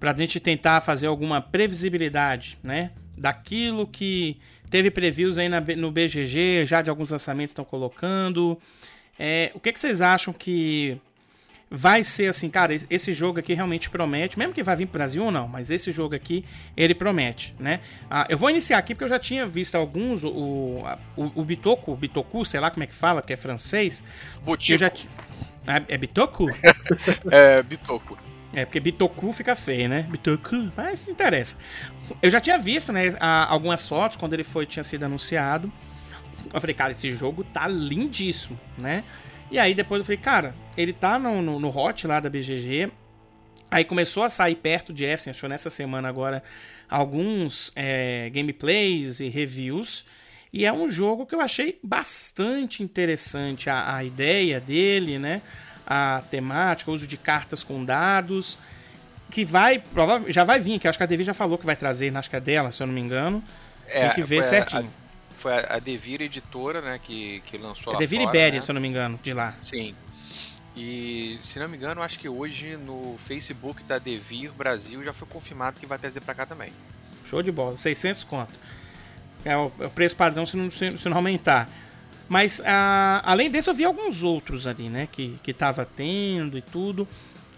Pra 0.00 0.14
gente 0.14 0.40
tentar 0.40 0.80
fazer 0.80 1.06
alguma 1.06 1.40
previsibilidade, 1.40 2.58
né? 2.62 2.90
Daquilo 3.16 3.86
que 3.86 4.38
teve 4.70 4.90
previews 4.90 5.36
aí 5.36 5.48
na, 5.48 5.60
no 5.60 5.90
BGG, 5.90 6.66
já 6.66 6.80
de 6.80 6.88
alguns 6.88 7.10
lançamentos 7.10 7.50
estão 7.50 7.64
colocando. 7.64 8.58
É, 9.18 9.52
o 9.54 9.60
que, 9.60 9.70
que 9.72 9.78
vocês 9.78 10.00
acham 10.00 10.32
que 10.32 10.98
vai 11.70 12.02
ser 12.02 12.28
assim, 12.28 12.50
cara, 12.50 12.74
esse 12.90 13.12
jogo 13.12 13.38
aqui 13.38 13.54
realmente 13.54 13.88
promete, 13.88 14.36
mesmo 14.36 14.52
que 14.52 14.62
vai 14.62 14.74
vir 14.74 14.86
pro 14.86 14.98
Brasil 14.98 15.24
ou 15.24 15.30
não, 15.30 15.46
mas 15.46 15.70
esse 15.70 15.92
jogo 15.92 16.16
aqui, 16.16 16.44
ele 16.76 16.94
promete, 16.94 17.54
né? 17.60 17.80
Ah, 18.10 18.26
eu 18.28 18.36
vou 18.36 18.50
iniciar 18.50 18.78
aqui 18.78 18.92
porque 18.92 19.04
eu 19.04 19.08
já 19.08 19.20
tinha 19.20 19.46
visto 19.46 19.76
alguns, 19.76 20.24
o, 20.24 20.82
o, 21.16 21.32
o 21.36 21.44
Bitoku, 21.44 21.94
Bitoku, 21.94 22.44
sei 22.44 22.58
lá 22.58 22.70
como 22.70 22.82
é 22.82 22.86
que 22.88 22.94
fala, 22.94 23.20
porque 23.20 23.34
é 23.34 23.36
francês. 23.36 24.02
Botico. 24.42 24.80
Já... 24.80 24.88
É, 25.66 25.94
é 25.94 25.98
Bitoku? 25.98 26.48
é, 27.30 27.62
Bitoku. 27.62 28.18
É, 28.52 28.64
porque 28.64 28.80
Bitoku 28.80 29.32
fica 29.32 29.54
feio, 29.54 29.88
né? 29.88 30.06
Bitoku, 30.10 30.72
mas 30.76 31.08
interessa. 31.08 31.56
Eu 32.20 32.30
já 32.30 32.40
tinha 32.40 32.58
visto, 32.58 32.92
né, 32.92 33.14
algumas 33.20 33.88
fotos 33.88 34.16
quando 34.16 34.32
ele 34.32 34.42
foi, 34.42 34.66
tinha 34.66 34.82
sido 34.82 35.04
anunciado. 35.04 35.72
Eu 36.52 36.60
falei, 36.60 36.74
cara, 36.74 36.90
esse 36.90 37.14
jogo 37.14 37.44
tá 37.44 37.68
lindíssimo, 37.68 38.58
né? 38.76 39.04
E 39.50 39.58
aí 39.58 39.74
depois 39.74 40.00
eu 40.00 40.04
falei, 40.04 40.18
cara, 40.18 40.54
ele 40.76 40.92
tá 40.92 41.18
no, 41.18 41.40
no, 41.42 41.60
no 41.60 41.76
hot 41.76 42.06
lá 42.06 42.18
da 42.18 42.28
BGG. 42.28 42.90
Aí 43.70 43.84
começou 43.84 44.24
a 44.24 44.28
sair 44.28 44.56
perto 44.56 44.92
de 44.92 45.04
Essen, 45.04 45.32
achou 45.32 45.48
nessa 45.48 45.70
semana 45.70 46.08
agora, 46.08 46.42
alguns 46.88 47.70
é, 47.76 48.28
gameplays 48.30 49.20
e 49.20 49.28
reviews. 49.28 50.04
E 50.52 50.64
é 50.64 50.72
um 50.72 50.90
jogo 50.90 51.24
que 51.24 51.34
eu 51.34 51.40
achei 51.40 51.78
bastante 51.82 52.82
interessante 52.82 53.70
a, 53.70 53.94
a 53.94 54.02
ideia 54.02 54.58
dele, 54.58 55.18
né? 55.18 55.40
A 55.92 56.22
temática, 56.30 56.90
o 56.90 56.94
uso 56.94 57.06
de 57.06 57.16
cartas 57.16 57.64
com 57.64 57.84
dados. 57.84 58.56
Que 59.28 59.44
vai, 59.44 59.82
já 60.28 60.44
vai 60.44 60.60
vir, 60.60 60.78
que 60.78 60.88
acho 60.88 60.96
que 60.96 61.04
a 61.04 61.06
Devi 61.06 61.24
já 61.24 61.34
falou 61.34 61.58
que 61.58 61.66
vai 61.66 61.76
trazer, 61.76 62.16
acho 62.16 62.30
que 62.30 62.36
é 62.36 62.40
dela, 62.40 62.72
se 62.72 62.82
eu 62.82 62.86
não 62.86 62.94
me 62.94 63.00
engano. 63.00 63.42
É, 63.88 64.06
Tem 64.06 64.14
que 64.14 64.22
ver 64.22 64.44
certinho. 64.44 64.86
A 64.86 65.00
foi 65.40 65.52
a, 65.54 65.76
a 65.76 65.78
Devir 65.78 66.20
Editora, 66.20 66.80
né, 66.80 67.00
que, 67.02 67.42
que 67.46 67.56
lançou 67.56 67.92
é 67.92 67.94
lá 67.94 67.98
Devir 67.98 68.20
fora. 68.20 68.30
Iberia, 68.30 68.58
né? 68.58 68.60
se 68.60 68.70
eu 68.70 68.74
não 68.74 68.80
me 68.80 68.88
engano, 68.88 69.18
de 69.22 69.32
lá. 69.32 69.56
Sim. 69.64 69.94
E, 70.76 71.38
se 71.40 71.58
não 71.58 71.68
me 71.68 71.76
engano, 71.76 72.00
acho 72.02 72.18
que 72.18 72.28
hoje 72.28 72.76
no 72.76 73.16
Facebook 73.18 73.82
da 73.82 73.98
Devir 73.98 74.52
Brasil 74.52 75.02
já 75.02 75.12
foi 75.12 75.26
confirmado 75.26 75.80
que 75.80 75.86
vai 75.86 75.98
trazer 75.98 76.20
para 76.20 76.34
cá 76.34 76.46
também. 76.46 76.72
Show 77.28 77.42
de 77.42 77.50
bola, 77.50 77.76
600 77.76 78.22
conto. 78.24 78.52
É 79.44 79.56
o, 79.56 79.72
é 79.80 79.86
o 79.86 79.90
preço 79.90 80.14
padrão 80.14 80.46
se 80.46 80.56
não, 80.56 80.70
se 80.70 81.08
não 81.08 81.16
aumentar. 81.16 81.68
Mas, 82.30 82.62
a, 82.64 83.20
além 83.24 83.50
desse, 83.50 83.68
eu 83.68 83.74
vi 83.74 83.84
alguns 83.84 84.22
outros 84.22 84.64
ali, 84.64 84.88
né, 84.88 85.08
que, 85.10 85.36
que 85.42 85.52
tava 85.52 85.84
tendo 85.84 86.56
e 86.56 86.62
tudo. 86.62 87.08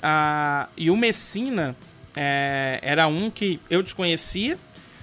A, 0.03 0.67
e 0.79 0.91
o 0.91 0.97
Messina 0.97 1.77
é, 2.17 2.79
era 2.81 3.07
um 3.07 3.31
que 3.31 3.61
eu 3.69 3.83
desconhecia. 3.83 4.59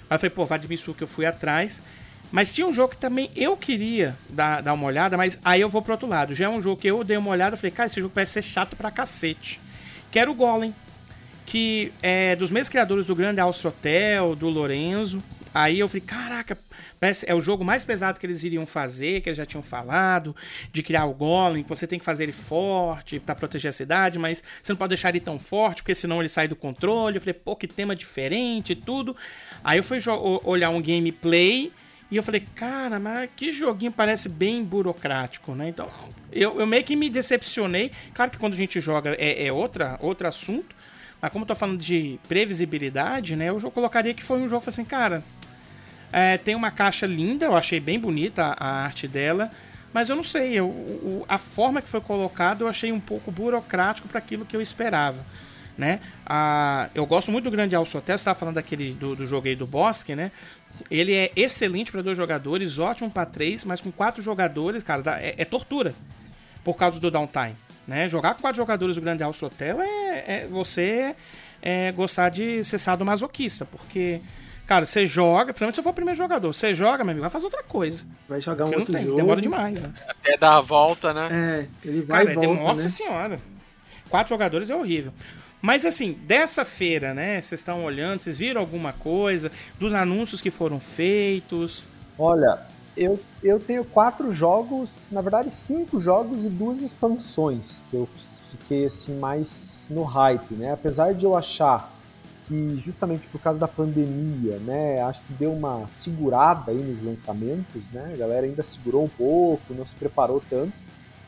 Eu 0.10 0.18
falei, 0.18 0.32
pô, 0.32 0.48
de 0.58 0.94
que 0.96 1.04
eu 1.04 1.08
fui 1.08 1.24
atrás. 1.24 1.84
Mas 2.32 2.52
tinha 2.52 2.66
um 2.66 2.74
jogo 2.74 2.94
que 2.94 2.98
também 2.98 3.30
eu 3.36 3.56
queria 3.56 4.18
dar, 4.28 4.62
dar 4.64 4.74
uma 4.74 4.88
olhada, 4.88 5.16
mas 5.16 5.38
aí 5.46 5.62
eu 5.62 5.70
vou 5.70 5.84
pro 5.84 5.94
outro 5.94 6.08
lado. 6.08 6.34
Já 6.34 6.46
é 6.46 6.50
um 6.50 6.60
jogo 6.60 6.82
que 6.82 6.88
eu 6.88 7.04
dei 7.04 7.18
uma 7.18 7.30
olhada 7.30 7.56
e 7.56 7.60
falei, 7.60 7.70
cara, 7.72 7.86
esse 7.86 8.02
jogo 8.02 8.12
parece 8.12 8.34
ser 8.34 8.42
chato 8.42 8.76
pra 8.76 8.90
cacete. 8.90 9.62
Que 10.10 10.18
era 10.18 10.32
o 10.32 10.34
Golem, 10.34 10.74
que 11.46 11.92
é 12.02 12.36
dos 12.36 12.50
mesmos 12.50 12.70
criadores 12.70 13.06
do 13.06 13.16
Grande 13.16 13.40
Austro 13.40 13.70
Hotel, 13.70 14.36
do 14.36 14.50
Lorenzo. 14.50 15.24
Aí 15.54 15.80
eu 15.80 15.88
falei, 15.88 16.02
caraca, 16.02 16.58
parece, 17.00 17.30
é 17.30 17.34
o 17.34 17.42
jogo 17.42 17.64
mais 17.64 17.84
pesado 17.84 18.20
que 18.20 18.26
eles 18.26 18.44
iriam 18.44 18.66
fazer, 18.66 19.22
que 19.22 19.30
eles 19.30 19.38
já 19.38 19.46
tinham 19.46 19.64
falado, 19.64 20.36
de 20.72 20.84
criar 20.84 21.06
o 21.06 21.14
Golem, 21.14 21.64
que 21.64 21.70
você 21.70 21.88
tem 21.88 21.98
que 21.98 22.06
fazer 22.06 22.24
ele 22.24 22.32
forte 22.32 23.20
para 23.20 23.36
proteger 23.36 23.70
a 23.70 23.74
cidade, 23.74 24.20
mas 24.20 24.44
você 24.62 24.72
não 24.72 24.78
pode 24.78 24.90
deixar 24.90 25.10
ele 25.10 25.20
tão 25.20 25.40
forte, 25.40 25.82
porque 25.82 25.96
senão 25.96 26.20
ele 26.20 26.30
sai 26.30 26.48
do 26.48 26.56
controle. 26.56 27.18
Eu 27.18 27.22
falei, 27.22 27.34
pô, 27.34 27.56
que 27.56 27.68
tema 27.68 27.96
diferente 27.96 28.74
e 28.74 28.76
tudo. 28.76 29.16
Aí 29.64 29.80
eu 29.80 29.84
fui 29.84 30.00
olhar 30.44 30.70
um 30.70 30.82
gameplay 30.82 31.72
e 32.12 32.18
eu 32.18 32.24
falei, 32.24 32.44
cara, 32.56 33.00
mas 33.00 33.30
que 33.36 33.52
joguinho 33.52 33.92
parece 33.92 34.28
bem 34.28 34.64
burocrático, 34.64 35.54
né? 35.54 35.70
Então, 35.70 35.90
eu, 36.32 36.60
eu 36.60 36.66
meio 36.66 36.84
que 36.84 36.96
me 36.96 37.10
decepcionei. 37.10 37.92
Claro 38.14 38.32
que 38.32 38.38
quando 38.38 38.54
a 38.54 38.58
gente 38.58 38.80
joga 38.80 39.16
é, 39.20 39.46
é 39.46 39.54
outra, 39.54 39.98
outro 40.02 40.28
assunto. 40.28 40.76
Mas 41.22 41.32
como 41.32 41.44
eu 41.44 41.48
tô 41.48 41.56
falando 41.56 41.80
de 41.80 42.20
previsibilidade, 42.28 43.36
né? 43.36 43.50
Eu 43.50 43.60
colocaria 43.72 44.14
que 44.14 44.24
foi 44.24 44.40
um 44.40 44.50
jogo 44.50 44.64
assim, 44.66 44.86
cara. 44.86 45.24
É, 46.12 46.38
tem 46.38 46.56
uma 46.56 46.72
caixa 46.72 47.06
linda, 47.06 47.46
eu 47.46 47.56
achei 47.56 47.80
bem 47.80 48.00
bonita 48.00 48.56
a, 48.58 48.66
a 48.66 48.84
arte 48.84 49.08
dela. 49.08 49.50
Mas 49.94 50.10
eu 50.10 50.16
não 50.16 50.24
sei, 50.24 50.54
eu, 50.54 50.68
o, 50.68 51.26
a 51.28 51.38
forma 51.38 51.82
que 51.82 51.90
foi 51.90 52.02
colocado 52.02 52.62
eu 52.62 52.68
achei 52.68 52.92
um 52.92 53.00
pouco 53.00 53.32
burocrático 53.32 54.08
para 54.08 54.20
aquilo 54.20 54.46
que 54.46 54.56
eu 54.56 54.62
esperava. 54.62 55.26
Né? 55.78 56.02
A, 56.26 56.90
eu 56.94 57.06
gosto 57.06 57.32
muito 57.32 57.46
do 57.46 57.52
Grande 57.52 57.74
Alço 57.74 57.98
Hotel, 57.98 58.18
você 58.18 58.22
estava 58.22 58.38
falando 58.38 58.56
daquele 58.56 58.94
do, 58.94 59.16
do 59.16 59.26
jogo 59.26 59.48
aí 59.48 59.56
do 59.56 59.66
Bosque, 59.66 60.14
né? 60.14 60.30
Ele 60.92 61.16
é 61.16 61.32
excelente 61.38 61.90
para 61.90 62.02
dois 62.02 62.18
jogadores, 62.18 62.78
ótimo 62.78 63.10
para 63.10 63.26
três, 63.26 63.64
mas 63.64 63.80
com 63.80 63.90
quatro 63.90 64.22
jogadores, 64.22 64.84
cara, 64.84 65.02
dá, 65.02 65.22
é, 65.22 65.36
é, 65.38 65.46
tortura 65.46 65.96
por 66.66 66.76
causa 66.76 67.00
do 67.00 67.10
downtime. 67.10 67.56
Né? 67.88 68.10
Jogar 68.10 68.36
com 68.36 68.42
quatro 68.42 68.58
jogadores 68.58 68.98
do 68.98 69.02
Grande 69.02 69.24
Alto 69.24 69.44
Hotel 69.44 69.82
é, 69.82 70.24
é 70.28 70.48
você 70.48 71.16
é, 71.62 71.92
gostar 71.94 72.30
de 72.30 72.64
ser 72.64 72.78
sadomasoquista, 72.78 73.66
porque, 73.66 74.22
cara, 74.70 74.86
você 74.86 75.08
joga, 75.08 75.46
principalmente 75.46 75.78
se 75.78 75.82
for 75.82 75.90
o 75.90 75.94
primeiro 75.94 76.16
jogador, 76.16 76.54
você 76.54 76.76
joga, 76.76 77.04
meu 77.04 77.10
amigo, 77.10 77.22
vai 77.22 77.30
fazer 77.32 77.46
outra 77.46 77.64
coisa. 77.64 78.06
Vai 78.28 78.40
jogar 78.40 78.66
um 78.66 78.76
outro 78.76 78.94
tem, 78.94 79.04
jogo. 79.04 79.16
Demora 79.16 79.42
demais. 79.42 79.82
Né? 79.82 79.92
Até 80.08 80.38
dar 80.38 80.58
a 80.58 80.62
volta, 80.62 81.12
né? 81.12 81.28
É, 81.84 81.88
ele 81.88 82.04
vai 82.04 82.24
cara, 82.24 82.32
e 82.32 82.36
volta, 82.36 82.64
Nossa 82.64 82.84
né? 82.84 82.90
senhora. 82.90 83.40
Quatro 84.12 84.30
jogadores 84.30 84.70
é 84.70 84.76
horrível. 84.76 85.12
Mas 85.60 85.88
assim, 85.88 86.14
dessa 86.22 86.64
feira, 86.64 87.16
né? 87.16 87.42
Vocês 87.42 87.62
estão 87.62 87.84
olhando, 87.84 88.22
vocês 88.22 88.38
viram 88.38 88.62
alguma 88.62 88.94
coisa 88.94 89.52
dos 89.80 89.92
anúncios 89.92 90.40
que 90.40 90.52
foram 90.52 90.80
feitos? 90.80 91.88
Olha, 92.16 92.60
eu, 92.96 93.20
eu 93.42 93.60
tenho 93.60 93.84
quatro 93.84 94.32
jogos, 94.32 95.08
na 95.12 95.22
verdade 95.22 95.52
cinco 95.52 96.00
jogos 96.00 96.46
e 96.46 96.50
duas 96.50 96.84
expansões 96.84 97.82
que 97.90 97.96
eu 97.96 98.08
fiquei 98.52 98.86
assim 98.86 99.18
mais 99.18 99.88
no 99.90 100.04
hype, 100.04 100.54
né? 100.54 100.74
Apesar 100.74 101.16
de 101.16 101.26
eu 101.26 101.36
achar 101.36 101.92
que 102.50 102.82
justamente 102.84 103.28
por 103.28 103.40
causa 103.40 103.60
da 103.60 103.68
pandemia, 103.68 104.58
né, 104.66 105.00
acho 105.04 105.22
que 105.22 105.34
deu 105.34 105.54
uma 105.54 105.88
segurada 105.88 106.72
aí 106.72 106.80
nos 106.80 107.00
lançamentos, 107.00 107.88
né? 107.94 108.12
A 108.12 108.18
galera 108.18 108.48
ainda 108.48 108.64
segurou 108.64 109.04
um 109.04 109.08
pouco, 109.08 109.62
não 109.76 109.86
se 109.86 109.94
preparou 109.94 110.42
tanto, 110.50 110.74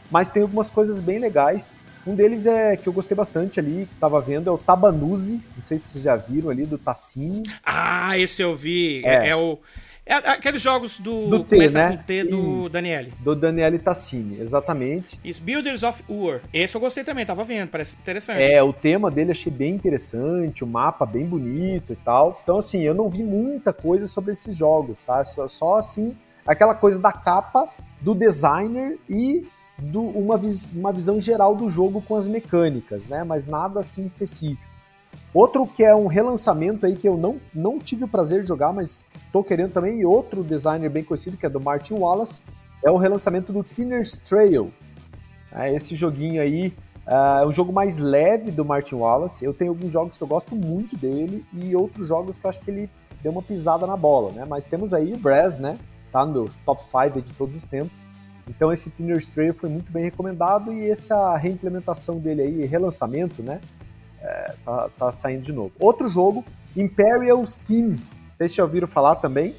mas 0.09 0.29
tem 0.29 0.41
algumas 0.41 0.67
coisas 0.67 0.99
bem 0.99 1.19
legais. 1.19 1.71
Um 2.05 2.15
deles 2.15 2.47
é 2.47 2.75
que 2.75 2.89
eu 2.89 2.93
gostei 2.93 3.15
bastante 3.15 3.59
ali, 3.59 3.87
que 3.87 3.95
tava 3.97 4.19
vendo, 4.19 4.49
é 4.49 4.51
o 4.51 4.57
Tabanuzi. 4.57 5.39
Não 5.55 5.63
sei 5.63 5.77
se 5.77 5.89
vocês 5.89 6.03
já 6.03 6.15
viram 6.15 6.49
ali, 6.49 6.65
do 6.65 6.79
Tassini. 6.79 7.43
Ah, 7.63 8.17
esse 8.17 8.41
eu 8.41 8.55
vi. 8.55 9.05
É, 9.05 9.27
é, 9.27 9.29
é 9.29 9.35
o. 9.35 9.59
É 10.05 10.15
aqueles 10.15 10.61
jogos 10.61 10.99
do. 10.99 11.27
Do 11.27 11.43
T, 11.43 11.69
né? 11.69 11.97
com 11.97 12.03
T 12.03 12.23
do 12.23 12.59
Isso. 12.61 12.69
Daniele. 12.71 13.13
Do 13.19 13.35
Daniele 13.35 13.77
Tassini, 13.77 14.39
exatamente. 14.39 15.19
Isso, 15.23 15.41
Builders 15.41 15.83
of 15.83 16.03
Ur. 16.09 16.41
Esse 16.51 16.75
eu 16.75 16.81
gostei 16.81 17.03
também, 17.03 17.25
tava 17.25 17.43
vendo, 17.43 17.69
parece 17.69 17.95
interessante. 17.95 18.41
É, 18.41 18.63
o 18.63 18.73
tema 18.73 19.11
dele 19.11 19.31
achei 19.31 19.51
bem 19.51 19.75
interessante, 19.75 20.63
o 20.63 20.67
mapa 20.67 21.05
bem 21.05 21.25
bonito 21.25 21.93
e 21.93 21.95
tal. 21.95 22.39
Então, 22.41 22.57
assim, 22.57 22.81
eu 22.81 22.95
não 22.95 23.09
vi 23.09 23.23
muita 23.23 23.71
coisa 23.71 24.07
sobre 24.07 24.31
esses 24.31 24.55
jogos, 24.55 24.99
tá? 25.01 25.23
Só, 25.23 25.47
só 25.47 25.75
assim, 25.77 26.15
aquela 26.45 26.73
coisa 26.73 26.97
da 26.97 27.11
capa, 27.11 27.69
do 28.01 28.15
designer 28.15 28.97
e 29.07 29.47
do, 29.77 30.01
uma, 30.01 30.37
vis, 30.37 30.71
uma 30.71 30.91
visão 30.91 31.21
geral 31.21 31.55
do 31.55 31.69
jogo 31.69 32.01
com 32.01 32.15
as 32.15 32.27
mecânicas, 32.27 33.05
né? 33.05 33.23
Mas 33.23 33.45
nada 33.45 33.79
assim 33.79 34.03
específico. 34.05 34.70
Outro 35.33 35.65
que 35.65 35.83
é 35.83 35.95
um 35.95 36.07
relançamento 36.07 36.85
aí 36.85 36.95
que 36.95 37.07
eu 37.07 37.17
não, 37.17 37.37
não 37.53 37.79
tive 37.79 38.03
o 38.03 38.07
prazer 38.07 38.41
de 38.41 38.49
jogar, 38.49 38.73
mas 38.73 39.05
estou 39.25 39.43
querendo 39.43 39.71
também, 39.71 40.01
e 40.01 40.05
outro 40.05 40.43
designer 40.43 40.89
bem 40.89 41.03
conhecido, 41.03 41.37
que 41.37 41.45
é 41.45 41.49
do 41.49 41.59
Martin 41.59 41.93
Wallace, 41.93 42.41
é 42.83 42.91
o 42.91 42.97
relançamento 42.97 43.53
do 43.53 43.63
Thinner's 43.63 44.17
Trail. 44.17 44.71
É, 45.53 45.73
esse 45.73 45.95
joguinho 45.95 46.41
aí 46.41 46.73
é 47.05 47.45
um 47.45 47.53
jogo 47.53 47.73
mais 47.73 47.97
leve 47.97 48.51
do 48.51 48.63
Martin 48.63 48.95
Wallace. 48.95 49.43
Eu 49.43 49.53
tenho 49.53 49.71
alguns 49.71 49.91
jogos 49.91 50.17
que 50.17 50.23
eu 50.23 50.27
gosto 50.27 50.55
muito 50.55 50.97
dele 50.97 51.45
e 51.53 51.75
outros 51.75 52.07
jogos 52.07 52.37
que 52.37 52.45
eu 52.45 52.49
acho 52.49 52.61
que 52.61 52.71
ele 52.71 52.89
deu 53.21 53.31
uma 53.31 53.41
pisada 53.41 53.85
na 53.87 53.97
bola, 53.97 54.31
né? 54.31 54.45
Mas 54.47 54.65
temos 54.65 54.93
aí 54.93 55.13
o 55.13 55.17
Brass, 55.17 55.57
né? 55.57 55.77
Tá 56.11 56.25
no 56.25 56.49
top 56.65 56.83
5 56.83 57.21
de 57.21 57.33
todos 57.33 57.55
os 57.55 57.63
tempos. 57.63 58.09
Então 58.47 58.71
esse 58.71 58.89
Thinner 58.89 59.23
Trail 59.33 59.53
foi 59.53 59.69
muito 59.69 59.91
bem 59.91 60.03
recomendado 60.03 60.73
e 60.73 60.89
essa 60.89 61.35
reimplementação 61.37 62.17
dele 62.17 62.41
aí, 62.41 62.65
relançamento, 62.65 63.41
né? 63.41 63.61
É, 64.21 64.53
tá, 64.63 64.89
tá, 64.97 65.13
saindo 65.13 65.41
de 65.41 65.51
novo. 65.51 65.71
Outro 65.79 66.09
jogo, 66.09 66.45
Imperial 66.75 67.45
Steam. 67.47 67.97
Vocês 68.37 68.53
já 68.53 68.63
ouviram 68.63 68.87
falar 68.87 69.15
também? 69.15 69.55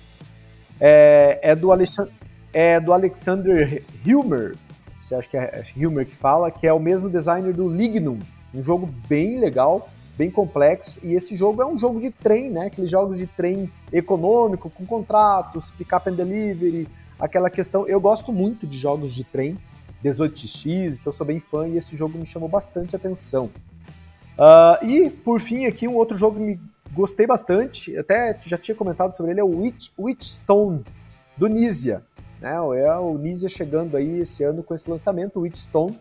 É, 0.81 1.39
é, 1.43 1.57
do, 1.57 1.73
Alexandre, 1.73 2.13
é 2.53 2.79
do 2.79 2.93
Alexander 2.93 3.83
Hilmer. 4.05 4.57
Você 5.01 5.15
acha 5.15 5.29
que 5.29 5.37
é 5.37 5.65
Hilmer 5.77 6.07
que 6.07 6.15
fala? 6.15 6.51
Que 6.51 6.67
é 6.67 6.73
o 6.73 6.79
mesmo 6.79 7.11
designer 7.11 7.53
do 7.53 7.69
Lignum. 7.69 8.19
Um 8.55 8.63
jogo 8.63 8.89
bem 9.09 9.41
legal, 9.41 9.89
bem 10.17 10.31
complexo. 10.31 11.01
E 11.03 11.15
esse 11.15 11.35
jogo 11.35 11.61
é 11.61 11.67
um 11.67 11.79
jogo 11.79 12.01
de 12.01 12.11
trem, 12.11 12.51
né? 12.51 12.67
Aqueles 12.67 12.91
jogos 12.91 13.19
de 13.19 13.27
trem 13.27 13.71
econômico, 13.93 14.71
com 14.71 14.87
contratos, 14.87 15.71
pick-up 15.73 16.09
and 16.09 16.15
delivery, 16.15 16.89
aquela 17.19 17.51
questão. 17.51 17.87
Eu 17.87 18.01
gosto 18.01 18.33
muito 18.33 18.67
de 18.67 18.79
jogos 18.79 19.13
de 19.13 19.25
trem, 19.25 19.59
18x, 20.05 20.99
então 21.01 21.13
sou 21.13 21.27
bem 21.27 21.41
fã 21.41 21.67
e 21.67 21.77
esse 21.77 21.97
jogo 21.97 22.19
me 22.19 22.27
chamou 22.27 22.49
bastante 22.49 22.95
atenção. 22.95 23.51
Uh, 24.39 24.85
e, 24.87 25.11
por 25.11 25.41
fim, 25.41 25.67
aqui 25.67 25.87
um 25.87 25.97
outro 25.97 26.17
jogo 26.17 26.37
que 26.37 26.43
me 26.43 26.61
gostei 26.93 27.27
bastante, 27.27 27.97
até 27.97 28.39
já 28.45 28.57
tinha 28.57 28.75
comentado 28.75 29.13
sobre 29.13 29.33
ele, 29.33 29.41
é 29.41 29.45
o 29.45 29.61
Witch, 29.61 29.89
Witchstone, 29.99 30.85
do 31.37 31.47
Nisia. 31.47 32.03
Né? 32.41 32.55
É 32.55 32.97
o 32.97 33.17
Nisia 33.17 33.49
chegando 33.49 33.97
aí 33.97 34.21
esse 34.21 34.43
ano 34.43 34.63
com 34.63 34.75
esse 34.75 34.89
lançamento, 34.91 35.41
Witchstone. 35.41 35.99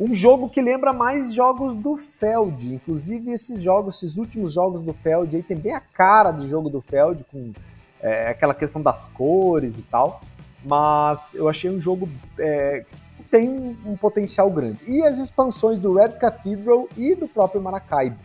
Um 0.00 0.14
jogo 0.14 0.48
que 0.48 0.62
lembra 0.62 0.92
mais 0.92 1.34
jogos 1.34 1.74
do 1.74 1.96
Feld. 1.96 2.74
Inclusive, 2.74 3.32
esses 3.32 3.60
jogos, 3.60 3.96
esses 3.96 4.16
últimos 4.16 4.52
jogos 4.52 4.82
do 4.82 4.92
Feld 4.92 5.34
aí 5.34 5.42
tem 5.42 5.56
bem 5.56 5.74
a 5.74 5.80
cara 5.80 6.30
de 6.30 6.46
jogo 6.46 6.70
do 6.70 6.80
Feld, 6.80 7.24
com 7.24 7.52
é, 8.00 8.28
aquela 8.28 8.54
questão 8.54 8.80
das 8.80 9.08
cores 9.08 9.76
e 9.76 9.82
tal. 9.82 10.20
Mas 10.64 11.34
eu 11.34 11.48
achei 11.48 11.70
um 11.70 11.80
jogo 11.80 12.08
é, 12.38 12.84
tem 13.30 13.48
um, 13.84 13.96
potencial 13.96 14.50
grande. 14.50 14.78
E 14.86 15.02
as 15.02 15.18
expansões 15.18 15.78
do 15.78 15.94
Red 15.94 16.12
Cathedral 16.12 16.88
e 16.96 17.14
do 17.14 17.28
próprio 17.28 17.60
Maracaibo. 17.60 18.18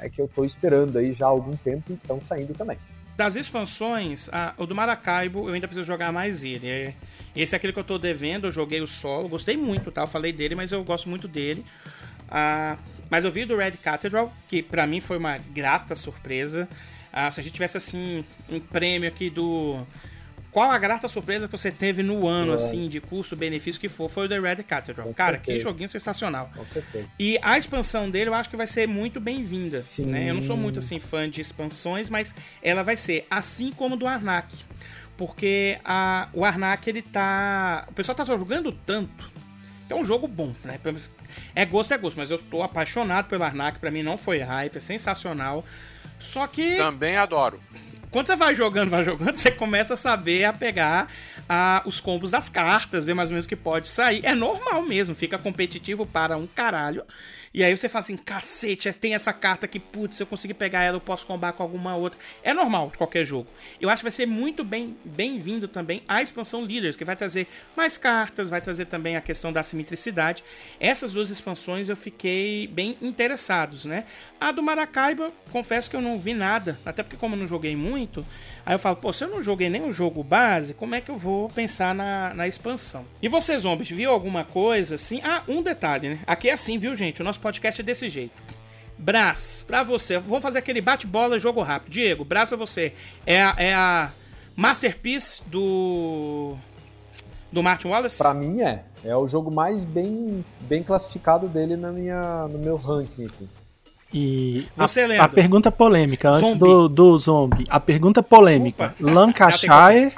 É 0.00 0.08
que 0.08 0.20
eu 0.20 0.26
estou 0.26 0.44
esperando 0.44 0.98
aí 0.98 1.12
já 1.12 1.26
há 1.26 1.28
algum 1.28 1.56
tempo 1.56 1.84
e 1.90 1.94
estão 1.94 2.22
saindo 2.22 2.52
também. 2.54 2.76
Das 3.16 3.36
expansões, 3.36 4.28
a, 4.32 4.54
o 4.56 4.66
do 4.66 4.74
Maracaibo 4.74 5.48
eu 5.48 5.54
ainda 5.54 5.68
preciso 5.68 5.86
jogar 5.86 6.10
mais 6.10 6.42
ele. 6.42 6.66
É, 6.66 6.94
esse 7.36 7.54
é 7.54 7.56
aquele 7.56 7.72
que 7.72 7.78
eu 7.78 7.84
tô 7.84 7.98
devendo, 7.98 8.46
eu 8.46 8.52
joguei 8.52 8.80
o 8.80 8.86
solo, 8.86 9.28
gostei 9.28 9.56
muito, 9.56 9.92
tá? 9.92 10.02
Eu 10.02 10.06
falei 10.06 10.32
dele, 10.32 10.54
mas 10.54 10.72
eu 10.72 10.82
gosto 10.82 11.08
muito 11.08 11.28
dele. 11.28 11.64
Ah, 12.28 12.76
mas 13.08 13.24
eu 13.24 13.30
vi 13.30 13.44
do 13.44 13.56
Red 13.56 13.72
Cathedral, 13.72 14.32
que 14.48 14.62
para 14.62 14.86
mim 14.86 15.00
foi 15.00 15.18
uma 15.18 15.38
grata 15.38 15.94
surpresa. 15.94 16.68
Ah, 17.12 17.30
se 17.30 17.38
a 17.38 17.42
gente 17.42 17.52
tivesse 17.52 17.76
assim 17.76 18.24
um 18.50 18.58
prêmio 18.58 19.08
aqui 19.08 19.28
do 19.28 19.86
qual 20.52 20.70
a 20.70 20.78
grata 20.78 21.08
surpresa 21.08 21.48
que 21.48 21.56
você 21.56 21.70
teve 21.70 22.02
no 22.02 22.28
ano, 22.28 22.52
é. 22.52 22.56
assim, 22.56 22.86
de 22.86 23.00
custo-benefício 23.00 23.80
que 23.80 23.88
for, 23.88 24.10
foi 24.10 24.26
o 24.26 24.28
The 24.28 24.38
Red 24.38 24.56
Cathedral. 24.62 25.06
Com 25.06 25.14
Cara, 25.14 25.38
certeza. 25.38 25.58
que 25.58 25.62
joguinho 25.62 25.88
sensacional. 25.88 26.50
E 27.18 27.38
a 27.40 27.56
expansão 27.56 28.10
dele 28.10 28.28
eu 28.28 28.34
acho 28.34 28.50
que 28.50 28.56
vai 28.56 28.66
ser 28.66 28.86
muito 28.86 29.18
bem-vinda. 29.18 29.80
Né? 30.00 30.28
Eu 30.28 30.34
não 30.34 30.42
sou 30.42 30.56
muito, 30.56 30.78
assim, 30.78 31.00
fã 31.00 31.28
de 31.28 31.40
expansões, 31.40 32.10
mas 32.10 32.34
ela 32.62 32.82
vai 32.82 32.98
ser, 32.98 33.26
assim 33.30 33.72
como 33.72 33.96
do 33.96 34.06
Arnak. 34.06 34.54
Porque 35.16 35.78
a, 35.84 36.28
o 36.34 36.44
Arnak, 36.44 36.88
ele 36.88 37.00
tá. 37.00 37.86
O 37.88 37.94
pessoal 37.94 38.14
tá 38.14 38.24
jogando 38.24 38.72
tanto. 38.72 39.30
Que 39.86 39.92
é 39.94 39.96
um 39.96 40.04
jogo 40.04 40.28
bom, 40.28 40.52
né? 40.64 40.78
É 41.54 41.64
gosto, 41.64 41.94
é 41.94 41.98
gosto, 41.98 42.16
mas 42.16 42.30
eu 42.30 42.38
tô 42.38 42.62
apaixonado 42.62 43.26
pelo 43.26 43.42
Arnak. 43.42 43.78
Pra 43.78 43.90
mim 43.90 44.02
não 44.02 44.18
foi 44.18 44.40
hype, 44.40 44.76
é 44.76 44.80
sensacional. 44.80 45.64
Só 46.20 46.46
que. 46.46 46.76
Também 46.76 47.16
adoro. 47.16 47.58
Quando 48.12 48.26
você 48.26 48.36
vai 48.36 48.54
jogando, 48.54 48.90
vai 48.90 49.02
jogando, 49.02 49.34
você 49.34 49.50
começa 49.50 49.94
a 49.94 49.96
saber 49.96 50.44
a 50.44 50.52
pegar 50.52 51.10
a, 51.48 51.82
os 51.86 51.98
combos 51.98 52.30
das 52.30 52.48
cartas, 52.50 53.06
ver 53.06 53.14
mais 53.14 53.30
ou 53.30 53.34
menos 53.34 53.46
o 53.46 53.48
que 53.48 53.56
pode 53.56 53.88
sair. 53.88 54.20
É 54.22 54.34
normal 54.34 54.82
mesmo, 54.82 55.14
fica 55.14 55.38
competitivo 55.38 56.04
para 56.04 56.36
um 56.36 56.46
caralho. 56.46 57.04
E 57.54 57.62
aí 57.62 57.76
você 57.76 57.86
fala 57.86 58.02
assim, 58.02 58.16
cacete, 58.16 58.90
tem 58.94 59.14
essa 59.14 59.32
carta 59.32 59.68
que, 59.68 59.78
putz, 59.78 60.16
se 60.16 60.22
eu 60.22 60.26
conseguir 60.26 60.54
pegar 60.54 60.84
ela, 60.84 60.96
eu 60.96 61.00
posso 61.00 61.26
combar 61.26 61.52
com 61.52 61.62
alguma 61.62 61.94
outra. 61.94 62.18
É 62.42 62.54
normal 62.54 62.88
de 62.90 62.96
qualquer 62.96 63.26
jogo. 63.26 63.46
Eu 63.78 63.90
acho 63.90 63.98
que 63.98 64.04
vai 64.04 64.12
ser 64.12 64.26
muito 64.26 64.64
bem 64.64 64.96
bem-vindo 65.04 65.68
também 65.68 66.02
a 66.08 66.22
expansão 66.22 66.62
Leaders, 66.62 66.96
que 66.96 67.04
vai 67.04 67.14
trazer 67.14 67.46
mais 67.76 67.98
cartas, 67.98 68.48
vai 68.48 68.60
trazer 68.60 68.86
também 68.86 69.16
a 69.16 69.20
questão 69.20 69.52
da 69.52 69.62
simetricidade. 69.62 70.42
Essas 70.80 71.12
duas 71.12 71.28
expansões 71.28 71.88
eu 71.88 71.96
fiquei 71.96 72.66
bem 72.68 72.96
interessados, 73.02 73.84
né? 73.84 74.04
A 74.40 74.50
do 74.50 74.62
Maracaiba, 74.62 75.30
confesso 75.50 75.90
que 75.90 75.96
eu 75.96 76.00
não 76.00 76.18
vi 76.18 76.34
nada, 76.34 76.78
até 76.84 77.02
porque 77.02 77.16
como 77.16 77.34
eu 77.34 77.38
não 77.38 77.46
joguei 77.46 77.76
muito, 77.76 78.26
aí 78.64 78.74
eu 78.74 78.78
falo, 78.78 78.96
pô, 78.96 79.12
se 79.12 79.24
eu 79.24 79.28
não 79.28 79.42
joguei 79.42 79.68
nem 79.68 79.82
o 79.82 79.92
jogo 79.92 80.24
base, 80.24 80.74
como 80.74 80.94
é 80.94 81.00
que 81.00 81.10
eu 81.10 81.16
vou 81.16 81.48
pensar 81.50 81.94
na, 81.94 82.32
na 82.34 82.48
expansão? 82.48 83.04
E 83.20 83.28
você, 83.28 83.56
Zombies, 83.58 83.90
viu 83.90 84.10
alguma 84.10 84.42
coisa 84.42 84.94
assim? 84.94 85.20
Ah, 85.22 85.42
um 85.46 85.62
detalhe, 85.62 86.08
né? 86.08 86.18
Aqui 86.26 86.48
é 86.48 86.54
assim, 86.54 86.78
viu, 86.78 86.94
gente? 86.94 87.20
O 87.20 87.24
nosso 87.24 87.41
podcast 87.42 87.80
é 87.80 87.84
desse 87.84 88.08
jeito. 88.08 88.40
Brás, 88.96 89.64
pra 89.66 89.82
você, 89.82 90.18
vamos 90.18 90.42
fazer 90.42 90.58
aquele 90.58 90.80
bate-bola, 90.80 91.38
jogo 91.38 91.60
rápido. 91.60 91.92
Diego, 91.92 92.24
Brás 92.24 92.48
pra 92.48 92.56
você. 92.56 92.94
É 93.26 93.42
a, 93.42 93.54
é 93.58 93.74
a 93.74 94.10
Masterpiece 94.56 95.42
do. 95.46 96.54
Do 97.50 97.62
Martin 97.62 97.88
Wallace? 97.88 98.16
Pra 98.16 98.32
mim 98.32 98.62
é. 98.62 98.84
É 99.04 99.14
o 99.14 99.26
jogo 99.26 99.52
mais 99.52 99.84
bem, 99.84 100.44
bem 100.60 100.82
classificado 100.82 101.48
dele 101.48 101.76
na 101.76 101.90
minha, 101.90 102.48
no 102.48 102.58
meu 102.58 102.76
ranking 102.76 103.26
aqui. 103.26 103.48
E 104.14 104.68
Você, 104.76 105.00
a, 105.00 105.24
a, 105.24 105.28
pergunta 105.28 105.72
polêmica, 105.72 106.30
antes 106.30 106.56
do, 106.56 106.88
do 106.88 107.18
zombie. 107.18 107.64
A 107.68 107.80
pergunta 107.80 108.22
polêmica: 108.22 108.94
Opa. 109.00 109.10
Lancashire 109.10 110.14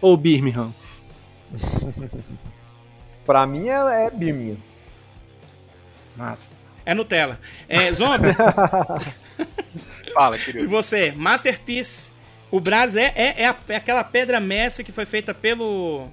ou 0.00 0.16
Birmingham? 0.16 0.72
pra 3.24 3.46
mim 3.46 3.68
é, 3.68 4.06
é 4.06 4.10
Birmingham. 4.10 4.58
Massa. 6.16 6.54
É 6.86 6.94
Nutella. 6.94 7.40
É, 7.68 7.90
Zombie. 7.92 8.34
Fala, 10.12 10.38
querido. 10.38 10.64
E 10.64 10.66
você, 10.66 11.12
Masterpiece. 11.12 12.12
O 12.50 12.60
Braz 12.60 12.94
é, 12.94 13.12
é, 13.16 13.42
é, 13.42 13.46
a, 13.48 13.56
é 13.68 13.76
aquela 13.76 14.04
pedra 14.04 14.38
mestre 14.38 14.84
que 14.84 14.92
foi 14.92 15.04
feita 15.04 15.34
pelo. 15.34 16.08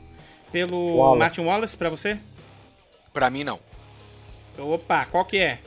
pelo 0.51 0.95
Wallace. 0.95 1.19
Martin 1.19 1.41
Wallace 1.41 1.77
pra 1.77 1.89
você? 1.89 2.17
Pra 3.13 3.29
mim, 3.29 3.43
não. 3.43 3.59
Opa, 4.57 5.05
qual 5.05 5.25
que 5.25 5.37
é? 5.37 5.59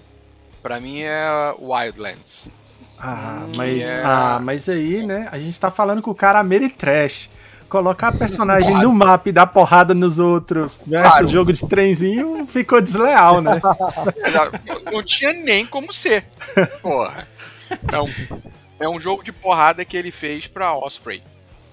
Pra 0.62 0.80
mim 0.80 1.02
é 1.02 1.54
Wildlands. 1.58 2.50
Ah, 2.98 3.46
mas, 3.54 3.86
é... 3.86 4.02
ah, 4.02 4.38
mas 4.42 4.68
aí, 4.68 5.04
né? 5.06 5.28
A 5.30 5.38
gente 5.38 5.58
tá 5.60 5.70
falando 5.70 6.00
com 6.00 6.10
o 6.10 6.14
cara 6.14 6.38
Ameritrash. 6.38 7.28
Colocar 7.74 8.06
a 8.06 8.12
personagem 8.12 8.72
no 8.78 8.92
mapa 8.92 9.28
e 9.28 9.32
dar 9.32 9.48
porrada 9.48 9.92
nos 9.92 10.20
outros 10.20 10.78
versus 10.86 11.10
claro. 11.10 11.26
jogo 11.26 11.52
de 11.52 11.66
trenzinho 11.66 12.46
ficou 12.46 12.80
desleal, 12.80 13.40
né? 13.40 13.60
não, 14.64 14.92
não 14.92 15.02
tinha 15.02 15.32
nem 15.32 15.66
como 15.66 15.92
ser. 15.92 16.24
Porra. 16.80 17.26
Então, 17.82 18.08
é 18.78 18.88
um 18.88 19.00
jogo 19.00 19.24
de 19.24 19.32
porrada 19.32 19.84
que 19.84 19.96
ele 19.96 20.12
fez 20.12 20.46
pra 20.46 20.72
Osprey. 20.72 21.20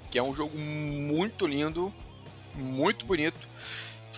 Que 0.10 0.18
é 0.18 0.24
um 0.24 0.34
jogo 0.34 0.58
muito 0.58 1.46
lindo, 1.46 1.94
muito 2.56 3.06
bonito. 3.06 3.48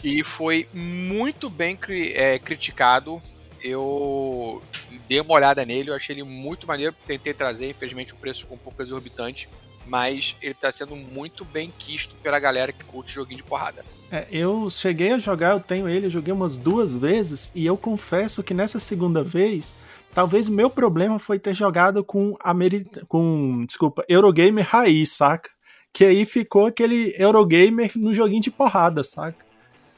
E 0.02 0.24
foi 0.24 0.70
muito 0.74 1.50
bem 1.50 1.78
é, 2.16 2.40
criticado. 2.40 3.22
Eu 3.62 4.64
dei 5.10 5.20
uma 5.20 5.34
olhada 5.34 5.66
nele, 5.66 5.90
eu 5.90 5.96
achei 5.96 6.16
ele 6.16 6.24
muito 6.24 6.66
maneiro. 6.66 6.96
Tentei 7.06 7.34
trazer, 7.34 7.72
infelizmente 7.72 8.14
o 8.14 8.16
preço 8.16 8.44
ficou 8.44 8.56
um 8.56 8.62
pouco 8.62 8.82
exorbitante 8.82 9.50
mas 9.86 10.36
ele 10.42 10.54
tá 10.54 10.72
sendo 10.72 10.96
muito 10.96 11.44
bem 11.44 11.72
quisto 11.78 12.16
pela 12.24 12.40
galera 12.40 12.72
que 12.72 12.84
curte 12.84 13.12
joguinho 13.12 13.38
de 13.38 13.44
porrada. 13.44 13.86
É, 14.12 14.28
eu 14.32 14.70
cheguei 14.70 15.14
a 15.14 15.20
jogar, 15.20 15.52
eu 15.52 15.60
tenho 15.60 15.88
ele, 15.90 16.06
eu 16.06 16.10
joguei 16.10 16.34
umas 16.34 16.56
duas 16.56 16.96
vezes 16.96 17.52
e 17.56 17.66
eu 17.66 17.76
confesso 17.76 18.44
que 18.44 18.54
nessa 18.54 18.80
segunda 18.80 19.24
vez, 19.24 19.74
talvez 20.14 20.48
o 20.48 20.52
meu 20.52 20.70
problema 20.70 21.20
foi 21.20 21.40
ter 21.40 21.54
jogado 21.54 22.04
com 22.04 22.36
Ameri 22.40 22.86
com, 23.08 23.66
desculpa, 23.66 24.06
Eurogamer 24.08 24.66
raiz, 24.68 25.12
saca? 25.12 25.50
Que 25.92 26.06
aí 26.06 26.26
ficou 26.26 26.68
aquele 26.68 27.14
Eurogamer 27.18 27.92
no 27.96 28.14
joguinho 28.14 28.42
de 28.42 28.52
porrada, 28.52 29.04
saca? 29.04 29.46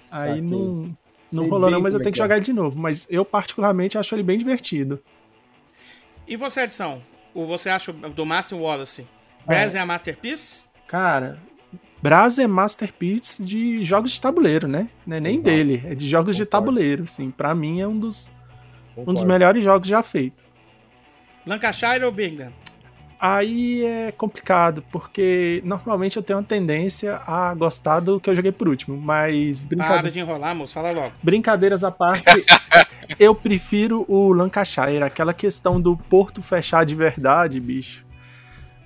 Aí 0.09 0.41
não 0.41 0.95
não 1.31 1.49
rolou 1.49 1.69
não, 1.69 1.81
mas 1.81 1.93
eu 1.93 1.99
tenho 1.99 2.13
que 2.13 2.19
é. 2.19 2.23
jogar 2.23 2.35
ele 2.37 2.45
de 2.45 2.53
novo, 2.53 2.79
mas 2.79 3.05
eu 3.09 3.25
particularmente 3.25 3.97
acho 3.97 4.15
ele 4.15 4.23
bem 4.23 4.37
divertido. 4.37 5.01
E 6.27 6.35
você, 6.35 6.61
Edição? 6.61 7.03
O 7.33 7.45
você 7.45 7.69
acha 7.69 7.91
do 7.91 8.25
Master 8.25 8.57
Wallace? 8.57 9.05
Brass 9.45 9.75
é. 9.75 9.79
a 9.79 9.85
Masterpiece? 9.85 10.65
Cara, 10.87 11.37
Brass 12.01 12.37
é 12.37 12.45
Masterpiece 12.45 13.43
de 13.43 13.83
jogos 13.83 14.11
de 14.11 14.21
tabuleiro, 14.21 14.67
né? 14.67 14.89
É 15.09 15.19
nem 15.19 15.35
Exato. 15.35 15.49
dele, 15.49 15.83
é 15.85 15.95
de 15.95 16.07
jogos 16.07 16.35
Concordo. 16.35 16.37
de 16.37 16.45
tabuleiro, 16.45 17.03
assim. 17.03 17.31
Pra 17.31 17.55
mim 17.55 17.81
é 17.81 17.87
um 17.87 17.97
dos, 17.97 18.31
um 18.95 19.11
dos 19.11 19.23
melhores 19.23 19.63
jogos 19.63 19.87
já 19.87 20.03
feitos. 20.03 20.45
Lancashire 21.47 22.03
ou 22.03 22.11
Birmingham? 22.11 22.51
Aí 23.19 23.83
é 23.83 24.11
complicado, 24.11 24.83
porque 24.91 25.61
normalmente 25.65 26.17
eu 26.17 26.21
tenho 26.21 26.37
uma 26.37 26.45
tendência 26.45 27.21
a 27.25 27.53
gostar 27.55 28.01
do 28.01 28.19
que 28.19 28.29
eu 28.29 28.35
joguei 28.35 28.51
por 28.51 28.67
último, 28.67 28.97
mas... 28.97 29.65
Brincadeira... 29.65 30.01
Para 30.03 30.11
de 30.11 30.19
enrolar, 30.19 30.55
moço, 30.55 30.73
fala 30.73 30.91
logo. 30.91 31.13
Brincadeiras 31.23 31.83
à 31.83 31.89
parte, 31.89 32.23
eu 33.17 33.33
prefiro 33.33 34.05
o 34.07 34.31
Lancashire, 34.31 35.01
aquela 35.01 35.33
questão 35.33 35.81
do 35.81 35.97
porto 35.97 36.41
fechar 36.41 36.85
de 36.85 36.93
verdade, 36.93 37.59
bicho. 37.59 38.04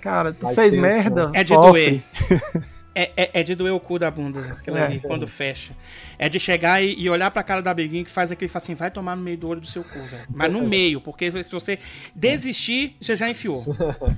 Cara, 0.00 0.32
tu 0.32 0.48
fez 0.54 0.74
merda. 0.76 1.28
Né? 1.28 1.40
É 1.40 1.44
de 1.44 1.54
doer. 1.54 2.02
É, 2.92 3.12
é, 3.16 3.30
é, 3.34 3.42
de 3.44 3.54
doer 3.54 3.72
o 3.72 3.78
cu 3.78 4.00
da 4.00 4.10
bunda, 4.10 4.40
aquilo 4.50 4.76
é, 4.76 4.84
ali, 4.84 4.98
quando 4.98 5.26
fecha. 5.26 5.76
É 6.18 6.28
de 6.28 6.40
chegar 6.40 6.82
e, 6.82 6.98
e 6.98 7.08
olhar 7.08 7.30
pra 7.30 7.40
cara 7.42 7.62
da 7.62 7.72
Beguinho 7.72 8.04
que 8.04 8.10
faz 8.10 8.32
aquele 8.32 8.48
fala 8.48 8.64
assim, 8.64 8.74
vai 8.74 8.90
tomar 8.90 9.14
no 9.14 9.22
meio 9.22 9.38
do 9.38 9.48
olho 9.48 9.60
do 9.60 9.66
seu 9.66 9.84
cu, 9.84 9.98
velho. 10.00 10.24
Mas 10.28 10.52
no 10.52 10.66
meio, 10.66 11.00
porque 11.00 11.30
se 11.30 11.52
você 11.52 11.78
desistir, 12.14 12.96
você 13.00 13.14
já 13.14 13.30
enfiou. 13.30 13.64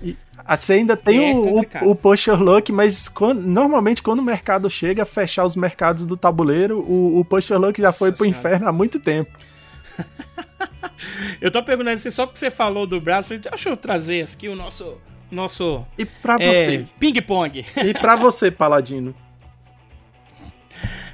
E, 0.03 0.17
você 0.49 0.73
ainda 0.73 0.97
tem 0.97 1.33
é 1.33 1.35
o, 1.35 1.61
o, 1.61 1.91
o 1.91 1.95
pusher 1.95 2.43
luck, 2.43 2.73
mas 2.73 3.11
quando, 3.11 3.43
normalmente 3.43 4.03
quando 4.03 4.21
o 4.21 4.25
mercado 4.25 4.71
chega 4.71 5.03
a 5.03 5.07
fechar 5.07 5.45
os 5.45 5.55
mercados 5.55 6.07
do 6.07 6.17
tabuleiro, 6.17 6.81
o, 6.81 7.21
o 7.21 7.25
pusher 7.27 7.61
luck 7.61 7.81
já 7.81 7.93
foi 7.93 8.09
Nossa 8.09 8.17
pro 8.17 8.25
senhora. 8.27 8.39
inferno 8.39 8.69
há 8.69 8.73
muito 8.73 8.99
tempo. 8.99 9.39
eu 11.43 11.51
tô 11.51 11.63
perguntando 11.63 11.95
assim, 11.95 12.11
só 12.11 12.25
porque 12.25 12.39
você 12.39 12.51
falou 12.51 12.87
do 12.87 12.99
braço, 12.99 13.37
deixa 13.37 13.69
eu 13.69 13.77
trazer 13.77 14.25
aqui 14.25 14.49
o 14.49 14.57
nosso 14.57 14.99
nosso 15.33 15.85
e 15.97 16.05
pra 16.05 16.37
você 16.37 16.77
é, 16.77 16.85
ping-pong. 16.99 17.65
E 17.85 17.95
pra 17.95 18.17
você, 18.17 18.51
Paladino? 18.51 19.15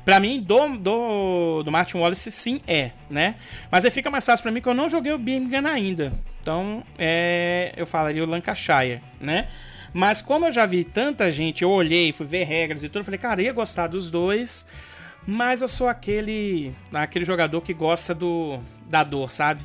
Pra 0.05 0.19
mim, 0.19 0.41
do, 0.41 0.77
do, 0.79 1.63
do 1.63 1.71
Martin 1.71 1.99
Wallace, 1.99 2.31
sim, 2.31 2.61
é, 2.67 2.93
né? 3.11 3.35
Mas 3.71 3.85
aí 3.85 3.91
fica 3.91 4.11
mais 4.11 4.25
fácil 4.25 4.43
pra 4.43 4.51
mim 4.51 4.61
que 4.61 4.69
eu 4.69 4.75
não 4.75 4.89
joguei 4.89 5.13
o 5.13 5.19
Birmingham 5.19 5.69
ainda. 5.69 6.13
Então, 6.41 6.83
é, 6.99 7.75
eu 7.77 7.87
falaria 7.87 8.25
o 8.25 8.27
Lancashire, 8.27 9.03
né? 9.21 9.49
Mas 9.93 10.23
como 10.23 10.47
eu 10.47 10.53
já 10.53 10.65
vi 10.65 10.83
tanta 10.83 11.31
gente, 11.31 11.63
eu 11.63 11.71
olhei, 11.71 12.13
fui 12.13 12.27
ver 12.27 12.45
regras 12.45 12.83
e 12.83 12.89
tudo, 12.89 13.01
eu 13.01 13.05
falei, 13.05 13.19
cara, 13.19 13.43
ia 13.43 13.53
gostar 13.53 13.87
dos 13.87 14.11
dois. 14.11 14.67
mas 15.27 15.61
eu 15.61 15.69
sou 15.69 15.89
aquele 15.89 16.73
aquele 16.91 17.27
jogador 17.27 17.61
que 17.61 17.75
gosta 17.75 18.15
do 18.15 18.59
da 18.89 19.05
dor, 19.05 19.31
sabe? 19.31 19.61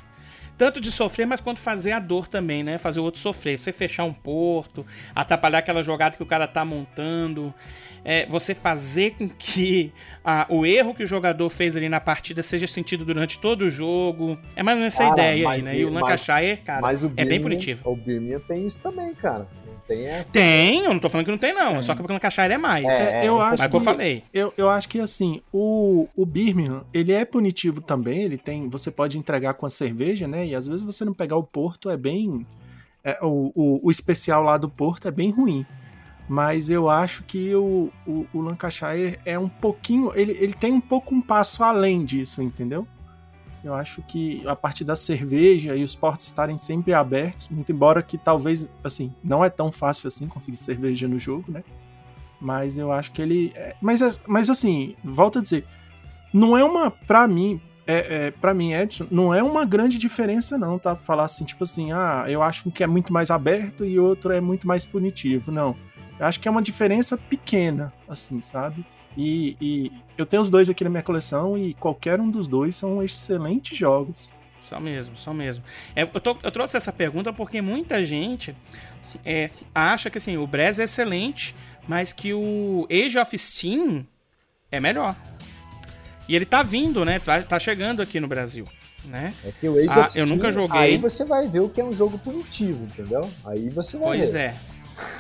Tanto 0.58 0.80
de 0.80 0.92
sofrer, 0.92 1.26
mas 1.26 1.42
quanto 1.42 1.60
fazer 1.60 1.92
a 1.92 2.00
dor 2.00 2.28
também, 2.28 2.64
né? 2.64 2.78
Fazer 2.78 3.00
o 3.00 3.04
outro 3.04 3.20
sofrer. 3.20 3.60
Você 3.60 3.72
fechar 3.72 4.04
um 4.04 4.14
porto, 4.14 4.86
atrapalhar 5.16 5.60
aquela 5.60 5.84
jogada 5.84 6.16
que 6.16 6.24
o 6.24 6.26
cara 6.26 6.48
tá 6.48 6.64
montando 6.64 7.54
é, 8.06 8.26
você 8.26 8.54
fazer 8.54 9.12
com 9.12 9.30
que 9.30 9.92
a, 10.24 10.46
o 10.50 10.66
erro 10.66 10.94
que 10.94 11.04
o 11.04 11.08
jogador 11.08 11.50
fez 11.50 11.78
ali 11.78 11.88
na 11.88 12.00
partida 12.00 12.44
seja 12.44 12.68
sentido 12.68 13.06
durante 13.06 13.40
todo 13.40 13.64
o 13.64 13.70
jogo. 13.70 14.38
É 14.56 14.64
mais 14.64 14.78
ou 14.78 14.82
menos 14.82 14.94
essa 14.94 15.04
cara, 15.04 15.14
ideia 15.14 15.50
aí, 15.50 15.62
né? 15.62 15.78
E 15.78 15.86
o 15.86 15.90
Lancashire, 15.90 16.58
cara, 16.58 16.82
mas 16.82 17.04
o 17.04 17.12
é 17.16 17.26
bem 17.26 17.42
punitivo. 17.42 17.90
O 17.90 17.96
Birmingham 17.96 18.40
tem 18.42 18.66
isso 18.66 18.82
também, 18.82 19.14
cara. 19.14 19.48
Tem, 19.88 20.06
essa... 20.06 20.32
tem, 20.32 20.86
eu 20.86 20.94
não 20.94 21.00
tô 21.00 21.10
falando 21.10 21.26
que 21.26 21.32
não 21.32 21.38
tem, 21.38 21.54
não. 21.54 21.78
É. 21.78 21.84
Só 21.84 21.94
que 21.94 22.02
o 22.02 22.08
Lancashire 22.08 22.54
é 22.54 22.58
mais. 22.58 22.86
É, 22.86 23.28
eu 23.28 23.42
acho 23.42 23.70
que 23.70 23.76
eu 23.76 23.82
falei. 23.82 24.24
Eu, 24.34 24.54
eu 24.58 24.70
acho 24.70 24.88
que 24.88 25.00
assim, 25.00 25.42
o, 25.52 26.08
o 26.16 26.26
Birmingham, 26.26 26.84
ele 26.94 27.12
é 27.12 27.26
punitivo 27.26 27.82
também. 27.82 28.22
Ele 28.22 28.38
tem. 28.38 28.70
Você 28.70 28.90
pode 28.90 29.18
entregar 29.18 29.54
com 29.56 29.66
a 29.66 29.70
cerveja, 29.70 30.28
né? 30.28 30.46
E 30.46 30.56
às 30.56 30.68
vezes 30.68 30.82
você 30.82 31.04
não 31.04 31.14
pegar 31.14 31.36
o 31.36 31.44
Porto 31.44 31.90
é 31.90 31.98
bem. 31.98 32.46
É, 33.04 33.18
o, 33.22 33.52
o, 33.54 33.88
o 33.88 33.92
especial 33.92 34.44
lá 34.44 34.58
do 34.58 34.70
Porto 34.70 35.08
é 35.08 35.12
bem 35.12 35.30
ruim 35.30 35.66
mas 36.28 36.70
eu 36.70 36.90
acho 36.90 37.24
que 37.24 37.54
o, 37.54 37.92
o, 38.08 38.26
o, 38.34 38.42
Lancashire 38.42 39.20
é 39.26 39.38
um 39.38 39.50
pouquinho. 39.50 40.12
Ele, 40.16 40.32
ele 40.40 40.54
tem 40.54 40.72
um 40.72 40.82
pouco 40.82 41.14
um 41.14 41.22
passo 41.22 41.64
além 41.64 42.06
disso, 42.06 42.42
entendeu? 42.42 42.88
Eu 43.64 43.74
acho 43.74 44.02
que 44.02 44.46
a 44.46 44.56
partir 44.56 44.84
da 44.84 44.96
cerveja 44.96 45.76
e 45.76 45.84
os 45.84 45.96
portos 45.96 46.26
estarem 46.26 46.58
sempre 46.58 46.94
abertos, 46.94 47.48
muito 47.50 47.72
embora 47.72 48.04
que 48.04 48.18
talvez, 48.18 48.70
assim, 48.84 49.14
não 49.24 49.44
é 49.44 49.50
tão 49.50 49.72
fácil 49.72 50.08
assim 50.08 50.28
conseguir 50.28 50.58
cerveja 50.58 51.08
no 51.08 51.18
jogo, 51.18 51.52
né? 51.52 51.64
Mas 52.42 52.78
eu 52.78 52.92
acho 52.92 53.12
que 53.14 53.22
ele. 53.22 53.54
É, 53.56 53.74
mas, 53.82 54.22
mas 54.28 54.50
assim, 54.50 54.96
volto 55.02 55.40
a 55.40 55.42
dizer, 55.42 55.66
não 56.34 56.58
é 56.58 56.64
uma. 56.64 56.92
Pra 56.92 57.26
mim, 57.26 57.62
é, 57.88 58.28
é, 58.28 58.32
para 58.32 58.54
mim, 58.54 58.74
Edson, 58.74 59.08
não 59.10 59.34
é 59.34 59.42
uma 59.42 59.64
grande 59.64 59.98
diferença, 59.98 60.58
não, 60.58 60.78
tá? 60.78 60.96
Falar 60.96 61.24
assim, 61.24 61.46
tipo 61.46 61.64
assim, 61.64 61.94
ah, 61.94 62.26
eu 62.28 62.44
acho 62.44 62.70
que 62.72 62.84
é 62.84 62.88
muito 62.88 63.14
mais 63.14 63.32
aberto 63.32 63.86
e 63.86 63.98
outro 64.00 64.34
é 64.34 64.42
muito 64.42 64.68
mais 64.68 64.86
punitivo. 64.86 65.52
Não. 65.52 65.76
Eu 66.20 66.26
acho 66.26 66.40
que 66.40 66.48
é 66.48 66.52
uma 66.52 66.62
diferença 66.62 67.18
pequena, 67.18 67.94
assim, 68.08 68.40
sabe? 68.42 68.86
E, 69.18 69.56
e, 69.62 69.92
eu 70.18 70.26
tenho 70.26 70.42
os 70.42 70.50
dois 70.50 70.70
aqui 70.70 70.84
na 70.84 70.90
minha 70.90 71.04
coleção 71.04 71.58
e 71.58 71.74
qualquer 71.76 72.20
um 72.20 72.30
dos 72.30 72.48
dois 72.48 72.76
são 72.76 73.02
excelentes 73.04 73.78
jogos. 73.78 74.32
São 74.64 74.80
mesmo, 74.80 75.18
são 75.18 75.34
mesmo. 75.34 75.64
É, 75.96 76.04
eu, 76.04 76.08
tô, 76.08 76.38
eu, 76.42 76.52
trouxe 76.52 76.78
essa 76.78 76.92
pergunta 76.92 77.34
porque 77.34 77.62
muita 77.62 78.04
gente 78.06 78.56
é, 79.26 79.50
acha 79.76 80.10
que 80.10 80.18
assim, 80.18 80.38
o 80.38 80.48
Brez 80.48 80.80
é 80.80 80.84
excelente, 80.84 81.54
mas 81.88 82.14
que 82.14 82.34
o 82.34 82.88
Age 82.90 83.18
of 83.18 83.38
Steam 83.38 84.06
é 84.72 84.80
melhor. 84.80 85.16
E 86.28 86.36
ele 86.36 86.46
tá 86.46 86.64
vindo, 86.64 87.04
né? 87.04 87.20
Tá, 87.20 87.42
tá 87.42 87.60
chegando 87.60 88.02
aqui 88.02 88.20
no 88.20 88.28
Brasil. 88.28 88.64
Né? 89.04 89.34
É 89.44 89.52
que 89.52 89.68
o 89.68 89.78
Age 89.78 89.90
ah, 89.90 90.00
of 90.00 90.12
Steam, 90.12 90.26
eu 90.26 90.34
nunca 90.34 90.50
joguei. 90.50 90.80
Aí 90.80 90.98
você 90.98 91.26
vai 91.26 91.48
ver 91.48 91.60
o 91.60 91.70
que 91.70 91.82
é 91.82 91.84
um 91.84 91.92
jogo 91.92 92.18
punitivo, 92.18 92.86
entendeu? 92.86 93.30
Aí 93.46 93.70
você 93.70 93.98
vai 93.98 94.18
pois 94.18 94.32
ver. 94.32 94.56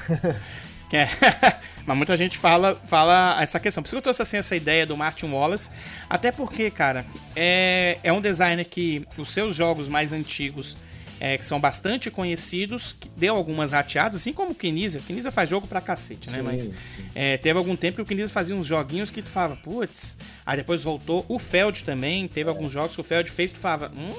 Pois 0.07 0.23
é. 0.23 0.39
É. 0.93 1.07
Mas 1.85 1.97
muita 1.97 2.15
gente 2.15 2.37
fala, 2.37 2.79
fala 2.87 3.37
essa 3.41 3.59
questão. 3.59 3.83
Por 3.83 3.87
isso 3.87 3.95
que 3.95 3.97
eu 3.97 4.01
trouxe 4.01 4.21
assim, 4.21 4.37
essa 4.37 4.55
ideia 4.55 4.85
do 4.85 4.95
Martin 4.95 5.25
Wallace. 5.25 5.69
Até 6.09 6.31
porque, 6.31 6.71
cara, 6.71 7.05
é, 7.35 7.99
é 8.03 8.13
um 8.13 8.21
designer 8.21 8.65
que 8.65 9.05
os 9.17 9.31
seus 9.33 9.55
jogos 9.55 9.87
mais 9.87 10.13
antigos, 10.13 10.77
é, 11.19 11.37
que 11.37 11.45
são 11.45 11.59
bastante 11.59 12.09
conhecidos, 12.09 12.95
que 12.97 13.09
deu 13.09 13.35
algumas 13.35 13.71
rateadas, 13.71 14.21
assim 14.21 14.33
como 14.33 14.51
o 14.51 14.55
Kinisa. 14.55 14.99
O 14.99 15.01
Kinisa 15.01 15.31
faz 15.31 15.49
jogo 15.49 15.67
pra 15.67 15.81
cacete, 15.81 16.29
né? 16.29 16.37
Sim, 16.37 16.43
Mas 16.43 16.71
é, 17.13 17.37
teve 17.37 17.57
algum 17.57 17.75
tempo 17.75 17.97
que 17.97 18.01
o 18.01 18.05
Kinisa 18.05 18.29
fazia 18.29 18.55
uns 18.55 18.65
joguinhos 18.65 19.11
que 19.11 19.21
tu 19.21 19.29
falava, 19.29 19.57
putz. 19.57 20.17
Aí 20.45 20.57
depois 20.57 20.83
voltou. 20.83 21.25
O 21.27 21.37
Feld 21.37 21.83
também, 21.83 22.27
teve 22.27 22.49
alguns 22.49 22.71
jogos 22.71 22.95
que 22.95 23.01
o 23.01 23.03
Feld 23.03 23.29
fez 23.29 23.51
que 23.51 23.57
tu 23.57 23.61
falava, 23.61 23.91
hum, 23.95 24.13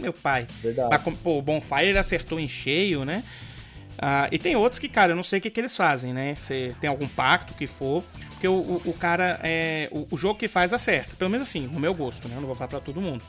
meu 0.00 0.12
pai. 0.12 0.46
Verdade. 0.62 0.88
Mas, 0.90 1.18
pô, 1.18 1.38
o 1.38 1.42
Bonfire 1.42 1.86
ele 1.88 1.98
acertou 1.98 2.40
em 2.40 2.48
cheio, 2.48 3.04
né? 3.04 3.22
Uh, 4.00 4.32
e 4.32 4.38
tem 4.38 4.56
outros 4.56 4.78
que, 4.78 4.88
cara, 4.88 5.12
eu 5.12 5.16
não 5.16 5.22
sei 5.22 5.38
o 5.38 5.42
que, 5.42 5.50
que 5.50 5.60
eles 5.60 5.76
fazem, 5.76 6.14
né? 6.14 6.34
Se 6.34 6.74
tem 6.80 6.88
algum 6.88 7.06
pacto 7.06 7.52
que 7.52 7.66
for. 7.66 8.02
Porque 8.30 8.48
o, 8.48 8.54
o, 8.54 8.82
o 8.86 8.92
cara, 8.94 9.38
é, 9.42 9.90
o, 9.92 10.08
o, 10.10 10.16
jogo 10.16 10.38
que 10.38 10.48
faz 10.48 10.72
acerta. 10.72 11.14
Pelo 11.16 11.30
menos 11.30 11.46
assim, 11.46 11.66
no 11.66 11.78
meu 11.78 11.92
gosto, 11.92 12.26
né? 12.26 12.34
Eu 12.34 12.40
não 12.40 12.46
vou 12.46 12.56
falar 12.56 12.68
pra 12.68 12.80
todo 12.80 12.98
mundo. 12.98 13.22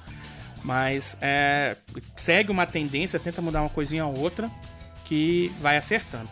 Mas 0.63 1.17
é, 1.19 1.75
segue 2.15 2.51
uma 2.51 2.65
tendência, 2.65 3.19
tenta 3.19 3.41
mudar 3.41 3.61
uma 3.61 3.69
coisinha 3.69 4.05
ou 4.05 4.17
outra 4.17 4.49
que 5.03 5.51
vai 5.59 5.75
acertando. 5.75 6.29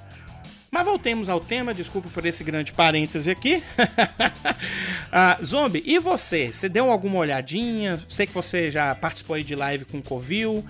Mas 0.72 0.86
voltemos 0.86 1.28
ao 1.28 1.42
tema, 1.42 1.74
desculpa 1.74 2.08
por 2.08 2.26
esse 2.26 2.42
grande 2.42 2.72
parêntese 2.72 3.30
aqui. 3.30 3.62
uh, 3.78 5.44
Zombie, 5.44 5.84
e 5.86 6.00
você? 6.00 6.54
Você 6.54 6.70
deu 6.70 6.90
alguma 6.90 7.18
olhadinha? 7.18 8.02
Sei 8.08 8.26
que 8.26 8.34
você 8.34 8.72
já 8.72 8.96
participou 8.96 9.36
aí 9.36 9.44
de 9.44 9.56
live 9.56 9.84
com 9.84 9.98
o 9.98 10.02
Covil 10.04 10.64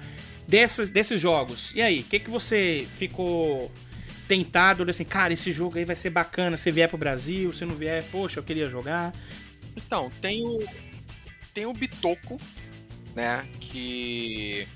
desses, 0.49 0.89
desses 0.89 1.21
jogos. 1.21 1.73
E 1.75 1.81
aí, 1.81 1.99
o 1.99 2.03
que, 2.03 2.19
que 2.19 2.29
você 2.29 2.87
ficou 2.97 3.71
tentado? 4.27 4.89
Assim, 4.89 5.05
cara, 5.05 5.31
esse 5.31 5.51
jogo 5.51 5.77
aí 5.77 5.85
vai 5.85 5.95
ser 5.95 6.09
bacana 6.09 6.57
se 6.57 6.71
vier 6.71 6.89
pro 6.89 6.97
Brasil, 6.97 7.53
se 7.53 7.63
não 7.65 7.75
vier, 7.75 8.03
poxa, 8.11 8.39
eu 8.39 8.43
queria 8.43 8.67
jogar. 8.67 9.13
Então, 9.77 10.11
tem 10.19 10.43
o, 10.43 10.59
tem 11.53 11.67
o 11.67 11.73
Bitoco, 11.73 12.39
né? 13.15 13.47
Que 13.59 14.67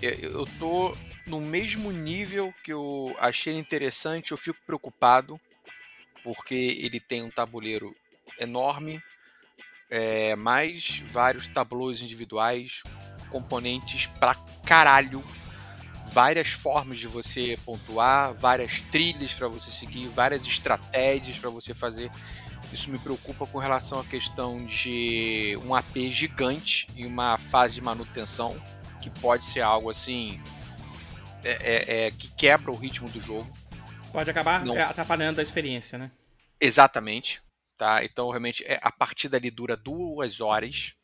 eu 0.00 0.46
tô 0.58 0.96
no 1.26 1.40
mesmo 1.40 1.92
nível 1.92 2.52
que 2.64 2.72
eu 2.72 3.14
achei 3.18 3.54
interessante, 3.56 4.32
eu 4.32 4.38
fico 4.38 4.58
preocupado, 4.66 5.38
porque 6.24 6.78
ele 6.80 6.98
tem 6.98 7.22
um 7.22 7.30
tabuleiro 7.30 7.94
enorme, 8.40 9.00
é, 9.90 10.34
mais 10.34 11.02
vários 11.10 11.46
tabuleiros 11.46 12.02
individuais, 12.02 12.82
componentes 13.32 14.06
pra 14.18 14.34
caralho, 14.64 15.24
várias 16.06 16.50
formas 16.50 16.98
de 16.98 17.06
você 17.06 17.58
pontuar, 17.64 18.34
várias 18.34 18.82
trilhas 18.82 19.32
para 19.32 19.48
você 19.48 19.70
seguir, 19.70 20.06
várias 20.08 20.44
estratégias 20.44 21.38
para 21.38 21.48
você 21.48 21.72
fazer. 21.72 22.12
Isso 22.70 22.90
me 22.90 22.98
preocupa 22.98 23.46
com 23.46 23.58
relação 23.58 23.98
à 23.98 24.04
questão 24.04 24.56
de 24.58 25.58
um 25.64 25.74
AP 25.74 25.96
gigante 26.10 26.86
em 26.94 27.06
uma 27.06 27.38
fase 27.38 27.74
de 27.74 27.80
manutenção, 27.80 28.54
que 29.00 29.10
pode 29.10 29.46
ser 29.46 29.62
algo 29.62 29.90
assim 29.90 30.40
é, 31.42 31.50
é, 31.50 32.06
é, 32.06 32.10
que 32.10 32.28
quebra 32.28 32.70
o 32.70 32.76
ritmo 32.76 33.08
do 33.08 33.20
jogo. 33.20 33.50
Pode 34.12 34.30
acabar 34.30 34.64
Não... 34.64 34.80
atrapalhando 34.80 35.40
a 35.40 35.42
experiência, 35.42 35.98
né? 35.98 36.10
Exatamente. 36.60 37.42
Tá? 37.76 38.04
Então, 38.04 38.30
realmente, 38.30 38.62
é, 38.64 38.78
a 38.80 38.92
partida 38.92 39.36
ali 39.36 39.50
dura 39.50 39.76
duas 39.76 40.40
horas, 40.40 40.94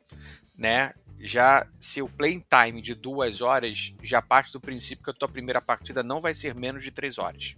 né? 0.56 0.92
Já 1.20 1.66
se 1.78 2.00
o 2.00 2.08
playing 2.08 2.44
time 2.48 2.80
de 2.80 2.94
duas 2.94 3.40
horas, 3.40 3.94
já 4.02 4.22
parte 4.22 4.52
do 4.52 4.60
princípio 4.60 5.04
que 5.04 5.10
a 5.10 5.14
tua 5.14 5.28
primeira 5.28 5.60
partida 5.60 6.02
não 6.02 6.20
vai 6.20 6.34
ser 6.34 6.54
menos 6.54 6.84
de 6.84 6.90
três 6.90 7.18
horas. 7.18 7.56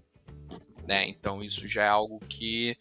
Né? 0.86 1.08
Então 1.08 1.42
isso 1.42 1.68
já 1.68 1.84
é 1.84 1.88
algo 1.88 2.18
que 2.20 2.76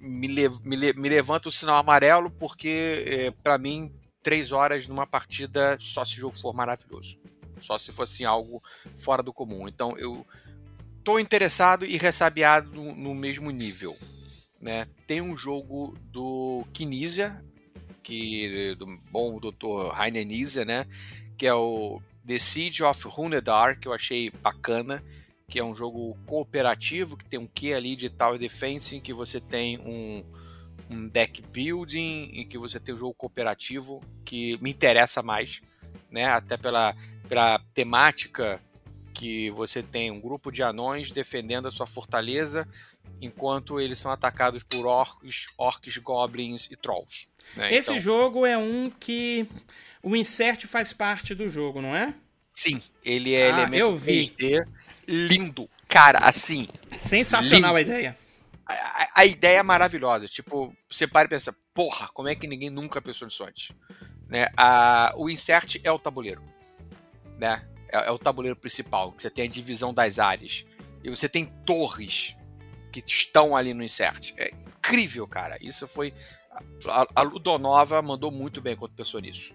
me, 0.00 0.28
me, 0.64 0.76
le 0.76 0.92
me 0.94 1.08
levanta 1.08 1.48
o 1.48 1.52
sinal 1.52 1.76
amarelo, 1.76 2.30
porque 2.30 3.04
é, 3.06 3.30
para 3.30 3.58
mim, 3.58 3.92
três 4.22 4.50
horas 4.50 4.88
numa 4.88 5.06
partida 5.06 5.76
só 5.78 6.04
se 6.04 6.16
o 6.16 6.20
jogo 6.20 6.38
for 6.38 6.54
maravilhoso. 6.54 7.18
Só 7.60 7.78
se 7.78 7.92
fosse 7.92 8.24
algo 8.24 8.62
fora 8.98 9.22
do 9.22 9.32
comum. 9.32 9.68
Então 9.68 9.96
eu 9.96 10.26
tô 11.04 11.18
interessado 11.18 11.84
e 11.84 11.96
ressabiado 11.96 12.70
no, 12.70 12.94
no 12.94 13.14
mesmo 13.14 13.50
nível. 13.50 13.96
Né? 14.60 14.86
Tem 15.06 15.20
um 15.20 15.36
jogo 15.36 15.96
do 16.04 16.64
Kinesia, 16.72 17.44
que 18.02 18.74
do 18.74 18.86
bom 19.10 19.38
Dr. 19.38 19.96
Heiner 19.98 20.26
Nise, 20.26 20.64
né? 20.64 20.86
Que 21.36 21.46
é 21.46 21.54
o 21.54 22.00
The 22.26 22.38
Siege 22.38 22.82
of 22.82 23.08
Hunedar, 23.16 23.78
que 23.78 23.88
eu 23.88 23.92
achei 23.92 24.30
bacana, 24.30 25.02
que 25.48 25.58
é 25.58 25.64
um 25.64 25.74
jogo 25.74 26.16
cooperativo, 26.26 27.16
que 27.16 27.24
tem 27.24 27.38
um 27.38 27.46
quê 27.46 27.74
ali 27.74 27.96
de 27.96 28.08
Tower 28.08 28.38
Defense, 28.38 28.96
em 28.96 29.00
que 29.00 29.12
você 29.12 29.40
tem 29.40 29.78
um, 29.78 30.24
um 30.88 31.08
deck 31.08 31.42
building, 31.42 32.30
em 32.32 32.46
que 32.46 32.58
você 32.58 32.78
tem 32.78 32.94
um 32.94 32.98
jogo 32.98 33.14
cooperativo, 33.14 34.02
que 34.24 34.58
me 34.62 34.70
interessa 34.70 35.22
mais, 35.22 35.60
né? 36.10 36.26
Até 36.26 36.56
pela, 36.56 36.94
pela 37.28 37.58
temática 37.74 38.60
que 39.12 39.50
você 39.50 39.82
tem 39.82 40.10
um 40.10 40.20
grupo 40.20 40.50
de 40.50 40.62
anões 40.62 41.10
defendendo 41.10 41.68
a 41.68 41.70
sua 41.70 41.86
fortaleza, 41.86 42.66
enquanto 43.22 43.80
eles 43.80 43.98
são 43.98 44.10
atacados 44.10 44.62
por 44.62 44.86
orcs, 44.86 45.46
orcs 45.56 45.96
goblins 45.98 46.68
e 46.70 46.76
trolls. 46.76 47.28
Né? 47.56 47.74
Esse 47.74 47.90
então... 47.90 48.00
jogo 48.00 48.44
é 48.44 48.58
um 48.58 48.90
que 48.90 49.46
o 50.02 50.16
insert 50.16 50.66
faz 50.66 50.92
parte 50.92 51.34
do 51.34 51.48
jogo, 51.48 51.80
não 51.80 51.96
é? 51.96 52.14
Sim, 52.50 52.82
ele 53.04 53.34
é 53.34 53.46
ah, 53.46 53.48
elemento 53.48 53.80
eu 53.80 53.96
vi. 53.96 54.28
3D 54.28 54.66
lindo. 55.06 55.68
Cara, 55.88 56.18
assim. 56.18 56.66
Sensacional 56.98 57.76
lindo. 57.76 57.90
a 57.92 57.94
ideia. 57.94 58.18
A, 58.66 59.08
a, 59.20 59.26
ideia 59.26 59.58
é 59.58 59.62
maravilhosa. 59.62 60.28
Tipo, 60.28 60.74
você 60.88 61.06
para 61.06 61.26
e 61.26 61.28
pensa, 61.28 61.54
porra, 61.74 62.08
como 62.08 62.28
é 62.28 62.34
que 62.34 62.46
ninguém 62.46 62.70
nunca 62.70 63.00
pensou 63.00 63.26
nisso 63.26 63.44
antes? 63.44 63.72
Né? 64.28 64.48
A, 64.56 65.12
o 65.16 65.28
insert 65.28 65.80
é 65.82 65.90
o 65.90 65.98
tabuleiro. 65.98 66.42
Né? 67.38 67.62
É, 67.88 68.08
é 68.08 68.10
o 68.10 68.18
tabuleiro 68.18 68.56
principal, 68.56 69.12
que 69.12 69.22
você 69.22 69.30
tem 69.30 69.44
a 69.44 69.50
divisão 69.50 69.92
das 69.92 70.18
áreas. 70.18 70.64
E 71.02 71.10
você 71.10 71.28
tem 71.28 71.46
torres 71.66 72.36
que 72.92 73.02
estão 73.04 73.56
ali 73.56 73.72
no 73.72 73.82
insert. 73.82 74.34
É 74.36 74.50
incrível, 74.50 75.26
cara. 75.26 75.56
Isso 75.60 75.88
foi. 75.88 76.12
A, 76.86 77.06
a 77.16 77.22
Ludonova 77.22 78.02
mandou 78.02 78.30
muito 78.30 78.60
bem 78.60 78.76
quando 78.76 78.92
pensou 78.92 79.20
nisso. 79.20 79.54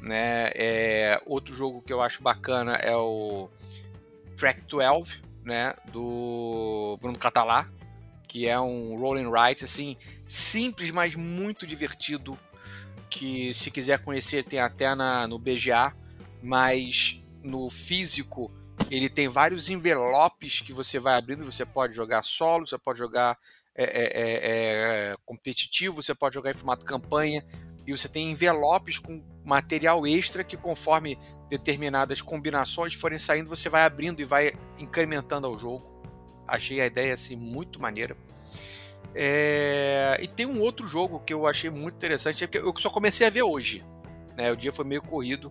Né? 0.00 0.50
É, 0.54 1.22
outro 1.24 1.54
jogo 1.54 1.80
que 1.80 1.92
eu 1.92 2.02
acho 2.02 2.22
bacana 2.22 2.74
é 2.74 2.94
o 2.94 3.48
Track 4.36 4.62
12, 4.66 5.22
né? 5.42 5.74
Do 5.90 6.98
Bruno 7.00 7.18
Catalá, 7.18 7.68
que 8.28 8.46
é 8.46 8.60
um 8.60 8.96
rolling 8.98 9.30
right, 9.30 9.64
assim, 9.64 9.96
simples, 10.26 10.90
mas 10.90 11.14
muito 11.14 11.66
divertido. 11.66 12.38
Que 13.08 13.52
se 13.52 13.70
quiser 13.70 14.02
conhecer 14.02 14.44
tem 14.44 14.58
até 14.58 14.94
na, 14.94 15.26
no 15.26 15.38
BGA, 15.38 15.94
mas 16.42 17.22
no 17.42 17.68
físico 17.68 18.50
ele 18.90 19.08
tem 19.08 19.28
vários 19.28 19.70
envelopes 19.70 20.60
que 20.60 20.72
você 20.72 20.98
vai 20.98 21.14
abrindo. 21.14 21.44
Você 21.44 21.64
pode 21.64 21.94
jogar 21.94 22.22
solo, 22.22 22.66
você 22.66 22.78
pode 22.78 22.98
jogar 22.98 23.38
é, 23.74 23.84
é, 23.84 24.02
é, 24.04 25.12
é, 25.12 25.16
competitivo, 25.24 26.02
você 26.02 26.14
pode 26.14 26.34
jogar 26.34 26.50
em 26.50 26.54
formato 26.54 26.84
campanha. 26.84 27.44
E 27.86 27.90
você 27.90 28.08
tem 28.08 28.30
envelopes 28.30 28.98
com 28.98 29.22
material 29.44 30.06
extra 30.06 30.44
que, 30.44 30.56
conforme 30.56 31.18
determinadas 31.48 32.22
combinações 32.22 32.94
forem 32.94 33.18
saindo, 33.18 33.48
você 33.48 33.68
vai 33.68 33.84
abrindo 33.84 34.20
e 34.20 34.24
vai 34.24 34.52
incrementando 34.78 35.46
ao 35.46 35.58
jogo. 35.58 35.90
Achei 36.46 36.80
a 36.80 36.86
ideia 36.86 37.14
assim 37.14 37.34
muito 37.34 37.80
maneira. 37.80 38.16
É... 39.14 40.16
E 40.20 40.26
tem 40.28 40.46
um 40.46 40.60
outro 40.60 40.86
jogo 40.86 41.20
que 41.20 41.32
eu 41.32 41.46
achei 41.46 41.70
muito 41.70 41.96
interessante, 41.96 42.44
é 42.44 42.46
que 42.46 42.58
eu 42.58 42.74
só 42.76 42.88
comecei 42.88 43.26
a 43.26 43.30
ver 43.30 43.42
hoje. 43.42 43.84
Né? 44.36 44.52
O 44.52 44.56
dia 44.56 44.72
foi 44.72 44.84
meio 44.84 45.02
corrido, 45.02 45.50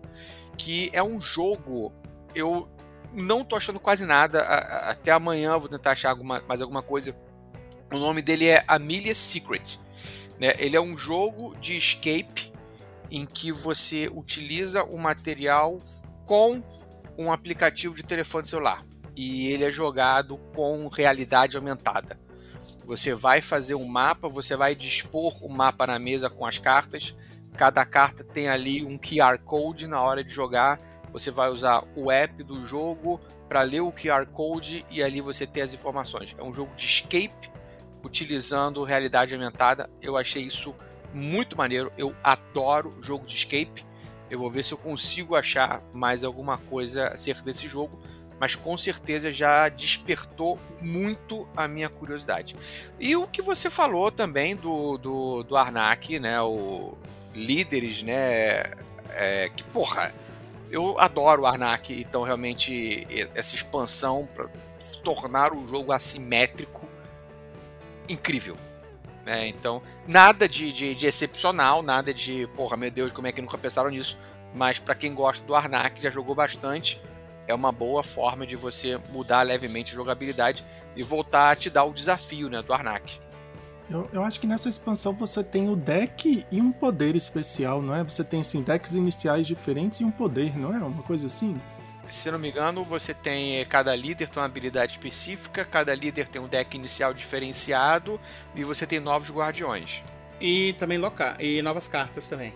que 0.56 0.90
é 0.92 1.02
um 1.02 1.20
jogo. 1.20 1.92
Eu 2.34 2.68
não 3.12 3.44
tô 3.44 3.56
achando 3.56 3.78
quase 3.78 4.06
nada. 4.06 4.42
Até 4.42 5.10
amanhã 5.10 5.58
vou 5.58 5.68
tentar 5.68 5.92
achar 5.92 6.10
alguma, 6.10 6.42
mais 6.48 6.60
alguma 6.60 6.82
coisa. 6.82 7.14
O 7.92 7.98
nome 7.98 8.22
dele 8.22 8.48
é 8.48 8.64
Amelia's 8.66 9.18
Secret. 9.18 9.78
Né? 10.38 10.52
Ele 10.58 10.76
é 10.76 10.80
um 10.80 10.96
jogo 10.96 11.54
de 11.60 11.76
escape 11.76 12.52
em 13.10 13.26
que 13.26 13.52
você 13.52 14.08
utiliza 14.08 14.82
o 14.84 14.98
material 14.98 15.80
com 16.24 16.62
um 17.18 17.30
aplicativo 17.30 17.94
de 17.94 18.02
telefone 18.02 18.48
celular. 18.48 18.82
E 19.14 19.48
ele 19.48 19.64
é 19.64 19.70
jogado 19.70 20.38
com 20.54 20.88
realidade 20.88 21.56
aumentada. 21.56 22.18
Você 22.86 23.14
vai 23.14 23.40
fazer 23.40 23.74
um 23.74 23.86
mapa, 23.86 24.28
você 24.28 24.56
vai 24.56 24.74
dispor 24.74 25.44
o 25.44 25.48
mapa 25.48 25.86
na 25.86 25.98
mesa 25.98 26.30
com 26.30 26.46
as 26.46 26.58
cartas. 26.58 27.14
Cada 27.56 27.84
carta 27.84 28.24
tem 28.24 28.48
ali 28.48 28.82
um 28.82 28.98
QR 28.98 29.38
Code 29.44 29.86
na 29.86 30.00
hora 30.00 30.24
de 30.24 30.32
jogar 30.32 30.80
você 31.12 31.30
vai 31.30 31.50
usar 31.50 31.84
o 31.94 32.10
app 32.10 32.42
do 32.42 32.64
jogo 32.64 33.20
para 33.48 33.62
ler 33.62 33.80
o 33.80 33.92
QR 33.92 34.26
Code 34.26 34.84
e 34.90 35.02
ali 35.02 35.20
você 35.20 35.46
tem 35.46 35.62
as 35.62 35.74
informações. 35.74 36.34
É 36.38 36.42
um 36.42 36.54
jogo 36.54 36.74
de 36.74 36.86
escape 36.86 37.50
utilizando 38.02 38.82
realidade 38.82 39.34
aumentada. 39.34 39.90
Eu 40.00 40.16
achei 40.16 40.42
isso 40.42 40.74
muito 41.12 41.56
maneiro. 41.56 41.92
Eu 41.98 42.14
adoro 42.24 42.94
jogo 43.00 43.26
de 43.26 43.34
escape. 43.34 43.84
Eu 44.30 44.38
vou 44.38 44.50
ver 44.50 44.64
se 44.64 44.72
eu 44.72 44.78
consigo 44.78 45.36
achar 45.36 45.82
mais 45.92 46.24
alguma 46.24 46.56
coisa 46.56 47.08
acerca 47.08 47.42
desse 47.42 47.68
jogo, 47.68 48.00
mas 48.40 48.56
com 48.56 48.76
certeza 48.78 49.30
já 49.30 49.68
despertou 49.68 50.58
muito 50.80 51.46
a 51.54 51.68
minha 51.68 51.90
curiosidade. 51.90 52.56
E 52.98 53.14
o 53.14 53.26
que 53.26 53.42
você 53.42 53.68
falou 53.68 54.10
também 54.10 54.56
do, 54.56 54.96
do, 54.96 55.42
do 55.42 55.56
Arnak, 55.56 56.18
né? 56.18 56.40
O 56.40 56.96
líderes, 57.34 58.02
né? 58.02 58.72
É, 59.10 59.50
que 59.54 59.62
porra, 59.64 60.14
eu 60.72 60.98
adoro 60.98 61.42
o 61.42 61.46
Arnak, 61.46 61.92
então 61.92 62.22
realmente 62.22 63.06
essa 63.34 63.54
expansão 63.54 64.26
para 64.34 64.48
tornar 65.04 65.52
o 65.52 65.68
jogo 65.68 65.92
assimétrico 65.92 66.88
incrível. 68.08 68.56
Né? 69.24 69.46
Então, 69.48 69.82
nada 70.08 70.48
de, 70.48 70.72
de, 70.72 70.94
de, 70.94 71.06
excepcional, 71.06 71.82
nada 71.82 72.12
de, 72.12 72.48
porra, 72.56 72.76
meu 72.76 72.90
Deus, 72.90 73.12
como 73.12 73.26
é 73.26 73.32
que 73.32 73.42
nunca 73.42 73.58
pensaram 73.58 73.90
nisso? 73.90 74.18
Mas 74.54 74.78
para 74.78 74.94
quem 74.94 75.14
gosta 75.14 75.44
do 75.44 75.54
Arnak, 75.54 76.00
já 76.00 76.10
jogou 76.10 76.34
bastante, 76.34 77.00
é 77.46 77.54
uma 77.54 77.70
boa 77.70 78.02
forma 78.02 78.46
de 78.46 78.56
você 78.56 78.98
mudar 79.10 79.42
levemente 79.42 79.92
a 79.92 79.94
jogabilidade 79.94 80.64
e 80.96 81.02
voltar 81.02 81.50
a 81.50 81.56
te 81.56 81.68
dar 81.68 81.84
o 81.84 81.92
desafio 81.92 82.48
né, 82.48 82.62
do 82.62 82.72
Arnak. 82.72 83.20
Eu, 83.90 84.08
eu, 84.12 84.24
acho 84.24 84.40
que 84.40 84.46
nessa 84.46 84.68
expansão 84.68 85.12
você 85.12 85.42
tem 85.42 85.68
o 85.68 85.76
deck 85.76 86.46
e 86.50 86.60
um 86.60 86.72
poder 86.72 87.14
especial, 87.14 87.82
não 87.82 87.94
é? 87.94 88.02
Você 88.02 88.24
tem 88.24 88.40
assim, 88.40 88.62
decks 88.62 88.94
iniciais 88.94 89.46
diferentes 89.46 90.00
e 90.00 90.04
um 90.04 90.10
poder, 90.10 90.56
não 90.56 90.74
é? 90.74 90.78
Uma 90.78 91.02
coisa 91.02 91.26
assim? 91.26 91.60
Se 92.08 92.30
não 92.30 92.38
me 92.38 92.50
engano, 92.50 92.84
você 92.84 93.14
tem. 93.14 93.58
Eh, 93.58 93.64
cada 93.64 93.94
líder 93.94 94.28
tem 94.28 94.40
uma 94.40 94.46
habilidade 94.46 94.92
específica, 94.92 95.64
cada 95.64 95.94
líder 95.94 96.28
tem 96.28 96.40
um 96.42 96.48
deck 96.48 96.76
inicial 96.76 97.14
diferenciado 97.14 98.20
e 98.54 98.64
você 98.64 98.86
tem 98.86 99.00
novos 99.00 99.30
guardiões. 99.30 100.02
E 100.40 100.74
também 100.74 100.98
loca 100.98 101.36
e 101.40 101.62
novas 101.62 101.88
cartas 101.88 102.28
também. 102.28 102.52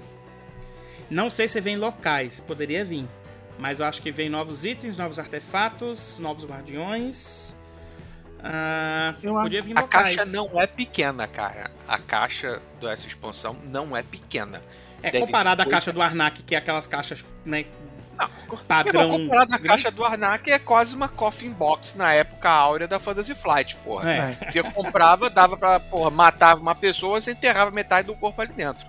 Não 1.08 1.30
sei 1.30 1.48
se 1.48 1.60
vem 1.60 1.76
locais, 1.76 2.40
poderia 2.40 2.84
vir. 2.84 3.06
Mas 3.58 3.80
eu 3.80 3.86
acho 3.86 4.02
que 4.02 4.10
vem 4.10 4.28
novos 4.28 4.64
itens, 4.64 4.96
novos 4.96 5.18
artefatos, 5.18 6.18
novos 6.18 6.44
guardiões. 6.44 7.55
Ah, 8.42 9.14
podia 9.20 9.62
vir 9.62 9.76
a 9.76 9.82
caixa 9.82 10.24
não 10.24 10.50
é 10.60 10.66
pequena, 10.66 11.26
cara. 11.26 11.70
A 11.88 11.98
caixa 11.98 12.60
dessa 12.80 13.06
expansão 13.06 13.56
não 13.68 13.96
é 13.96 14.02
pequena. 14.02 14.60
É 15.02 15.10
Deve 15.10 15.26
comparada 15.26 15.62
à 15.62 15.66
caixa 15.66 15.92
do 15.92 16.00
Arnak, 16.02 16.42
que 16.42 16.54
é 16.54 16.58
aquelas 16.58 16.86
caixas, 16.86 17.24
né? 17.44 17.64
Não, 18.18 18.56
padrão. 18.66 19.10
Comparada 19.10 19.56
à 19.56 19.58
caixa 19.58 19.90
do 19.90 20.04
Arnak 20.04 20.50
é 20.50 20.58
quase 20.58 20.94
uma 20.94 21.08
coffin 21.08 21.50
box 21.50 21.96
na 21.96 22.12
época 22.12 22.48
áurea 22.48 22.88
da 22.88 22.98
Fantasy 22.98 23.34
Flight, 23.34 23.76
porra. 23.76 24.10
É. 24.10 24.38
Você 24.48 24.62
comprava, 24.62 25.28
dava 25.28 25.56
pra, 25.56 25.80
porra, 25.80 26.10
matava 26.10 26.60
uma 26.60 26.74
pessoa, 26.74 27.20
você 27.20 27.32
enterrava 27.32 27.70
metade 27.70 28.06
do 28.06 28.14
corpo 28.14 28.40
ali 28.40 28.52
dentro. 28.52 28.86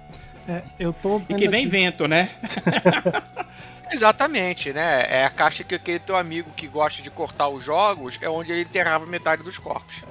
É, 0.48 0.62
eu 0.80 0.94
tô 0.94 1.22
e 1.28 1.36
que 1.36 1.48
vem 1.50 1.62
aqui... 1.62 1.70
vento, 1.70 2.08
né? 2.08 2.30
Exatamente, 3.92 4.74
né? 4.74 5.06
É 5.10 5.26
a 5.26 5.30
caixa 5.30 5.64
que 5.64 5.76
aquele 5.76 6.00
teu 6.00 6.16
amigo 6.16 6.52
que 6.56 6.68
gosta 6.68 7.02
de 7.02 7.10
cortar 7.10 7.48
os 7.48 7.64
jogos 7.64 8.20
é 8.22 8.30
onde 8.30 8.52
ele 8.52 8.62
enterrava 8.62 9.06
metade 9.06 9.44
dos 9.44 9.58
corpos. 9.58 10.04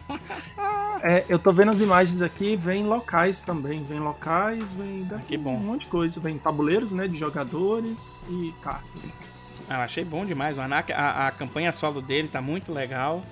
é, 1.02 1.24
eu 1.28 1.38
tô 1.38 1.52
vendo 1.52 1.70
as 1.70 1.80
imagens 1.80 2.20
aqui, 2.22 2.56
vem 2.56 2.84
locais 2.84 3.40
também. 3.42 3.84
Vem 3.84 3.98
locais, 3.98 4.74
vem 4.74 5.04
daqui, 5.04 5.26
que 5.28 5.36
bom. 5.36 5.54
um 5.54 5.60
monte 5.60 5.82
de 5.82 5.86
coisa. 5.86 6.20
Vem 6.20 6.38
tabuleiros, 6.38 6.92
né? 6.92 7.08
De 7.08 7.18
jogadores 7.18 8.24
e 8.28 8.54
cartas. 8.62 9.18
Ah, 9.68 9.84
achei 9.84 10.04
bom 10.04 10.24
demais. 10.26 10.58
O 10.58 10.60
Anak, 10.60 10.92
a, 10.92 11.28
a 11.28 11.30
campanha 11.30 11.72
solo 11.72 12.02
dele 12.02 12.28
tá 12.28 12.40
muito 12.40 12.72
legal. 12.72 13.22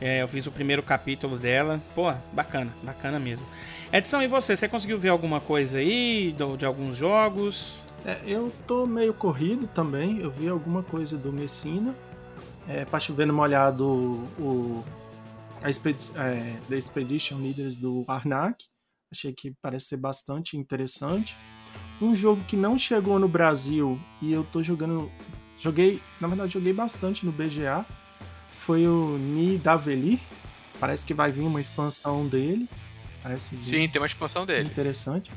É, 0.00 0.22
eu 0.22 0.28
fiz 0.28 0.46
o 0.46 0.50
primeiro 0.50 0.82
capítulo 0.82 1.38
dela. 1.38 1.80
Pô, 1.94 2.12
bacana, 2.32 2.72
bacana 2.82 3.18
mesmo. 3.18 3.46
Edson, 3.92 4.22
e 4.22 4.26
você? 4.26 4.56
Você 4.56 4.68
conseguiu 4.68 4.98
ver 4.98 5.10
alguma 5.10 5.40
coisa 5.40 5.78
aí 5.78 6.32
de, 6.32 6.56
de 6.56 6.66
alguns 6.66 6.96
jogos? 6.96 7.83
É, 8.04 8.20
eu 8.26 8.52
tô 8.66 8.86
meio 8.86 9.14
corrido 9.14 9.66
também. 9.66 10.18
Eu 10.18 10.30
vi 10.30 10.48
alguma 10.48 10.82
coisa 10.82 11.16
do 11.16 11.32
Messina. 11.32 11.94
É, 12.68 12.84
pra 12.84 13.00
chover 13.00 13.26
no 13.26 13.34
molhado 13.34 13.84
o, 14.38 14.84
a 15.62 15.70
Exped, 15.70 16.10
é, 16.14 16.58
The 16.68 16.76
Expedition 16.76 17.38
Leaders 17.38 17.76
do 17.76 18.04
Arnak. 18.06 18.64
Achei 19.12 19.32
que 19.32 19.54
parece 19.62 19.86
ser 19.86 19.96
bastante 19.96 20.56
interessante. 20.56 21.36
Um 22.00 22.14
jogo 22.14 22.42
que 22.44 22.56
não 22.56 22.76
chegou 22.76 23.18
no 23.18 23.28
Brasil 23.28 23.98
e 24.20 24.32
eu 24.32 24.44
tô 24.44 24.62
jogando. 24.62 25.10
Joguei, 25.56 26.02
na 26.20 26.28
verdade, 26.28 26.52
joguei 26.52 26.72
bastante 26.72 27.24
no 27.24 27.32
BGA. 27.32 27.86
Foi 28.56 28.86
o 28.86 29.16
Ni 29.18 29.58
Daveli. 29.58 30.20
Parece 30.80 31.06
que 31.06 31.14
vai 31.14 31.30
vir 31.30 31.42
uma 31.42 31.60
expansão 31.60 32.26
dele. 32.26 32.68
Parece 33.22 33.56
Sim, 33.62 33.88
tem 33.88 34.00
uma 34.00 34.06
expansão 34.06 34.44
dele. 34.44 34.68
Interessante. 34.68 35.30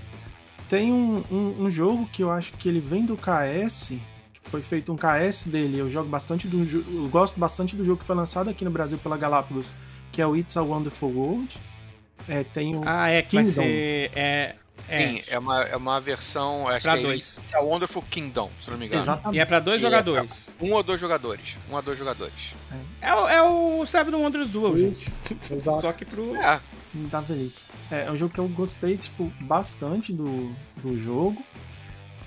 Tem 0.69 0.91
um, 0.91 1.23
um, 1.31 1.63
um, 1.63 1.69
jogo 1.69 2.07
que 2.11 2.21
eu 2.21 2.31
acho 2.31 2.53
que 2.53 2.67
ele 2.67 2.79
vem 2.79 3.05
do 3.05 3.15
KS, 3.17 3.93
que 4.33 4.49
foi 4.49 4.61
feito 4.61 4.91
um 4.91 4.97
KS 4.97 5.47
dele. 5.47 5.79
Eu 5.79 5.89
jogo 5.89 6.09
bastante 6.09 6.47
do 6.47 6.63
eu 6.63 7.07
gosto 7.09 7.39
bastante 7.39 7.75
do 7.75 7.85
jogo 7.85 7.99
que 7.99 8.05
foi 8.05 8.15
lançado 8.15 8.49
aqui 8.49 8.65
no 8.65 8.71
Brasil 8.71 8.97
pela 8.97 9.17
Galápagos, 9.17 9.73
que 10.11 10.21
é 10.21 10.27
o 10.27 10.35
It's 10.35 10.57
a 10.57 10.61
Wonderful 10.61 11.09
World. 11.09 11.59
É, 12.27 12.43
tem 12.43 12.75
o 12.75 12.81
Ah, 12.85 13.09
é 13.09 13.21
que 13.21 13.29
Kingdom. 13.29 13.43
vai 13.43 13.53
ser 13.53 14.11
é, 14.13 14.55
é. 14.89 15.07
Sim, 15.07 15.21
é 15.29 15.39
uma, 15.39 15.63
é 15.63 15.75
uma 15.75 15.99
versão. 15.99 16.67
Acho 16.67 16.83
pra 16.83 16.97
que 16.97 17.03
é 17.03 17.07
dois. 17.07 17.39
É, 17.53 17.59
Wonderful 17.59 18.01
Kingdom, 18.03 18.49
se 18.59 18.69
não 18.69 18.77
me 18.77 18.85
engano. 18.85 19.01
Exatamente. 19.01 19.37
E 19.37 19.39
é 19.39 19.45
pra 19.45 19.59
dois 19.59 19.77
que 19.77 19.81
jogadores. 19.81 20.49
É 20.49 20.51
pra 20.51 20.67
um 20.67 20.73
ou 20.73 20.83
dois 20.83 20.99
jogadores. 20.99 21.57
Um 21.69 21.75
ou 21.75 21.81
dois 21.81 21.97
jogadores. 21.97 22.55
É, 23.01 23.09
é, 23.09 23.15
o, 23.15 23.27
é 23.29 23.43
o 23.43 23.85
Seven 23.85 24.15
Wonders 24.15 24.49
Duel, 24.49 24.75
Isso. 24.75 25.13
gente. 25.29 25.53
Exato. 25.53 25.81
Só 25.81 25.93
que 25.93 26.05
pro. 26.05 26.35
É. 26.35 26.59
Tá 27.09 27.23
é, 27.91 28.05
é 28.05 28.11
um 28.11 28.17
jogo 28.17 28.33
que 28.33 28.39
eu 28.39 28.47
gostei, 28.47 28.97
tipo, 28.97 29.31
bastante 29.41 30.11
do, 30.13 30.53
do 30.77 31.01
jogo. 31.01 31.43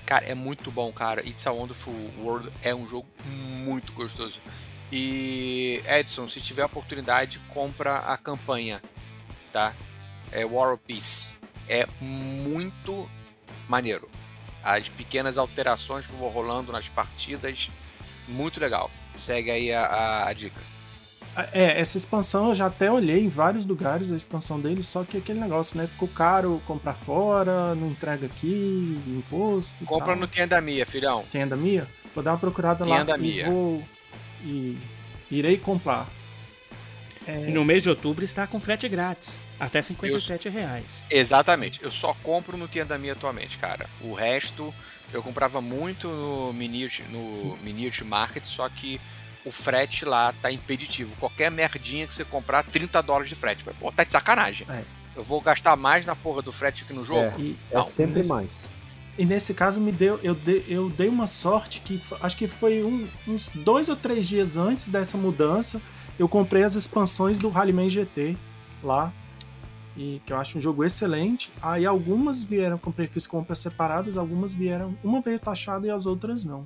Cara, 0.05 0.25
é 0.25 0.35
muito 0.35 0.71
bom, 0.71 0.91
cara. 0.91 1.21
It's 1.21 1.47
a 1.47 1.51
Wonderful 1.51 1.93
World 2.19 2.51
é 2.61 2.75
um 2.75 2.87
jogo 2.87 3.07
muito 3.25 3.93
gostoso. 3.93 4.39
E 4.91 5.81
Edson, 5.87 6.27
se 6.27 6.41
tiver 6.41 6.65
oportunidade, 6.65 7.39
compra 7.49 7.99
a 7.99 8.17
campanha, 8.17 8.81
tá? 9.53 9.73
É 10.31 10.45
War 10.45 10.73
of 10.73 10.83
Peace. 10.85 11.33
É 11.67 11.87
muito 12.01 13.09
maneiro. 13.69 14.09
As 14.63 14.89
pequenas 14.89 15.37
alterações 15.37 16.05
que 16.05 16.13
vão 16.13 16.29
rolando 16.29 16.71
nas 16.71 16.89
partidas, 16.89 17.69
muito 18.27 18.59
legal. 18.59 18.91
Segue 19.17 19.49
aí 19.49 19.73
a, 19.73 19.85
a, 19.85 20.27
a 20.27 20.33
dica. 20.33 20.70
É, 21.53 21.79
essa 21.79 21.97
expansão 21.97 22.49
eu 22.49 22.55
já 22.55 22.65
até 22.65 22.91
olhei 22.91 23.23
em 23.23 23.29
vários 23.29 23.65
lugares 23.65 24.11
a 24.11 24.17
expansão 24.17 24.59
dele, 24.59 24.83
só 24.83 25.03
que 25.03 25.17
aquele 25.17 25.39
negócio, 25.39 25.77
né? 25.77 25.87
Ficou 25.87 26.07
caro 26.07 26.61
comprar 26.67 26.93
fora, 26.93 27.73
não 27.75 27.87
entrega 27.91 28.25
aqui, 28.25 28.99
imposto. 29.07 29.85
Compra 29.85 30.15
no 30.15 30.27
Tenda 30.27 30.59
Mia, 30.59 30.85
filhão. 30.85 31.23
Tenda 31.31 31.55
Mia? 31.55 31.87
Vou 32.13 32.23
dar 32.23 32.31
uma 32.33 32.37
procurada 32.37 32.83
Tenda 32.83 33.13
lá 33.13 33.17
Mia. 33.17 33.47
e 33.47 33.49
vou. 33.49 33.83
E 34.43 34.77
irei 35.29 35.57
comprar. 35.57 36.09
É, 37.25 37.47
E 37.47 37.51
no 37.51 37.63
mês 37.63 37.83
de 37.83 37.89
outubro 37.89 38.25
está 38.25 38.45
com 38.45 38.59
frete 38.59 38.89
grátis. 38.89 39.41
Até 39.59 39.81
57 39.81 40.49
reais. 40.49 41.05
Exatamente. 41.09 41.79
Eu 41.83 41.91
só 41.91 42.13
compro 42.15 42.57
no 42.57 42.67
Tenda 42.67 42.97
Mia 42.97 43.13
atualmente, 43.13 43.57
cara. 43.57 43.87
O 44.01 44.13
resto 44.13 44.73
eu 45.13 45.21
comprava 45.21 45.61
muito 45.61 46.07
no 46.07 46.51
Miniature, 46.51 47.07
no 47.09 47.57
Miniature 47.63 48.07
Market, 48.07 48.45
só 48.45 48.67
que 48.67 48.99
o 49.45 49.51
frete 49.51 50.05
lá 50.05 50.33
tá 50.41 50.51
impeditivo. 50.51 51.15
Qualquer 51.19 51.49
merdinha 51.51 52.05
que 52.07 52.13
você 52.13 52.23
comprar, 52.25 52.63
30 52.63 53.01
dólares 53.01 53.29
de 53.29 53.35
frete. 53.35 53.63
Pô, 53.79 53.91
tá 53.91 54.03
de 54.03 54.11
sacanagem. 54.11 54.67
É. 54.69 54.83
Eu 55.15 55.23
vou 55.23 55.41
gastar 55.41 55.75
mais 55.75 56.05
na 56.05 56.15
porra 56.15 56.41
do 56.41 56.51
frete 56.51 56.85
que 56.85 56.93
no 56.93 57.03
jogo? 57.03 57.21
É. 57.21 57.33
e, 57.39 57.57
É 57.71 57.75
Não, 57.77 57.83
sempre 57.85 58.17
nesse- 58.19 58.29
mais. 58.29 58.69
e 59.17 59.25
nesse 59.25 59.53
caso 59.53 59.81
me 59.81 59.91
deu. 59.91 60.19
Eu 60.23 60.33
dei, 60.35 60.63
eu 60.67 60.89
dei 60.89 61.09
uma 61.09 61.27
sorte 61.27 61.81
que 61.81 62.01
acho 62.21 62.37
que 62.37 62.47
foi 62.47 62.83
um- 62.83 63.07
uns 63.27 63.49
dois 63.53 63.89
ou 63.89 63.95
três 63.95 64.27
dias 64.27 64.55
antes 64.57 64.87
dessa 64.89 65.17
mudança. 65.17 65.81
Eu 66.19 66.29
comprei 66.29 66.63
as 66.63 66.75
expansões 66.75 67.39
do 67.39 67.49
Rallyman 67.49 67.89
GT 67.89 68.37
lá. 68.83 69.11
E 69.97 70.21
que 70.25 70.31
eu 70.31 70.37
acho 70.37 70.57
um 70.57 70.61
jogo 70.61 70.85
excelente. 70.85 71.51
Aí 71.61 71.85
algumas 71.85 72.41
vieram, 72.43 72.77
comprei, 72.77 73.07
fiz 73.07 73.27
compras 73.27 73.59
separadas, 73.59 74.15
algumas 74.15 74.53
vieram. 74.53 74.97
Uma 75.03 75.19
veio 75.19 75.37
taxada 75.37 75.85
e 75.85 75.89
as 75.89 76.05
outras 76.05 76.45
não. 76.45 76.65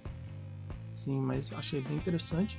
Sim, 0.96 1.20
mas 1.20 1.52
achei 1.52 1.82
bem 1.82 1.98
interessante. 1.98 2.58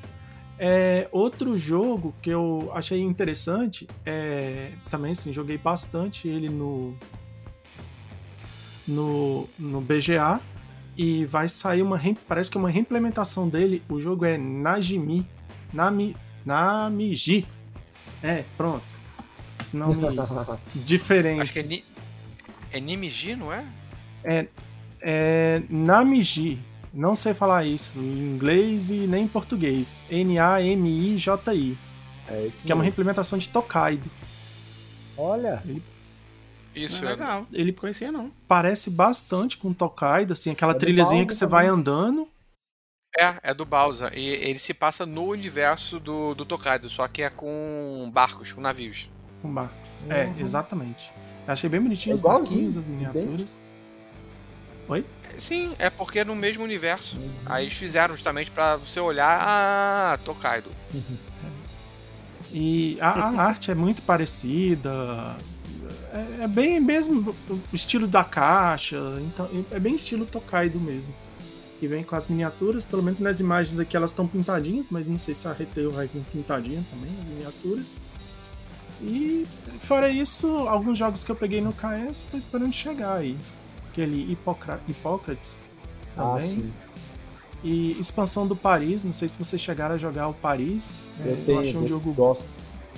É, 0.59 1.09
outro 1.11 1.59
jogo 1.59 2.15
que 2.21 2.29
eu 2.29 2.71
achei 2.75 3.01
interessante, 3.01 3.89
é, 4.05 4.73
também 4.91 5.15
sim, 5.15 5.33
joguei 5.33 5.57
bastante 5.57 6.29
ele 6.29 6.51
no, 6.51 6.95
no, 8.87 9.49
no 9.59 9.81
BGA 9.81 10.39
e 10.99 11.25
vai 11.25 11.49
sair 11.49 11.81
uma, 11.81 11.99
parece 12.29 12.51
que 12.51 12.59
é 12.59 12.61
uma 12.61 12.69
reimplementação 12.71 13.49
dele, 13.49 13.83
o 13.89 13.99
jogo 13.99 14.27
é 14.27 14.37
Najimi, 14.37 15.27
Nami, 15.73 16.15
Namiji. 16.45 17.47
É, 18.23 18.45
pronto. 18.55 18.85
Esse 19.59 19.79
nome 19.79 19.97
diferente. 20.77 21.41
Acho 21.41 21.53
que 21.55 21.61
é, 21.61 21.63
Ni... 21.63 21.85
é 22.71 22.81
Nimiji, 22.81 23.35
não 23.35 23.51
é? 23.51 23.65
É 25.01 25.63
Namiji. 25.71 26.59
Não 26.97 27.15
sei 27.15 27.35
falar 27.35 27.65
isso 27.65 27.99
em 27.99 28.19
inglês 28.35 28.89
e 28.91 29.07
nem 29.07 29.25
em 29.25 29.29
português. 29.29 30.07
N-A-M-I-J-I. 30.11 31.77
É 32.29 32.47
isso 32.47 32.63
Que 32.65 32.73
é 32.73 32.75
uma 32.75 32.83
mesmo. 32.83 32.83
reimplementação 32.83 33.39
de 33.39 33.49
Tokaido. 33.51 34.11
Olha, 35.17 35.63
Isso, 36.75 37.03
Não, 37.03 37.09
é. 37.09 37.13
legal. 37.13 37.47
Ele 37.53 37.73
conhecia, 37.73 38.11
não. 38.13 38.31
Parece 38.49 38.91
bastante 38.91 39.57
com 39.57 39.73
Tokaido, 39.73 40.33
assim, 40.33 40.51
aquela 40.51 40.73
É 40.73 40.77
trilhazinha 40.79 41.21
Bowser 41.23 41.29
que 41.29 41.35
você 41.35 41.47
também. 41.47 41.53
vai 41.53 41.67
andando. 41.69 42.29
É, 43.19 43.51
é 43.51 43.55
do 43.55 43.65
Bowser. 43.65 44.13
E 44.17 44.27
ele 44.29 44.59
se 44.59 44.75
passa 44.75 45.07
no 45.07 45.25
universo 45.25 45.99
do, 45.99 46.35
do 46.35 46.45
Tokaido, 46.45 46.89
só 46.89 47.07
que 47.09 47.23
é 47.23 47.31
com 47.31 48.11
barcos, 48.13 48.53
com 48.53 48.61
navios. 48.61 49.09
Com 49.41 49.53
barcos. 49.53 50.05
É, 50.09 50.25
Uhum. 50.27 50.39
exatamente. 50.41 51.11
Eu 51.47 51.53
achei 51.53 51.71
bem 51.71 51.81
bonitinho 51.81 52.13
É 52.13 52.17
os 52.17 52.21
barquinhos, 52.21 52.77
as 52.77 52.85
miniaturas. 52.87 53.65
Oi? 54.89 55.05
Sim, 55.39 55.75
é 55.79 55.91
porque 55.91 56.21
é 56.21 56.25
no 56.25 56.35
mesmo 56.35 56.65
universo. 56.65 57.19
Aí 57.45 57.65
eles 57.65 57.77
fizeram 57.77 58.15
justamente 58.15 58.51
pra 58.51 58.77
você 58.77 59.01
olhar, 59.01 59.39
ah, 59.41 60.19
Tokaido. 60.25 60.71
E 62.53 62.97
a, 63.01 63.11
a 63.11 63.43
arte 63.43 63.71
é 63.71 63.75
muito 63.75 64.01
parecida. 64.03 65.37
É, 66.13 66.45
é 66.45 66.49
bem 66.49 66.81
mesmo 66.81 67.35
o 67.51 67.77
estilo 67.77 68.07
da 68.07 68.25
caixa. 68.25 68.97
Então, 69.21 69.49
é 69.71 69.79
bem 69.79 69.95
estilo 69.95 70.25
Tokaido 70.25 70.81
mesmo. 70.81 71.13
E 71.81 71.87
vem 71.87 72.03
com 72.03 72.17
as 72.17 72.29
miniaturas, 72.29 72.87
pelo 72.87 73.03
menos 73.03 73.21
nas 73.21 73.39
imagens 73.41 73.79
aqui 73.79 73.97
elas 73.97 74.11
estão 74.11 74.27
pintadinhas, 74.27 74.87
mas 74.91 75.07
não 75.07 75.19
sei 75.19 75.35
se 75.35 75.47
a 75.47 75.53
Retail 75.53 75.93
vai 75.93 76.07
vir 76.07 76.23
pintadinha 76.33 76.83
também, 76.91 77.11
as 77.21 77.29
miniaturas. 77.29 77.87
E 79.03 79.47
fora 79.81 80.09
isso, 80.09 80.47
alguns 80.47 80.97
jogos 80.99 81.23
que 81.23 81.31
eu 81.31 81.37
peguei 81.37 81.61
no 81.61 81.75
KS 81.75 82.29
tô 82.31 82.39
esperando 82.39 82.73
chegar 82.73 83.17
aí. 83.17 83.37
Aquele 83.97 84.31
Hipocra 84.31 84.79
Hipócrates 84.87 85.67
ah, 86.15 86.35
também. 86.35 86.49
sim. 86.49 86.73
E 87.65 87.99
expansão 87.99 88.47
do 88.47 88.55
Paris, 88.55 89.03
não 89.03 89.13
sei 89.13 89.27
se 89.27 89.39
vocês 89.39 89.61
chegaram 89.61 89.95
a 89.95 89.99
jogar 89.99 90.29
o 90.29 90.35
Paris. 90.35 91.03
É, 91.25 91.31
Eu 91.31 91.45
tenho, 91.47 91.61
achei 91.61 91.77
um 91.77 91.81
gosto, 91.81 91.89
jogo 91.89 92.13
gosto. 92.13 92.47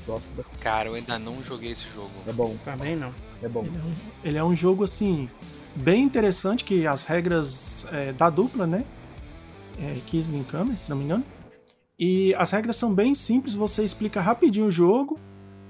Gosto 0.05 0.27
da... 0.37 0.43
Cara, 0.61 0.89
eu 0.89 0.95
ainda 0.95 1.17
não 1.17 1.41
joguei 1.45 1.71
esse 1.71 1.87
jogo. 1.89 2.11
É 2.27 2.33
bom, 2.33 2.57
Também 2.65 2.97
não. 2.97 3.15
é 3.41 3.49
bom. 3.49 3.65
Ele 3.65 3.77
é 3.77 3.81
um, 3.81 3.93
ele 4.25 4.39
é 4.39 4.45
um 4.45 4.57
jogo 4.57 4.83
assim 4.83 5.31
bem 5.77 6.03
interessante 6.03 6.65
que 6.65 6.85
as 6.85 7.05
regras 7.05 7.87
é, 7.93 8.13
da 8.13 8.29
dupla, 8.29 8.67
né? 8.67 8.85
É, 9.79 9.95
Kisling 10.05 10.43
Kamer, 10.43 10.77
se 10.77 10.91
não 10.91 10.97
me 10.97 11.05
engano. 11.05 11.25
E 11.97 12.35
as 12.37 12.51
regras 12.51 12.75
são 12.75 12.93
bem 12.93 13.15
simples, 13.15 13.55
você 13.55 13.85
explica 13.85 14.21
rapidinho 14.21 14.67
o 14.67 14.73
jogo 14.73 15.19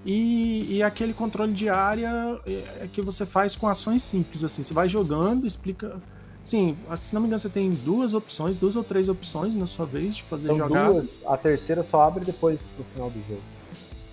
e, 0.05 0.77
e 0.77 0.83
aquele 0.83 1.13
controle 1.13 1.53
de 1.53 1.69
área 1.69 2.41
é, 2.47 2.53
é 2.83 2.89
que 2.93 3.03
você 3.03 3.27
faz 3.27 3.55
com 3.57 3.67
ações 3.67 4.03
simples 4.03 4.45
assim. 4.45 4.63
Você 4.63 4.73
vai 4.73 4.89
jogando, 4.89 5.47
explica. 5.47 5.97
Sim, 6.43 6.77
se 6.97 7.13
não 7.13 7.21
me 7.21 7.27
engano, 7.27 7.41
você 7.41 7.49
tem 7.49 7.71
duas 7.71 8.15
opções, 8.15 8.57
duas 8.57 8.75
ou 8.75 8.83
três 8.83 9.09
opções 9.09 9.55
na 9.55 9.67
sua 9.67 9.85
vez 9.85 10.17
de 10.17 10.23
fazer 10.23 10.49
São 10.49 10.57
jogadas. 10.57 10.93
duas, 10.93 11.23
a 11.27 11.37
terceira 11.37 11.83
só 11.83 12.03
abre 12.03 12.25
depois 12.25 12.63
do 12.63 12.85
final 12.95 13.11
do 13.11 13.21
jogo. 13.29 13.43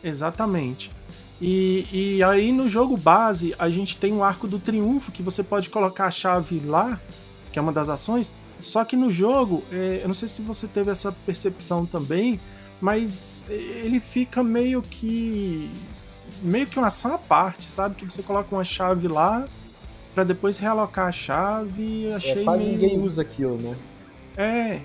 Exatamente. 0.03 0.91
E, 1.39 1.87
e 1.91 2.23
aí 2.23 2.51
no 2.51 2.69
jogo 2.69 2.97
base 2.97 3.53
a 3.57 3.69
gente 3.69 3.97
tem 3.97 4.13
o 4.13 4.23
arco 4.23 4.47
do 4.47 4.59
triunfo 4.59 5.11
que 5.11 5.21
você 5.21 5.43
pode 5.43 5.69
colocar 5.69 6.05
a 6.05 6.11
chave 6.11 6.59
lá, 6.65 6.99
que 7.53 7.59
é 7.59 7.61
uma 7.61 7.71
das 7.71 7.87
ações. 7.87 8.33
Só 8.61 8.83
que 8.83 8.95
no 8.95 9.13
jogo, 9.13 9.63
é, 9.71 10.01
eu 10.03 10.07
não 10.07 10.15
sei 10.15 10.27
se 10.27 10.41
você 10.41 10.67
teve 10.67 10.89
essa 10.91 11.11
percepção 11.11 11.85
também, 11.85 12.39
mas 12.85 13.43
ele 13.49 13.99
fica 13.99 14.43
meio 14.43 14.79
que 14.83 15.71
meio 16.43 16.67
que 16.67 16.77
uma 16.77 16.87
ação 16.87 17.15
à 17.15 17.17
parte, 17.17 17.67
sabe? 17.67 17.95
Que 17.95 18.05
você 18.05 18.21
coloca 18.21 18.53
uma 18.53 18.63
chave 18.63 19.07
lá 19.07 19.47
pra 20.13 20.23
depois 20.23 20.59
realocar 20.59 21.07
a 21.07 21.11
chave. 21.11 22.05
É, 22.09 22.13
Achei 22.13 22.43
quase 22.43 22.63
meio 22.63 22.73
ninguém 22.73 22.99
usa 22.99 23.23
aquilo, 23.23 23.57
né? 23.57 23.75
é 24.37 24.81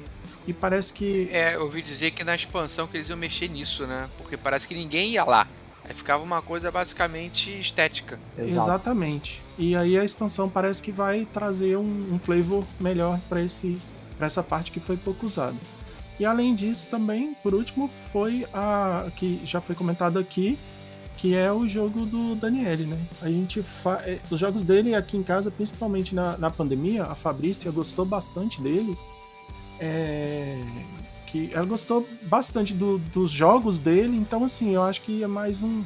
e 0.48 0.54
parece 0.54 0.94
que 0.94 1.28
É, 1.30 1.56
eu 1.56 1.64
ouvi 1.64 1.82
dizer 1.82 2.12
que 2.12 2.24
na 2.24 2.34
expansão 2.34 2.86
que 2.86 2.96
eles 2.96 3.10
iam 3.10 3.18
mexer 3.18 3.48
nisso, 3.48 3.86
né? 3.86 4.08
Porque 4.16 4.34
parece 4.34 4.66
que 4.66 4.74
ninguém 4.74 5.10
ia 5.10 5.24
lá. 5.24 5.46
Aí 5.84 5.92
ficava 5.92 6.24
uma 6.24 6.40
coisa 6.40 6.70
basicamente 6.70 7.60
estética. 7.60 8.18
Exato. 8.38 8.66
Exatamente. 8.66 9.42
E 9.58 9.76
aí 9.76 9.98
a 9.98 10.04
expansão 10.04 10.48
parece 10.48 10.82
que 10.82 10.90
vai 10.90 11.28
trazer 11.34 11.76
um, 11.76 12.14
um 12.14 12.18
flavor 12.18 12.64
melhor 12.80 13.20
para 13.28 13.42
esse 13.42 13.78
para 14.16 14.26
essa 14.26 14.42
parte 14.42 14.70
que 14.70 14.80
foi 14.80 14.96
pouco 14.96 15.26
usada. 15.26 15.56
E 16.20 16.24
além 16.26 16.54
disso 16.54 16.86
também, 16.90 17.32
por 17.42 17.54
último, 17.54 17.88
foi 18.12 18.46
a 18.52 19.10
que 19.16 19.40
já 19.42 19.58
foi 19.58 19.74
comentado 19.74 20.18
aqui, 20.18 20.58
que 21.16 21.34
é 21.34 21.50
o 21.50 21.66
jogo 21.66 22.04
do 22.04 22.34
Daniele, 22.34 22.84
né? 22.84 22.98
A 23.22 23.28
gente 23.30 23.62
fa... 23.62 24.02
é, 24.04 24.20
os 24.30 24.38
jogos 24.38 24.62
dele 24.62 24.94
aqui 24.94 25.16
em 25.16 25.22
casa, 25.22 25.50
principalmente 25.50 26.14
na, 26.14 26.36
na 26.36 26.50
pandemia, 26.50 27.04
a 27.04 27.14
Fabrícia 27.14 27.70
gostou 27.70 28.04
bastante 28.04 28.60
deles. 28.60 29.00
É, 29.80 30.62
que 31.28 31.50
ela 31.54 31.64
gostou 31.64 32.06
bastante 32.24 32.74
do- 32.74 32.98
dos 32.98 33.30
jogos 33.30 33.78
dele, 33.78 34.14
então 34.14 34.44
assim, 34.44 34.74
eu 34.74 34.82
acho 34.82 35.00
que 35.00 35.22
é 35.22 35.26
mais 35.26 35.62
um, 35.62 35.82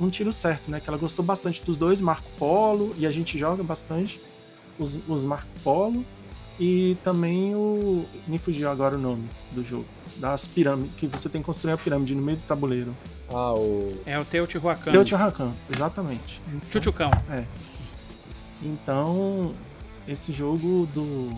um 0.00 0.08
tiro 0.08 0.32
certo, 0.32 0.70
né? 0.70 0.80
Que 0.80 0.88
ela 0.88 0.96
gostou 0.96 1.22
bastante 1.22 1.62
dos 1.62 1.76
dois, 1.76 2.00
Marco 2.00 2.30
Polo, 2.38 2.94
e 2.96 3.06
a 3.06 3.10
gente 3.10 3.36
joga 3.36 3.62
bastante 3.62 4.18
os, 4.78 4.98
os 5.06 5.24
Marco 5.24 5.48
Polo, 5.62 6.02
e 6.64 6.96
também 7.02 7.54
o. 7.56 8.04
Me 8.28 8.38
fugiu 8.38 8.70
agora 8.70 8.94
o 8.94 8.98
nome 8.98 9.28
do 9.52 9.64
jogo. 9.64 9.84
Das 10.18 10.46
pirâmides, 10.46 10.94
que 10.96 11.06
você 11.08 11.28
tem 11.28 11.40
que 11.40 11.46
construir 11.46 11.72
a 11.72 11.76
pirâmide 11.78 12.14
no 12.14 12.22
meio 12.22 12.38
do 12.38 12.44
tabuleiro. 12.44 12.94
Ah, 13.28 13.52
o. 13.54 13.88
É 14.06 14.16
o 14.18 14.24
Teotihuacan. 14.24 14.92
Teotihuacan, 14.92 15.52
exatamente. 15.74 16.40
Então, 16.48 16.60
Chuchucão. 16.70 17.10
então, 18.62 19.54
esse 20.06 20.32
jogo 20.32 20.86
do. 20.94 21.32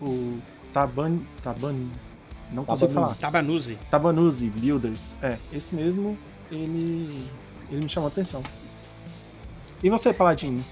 O 0.00 0.38
Taban. 0.72 1.18
Taban. 1.42 1.74
Não 2.52 2.64
consigo 2.64 2.92
Tabanuzi. 2.92 3.14
falar. 3.14 3.14
Tabanuzi. 3.32 3.78
Tabanuzi 3.90 4.46
Builders. 4.50 5.14
É, 5.22 5.38
esse 5.52 5.74
mesmo, 5.74 6.16
ele. 6.50 7.26
Ele 7.70 7.82
me 7.82 7.88
chamou 7.88 8.08
a 8.08 8.12
atenção. 8.12 8.42
E 9.82 9.88
você, 9.90 10.12
Paladino? 10.12 10.62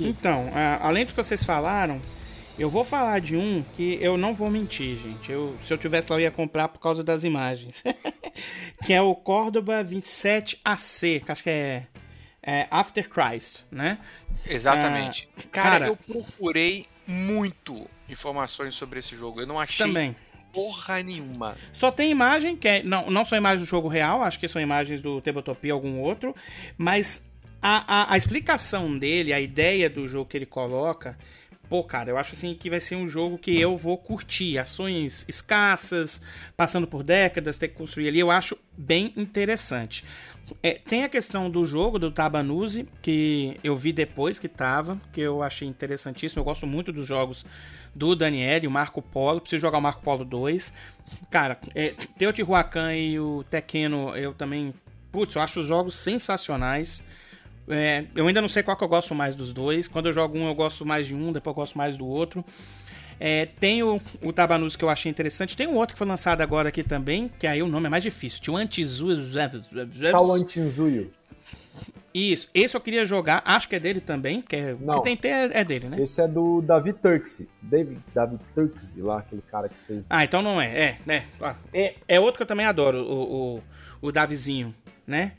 Então, 0.00 0.48
a- 0.54 0.86
além 0.88 1.04
do 1.04 1.10
que 1.10 1.16
vocês 1.22 1.44
falaram, 1.44 2.00
eu 2.58 2.68
vou 2.68 2.84
falar 2.84 3.20
de 3.20 3.36
um 3.36 3.64
que 3.76 3.98
eu 4.00 4.16
não 4.18 4.34
vou 4.34 4.50
mentir, 4.50 4.96
gente. 4.98 5.32
Eu, 5.32 5.56
se 5.62 5.72
eu 5.72 5.78
tivesse 5.78 6.10
lá, 6.10 6.16
eu 6.16 6.20
ia 6.22 6.30
comprar 6.30 6.68
por 6.68 6.78
causa 6.78 7.02
das 7.02 7.24
imagens. 7.24 7.82
que 8.84 8.92
é 8.92 9.00
o 9.00 9.14
Córdoba 9.14 9.84
27AC, 9.84 11.24
que 11.24 11.32
acho 11.32 11.42
que 11.42 11.50
é, 11.50 11.86
é 12.42 12.66
After 12.70 13.08
Christ, 13.08 13.60
né? 13.70 13.98
Exatamente. 14.46 15.28
cara, 15.50 15.70
cara- 15.70 15.86
eu 15.86 15.96
procurei 15.96 16.86
muito 17.06 17.88
informações 18.08 18.74
sobre 18.74 18.98
esse 18.98 19.16
jogo. 19.16 19.40
Eu 19.40 19.46
não 19.46 19.58
achei 19.58 19.86
Também. 19.86 20.14
porra 20.52 21.02
nenhuma. 21.02 21.56
Só 21.72 21.90
tem 21.90 22.10
imagem, 22.10 22.56
que 22.56 22.68
é, 22.68 22.82
não, 22.82 23.10
não 23.10 23.24
são 23.24 23.38
imagens 23.38 23.66
do 23.66 23.70
jogo 23.70 23.88
real, 23.88 24.22
acho 24.22 24.38
que 24.38 24.48
são 24.48 24.60
imagens 24.60 25.00
do 25.00 25.20
Tabletopia 25.20 25.72
algum 25.72 26.00
outro, 26.00 26.34
mas 26.76 27.30
a, 27.62 28.10
a, 28.10 28.14
a 28.14 28.16
explicação 28.16 28.98
dele, 28.98 29.32
a 29.32 29.40
ideia 29.40 29.88
do 29.88 30.06
jogo 30.06 30.28
que 30.28 30.36
ele 30.36 30.46
coloca, 30.46 31.18
pô, 31.70 31.84
cara, 31.84 32.10
eu 32.10 32.18
acho 32.18 32.34
assim 32.34 32.52
que 32.52 32.68
vai 32.68 32.80
ser 32.80 32.96
um 32.96 33.08
jogo 33.08 33.38
que 33.38 33.58
eu 33.58 33.76
vou 33.76 33.96
curtir. 33.96 34.58
Ações 34.58 35.24
escassas, 35.28 36.20
passando 36.56 36.84
por 36.84 37.04
décadas, 37.04 37.56
ter 37.56 37.68
que 37.68 37.74
construir 37.74 38.08
ali, 38.08 38.18
eu 38.18 38.28
acho 38.28 38.58
bem 38.76 39.12
interessante. 39.16 40.04
É, 40.64 40.72
tem 40.72 41.04
a 41.04 41.08
questão 41.08 41.48
do 41.48 41.64
jogo, 41.64 41.96
do 41.96 42.10
Tabanuzi, 42.10 42.88
que 43.00 43.56
eu 43.62 43.76
vi 43.76 43.92
depois 43.92 44.36
que 44.36 44.48
tava, 44.48 44.98
que 45.12 45.20
eu 45.20 45.44
achei 45.44 45.68
interessantíssimo. 45.68 46.40
Eu 46.40 46.44
gosto 46.44 46.66
muito 46.66 46.92
dos 46.92 47.06
jogos 47.06 47.46
do 47.94 48.16
Daniel 48.16 48.64
e 48.64 48.66
o 48.66 48.70
Marco 48.70 49.00
Polo. 49.00 49.40
Preciso 49.40 49.62
jogar 49.62 49.78
o 49.78 49.82
Marco 49.82 50.02
Polo 50.02 50.24
2. 50.24 50.72
Cara, 51.30 51.56
é, 51.72 51.90
Teotihuacan 52.18 52.96
e 52.96 53.20
o 53.20 53.44
Tequeno, 53.48 54.16
eu 54.16 54.34
também. 54.34 54.74
Putz, 55.12 55.36
eu 55.36 55.42
acho 55.42 55.60
os 55.60 55.66
jogos 55.66 55.94
sensacionais. 55.94 57.04
É, 57.70 58.04
eu 58.14 58.26
ainda 58.26 58.42
não 58.42 58.48
sei 58.48 58.62
qual 58.62 58.76
que 58.76 58.84
eu 58.84 58.88
gosto 58.88 59.14
mais 59.14 59.34
dos 59.34 59.52
dois. 59.52 59.86
Quando 59.88 60.06
eu 60.06 60.12
jogo 60.12 60.36
um, 60.36 60.46
eu 60.48 60.54
gosto 60.54 60.84
mais 60.84 61.06
de 61.06 61.14
um, 61.14 61.32
depois 61.32 61.52
eu 61.52 61.60
gosto 61.60 61.78
mais 61.78 61.96
do 61.96 62.06
outro. 62.06 62.44
É, 63.18 63.46
tem 63.46 63.82
o, 63.82 64.00
o 64.22 64.32
Tabanus 64.32 64.76
que 64.76 64.84
eu 64.84 64.88
achei 64.88 65.10
interessante. 65.10 65.56
Tem 65.56 65.66
um 65.66 65.76
outro 65.76 65.94
que 65.94 65.98
foi 65.98 66.06
lançado 66.06 66.40
agora 66.40 66.70
aqui 66.70 66.82
também, 66.82 67.28
que 67.38 67.46
aí 67.46 67.62
o 67.62 67.68
nome 67.68 67.86
é 67.86 67.90
mais 67.90 68.02
difícil. 68.02 68.40
Tinha 68.40 68.54
o 68.54 68.56
Antizuyo. 68.56 69.22
Qual 70.10 70.32
Antizuyo? 70.32 71.10
Isso, 72.12 72.48
esse 72.52 72.76
eu 72.76 72.80
queria 72.80 73.06
jogar, 73.06 73.40
acho 73.44 73.68
que 73.68 73.76
é 73.76 73.78
dele 73.78 74.00
também, 74.00 74.42
que 74.42 74.56
é, 74.56 74.76
Não. 74.80 75.00
que 75.00 75.16
tem 75.16 75.30
é, 75.30 75.60
é 75.60 75.64
dele, 75.64 75.88
né? 75.88 76.02
Esse 76.02 76.20
é 76.20 76.26
do 76.26 76.60
David 76.60 76.98
Turksi. 77.00 77.48
David, 77.62 78.00
David 78.12 78.40
Turksi, 78.52 79.00
lá, 79.00 79.18
aquele 79.18 79.42
cara 79.48 79.68
que 79.68 79.76
fez. 79.86 80.04
Ah, 80.10 80.24
então 80.24 80.42
não 80.42 80.60
é, 80.60 80.66
é, 80.66 80.98
né? 81.06 81.24
É, 81.72 81.94
é 82.08 82.18
outro 82.18 82.38
que 82.38 82.42
eu 82.42 82.46
também 82.48 82.66
adoro, 82.66 82.98
o, 82.98 83.58
o, 83.58 83.62
o 84.08 84.10
Davizinho, 84.10 84.74
né? 85.06 85.32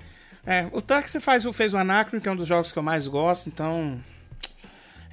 É, 0.46 0.68
o 0.72 0.82
Turks 0.82 1.16
faz, 1.22 1.44
fez 1.54 1.74
o 1.74 1.78
Anacron, 1.78 2.20
que 2.20 2.28
é 2.28 2.32
um 2.32 2.36
dos 2.36 2.48
jogos 2.48 2.72
que 2.72 2.80
eu 2.80 2.84
mais 2.84 3.08
gosto, 3.08 3.48
então 3.48 4.02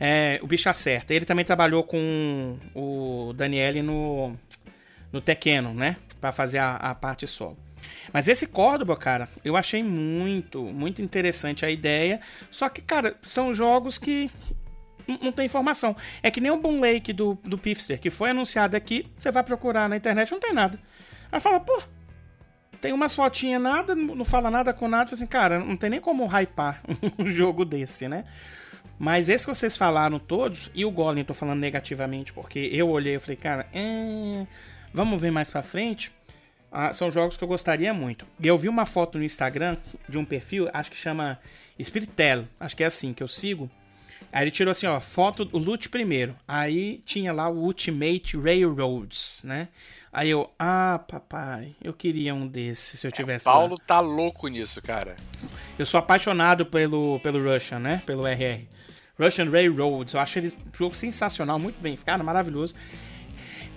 é, 0.01 0.39
o 0.43 0.47
bicho 0.47 0.69
acerta. 0.69 1.13
Ele 1.13 1.25
também 1.25 1.45
trabalhou 1.45 1.83
com 1.85 2.57
o 2.75 3.33
Daniele 3.35 3.83
no, 3.83 4.35
no 5.13 5.21
Tequeno, 5.21 5.75
né? 5.75 5.97
Pra 6.21 6.33
fazer 6.33 6.59
a, 6.59 6.77
a 6.77 6.95
parte 6.95 7.27
solo. 7.27 7.59
Mas 8.13 8.27
esse 8.29 8.47
Córdoba, 8.47 8.97
cara, 8.97 9.29
eu 9.45 9.57
achei 9.57 9.83
muito, 9.83 10.63
muito 10.63 11.03
interessante 11.03 11.65
a 11.65 11.71
ideia. 11.71 12.21
Só 12.51 12.69
que, 12.69 12.81
cara, 12.81 13.17
são 13.23 13.55
jogos 13.55 13.99
que 13.99 14.31
não 15.23 15.33
tem 15.33 15.47
informação. 15.47 15.97
É 16.23 16.31
que 16.31 16.41
nem 16.41 16.51
o 16.51 16.59
Boom 16.59 16.81
Lake 16.81 17.13
do, 17.13 17.39
do 17.45 17.57
Pifster, 17.57 18.01
que 18.01 18.11
foi 18.11 18.31
anunciado 18.31 18.77
aqui, 18.77 19.07
você 19.15 19.31
vai 19.31 19.43
procurar 19.43 19.89
na 19.89 19.97
internet, 19.97 20.31
não 20.31 20.41
tem 20.41 20.53
nada. 20.53 20.79
Aí 21.31 21.41
fala, 21.41 21.61
pô, 21.61 21.83
tem 22.81 22.93
umas 22.93 23.15
fotinhas 23.15 23.61
nada, 23.61 23.95
não 23.95 24.25
fala 24.25 24.51
nada 24.51 24.73
com 24.73 24.89
nada, 24.89 25.13
assim, 25.13 25.27
cara, 25.27 25.59
não 25.59 25.77
tem 25.77 25.91
nem 25.91 26.01
como 26.01 26.27
hypar 26.27 26.83
um 27.19 27.29
jogo 27.29 27.65
desse, 27.65 28.09
né? 28.09 28.25
Mas 28.99 29.29
esse 29.29 29.47
que 29.47 29.55
vocês 29.55 29.77
falaram 29.77 30.19
todos, 30.19 30.71
e 30.75 30.85
o 30.85 30.91
Golem, 30.91 31.25
tô 31.25 31.33
falando 31.33 31.61
negativamente, 31.61 32.33
porque 32.33 32.71
eu 32.73 32.89
olhei 32.89 33.15
e 33.15 33.19
falei, 33.19 33.37
cara, 33.37 33.67
é... 33.73 34.47
vamos 34.93 35.21
ver 35.21 35.31
mais 35.31 35.51
pra 35.51 35.63
frente. 35.63 36.11
Ah, 36.71 36.93
são 36.93 37.11
jogos 37.11 37.37
que 37.37 37.45
eu 37.45 37.49
gostaria 37.49 37.95
muito. 37.95 38.27
E 38.41 38.47
eu 38.47 38.59
vi 38.59 38.69
uma 38.69 38.85
foto 38.85 39.17
no 39.17 39.25
Instagram 39.25 39.77
de 40.09 40.19
um 40.19 40.25
perfil, 40.25 40.69
acho 40.73 40.91
que 40.91 40.97
chama 40.97 41.39
Spiritel, 41.81 42.45
acho 42.59 42.77
que 42.77 42.83
é 42.83 42.87
assim 42.87 43.15
que 43.15 43.23
eu 43.23 43.29
sigo. 43.29 43.71
Aí 44.33 44.45
ele 44.45 44.51
tirou 44.51 44.73
assim, 44.73 44.87
ó, 44.87 45.01
foto, 45.01 45.49
o 45.53 45.59
loot 45.59 45.89
primeiro. 45.89 46.37
Aí 46.47 47.01
tinha 47.05 47.33
lá 47.33 47.49
o 47.49 47.57
Ultimate 47.59 48.37
Railroads, 48.37 49.41
né? 49.43 49.69
Aí 50.13 50.31
eu, 50.31 50.51
ah, 50.59 51.01
papai, 51.07 51.75
eu 51.83 51.93
queria 51.93 52.35
um 52.35 52.47
desses 52.47 53.01
se 53.01 53.07
eu 53.07 53.13
tivesse. 53.13 53.49
É, 53.49 53.53
Paulo 53.53 53.75
lá. 53.75 53.85
tá 53.87 54.01
louco 54.01 54.49
nisso, 54.49 54.83
cara. 54.83 55.17
Eu 55.79 55.87
sou 55.87 55.99
apaixonado 55.99 56.67
pelo, 56.67 57.21
pelo 57.21 57.43
Russian, 57.43 57.79
né? 57.79 58.03
Pelo 58.05 58.27
RR. 58.27 58.67
Russian 59.19 59.51
Railroads. 59.51 60.15
Eu 60.15 60.21
acho 60.21 60.39
ele 60.39 60.49
um 60.49 60.77
jogo 60.77 60.95
sensacional, 60.95 61.59
muito 61.59 61.81
bem, 61.81 61.97
cara, 61.97 62.23
maravilhoso. 62.23 62.75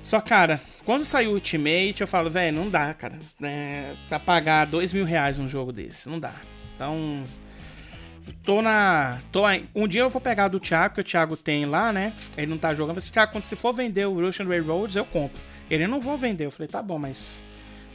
Só, 0.01 0.19
cara, 0.19 0.59
quando 0.83 1.05
saiu 1.05 1.31
o 1.31 1.33
Ultimate, 1.35 2.01
eu 2.01 2.07
falo, 2.07 2.29
velho, 2.29 2.55
não 2.55 2.69
dá, 2.69 2.93
cara. 2.93 3.19
É, 3.41 3.93
pra 4.09 4.19
pagar 4.19 4.65
dois 4.65 4.93
mil 4.93 5.05
reais 5.05 5.37
num 5.37 5.47
jogo 5.47 5.71
desse, 5.71 6.09
não 6.09 6.19
dá. 6.19 6.33
Então, 6.75 7.23
tô 8.43 8.61
na. 8.61 9.19
Tô, 9.31 9.43
um 9.75 9.87
dia 9.87 10.01
eu 10.01 10.09
vou 10.09 10.21
pegar 10.21 10.47
do 10.47 10.59
Thiago, 10.59 10.95
que 10.95 11.01
o 11.01 11.03
Thiago 11.03 11.35
tem 11.37 11.65
lá, 11.65 11.91
né? 11.93 12.13
Ele 12.37 12.47
não 12.47 12.57
tá 12.57 12.73
jogando. 12.73 12.97
Eu 12.97 13.01
falei, 13.01 13.13
Thiago, 13.13 13.31
quando 13.31 13.45
você 13.45 13.55
for 13.55 13.73
vender 13.73 14.05
o 14.07 14.13
Russian 14.19 14.45
Railroads, 14.47 14.95
eu 14.95 15.05
compro. 15.05 15.39
Ele 15.69 15.87
não 15.87 15.99
vou 16.01 16.17
vender. 16.17 16.45
Eu 16.45 16.51
falei, 16.51 16.67
tá 16.67 16.81
bom, 16.81 16.99
mas 16.99 17.45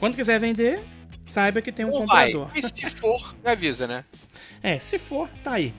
quando 0.01 0.15
quiser 0.17 0.41
vender, 0.41 0.81
saiba 1.27 1.61
que 1.61 1.71
tem 1.73 1.85
um 1.85 1.91
Não 1.91 1.99
comprador. 2.01 2.47
vai. 2.47 2.61
E 2.61 2.67
se 2.67 2.91
for, 2.91 3.35
me 3.45 3.51
avisa, 3.51 3.87
né? 3.87 4.05
É, 4.63 4.79
se 4.79 4.99
for, 4.99 5.29
tá 5.45 5.53
aí. 5.53 5.75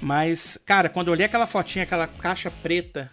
Mas, 0.00 0.58
cara, 0.64 0.88
quando 0.88 1.08
eu 1.08 1.12
olhei 1.12 1.26
aquela 1.26 1.46
fotinha, 1.46 1.82
aquela 1.84 2.06
caixa 2.06 2.50
preta 2.50 3.10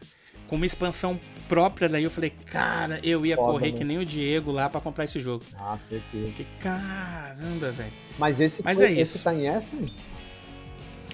com 0.48 0.56
uma 0.56 0.66
expansão 0.66 1.20
própria 1.48 1.88
daí, 1.90 2.04
eu 2.04 2.10
falei, 2.12 2.32
cara, 2.46 3.00
eu 3.04 3.26
ia 3.26 3.36
Foda, 3.36 3.52
correr 3.52 3.72
né? 3.72 3.78
que 3.78 3.84
nem 3.84 3.98
o 4.00 4.06
Diego 4.06 4.52
lá 4.52 4.70
pra 4.70 4.82
comprar 4.82 5.06
esse 5.06 5.20
jogo. 5.20 5.44
Ah, 5.58 5.78
certeza. 5.78 6.32
Que 6.34 6.46
caramba, 6.60 7.72
velho. 7.72 7.94
Mas 8.18 8.40
esse, 8.40 8.64
Mas 8.64 8.80
foi- 8.80 8.88
é 8.88 8.92
esse 8.94 9.16
isso. 9.16 9.24
tá 9.24 9.34
em 9.34 9.48
Essen? 9.48 9.92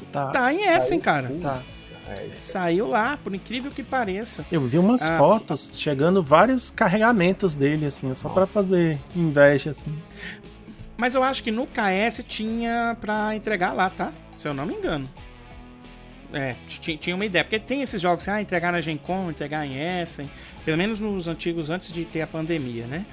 Tá. 0.06 0.28
Tá 0.32 0.54
em 0.54 0.64
Essen, 0.64 0.98
Aí, 0.98 1.04
cara. 1.04 1.32
Tá. 1.42 1.62
É. 2.08 2.30
Saiu 2.36 2.88
lá, 2.88 3.18
por 3.24 3.34
incrível 3.34 3.72
que 3.72 3.84
pareça. 3.84 4.46
Eu 4.52 4.62
vi 4.62 4.78
umas 4.78 5.02
Ah. 5.02 5.18
fotos 5.18 5.70
chegando 5.74 6.22
vários 6.22 6.70
carregamentos 6.70 7.56
dele, 7.56 7.86
assim, 7.86 8.14
só 8.16 8.28
pra 8.30 8.46
fazer 8.46 9.00
inveja, 9.16 9.72
assim. 9.72 9.98
Mas 10.98 11.16
eu 11.16 11.24
acho 11.24 11.42
que 11.42 11.52
no 11.52 11.66
KS 11.66 12.22
tinha 12.28 12.96
pra 13.00 13.36
entregar 13.36 13.74
lá, 13.74 13.90
tá? 13.90 14.12
Se 14.36 14.48
eu 14.48 14.54
não 14.54 14.66
me 14.66 14.74
engano. 14.74 15.10
É, 16.34 16.56
ti- 16.68 16.96
tinha 16.98 17.16
uma 17.16 17.26
ideia. 17.26 17.44
Porque 17.44 17.60
tem 17.60 17.82
esses 17.82 18.02
jogos, 18.02 18.28
ah, 18.28 18.42
entregar 18.42 18.72
na 18.72 18.80
Gen 18.82 18.98
Con, 18.98 19.30
entregar 19.30 19.66
em 19.66 19.78
Essen. 20.02 20.30
Pelo 20.64 20.78
menos 20.78 21.00
nos 21.00 21.28
antigos, 21.28 21.70
antes 21.70 21.92
de 21.92 22.06
ter 22.06 22.22
a 22.22 22.28
pandemia, 22.28 22.86
né? 22.88 23.06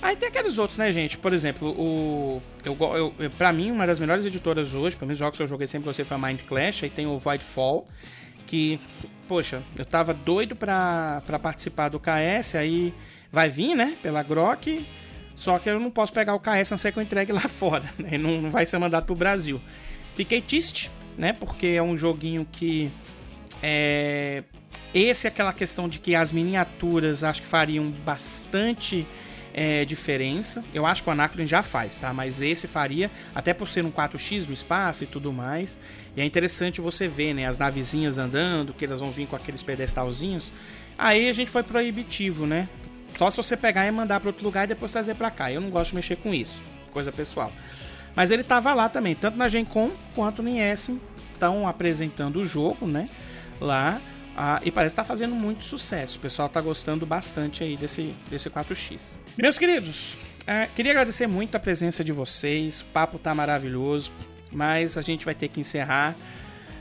Aí 0.00 0.16
tem 0.16 0.28
aqueles 0.28 0.58
outros, 0.58 0.78
né, 0.78 0.92
gente? 0.92 1.18
Por 1.18 1.32
exemplo, 1.32 1.68
o. 1.68 2.42
Eu, 2.64 2.76
eu, 3.18 3.30
pra 3.30 3.52
mim, 3.52 3.70
uma 3.70 3.86
das 3.86 4.00
melhores 4.00 4.24
editoras 4.24 4.74
hoje, 4.74 4.96
pelo 4.96 5.08
menos 5.08 5.18
jogos 5.18 5.36
que 5.36 5.42
eu 5.42 5.46
joguei 5.46 5.66
sempre 5.66 5.86
gostei 5.86 6.04
foi 6.04 6.16
a 6.16 6.20
Mind 6.20 6.42
Clash. 6.42 6.84
Aí 6.84 6.90
tem 6.90 7.06
o 7.06 7.18
Voidfall, 7.18 7.86
que, 8.46 8.80
poxa, 9.28 9.62
eu 9.76 9.84
tava 9.84 10.12
doido 10.12 10.56
pra, 10.56 11.22
pra 11.26 11.38
participar 11.38 11.88
do 11.88 12.00
KS, 12.00 12.56
aí 12.56 12.92
vai 13.30 13.48
vir, 13.48 13.74
né, 13.74 13.96
pela 14.02 14.22
Grok. 14.22 14.84
Só 15.34 15.58
que 15.58 15.70
eu 15.70 15.80
não 15.80 15.90
posso 15.90 16.12
pegar 16.12 16.34
o 16.34 16.40
KS 16.40 16.70
não 16.70 16.78
ser 16.78 16.92
que 16.92 16.98
eu 16.98 17.02
entregue 17.02 17.32
lá 17.32 17.40
fora, 17.40 17.88
né? 17.98 18.18
Não, 18.18 18.40
não 18.40 18.50
vai 18.50 18.66
ser 18.66 18.78
mandado 18.78 19.06
pro 19.06 19.14
Brasil. 19.14 19.60
Fiquei 20.14 20.40
triste, 20.40 20.90
né? 21.16 21.32
Porque 21.32 21.68
é 21.68 21.82
um 21.82 21.96
joguinho 21.96 22.46
que. 22.50 22.90
É. 23.62 24.42
Esse 24.94 25.26
é 25.26 25.28
aquela 25.28 25.54
questão 25.54 25.88
de 25.88 25.98
que 25.98 26.14
as 26.14 26.32
miniaturas 26.32 27.24
acho 27.24 27.40
que 27.40 27.48
fariam 27.48 27.90
bastante 27.90 29.06
é, 29.54 29.84
diferença. 29.84 30.64
Eu 30.72 30.86
acho 30.86 31.02
que 31.02 31.08
o 31.08 31.12
Anacron 31.12 31.46
já 31.46 31.62
faz, 31.62 31.98
tá? 31.98 32.12
Mas 32.12 32.40
esse 32.40 32.66
faria, 32.66 33.10
até 33.34 33.52
por 33.52 33.68
ser 33.68 33.84
um 33.84 33.90
4x 33.90 34.46
no 34.46 34.52
espaço 34.52 35.04
e 35.04 35.06
tudo 35.06 35.32
mais. 35.32 35.78
E 36.16 36.20
é 36.20 36.24
interessante 36.24 36.80
você 36.80 37.08
ver, 37.08 37.34
né? 37.34 37.46
As 37.46 37.58
navezinhas 37.58 38.18
andando, 38.18 38.72
que 38.72 38.84
elas 38.84 39.00
vão 39.00 39.10
vir 39.10 39.26
com 39.26 39.36
aqueles 39.36 39.62
pedestalzinhos. 39.62 40.52
Aí 40.96 41.28
a 41.28 41.32
gente 41.32 41.50
foi 41.50 41.62
proibitivo, 41.62 42.46
né? 42.46 42.68
Só 43.16 43.30
se 43.30 43.36
você 43.36 43.56
pegar 43.56 43.86
e 43.86 43.90
mandar 43.90 44.20
para 44.20 44.28
outro 44.28 44.44
lugar 44.44 44.64
e 44.64 44.68
depois 44.68 44.92
trazer 44.92 45.14
para 45.14 45.30
cá. 45.30 45.52
Eu 45.52 45.60
não 45.60 45.70
gosto 45.70 45.90
de 45.90 45.96
mexer 45.96 46.16
com 46.16 46.32
isso, 46.32 46.62
coisa 46.90 47.12
pessoal. 47.12 47.52
Mas 48.14 48.30
ele 48.30 48.42
tava 48.42 48.72
lá 48.74 48.88
também, 48.88 49.14
tanto 49.14 49.36
na 49.36 49.48
Gen 49.48 49.64
Con 49.64 49.90
quanto 50.14 50.42
no 50.42 50.48
Essen. 50.48 51.00
Estão 51.32 51.66
apresentando 51.66 52.36
o 52.36 52.46
jogo, 52.46 52.86
né? 52.86 53.08
Lá. 53.60 54.00
Ah, 54.36 54.60
e 54.64 54.70
parece 54.70 54.94
que 54.94 54.96
tá 54.96 55.04
fazendo 55.04 55.34
muito 55.34 55.64
sucesso. 55.64 56.18
O 56.18 56.20
pessoal 56.20 56.48
tá 56.48 56.60
gostando 56.60 57.04
bastante 57.04 57.62
aí 57.62 57.76
desse, 57.76 58.14
desse 58.30 58.48
4X. 58.48 59.00
Meus 59.36 59.58
queridos, 59.58 60.16
é, 60.46 60.68
queria 60.74 60.92
agradecer 60.92 61.26
muito 61.26 61.54
a 61.56 61.60
presença 61.60 62.02
de 62.02 62.12
vocês. 62.12 62.80
O 62.80 62.84
papo 62.86 63.18
tá 63.18 63.34
maravilhoso. 63.34 64.10
Mas 64.50 64.96
a 64.98 65.02
gente 65.02 65.24
vai 65.24 65.34
ter 65.34 65.48
que 65.48 65.60
encerrar. 65.60 66.14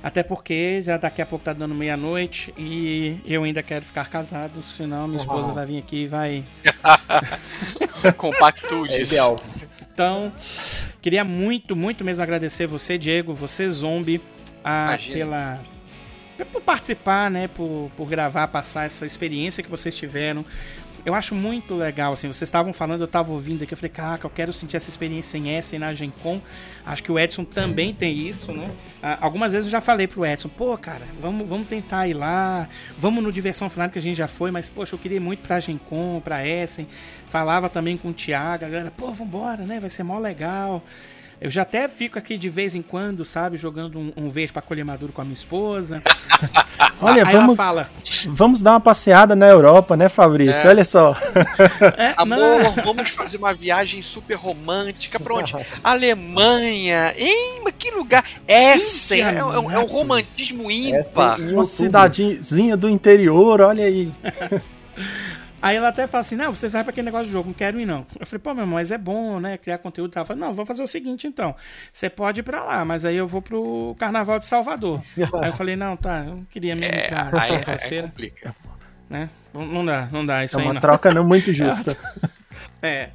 Até 0.04 0.24
porque 0.24 0.82
já 0.84 0.98
daqui 0.98 1.22
a 1.22 1.26
pouco 1.26 1.46
tá 1.46 1.54
dando 1.54 1.76
meia-noite 1.76 2.54
e 2.58 3.18
eu 3.26 3.44
ainda 3.44 3.62
quero 3.62 3.86
ficar 3.86 4.10
casado, 4.10 4.64
senão 4.64 5.08
minha 5.08 5.22
esposa 5.22 5.50
Ah. 5.50 5.54
vai 5.54 5.66
vir 5.66 5.78
aqui 5.78 6.04
e 6.04 6.08
vai 6.08 6.44
É 8.04 8.12
Compactudes. 8.12 9.12
ideal. 9.12 9.36
Então, 9.94 10.32
queria 11.02 11.24
muito, 11.24 11.76
muito 11.76 12.04
mesmo 12.04 12.24
agradecer 12.24 12.66
você, 12.66 12.98
Diego, 12.98 13.34
você, 13.34 13.70
Zombie, 13.70 14.20
a, 14.64 14.86
Imagina. 14.90 15.60
Pela 16.46 16.62
por 16.62 16.62
participar, 16.62 17.30
né, 17.30 17.48
por, 17.48 17.92
por 17.96 18.08
gravar, 18.08 18.48
passar 18.48 18.86
essa 18.86 19.06
experiência 19.06 19.64
que 19.64 19.70
vocês 19.70 19.96
tiveram. 19.96 20.46
eu 21.06 21.14
acho 21.16 21.34
muito 21.34 21.74
legal, 21.74 22.14
assim, 22.14 22.28
vocês 22.28 22.48
estavam 22.48 22.74
falando, 22.74 23.02
eu 23.02 23.06
estava 23.06 23.32
ouvindo 23.32 23.64
aqui, 23.64 23.74
eu 23.74 23.78
falei, 23.78 23.90
caraca, 23.90 24.26
eu 24.26 24.30
quero 24.30 24.54
sentir 24.54 24.78
essa 24.78 24.90
experiência 24.90 25.38
em 25.38 25.50
essa 25.52 25.76
e 25.76 25.80
na 25.80 25.94
Gen 25.94 26.14
Con. 26.22 26.40
Acho 26.86 27.04
que 27.04 27.12
o 27.12 27.18
Edson 27.18 27.44
também 27.44 27.94
tem 27.94 28.16
isso, 28.28 28.52
né? 28.52 28.70
Ah, 29.02 29.18
algumas 29.22 29.52
vezes 29.52 29.66
eu 29.66 29.72
já 29.72 29.82
falei 29.82 30.08
pro 30.08 30.26
Edson, 30.26 30.50
pô, 30.50 30.78
cara, 30.78 31.06
vamos, 31.20 31.48
vamos 31.48 31.68
tentar 31.68 32.08
ir 32.08 32.14
lá, 32.14 32.68
vamos 32.98 33.24
no 33.24 33.32
Diversão 33.32 33.70
Final 33.70 33.90
que 33.90 34.00
a 34.00 34.02
gente 34.02 34.18
já 34.18 34.28
foi, 34.28 34.52
mas, 34.52 34.70
poxa, 34.70 34.94
eu 34.96 35.00
queria 35.00 35.20
muito 35.20 35.40
pra 35.40 35.60
Gen 35.60 35.80
Con, 35.90 36.22
pra 36.24 36.46
Essen. 36.46 36.88
Falava 37.28 37.70
também 37.70 37.98
com 37.98 38.10
o 38.10 38.14
Thiago, 38.14 38.66
a 38.66 38.70
galera, 38.70 38.92
pô, 38.96 39.12
vambora, 39.12 39.64
né? 39.64 39.80
Vai 39.80 39.90
ser 39.90 40.04
mó 40.04 40.20
legal. 40.20 40.84
Eu 41.42 41.50
já 41.50 41.64
até 41.64 41.88
fico 41.88 42.20
aqui 42.20 42.38
de 42.38 42.50
vez 42.50 42.76
em 42.76 42.84
quando, 42.84 43.26
sabe, 43.26 43.58
jogando 43.58 43.98
um, 43.98 44.14
um 44.16 44.30
verde 44.30 44.54
para 44.54 44.62
colher 44.62 44.86
maduro 44.86 45.12
com 45.12 45.22
a 45.22 45.24
minha 45.24 45.34
esposa. 45.34 46.00
Olha, 47.02 47.26
Aí 47.26 47.36
vamos, 47.36 47.58
fala, 47.58 47.90
vamos 48.28 48.62
dar 48.62 48.74
uma 48.74 48.80
passeada 48.80 49.36
na 49.36 49.48
Europa, 49.48 49.98
né, 49.98 50.08
Fabrício? 50.08 50.68
É. 50.68 50.68
Olha 50.68 50.86
só. 50.86 51.18
É, 51.98 52.14
Amor, 52.16 52.38
não. 52.38 52.72
vamos 52.84 53.10
fazer 53.10 53.38
uma 53.38 53.56
viagem 53.56 54.04
super 54.04 54.36
romântica 54.36 55.20
para 55.20 55.34
onde? 55.34 55.56
Alemanha. 55.84 57.12
Hein, 57.18 57.64
que 57.76 57.90
lugar? 57.90 58.24
Essa 58.48 59.16
é, 59.16 59.22
é, 59.22 59.38
é, 59.38 59.58
um 59.80 59.88
romantismo 59.88 60.70
ímpar. 60.70 61.40
Uma 61.40 61.64
cidadezinha 61.64 62.78
do 62.78 62.88
interior, 62.88 63.62
olha 63.62 63.86
aí. 63.86 64.14
Aí 65.62 65.76
ela 65.76 65.90
até 65.90 66.08
fala 66.08 66.22
assim: 66.22 66.36
não, 66.36 66.56
vocês 66.56 66.72
vão 66.72 66.84
pra 66.84 66.92
aquele 66.92 67.06
negócio 67.06 67.28
de 67.28 67.32
jogo, 67.32 67.50
não 67.50 67.54
quero 67.54 67.80
ir 67.80 67.86
não. 67.86 68.06
Eu 68.20 68.26
falei, 68.26 68.42
pô, 68.42 68.54
meu 68.54 68.64
irmão, 68.64 68.76
mas 68.76 68.92
é 68.92 68.98
bom, 68.98 69.40
né? 69.40 69.58
Criar 69.58 69.78
conteúdo. 69.78 70.12
Ela 70.16 70.26
falou: 70.26 70.42
não, 70.42 70.54
vou 70.54 70.66
fazer 70.66 70.82
o 70.82 70.88
seguinte 70.88 71.28
então. 71.28 71.56
Você 71.92 72.10
pode 72.10 72.40
ir 72.40 72.44
pra 72.44 72.64
lá, 72.64 72.84
mas 72.84 73.06
aí 73.06 73.16
eu 73.16 73.28
vou 73.28 73.42
pro 73.42 73.96
Carnaval 74.00 74.40
de 74.40 74.46
Salvador. 74.46 75.04
aí 75.16 75.50
eu 75.50 75.54
falei: 75.54 75.76
não, 75.76 75.96
tá, 75.96 76.24
eu 76.28 76.36
não 76.38 76.46
queria 76.46 76.76
mesmo 76.76 76.96
é, 76.96 77.08
pra 77.08 77.42
aí, 77.42 77.54
essas 77.54 77.86
é, 77.86 77.88
feiras. 77.88 78.12
Né? 79.10 79.30
Não, 79.54 79.86
dá, 79.86 80.08
não 80.12 80.26
dá 80.26 80.44
isso 80.44 80.58
é 80.58 80.62
aí. 80.62 80.68
uma 80.70 80.80
troca 80.80 81.14
não 81.14 81.24
muito 81.24 81.52
justa. 81.54 81.96
É, 82.82 83.10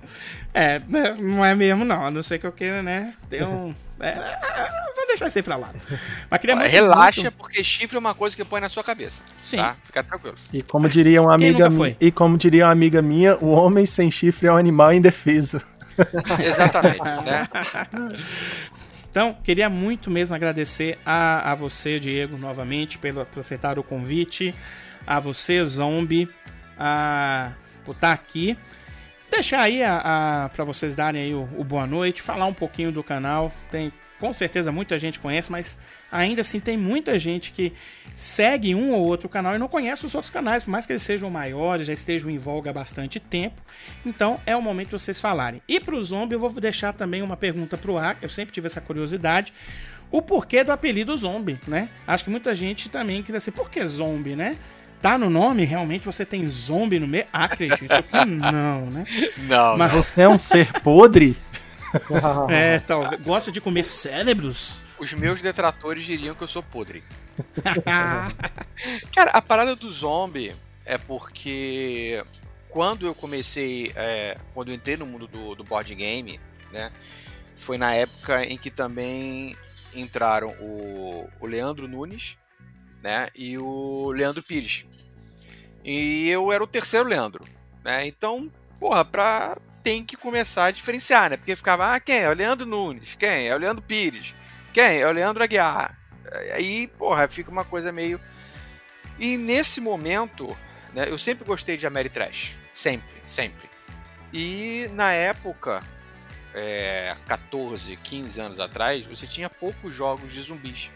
é, 0.54 0.80
não 1.18 1.44
é 1.44 1.54
mesmo 1.54 1.84
não. 1.84 2.06
A 2.06 2.10
não 2.10 2.22
ser 2.22 2.38
que 2.38 2.46
eu 2.46 2.52
queira, 2.52 2.82
né? 2.82 3.14
Ter 3.28 3.44
um. 3.44 3.74
É, 3.98 4.14
vou 4.94 5.06
deixar 5.06 5.28
isso 5.28 5.38
aí 5.38 5.42
pra 5.42 5.56
lá. 5.56 5.70
Mas 6.30 6.40
queria 6.40 6.54
muito, 6.54 6.70
Relaxa, 6.70 7.22
muito... 7.22 7.34
porque 7.34 7.64
chifre 7.64 7.96
é 7.96 7.98
uma 7.98 8.14
coisa 8.14 8.36
que 8.36 8.44
põe 8.44 8.60
na 8.60 8.68
sua 8.68 8.84
cabeça. 8.84 9.22
Sim. 9.36 9.56
Tá? 9.56 9.74
Fica 9.84 10.02
tranquilo. 10.02 10.36
E 10.52 10.62
como 10.62 10.88
diria 10.88 11.20
uma 11.20 11.34
amiga 11.34 11.68
minha, 11.68 11.96
e 12.00 12.12
como 12.12 12.36
diria 12.36 12.66
uma 12.66 12.72
amiga 12.72 13.02
minha, 13.02 13.36
o 13.38 13.48
homem 13.48 13.86
sem 13.86 14.10
chifre 14.10 14.48
é 14.48 14.52
um 14.52 14.56
animal 14.56 14.92
indefeso. 14.92 15.60
Exatamente, 16.44 17.02
né? 17.02 17.48
Então, 19.16 19.34
queria 19.42 19.70
muito 19.70 20.10
mesmo 20.10 20.36
agradecer 20.36 20.98
a, 21.02 21.52
a 21.52 21.54
você, 21.54 21.98
Diego, 21.98 22.36
novamente, 22.36 22.98
pelo, 22.98 23.24
por 23.24 23.40
aceitar 23.40 23.78
o 23.78 23.82
convite. 23.82 24.54
A 25.06 25.18
você, 25.18 25.64
Zombie, 25.64 26.28
a, 26.78 27.52
por 27.82 27.94
estar 27.94 28.12
aqui 28.12 28.58
deixar 29.30 29.60
aí 29.60 29.82
a, 29.82 30.44
a 30.44 30.48
para 30.48 30.64
vocês 30.64 30.96
darem 30.96 31.22
aí 31.22 31.34
o, 31.34 31.48
o, 31.56 31.64
boa 31.64 31.86
noite, 31.86 32.22
falar 32.22 32.46
um 32.46 32.54
pouquinho 32.54 32.92
do 32.92 33.02
canal. 33.02 33.52
Tem 33.70 33.92
com 34.18 34.32
certeza 34.32 34.72
muita 34.72 34.98
gente 34.98 35.20
conhece, 35.20 35.52
mas 35.52 35.78
ainda 36.10 36.40
assim 36.40 36.58
tem 36.58 36.76
muita 36.76 37.18
gente 37.18 37.52
que 37.52 37.72
segue 38.14 38.74
um 38.74 38.92
ou 38.92 39.04
outro 39.04 39.28
canal 39.28 39.54
e 39.54 39.58
não 39.58 39.68
conhece 39.68 40.06
os 40.06 40.14
outros 40.14 40.30
canais, 40.30 40.64
por 40.64 40.70
mais 40.70 40.86
que 40.86 40.92
eles 40.92 41.02
sejam 41.02 41.28
maiores, 41.28 41.86
já 41.86 41.92
estejam 41.92 42.30
em 42.30 42.38
voga 42.38 42.70
há 42.70 42.72
bastante 42.72 43.20
tempo. 43.20 43.60
Então 44.04 44.40
é 44.46 44.56
o 44.56 44.62
momento 44.62 44.88
de 44.88 44.92
vocês 44.92 45.20
falarem. 45.20 45.60
E 45.68 45.78
para 45.78 45.94
o 45.94 46.02
Zombie 46.02 46.34
eu 46.34 46.40
vou 46.40 46.50
deixar 46.52 46.94
também 46.94 47.22
uma 47.22 47.36
pergunta 47.36 47.76
para 47.76 47.90
o 47.90 47.98
ar, 47.98 48.16
eu 48.22 48.30
sempre 48.30 48.54
tive 48.54 48.66
essa 48.66 48.80
curiosidade. 48.80 49.52
O 50.10 50.22
porquê 50.22 50.62
do 50.62 50.70
apelido 50.70 51.16
Zombie, 51.16 51.58
né? 51.66 51.88
Acho 52.06 52.24
que 52.24 52.30
muita 52.30 52.54
gente 52.54 52.88
também 52.88 53.22
queria 53.22 53.40
saber 53.40 53.56
por 53.56 53.68
que 53.68 53.84
Zombie, 53.86 54.36
né? 54.36 54.56
Tá 55.00 55.16
no 55.16 55.30
nome, 55.30 55.64
realmente 55.64 56.06
você 56.06 56.24
tem 56.24 56.48
zombie 56.48 56.98
no 56.98 57.06
meio? 57.06 57.26
Acredito 57.32 58.02
que 58.02 58.24
não, 58.24 58.86
né? 58.86 59.04
Não. 59.48 59.76
Mas 59.76 59.92
você 59.92 60.22
é 60.22 60.28
um 60.28 60.38
ser 60.38 60.72
podre? 60.80 61.36
é, 62.50 62.78
talvez. 62.80 63.20
Gosta 63.22 63.52
de 63.52 63.60
comer 63.60 63.84
cérebros? 63.84 64.84
Os 64.98 65.12
meus 65.12 65.42
detratores 65.42 66.04
diriam 66.04 66.34
que 66.34 66.42
eu 66.42 66.48
sou 66.48 66.62
podre. 66.62 67.02
Cara, 69.14 69.30
a 69.32 69.42
parada 69.42 69.76
do 69.76 69.90
zombie 69.90 70.52
é 70.84 70.96
porque 70.96 72.24
quando 72.68 73.06
eu 73.06 73.14
comecei, 73.14 73.92
é, 73.94 74.36
quando 74.54 74.68
eu 74.68 74.74
entrei 74.74 74.96
no 74.96 75.06
mundo 75.06 75.26
do, 75.26 75.54
do 75.54 75.64
board 75.64 75.94
game, 75.94 76.40
né? 76.72 76.90
Foi 77.56 77.78
na 77.78 77.94
época 77.94 78.44
em 78.44 78.58
que 78.58 78.70
também 78.70 79.56
entraram 79.94 80.50
o, 80.60 81.28
o 81.40 81.46
Leandro 81.46 81.88
Nunes, 81.88 82.36
né? 83.02 83.28
E 83.36 83.56
o 83.58 84.10
Leandro 84.10 84.42
Pires. 84.42 84.86
E 85.84 86.28
eu 86.28 86.50
era 86.52 86.62
o 86.62 86.66
terceiro 86.66 87.08
Leandro, 87.08 87.44
né? 87.84 88.06
Então, 88.06 88.50
porra, 88.80 89.04
pra 89.04 89.56
tem 89.82 90.04
que 90.04 90.16
começar 90.16 90.64
a 90.64 90.70
diferenciar, 90.72 91.30
né? 91.30 91.36
Porque 91.36 91.54
ficava, 91.54 91.94
ah, 91.94 92.00
quem 92.00 92.16
é? 92.16 92.28
o 92.28 92.34
Leandro 92.34 92.66
Nunes, 92.66 93.14
quem 93.14 93.46
é? 93.46 93.54
o 93.54 93.58
Leandro 93.58 93.84
Pires, 93.84 94.34
quem 94.72 95.00
é? 95.00 95.06
o 95.06 95.12
Leandro 95.12 95.44
Aguiar. 95.44 95.96
Aí, 96.54 96.88
porra, 96.88 97.28
fica 97.28 97.52
uma 97.52 97.64
coisa 97.64 97.92
meio. 97.92 98.20
E 99.16 99.36
nesse 99.36 99.80
momento, 99.80 100.58
né, 100.92 101.06
eu 101.08 101.16
sempre 101.16 101.44
gostei 101.44 101.76
de 101.76 101.86
Ameritrash. 101.86 102.56
Sempre, 102.72 103.22
sempre. 103.24 103.70
E 104.32 104.90
na 104.92 105.12
época, 105.12 105.84
é, 106.52 107.16
14, 107.28 107.96
15 107.96 108.40
anos 108.40 108.58
atrás, 108.58 109.06
você 109.06 109.24
tinha 109.24 109.48
poucos 109.48 109.94
jogos 109.94 110.32
de 110.32 110.40
zumbis. 110.40 110.90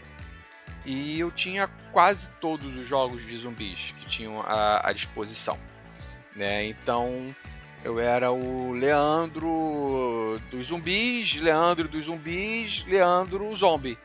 E 0.85 1.19
eu 1.19 1.31
tinha 1.31 1.67
quase 1.91 2.29
todos 2.41 2.75
os 2.75 2.87
jogos 2.87 3.25
de 3.25 3.37
zumbis 3.37 3.93
que 3.99 4.05
tinham 4.05 4.41
à, 4.41 4.89
à 4.89 4.93
disposição. 4.93 5.59
Né? 6.35 6.65
Então 6.65 7.35
eu 7.83 7.99
era 7.99 8.31
o 8.31 8.71
Leandro 8.73 10.39
dos 10.49 10.67
zumbis, 10.67 11.35
Leandro 11.35 11.87
dos 11.87 12.05
zumbis, 12.05 12.83
Leandro 12.85 13.55
zombie. 13.55 13.97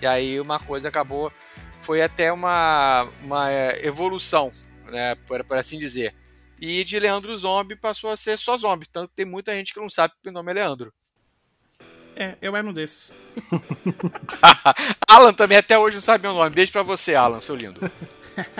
E 0.00 0.06
aí 0.06 0.40
uma 0.40 0.58
coisa 0.58 0.88
acabou. 0.88 1.32
Foi 1.80 2.02
até 2.02 2.32
uma, 2.32 3.08
uma 3.22 3.48
evolução, 3.82 4.52
né? 4.86 5.14
Por, 5.26 5.42
por 5.44 5.56
assim 5.56 5.78
dizer. 5.78 6.14
E 6.60 6.84
de 6.84 6.98
Leandro 7.00 7.36
Zombie 7.36 7.74
passou 7.74 8.10
a 8.10 8.16
ser 8.16 8.38
só 8.38 8.56
zombie. 8.56 8.86
Tanto 8.86 9.12
tem 9.14 9.26
muita 9.26 9.52
gente 9.52 9.74
que 9.74 9.80
não 9.80 9.88
sabe 9.88 10.14
que 10.22 10.28
o 10.28 10.32
nome 10.32 10.52
é 10.52 10.54
Leandro. 10.54 10.94
É, 12.14 12.36
eu 12.42 12.54
era 12.54 12.66
um 12.66 12.72
desses. 12.72 13.12
Alan 15.08 15.32
também 15.32 15.58
até 15.58 15.78
hoje 15.78 15.96
não 15.96 16.02
sabe 16.02 16.22
meu 16.22 16.34
nome. 16.34 16.54
Beijo 16.54 16.72
pra 16.72 16.82
você, 16.82 17.14
Alan, 17.14 17.40
seu 17.40 17.56
lindo. 17.56 17.90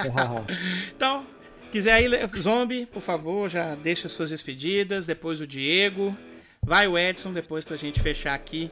então, 0.95 1.27
quiser 1.71 1.93
aí, 1.93 2.09
Zombie, 2.39 2.87
por 2.87 3.03
favor, 3.03 3.51
já 3.51 3.75
deixa 3.75 4.09
suas 4.09 4.31
despedidas. 4.31 5.07
Depois 5.07 5.41
o 5.41 5.47
Diego. 5.47 6.17
Vai 6.65 6.87
o 6.87 6.97
Edson 6.97 7.33
depois 7.33 7.65
pra 7.65 7.77
gente 7.77 8.01
fechar 8.01 8.35
aqui. 8.35 8.71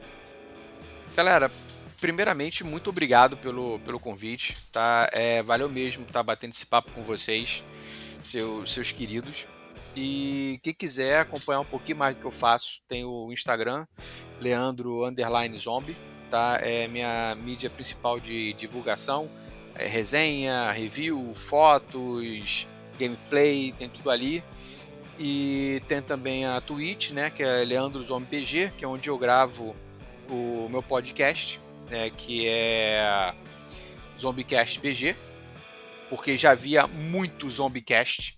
Galera, 1.15 1.51
primeiramente, 1.99 2.63
muito 2.63 2.89
obrigado 2.89 3.37
pelo, 3.37 3.79
pelo 3.79 3.99
convite. 3.99 4.57
Tá? 4.71 5.09
É, 5.11 5.43
valeu 5.43 5.69
mesmo 5.69 6.03
estar 6.03 6.13
tá 6.19 6.23
batendo 6.23 6.53
esse 6.53 6.65
papo 6.65 6.91
com 6.91 7.03
vocês, 7.03 7.63
seus, 8.23 8.73
seus 8.73 8.91
queridos. 8.91 9.45
E 9.95 10.59
quem 10.63 10.73
quiser 10.73 11.19
acompanhar 11.19 11.59
um 11.59 11.65
pouquinho 11.65 11.97
mais 11.97 12.15
do 12.15 12.21
que 12.21 12.27
eu 12.27 12.31
faço, 12.31 12.81
tem 12.87 13.03
o 13.03 13.31
Instagram, 13.31 13.85
Leandro 14.39 15.05
Underline 15.05 15.55
Zombie, 15.57 15.95
tá? 16.29 16.59
É 16.61 16.87
minha 16.87 17.35
mídia 17.35 17.69
principal 17.69 18.19
de 18.19 18.53
divulgação. 18.53 19.29
É 19.75 19.87
resenha, 19.87 20.71
review, 20.71 21.33
fotos, 21.33 22.67
gameplay, 22.99 23.73
tem 23.77 23.89
tudo 23.89 24.09
ali. 24.09 24.43
E 25.19 25.81
tem 25.87 26.01
também 26.01 26.45
a 26.45 26.59
Twitch, 26.61 27.11
né? 27.11 27.29
Que 27.29 27.43
é 27.43 27.63
Leandro 27.63 28.03
Zombie 28.03 28.27
PG, 28.27 28.71
que 28.77 28.85
é 28.85 28.87
onde 28.87 29.09
eu 29.09 29.17
gravo 29.17 29.75
o 30.31 30.69
meu 30.69 30.81
podcast, 30.81 31.59
né, 31.89 32.09
que 32.09 32.47
é 32.47 33.33
Zombiecast 34.19 34.79
PG, 34.79 35.15
porque 36.09 36.37
já 36.37 36.51
havia 36.51 36.87
muito 36.87 37.49
Zombiecast 37.49 38.37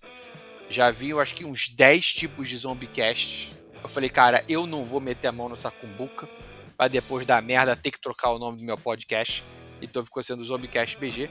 já 0.68 0.90
vi, 0.90 1.10
eu 1.10 1.20
acho 1.20 1.34
que 1.34 1.44
uns 1.44 1.68
10 1.68 2.14
tipos 2.14 2.48
de 2.48 2.56
zombicast. 2.56 3.52
Eu 3.82 3.88
falei, 3.88 4.08
cara, 4.08 4.42
eu 4.48 4.66
não 4.66 4.84
vou 4.84 5.00
meter 5.00 5.28
a 5.28 5.32
mão 5.32 5.48
nessa 5.48 5.70
cumbuca 5.70 6.28
pra 6.76 6.88
depois 6.88 7.26
da 7.26 7.40
merda 7.40 7.76
ter 7.76 7.90
que 7.90 8.00
trocar 8.00 8.30
o 8.30 8.38
nome 8.38 8.58
do 8.58 8.64
meu 8.64 8.78
podcast. 8.78 9.44
Então 9.80 10.04
ficou 10.04 10.22
sendo 10.22 10.42
Zombicast 10.44 10.96
BG. 10.96 11.28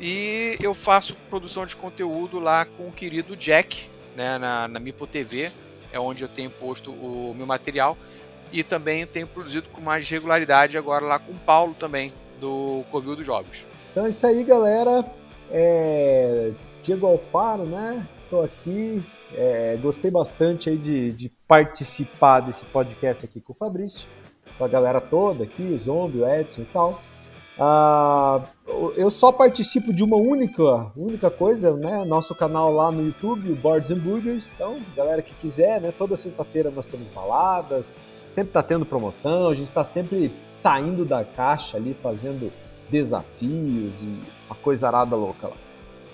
E 0.00 0.56
eu 0.60 0.74
faço 0.74 1.16
produção 1.30 1.64
de 1.64 1.76
conteúdo 1.76 2.40
lá 2.40 2.64
com 2.64 2.88
o 2.88 2.92
querido 2.92 3.36
Jack, 3.36 3.88
né, 4.16 4.38
na, 4.38 4.66
na 4.66 4.80
Mipo 4.80 5.06
TV, 5.06 5.50
é 5.92 6.00
onde 6.00 6.24
eu 6.24 6.28
tenho 6.28 6.50
posto 6.50 6.90
o 6.90 7.32
meu 7.34 7.46
material. 7.46 7.96
E 8.52 8.62
também 8.62 9.06
tenho 9.06 9.26
produzido 9.26 9.68
com 9.70 9.80
mais 9.80 10.08
regularidade 10.08 10.76
agora 10.76 11.04
lá 11.04 11.18
com 11.18 11.32
o 11.32 11.38
Paulo 11.38 11.74
também, 11.74 12.12
do 12.40 12.84
Covil 12.90 13.16
dos 13.16 13.26
Jogos. 13.26 13.66
Então 13.90 14.06
é 14.06 14.10
isso 14.10 14.26
aí, 14.26 14.42
galera. 14.44 15.04
É... 15.50 16.52
Diego 16.82 17.06
Alfaro, 17.06 17.64
né? 17.64 18.06
Estou 18.24 18.42
aqui. 18.42 19.02
É, 19.32 19.78
gostei 19.80 20.10
bastante 20.10 20.70
aí 20.70 20.76
de, 20.76 21.12
de, 21.12 21.28
participar 21.48 22.40
desse 22.40 22.64
podcast 22.66 23.24
aqui 23.24 23.40
com 23.40 23.52
o 23.52 23.56
Fabrício, 23.56 24.08
com 24.56 24.64
a 24.64 24.68
galera 24.68 25.00
toda 25.00 25.44
aqui, 25.44 25.62
o 25.62 25.78
Zombie, 25.78 26.20
o 26.20 26.28
Edson 26.28 26.62
e 26.62 26.66
tal. 26.66 27.00
Uh, 27.56 28.42
eu 28.96 29.10
só 29.10 29.30
participo 29.30 29.92
de 29.92 30.02
uma 30.02 30.16
única, 30.16 30.90
única 30.96 31.30
coisa, 31.30 31.76
né? 31.76 32.04
Nosso 32.04 32.34
canal 32.34 32.72
lá 32.72 32.90
no 32.90 33.04
YouTube, 33.06 33.52
o 33.52 33.56
Boards 33.56 33.90
and 33.90 33.98
Burgers. 33.98 34.52
Então, 34.52 34.80
galera 34.96 35.22
que 35.22 35.32
quiser, 35.34 35.80
né? 35.80 35.92
Toda 35.96 36.16
sexta-feira 36.16 36.70
nós 36.70 36.86
temos 36.86 37.06
baladas, 37.08 37.96
sempre 38.30 38.52
tá 38.52 38.62
tendo 38.62 38.84
promoção, 38.84 39.48
a 39.48 39.54
gente 39.54 39.72
tá 39.72 39.84
sempre 39.84 40.32
saindo 40.48 41.04
da 41.04 41.24
caixa 41.24 41.76
ali, 41.76 41.96
fazendo 42.02 42.52
desafios 42.90 44.02
e 44.02 44.20
uma 44.46 44.56
coisa 44.56 44.88
arada 44.88 45.14
louca 45.14 45.48
lá. 45.48 45.63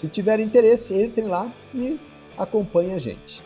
Se 0.01 0.09
tiver 0.09 0.41
interesse, 0.41 0.95
entrem 0.95 1.27
lá 1.27 1.53
e 1.75 2.01
acompanhem 2.39 2.95
a 2.95 2.99
gente. 2.99 3.43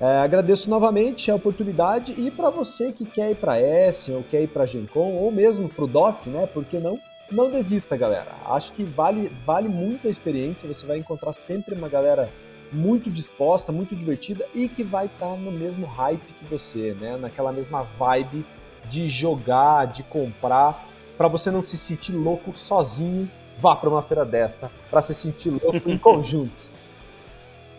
É, 0.00 0.18
agradeço 0.18 0.68
novamente 0.68 1.30
a 1.30 1.36
oportunidade 1.36 2.12
e 2.20 2.28
para 2.28 2.50
você 2.50 2.90
que 2.90 3.04
quer 3.04 3.30
ir 3.30 3.36
para 3.36 3.60
Essen 3.60 4.16
ou 4.16 4.24
quer 4.24 4.42
ir 4.42 4.48
para 4.48 4.66
Gencom 4.66 5.12
ou 5.12 5.30
mesmo 5.30 5.68
para 5.68 5.84
o 5.84 5.86
DOF, 5.86 6.28
né? 6.28 6.44
Por 6.44 6.64
que 6.64 6.78
não? 6.78 6.98
Não 7.30 7.48
desista, 7.48 7.96
galera. 7.96 8.32
Acho 8.46 8.72
que 8.72 8.82
vale, 8.82 9.30
vale 9.46 9.68
muito 9.68 10.08
a 10.08 10.10
experiência. 10.10 10.66
Você 10.66 10.84
vai 10.84 10.98
encontrar 10.98 11.32
sempre 11.34 11.76
uma 11.76 11.88
galera 11.88 12.28
muito 12.72 13.08
disposta, 13.08 13.70
muito 13.70 13.94
divertida 13.94 14.44
e 14.52 14.68
que 14.68 14.82
vai 14.82 15.06
estar 15.06 15.28
tá 15.28 15.36
no 15.36 15.52
mesmo 15.52 15.86
hype 15.86 16.20
que 16.20 16.44
você, 16.46 16.96
né? 17.00 17.16
Naquela 17.16 17.52
mesma 17.52 17.84
vibe 17.96 18.44
de 18.86 19.06
jogar, 19.06 19.86
de 19.86 20.02
comprar, 20.02 20.84
para 21.16 21.28
você 21.28 21.48
não 21.48 21.62
se 21.62 21.78
sentir 21.78 22.10
louco 22.10 22.58
sozinho. 22.58 23.30
Vá 23.62 23.76
para 23.76 23.88
uma 23.88 24.02
feira 24.02 24.24
dessa 24.24 24.68
para 24.90 25.00
se 25.00 25.14
sentir 25.14 25.50
louco 25.50 25.88
em 25.88 25.96
conjunto. 25.96 26.72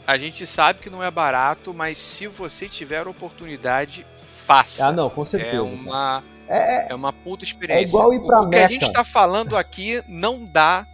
A 0.08 0.18
gente 0.18 0.46
sabe 0.46 0.80
que 0.80 0.90
não 0.90 1.02
é 1.02 1.10
barato, 1.10 1.74
mas 1.74 1.98
se 1.98 2.28
você 2.28 2.68
tiver 2.68 3.08
oportunidade, 3.08 4.06
faça. 4.18 4.88
Ah, 4.88 4.92
não, 4.92 5.10
com 5.10 5.24
certeza. 5.24 5.56
É 5.56 5.62
uma, 5.62 6.24
é, 6.48 6.88
é, 6.88 6.92
é 6.92 6.96
uma 6.96 7.14
puta 7.14 7.44
experiência. 7.44 7.86
É 7.86 7.88
igual 7.88 8.14
ir 8.14 8.26
pra 8.26 8.42
o, 8.42 8.46
o 8.46 8.50
que 8.50 8.58
a 8.58 8.68
gente 8.68 8.86
está 8.86 9.04
falando 9.04 9.56
aqui 9.56 10.04
não 10.08 10.44
dá 10.44 10.86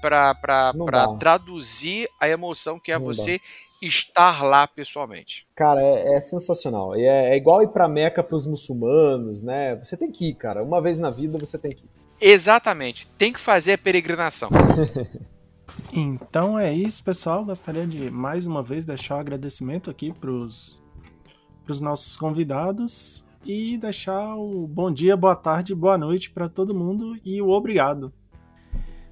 para 0.00 0.72
traduzir 1.18 2.08
a 2.20 2.28
emoção 2.28 2.78
que 2.78 2.92
é 2.92 2.98
não 2.98 3.04
você 3.04 3.38
dá. 3.38 3.44
estar 3.82 4.42
lá 4.42 4.66
pessoalmente. 4.66 5.46
Cara, 5.54 5.82
é, 5.82 6.14
é 6.14 6.20
sensacional. 6.20 6.94
É, 6.94 7.30
é, 7.30 7.36
igual 7.36 7.62
ir 7.62 7.68
para 7.68 7.88
Meca 7.88 8.22
para 8.22 8.36
os 8.36 8.46
muçulmanos, 8.46 9.42
né? 9.42 9.76
Você 9.76 9.96
tem 9.96 10.10
que 10.10 10.28
ir, 10.28 10.34
cara. 10.34 10.62
Uma 10.62 10.80
vez 10.80 10.98
na 10.98 11.10
vida 11.10 11.38
você 11.38 11.56
tem 11.56 11.70
que 11.70 11.84
ir. 11.84 11.90
Exatamente. 12.20 13.06
Tem 13.18 13.32
que 13.32 13.40
fazer 13.40 13.74
a 13.74 13.78
peregrinação. 13.78 14.50
Então 15.92 16.58
é 16.58 16.72
isso, 16.72 17.02
pessoal. 17.02 17.44
Gostaria 17.44 17.86
de 17.86 18.10
mais 18.10 18.46
uma 18.46 18.62
vez 18.62 18.84
deixar 18.84 19.14
o 19.14 19.16
um 19.18 19.20
agradecimento 19.20 19.90
aqui 19.90 20.12
para 20.12 20.30
os 20.30 20.80
nossos 21.80 22.16
convidados 22.16 23.24
e 23.44 23.76
deixar 23.76 24.36
o 24.36 24.66
bom 24.68 24.90
dia, 24.92 25.16
boa 25.16 25.34
tarde, 25.34 25.74
boa 25.74 25.98
noite 25.98 26.30
para 26.30 26.48
todo 26.48 26.74
mundo 26.74 27.18
e 27.24 27.40
o 27.42 27.48
obrigado. 27.48 28.12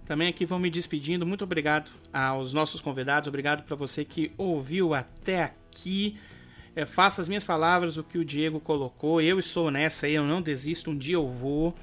Também 0.04 0.28
aqui 0.28 0.46
vou 0.46 0.58
me 0.58 0.70
despedindo. 0.70 1.26
Muito 1.26 1.44
obrigado 1.44 1.90
aos 2.12 2.52
nossos 2.52 2.80
convidados. 2.80 3.28
Obrigado 3.28 3.64
para 3.64 3.76
você 3.76 4.04
que 4.04 4.32
ouviu 4.38 4.94
até 4.94 5.42
aqui. 5.42 6.16
É, 6.74 6.86
faça 6.86 7.20
as 7.20 7.28
minhas 7.28 7.44
palavras, 7.44 7.96
o 7.96 8.04
que 8.04 8.18
o 8.18 8.24
Diego 8.24 8.60
colocou. 8.60 9.20
Eu 9.20 9.38
estou 9.38 9.70
nessa 9.70 10.06
aí, 10.06 10.14
eu 10.14 10.24
não 10.24 10.40
desisto. 10.40 10.90
Um 10.90 10.96
dia 10.96 11.16
eu 11.16 11.28
vou 11.28 11.74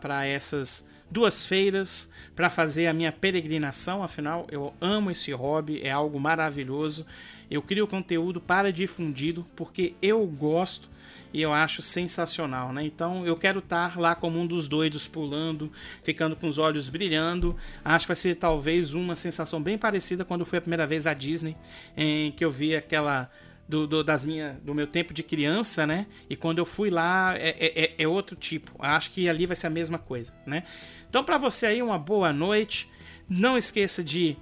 para 0.00 0.26
essas 0.26 0.88
duas 1.10 1.46
feiras 1.46 2.10
para 2.36 2.48
fazer 2.48 2.86
a 2.86 2.92
minha 2.92 3.12
peregrinação, 3.12 4.02
afinal 4.02 4.46
eu 4.50 4.72
amo 4.80 5.10
esse 5.10 5.32
hobby, 5.32 5.80
é 5.82 5.90
algo 5.90 6.18
maravilhoso. 6.18 7.04
Eu 7.50 7.60
crio 7.60 7.86
conteúdo 7.86 8.40
para 8.40 8.72
difundido 8.72 9.44
porque 9.56 9.94
eu 10.00 10.24
gosto 10.26 10.88
e 11.32 11.42
eu 11.42 11.52
acho 11.52 11.82
sensacional, 11.82 12.72
né? 12.72 12.84
Então 12.84 13.26
eu 13.26 13.36
quero 13.36 13.58
estar 13.58 13.98
lá 13.98 14.14
como 14.14 14.38
um 14.38 14.46
dos 14.46 14.68
doidos 14.68 15.06
pulando, 15.06 15.70
ficando 16.02 16.34
com 16.34 16.48
os 16.48 16.58
olhos 16.58 16.88
brilhando. 16.88 17.56
Acho 17.84 18.04
que 18.04 18.08
vai 18.08 18.16
ser 18.16 18.36
talvez 18.36 18.94
uma 18.94 19.14
sensação 19.14 19.60
bem 19.62 19.76
parecida 19.76 20.24
quando 20.24 20.46
fui 20.46 20.58
a 20.58 20.60
primeira 20.62 20.86
vez 20.86 21.06
à 21.06 21.14
Disney, 21.14 21.56
em 21.96 22.32
que 22.32 22.44
eu 22.44 22.50
vi 22.50 22.74
aquela 22.74 23.30
do, 23.70 23.86
do, 23.86 24.02
das 24.02 24.24
minha, 24.24 24.60
do 24.64 24.74
meu 24.74 24.86
tempo 24.86 25.14
de 25.14 25.22
criança, 25.22 25.86
né? 25.86 26.06
E 26.28 26.34
quando 26.34 26.58
eu 26.58 26.66
fui 26.66 26.90
lá 26.90 27.34
é, 27.36 27.50
é, 27.50 27.84
é, 27.84 27.94
é 27.98 28.08
outro 28.08 28.34
tipo. 28.34 28.72
Acho 28.80 29.12
que 29.12 29.28
ali 29.28 29.46
vai 29.46 29.54
ser 29.54 29.68
a 29.68 29.70
mesma 29.70 29.96
coisa, 29.98 30.34
né? 30.44 30.64
Então, 31.08 31.22
para 31.22 31.38
você 31.38 31.66
aí, 31.66 31.80
uma 31.80 31.98
boa 31.98 32.32
noite. 32.32 32.90
Não 33.28 33.56
esqueça 33.56 34.02
de, 34.02 34.36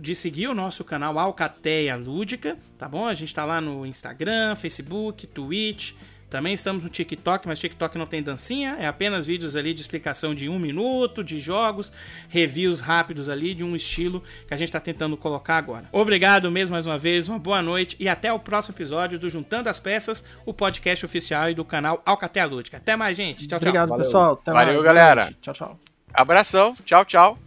de 0.00 0.14
seguir 0.16 0.48
o 0.48 0.54
nosso 0.54 0.82
canal 0.82 1.18
Alcateia 1.18 1.94
Lúdica, 1.94 2.56
tá 2.78 2.88
bom? 2.88 3.06
A 3.06 3.12
gente 3.12 3.28
está 3.28 3.44
lá 3.44 3.60
no 3.60 3.84
Instagram, 3.84 4.56
Facebook, 4.56 5.26
Twitch. 5.26 5.92
Também 6.34 6.52
estamos 6.52 6.82
no 6.82 6.90
TikTok, 6.90 7.46
mas 7.46 7.60
TikTok 7.60 7.96
não 7.96 8.06
tem 8.06 8.20
dancinha, 8.20 8.76
é 8.80 8.88
apenas 8.88 9.24
vídeos 9.24 9.54
ali 9.54 9.72
de 9.72 9.80
explicação 9.80 10.34
de 10.34 10.48
um 10.48 10.58
minuto, 10.58 11.22
de 11.22 11.38
jogos, 11.38 11.92
reviews 12.28 12.80
rápidos 12.80 13.28
ali 13.28 13.54
de 13.54 13.62
um 13.62 13.76
estilo 13.76 14.20
que 14.44 14.52
a 14.52 14.56
gente 14.56 14.66
está 14.70 14.80
tentando 14.80 15.16
colocar 15.16 15.56
agora. 15.58 15.88
Obrigado 15.92 16.50
mesmo 16.50 16.72
mais 16.72 16.86
uma 16.86 16.98
vez, 16.98 17.28
uma 17.28 17.38
boa 17.38 17.62
noite 17.62 17.96
e 18.00 18.08
até 18.08 18.32
o 18.32 18.40
próximo 18.40 18.74
episódio 18.74 19.16
do 19.16 19.30
Juntando 19.30 19.68
as 19.68 19.78
Peças, 19.78 20.24
o 20.44 20.52
podcast 20.52 21.06
oficial 21.06 21.50
e 21.50 21.54
do 21.54 21.64
canal 21.64 22.02
Alcatea 22.04 22.46
Lúdica. 22.46 22.78
Até 22.78 22.96
mais, 22.96 23.16
gente. 23.16 23.46
Tchau, 23.46 23.60
tchau. 23.60 23.68
Obrigado, 23.68 23.90
Valeu. 23.90 24.04
pessoal. 24.04 24.32
Até 24.32 24.52
Valeu, 24.52 24.72
mais. 24.72 24.84
galera. 24.84 25.32
Tchau, 25.40 25.54
tchau. 25.54 25.80
Abração. 26.12 26.74
Tchau, 26.84 27.04
tchau. 27.04 27.38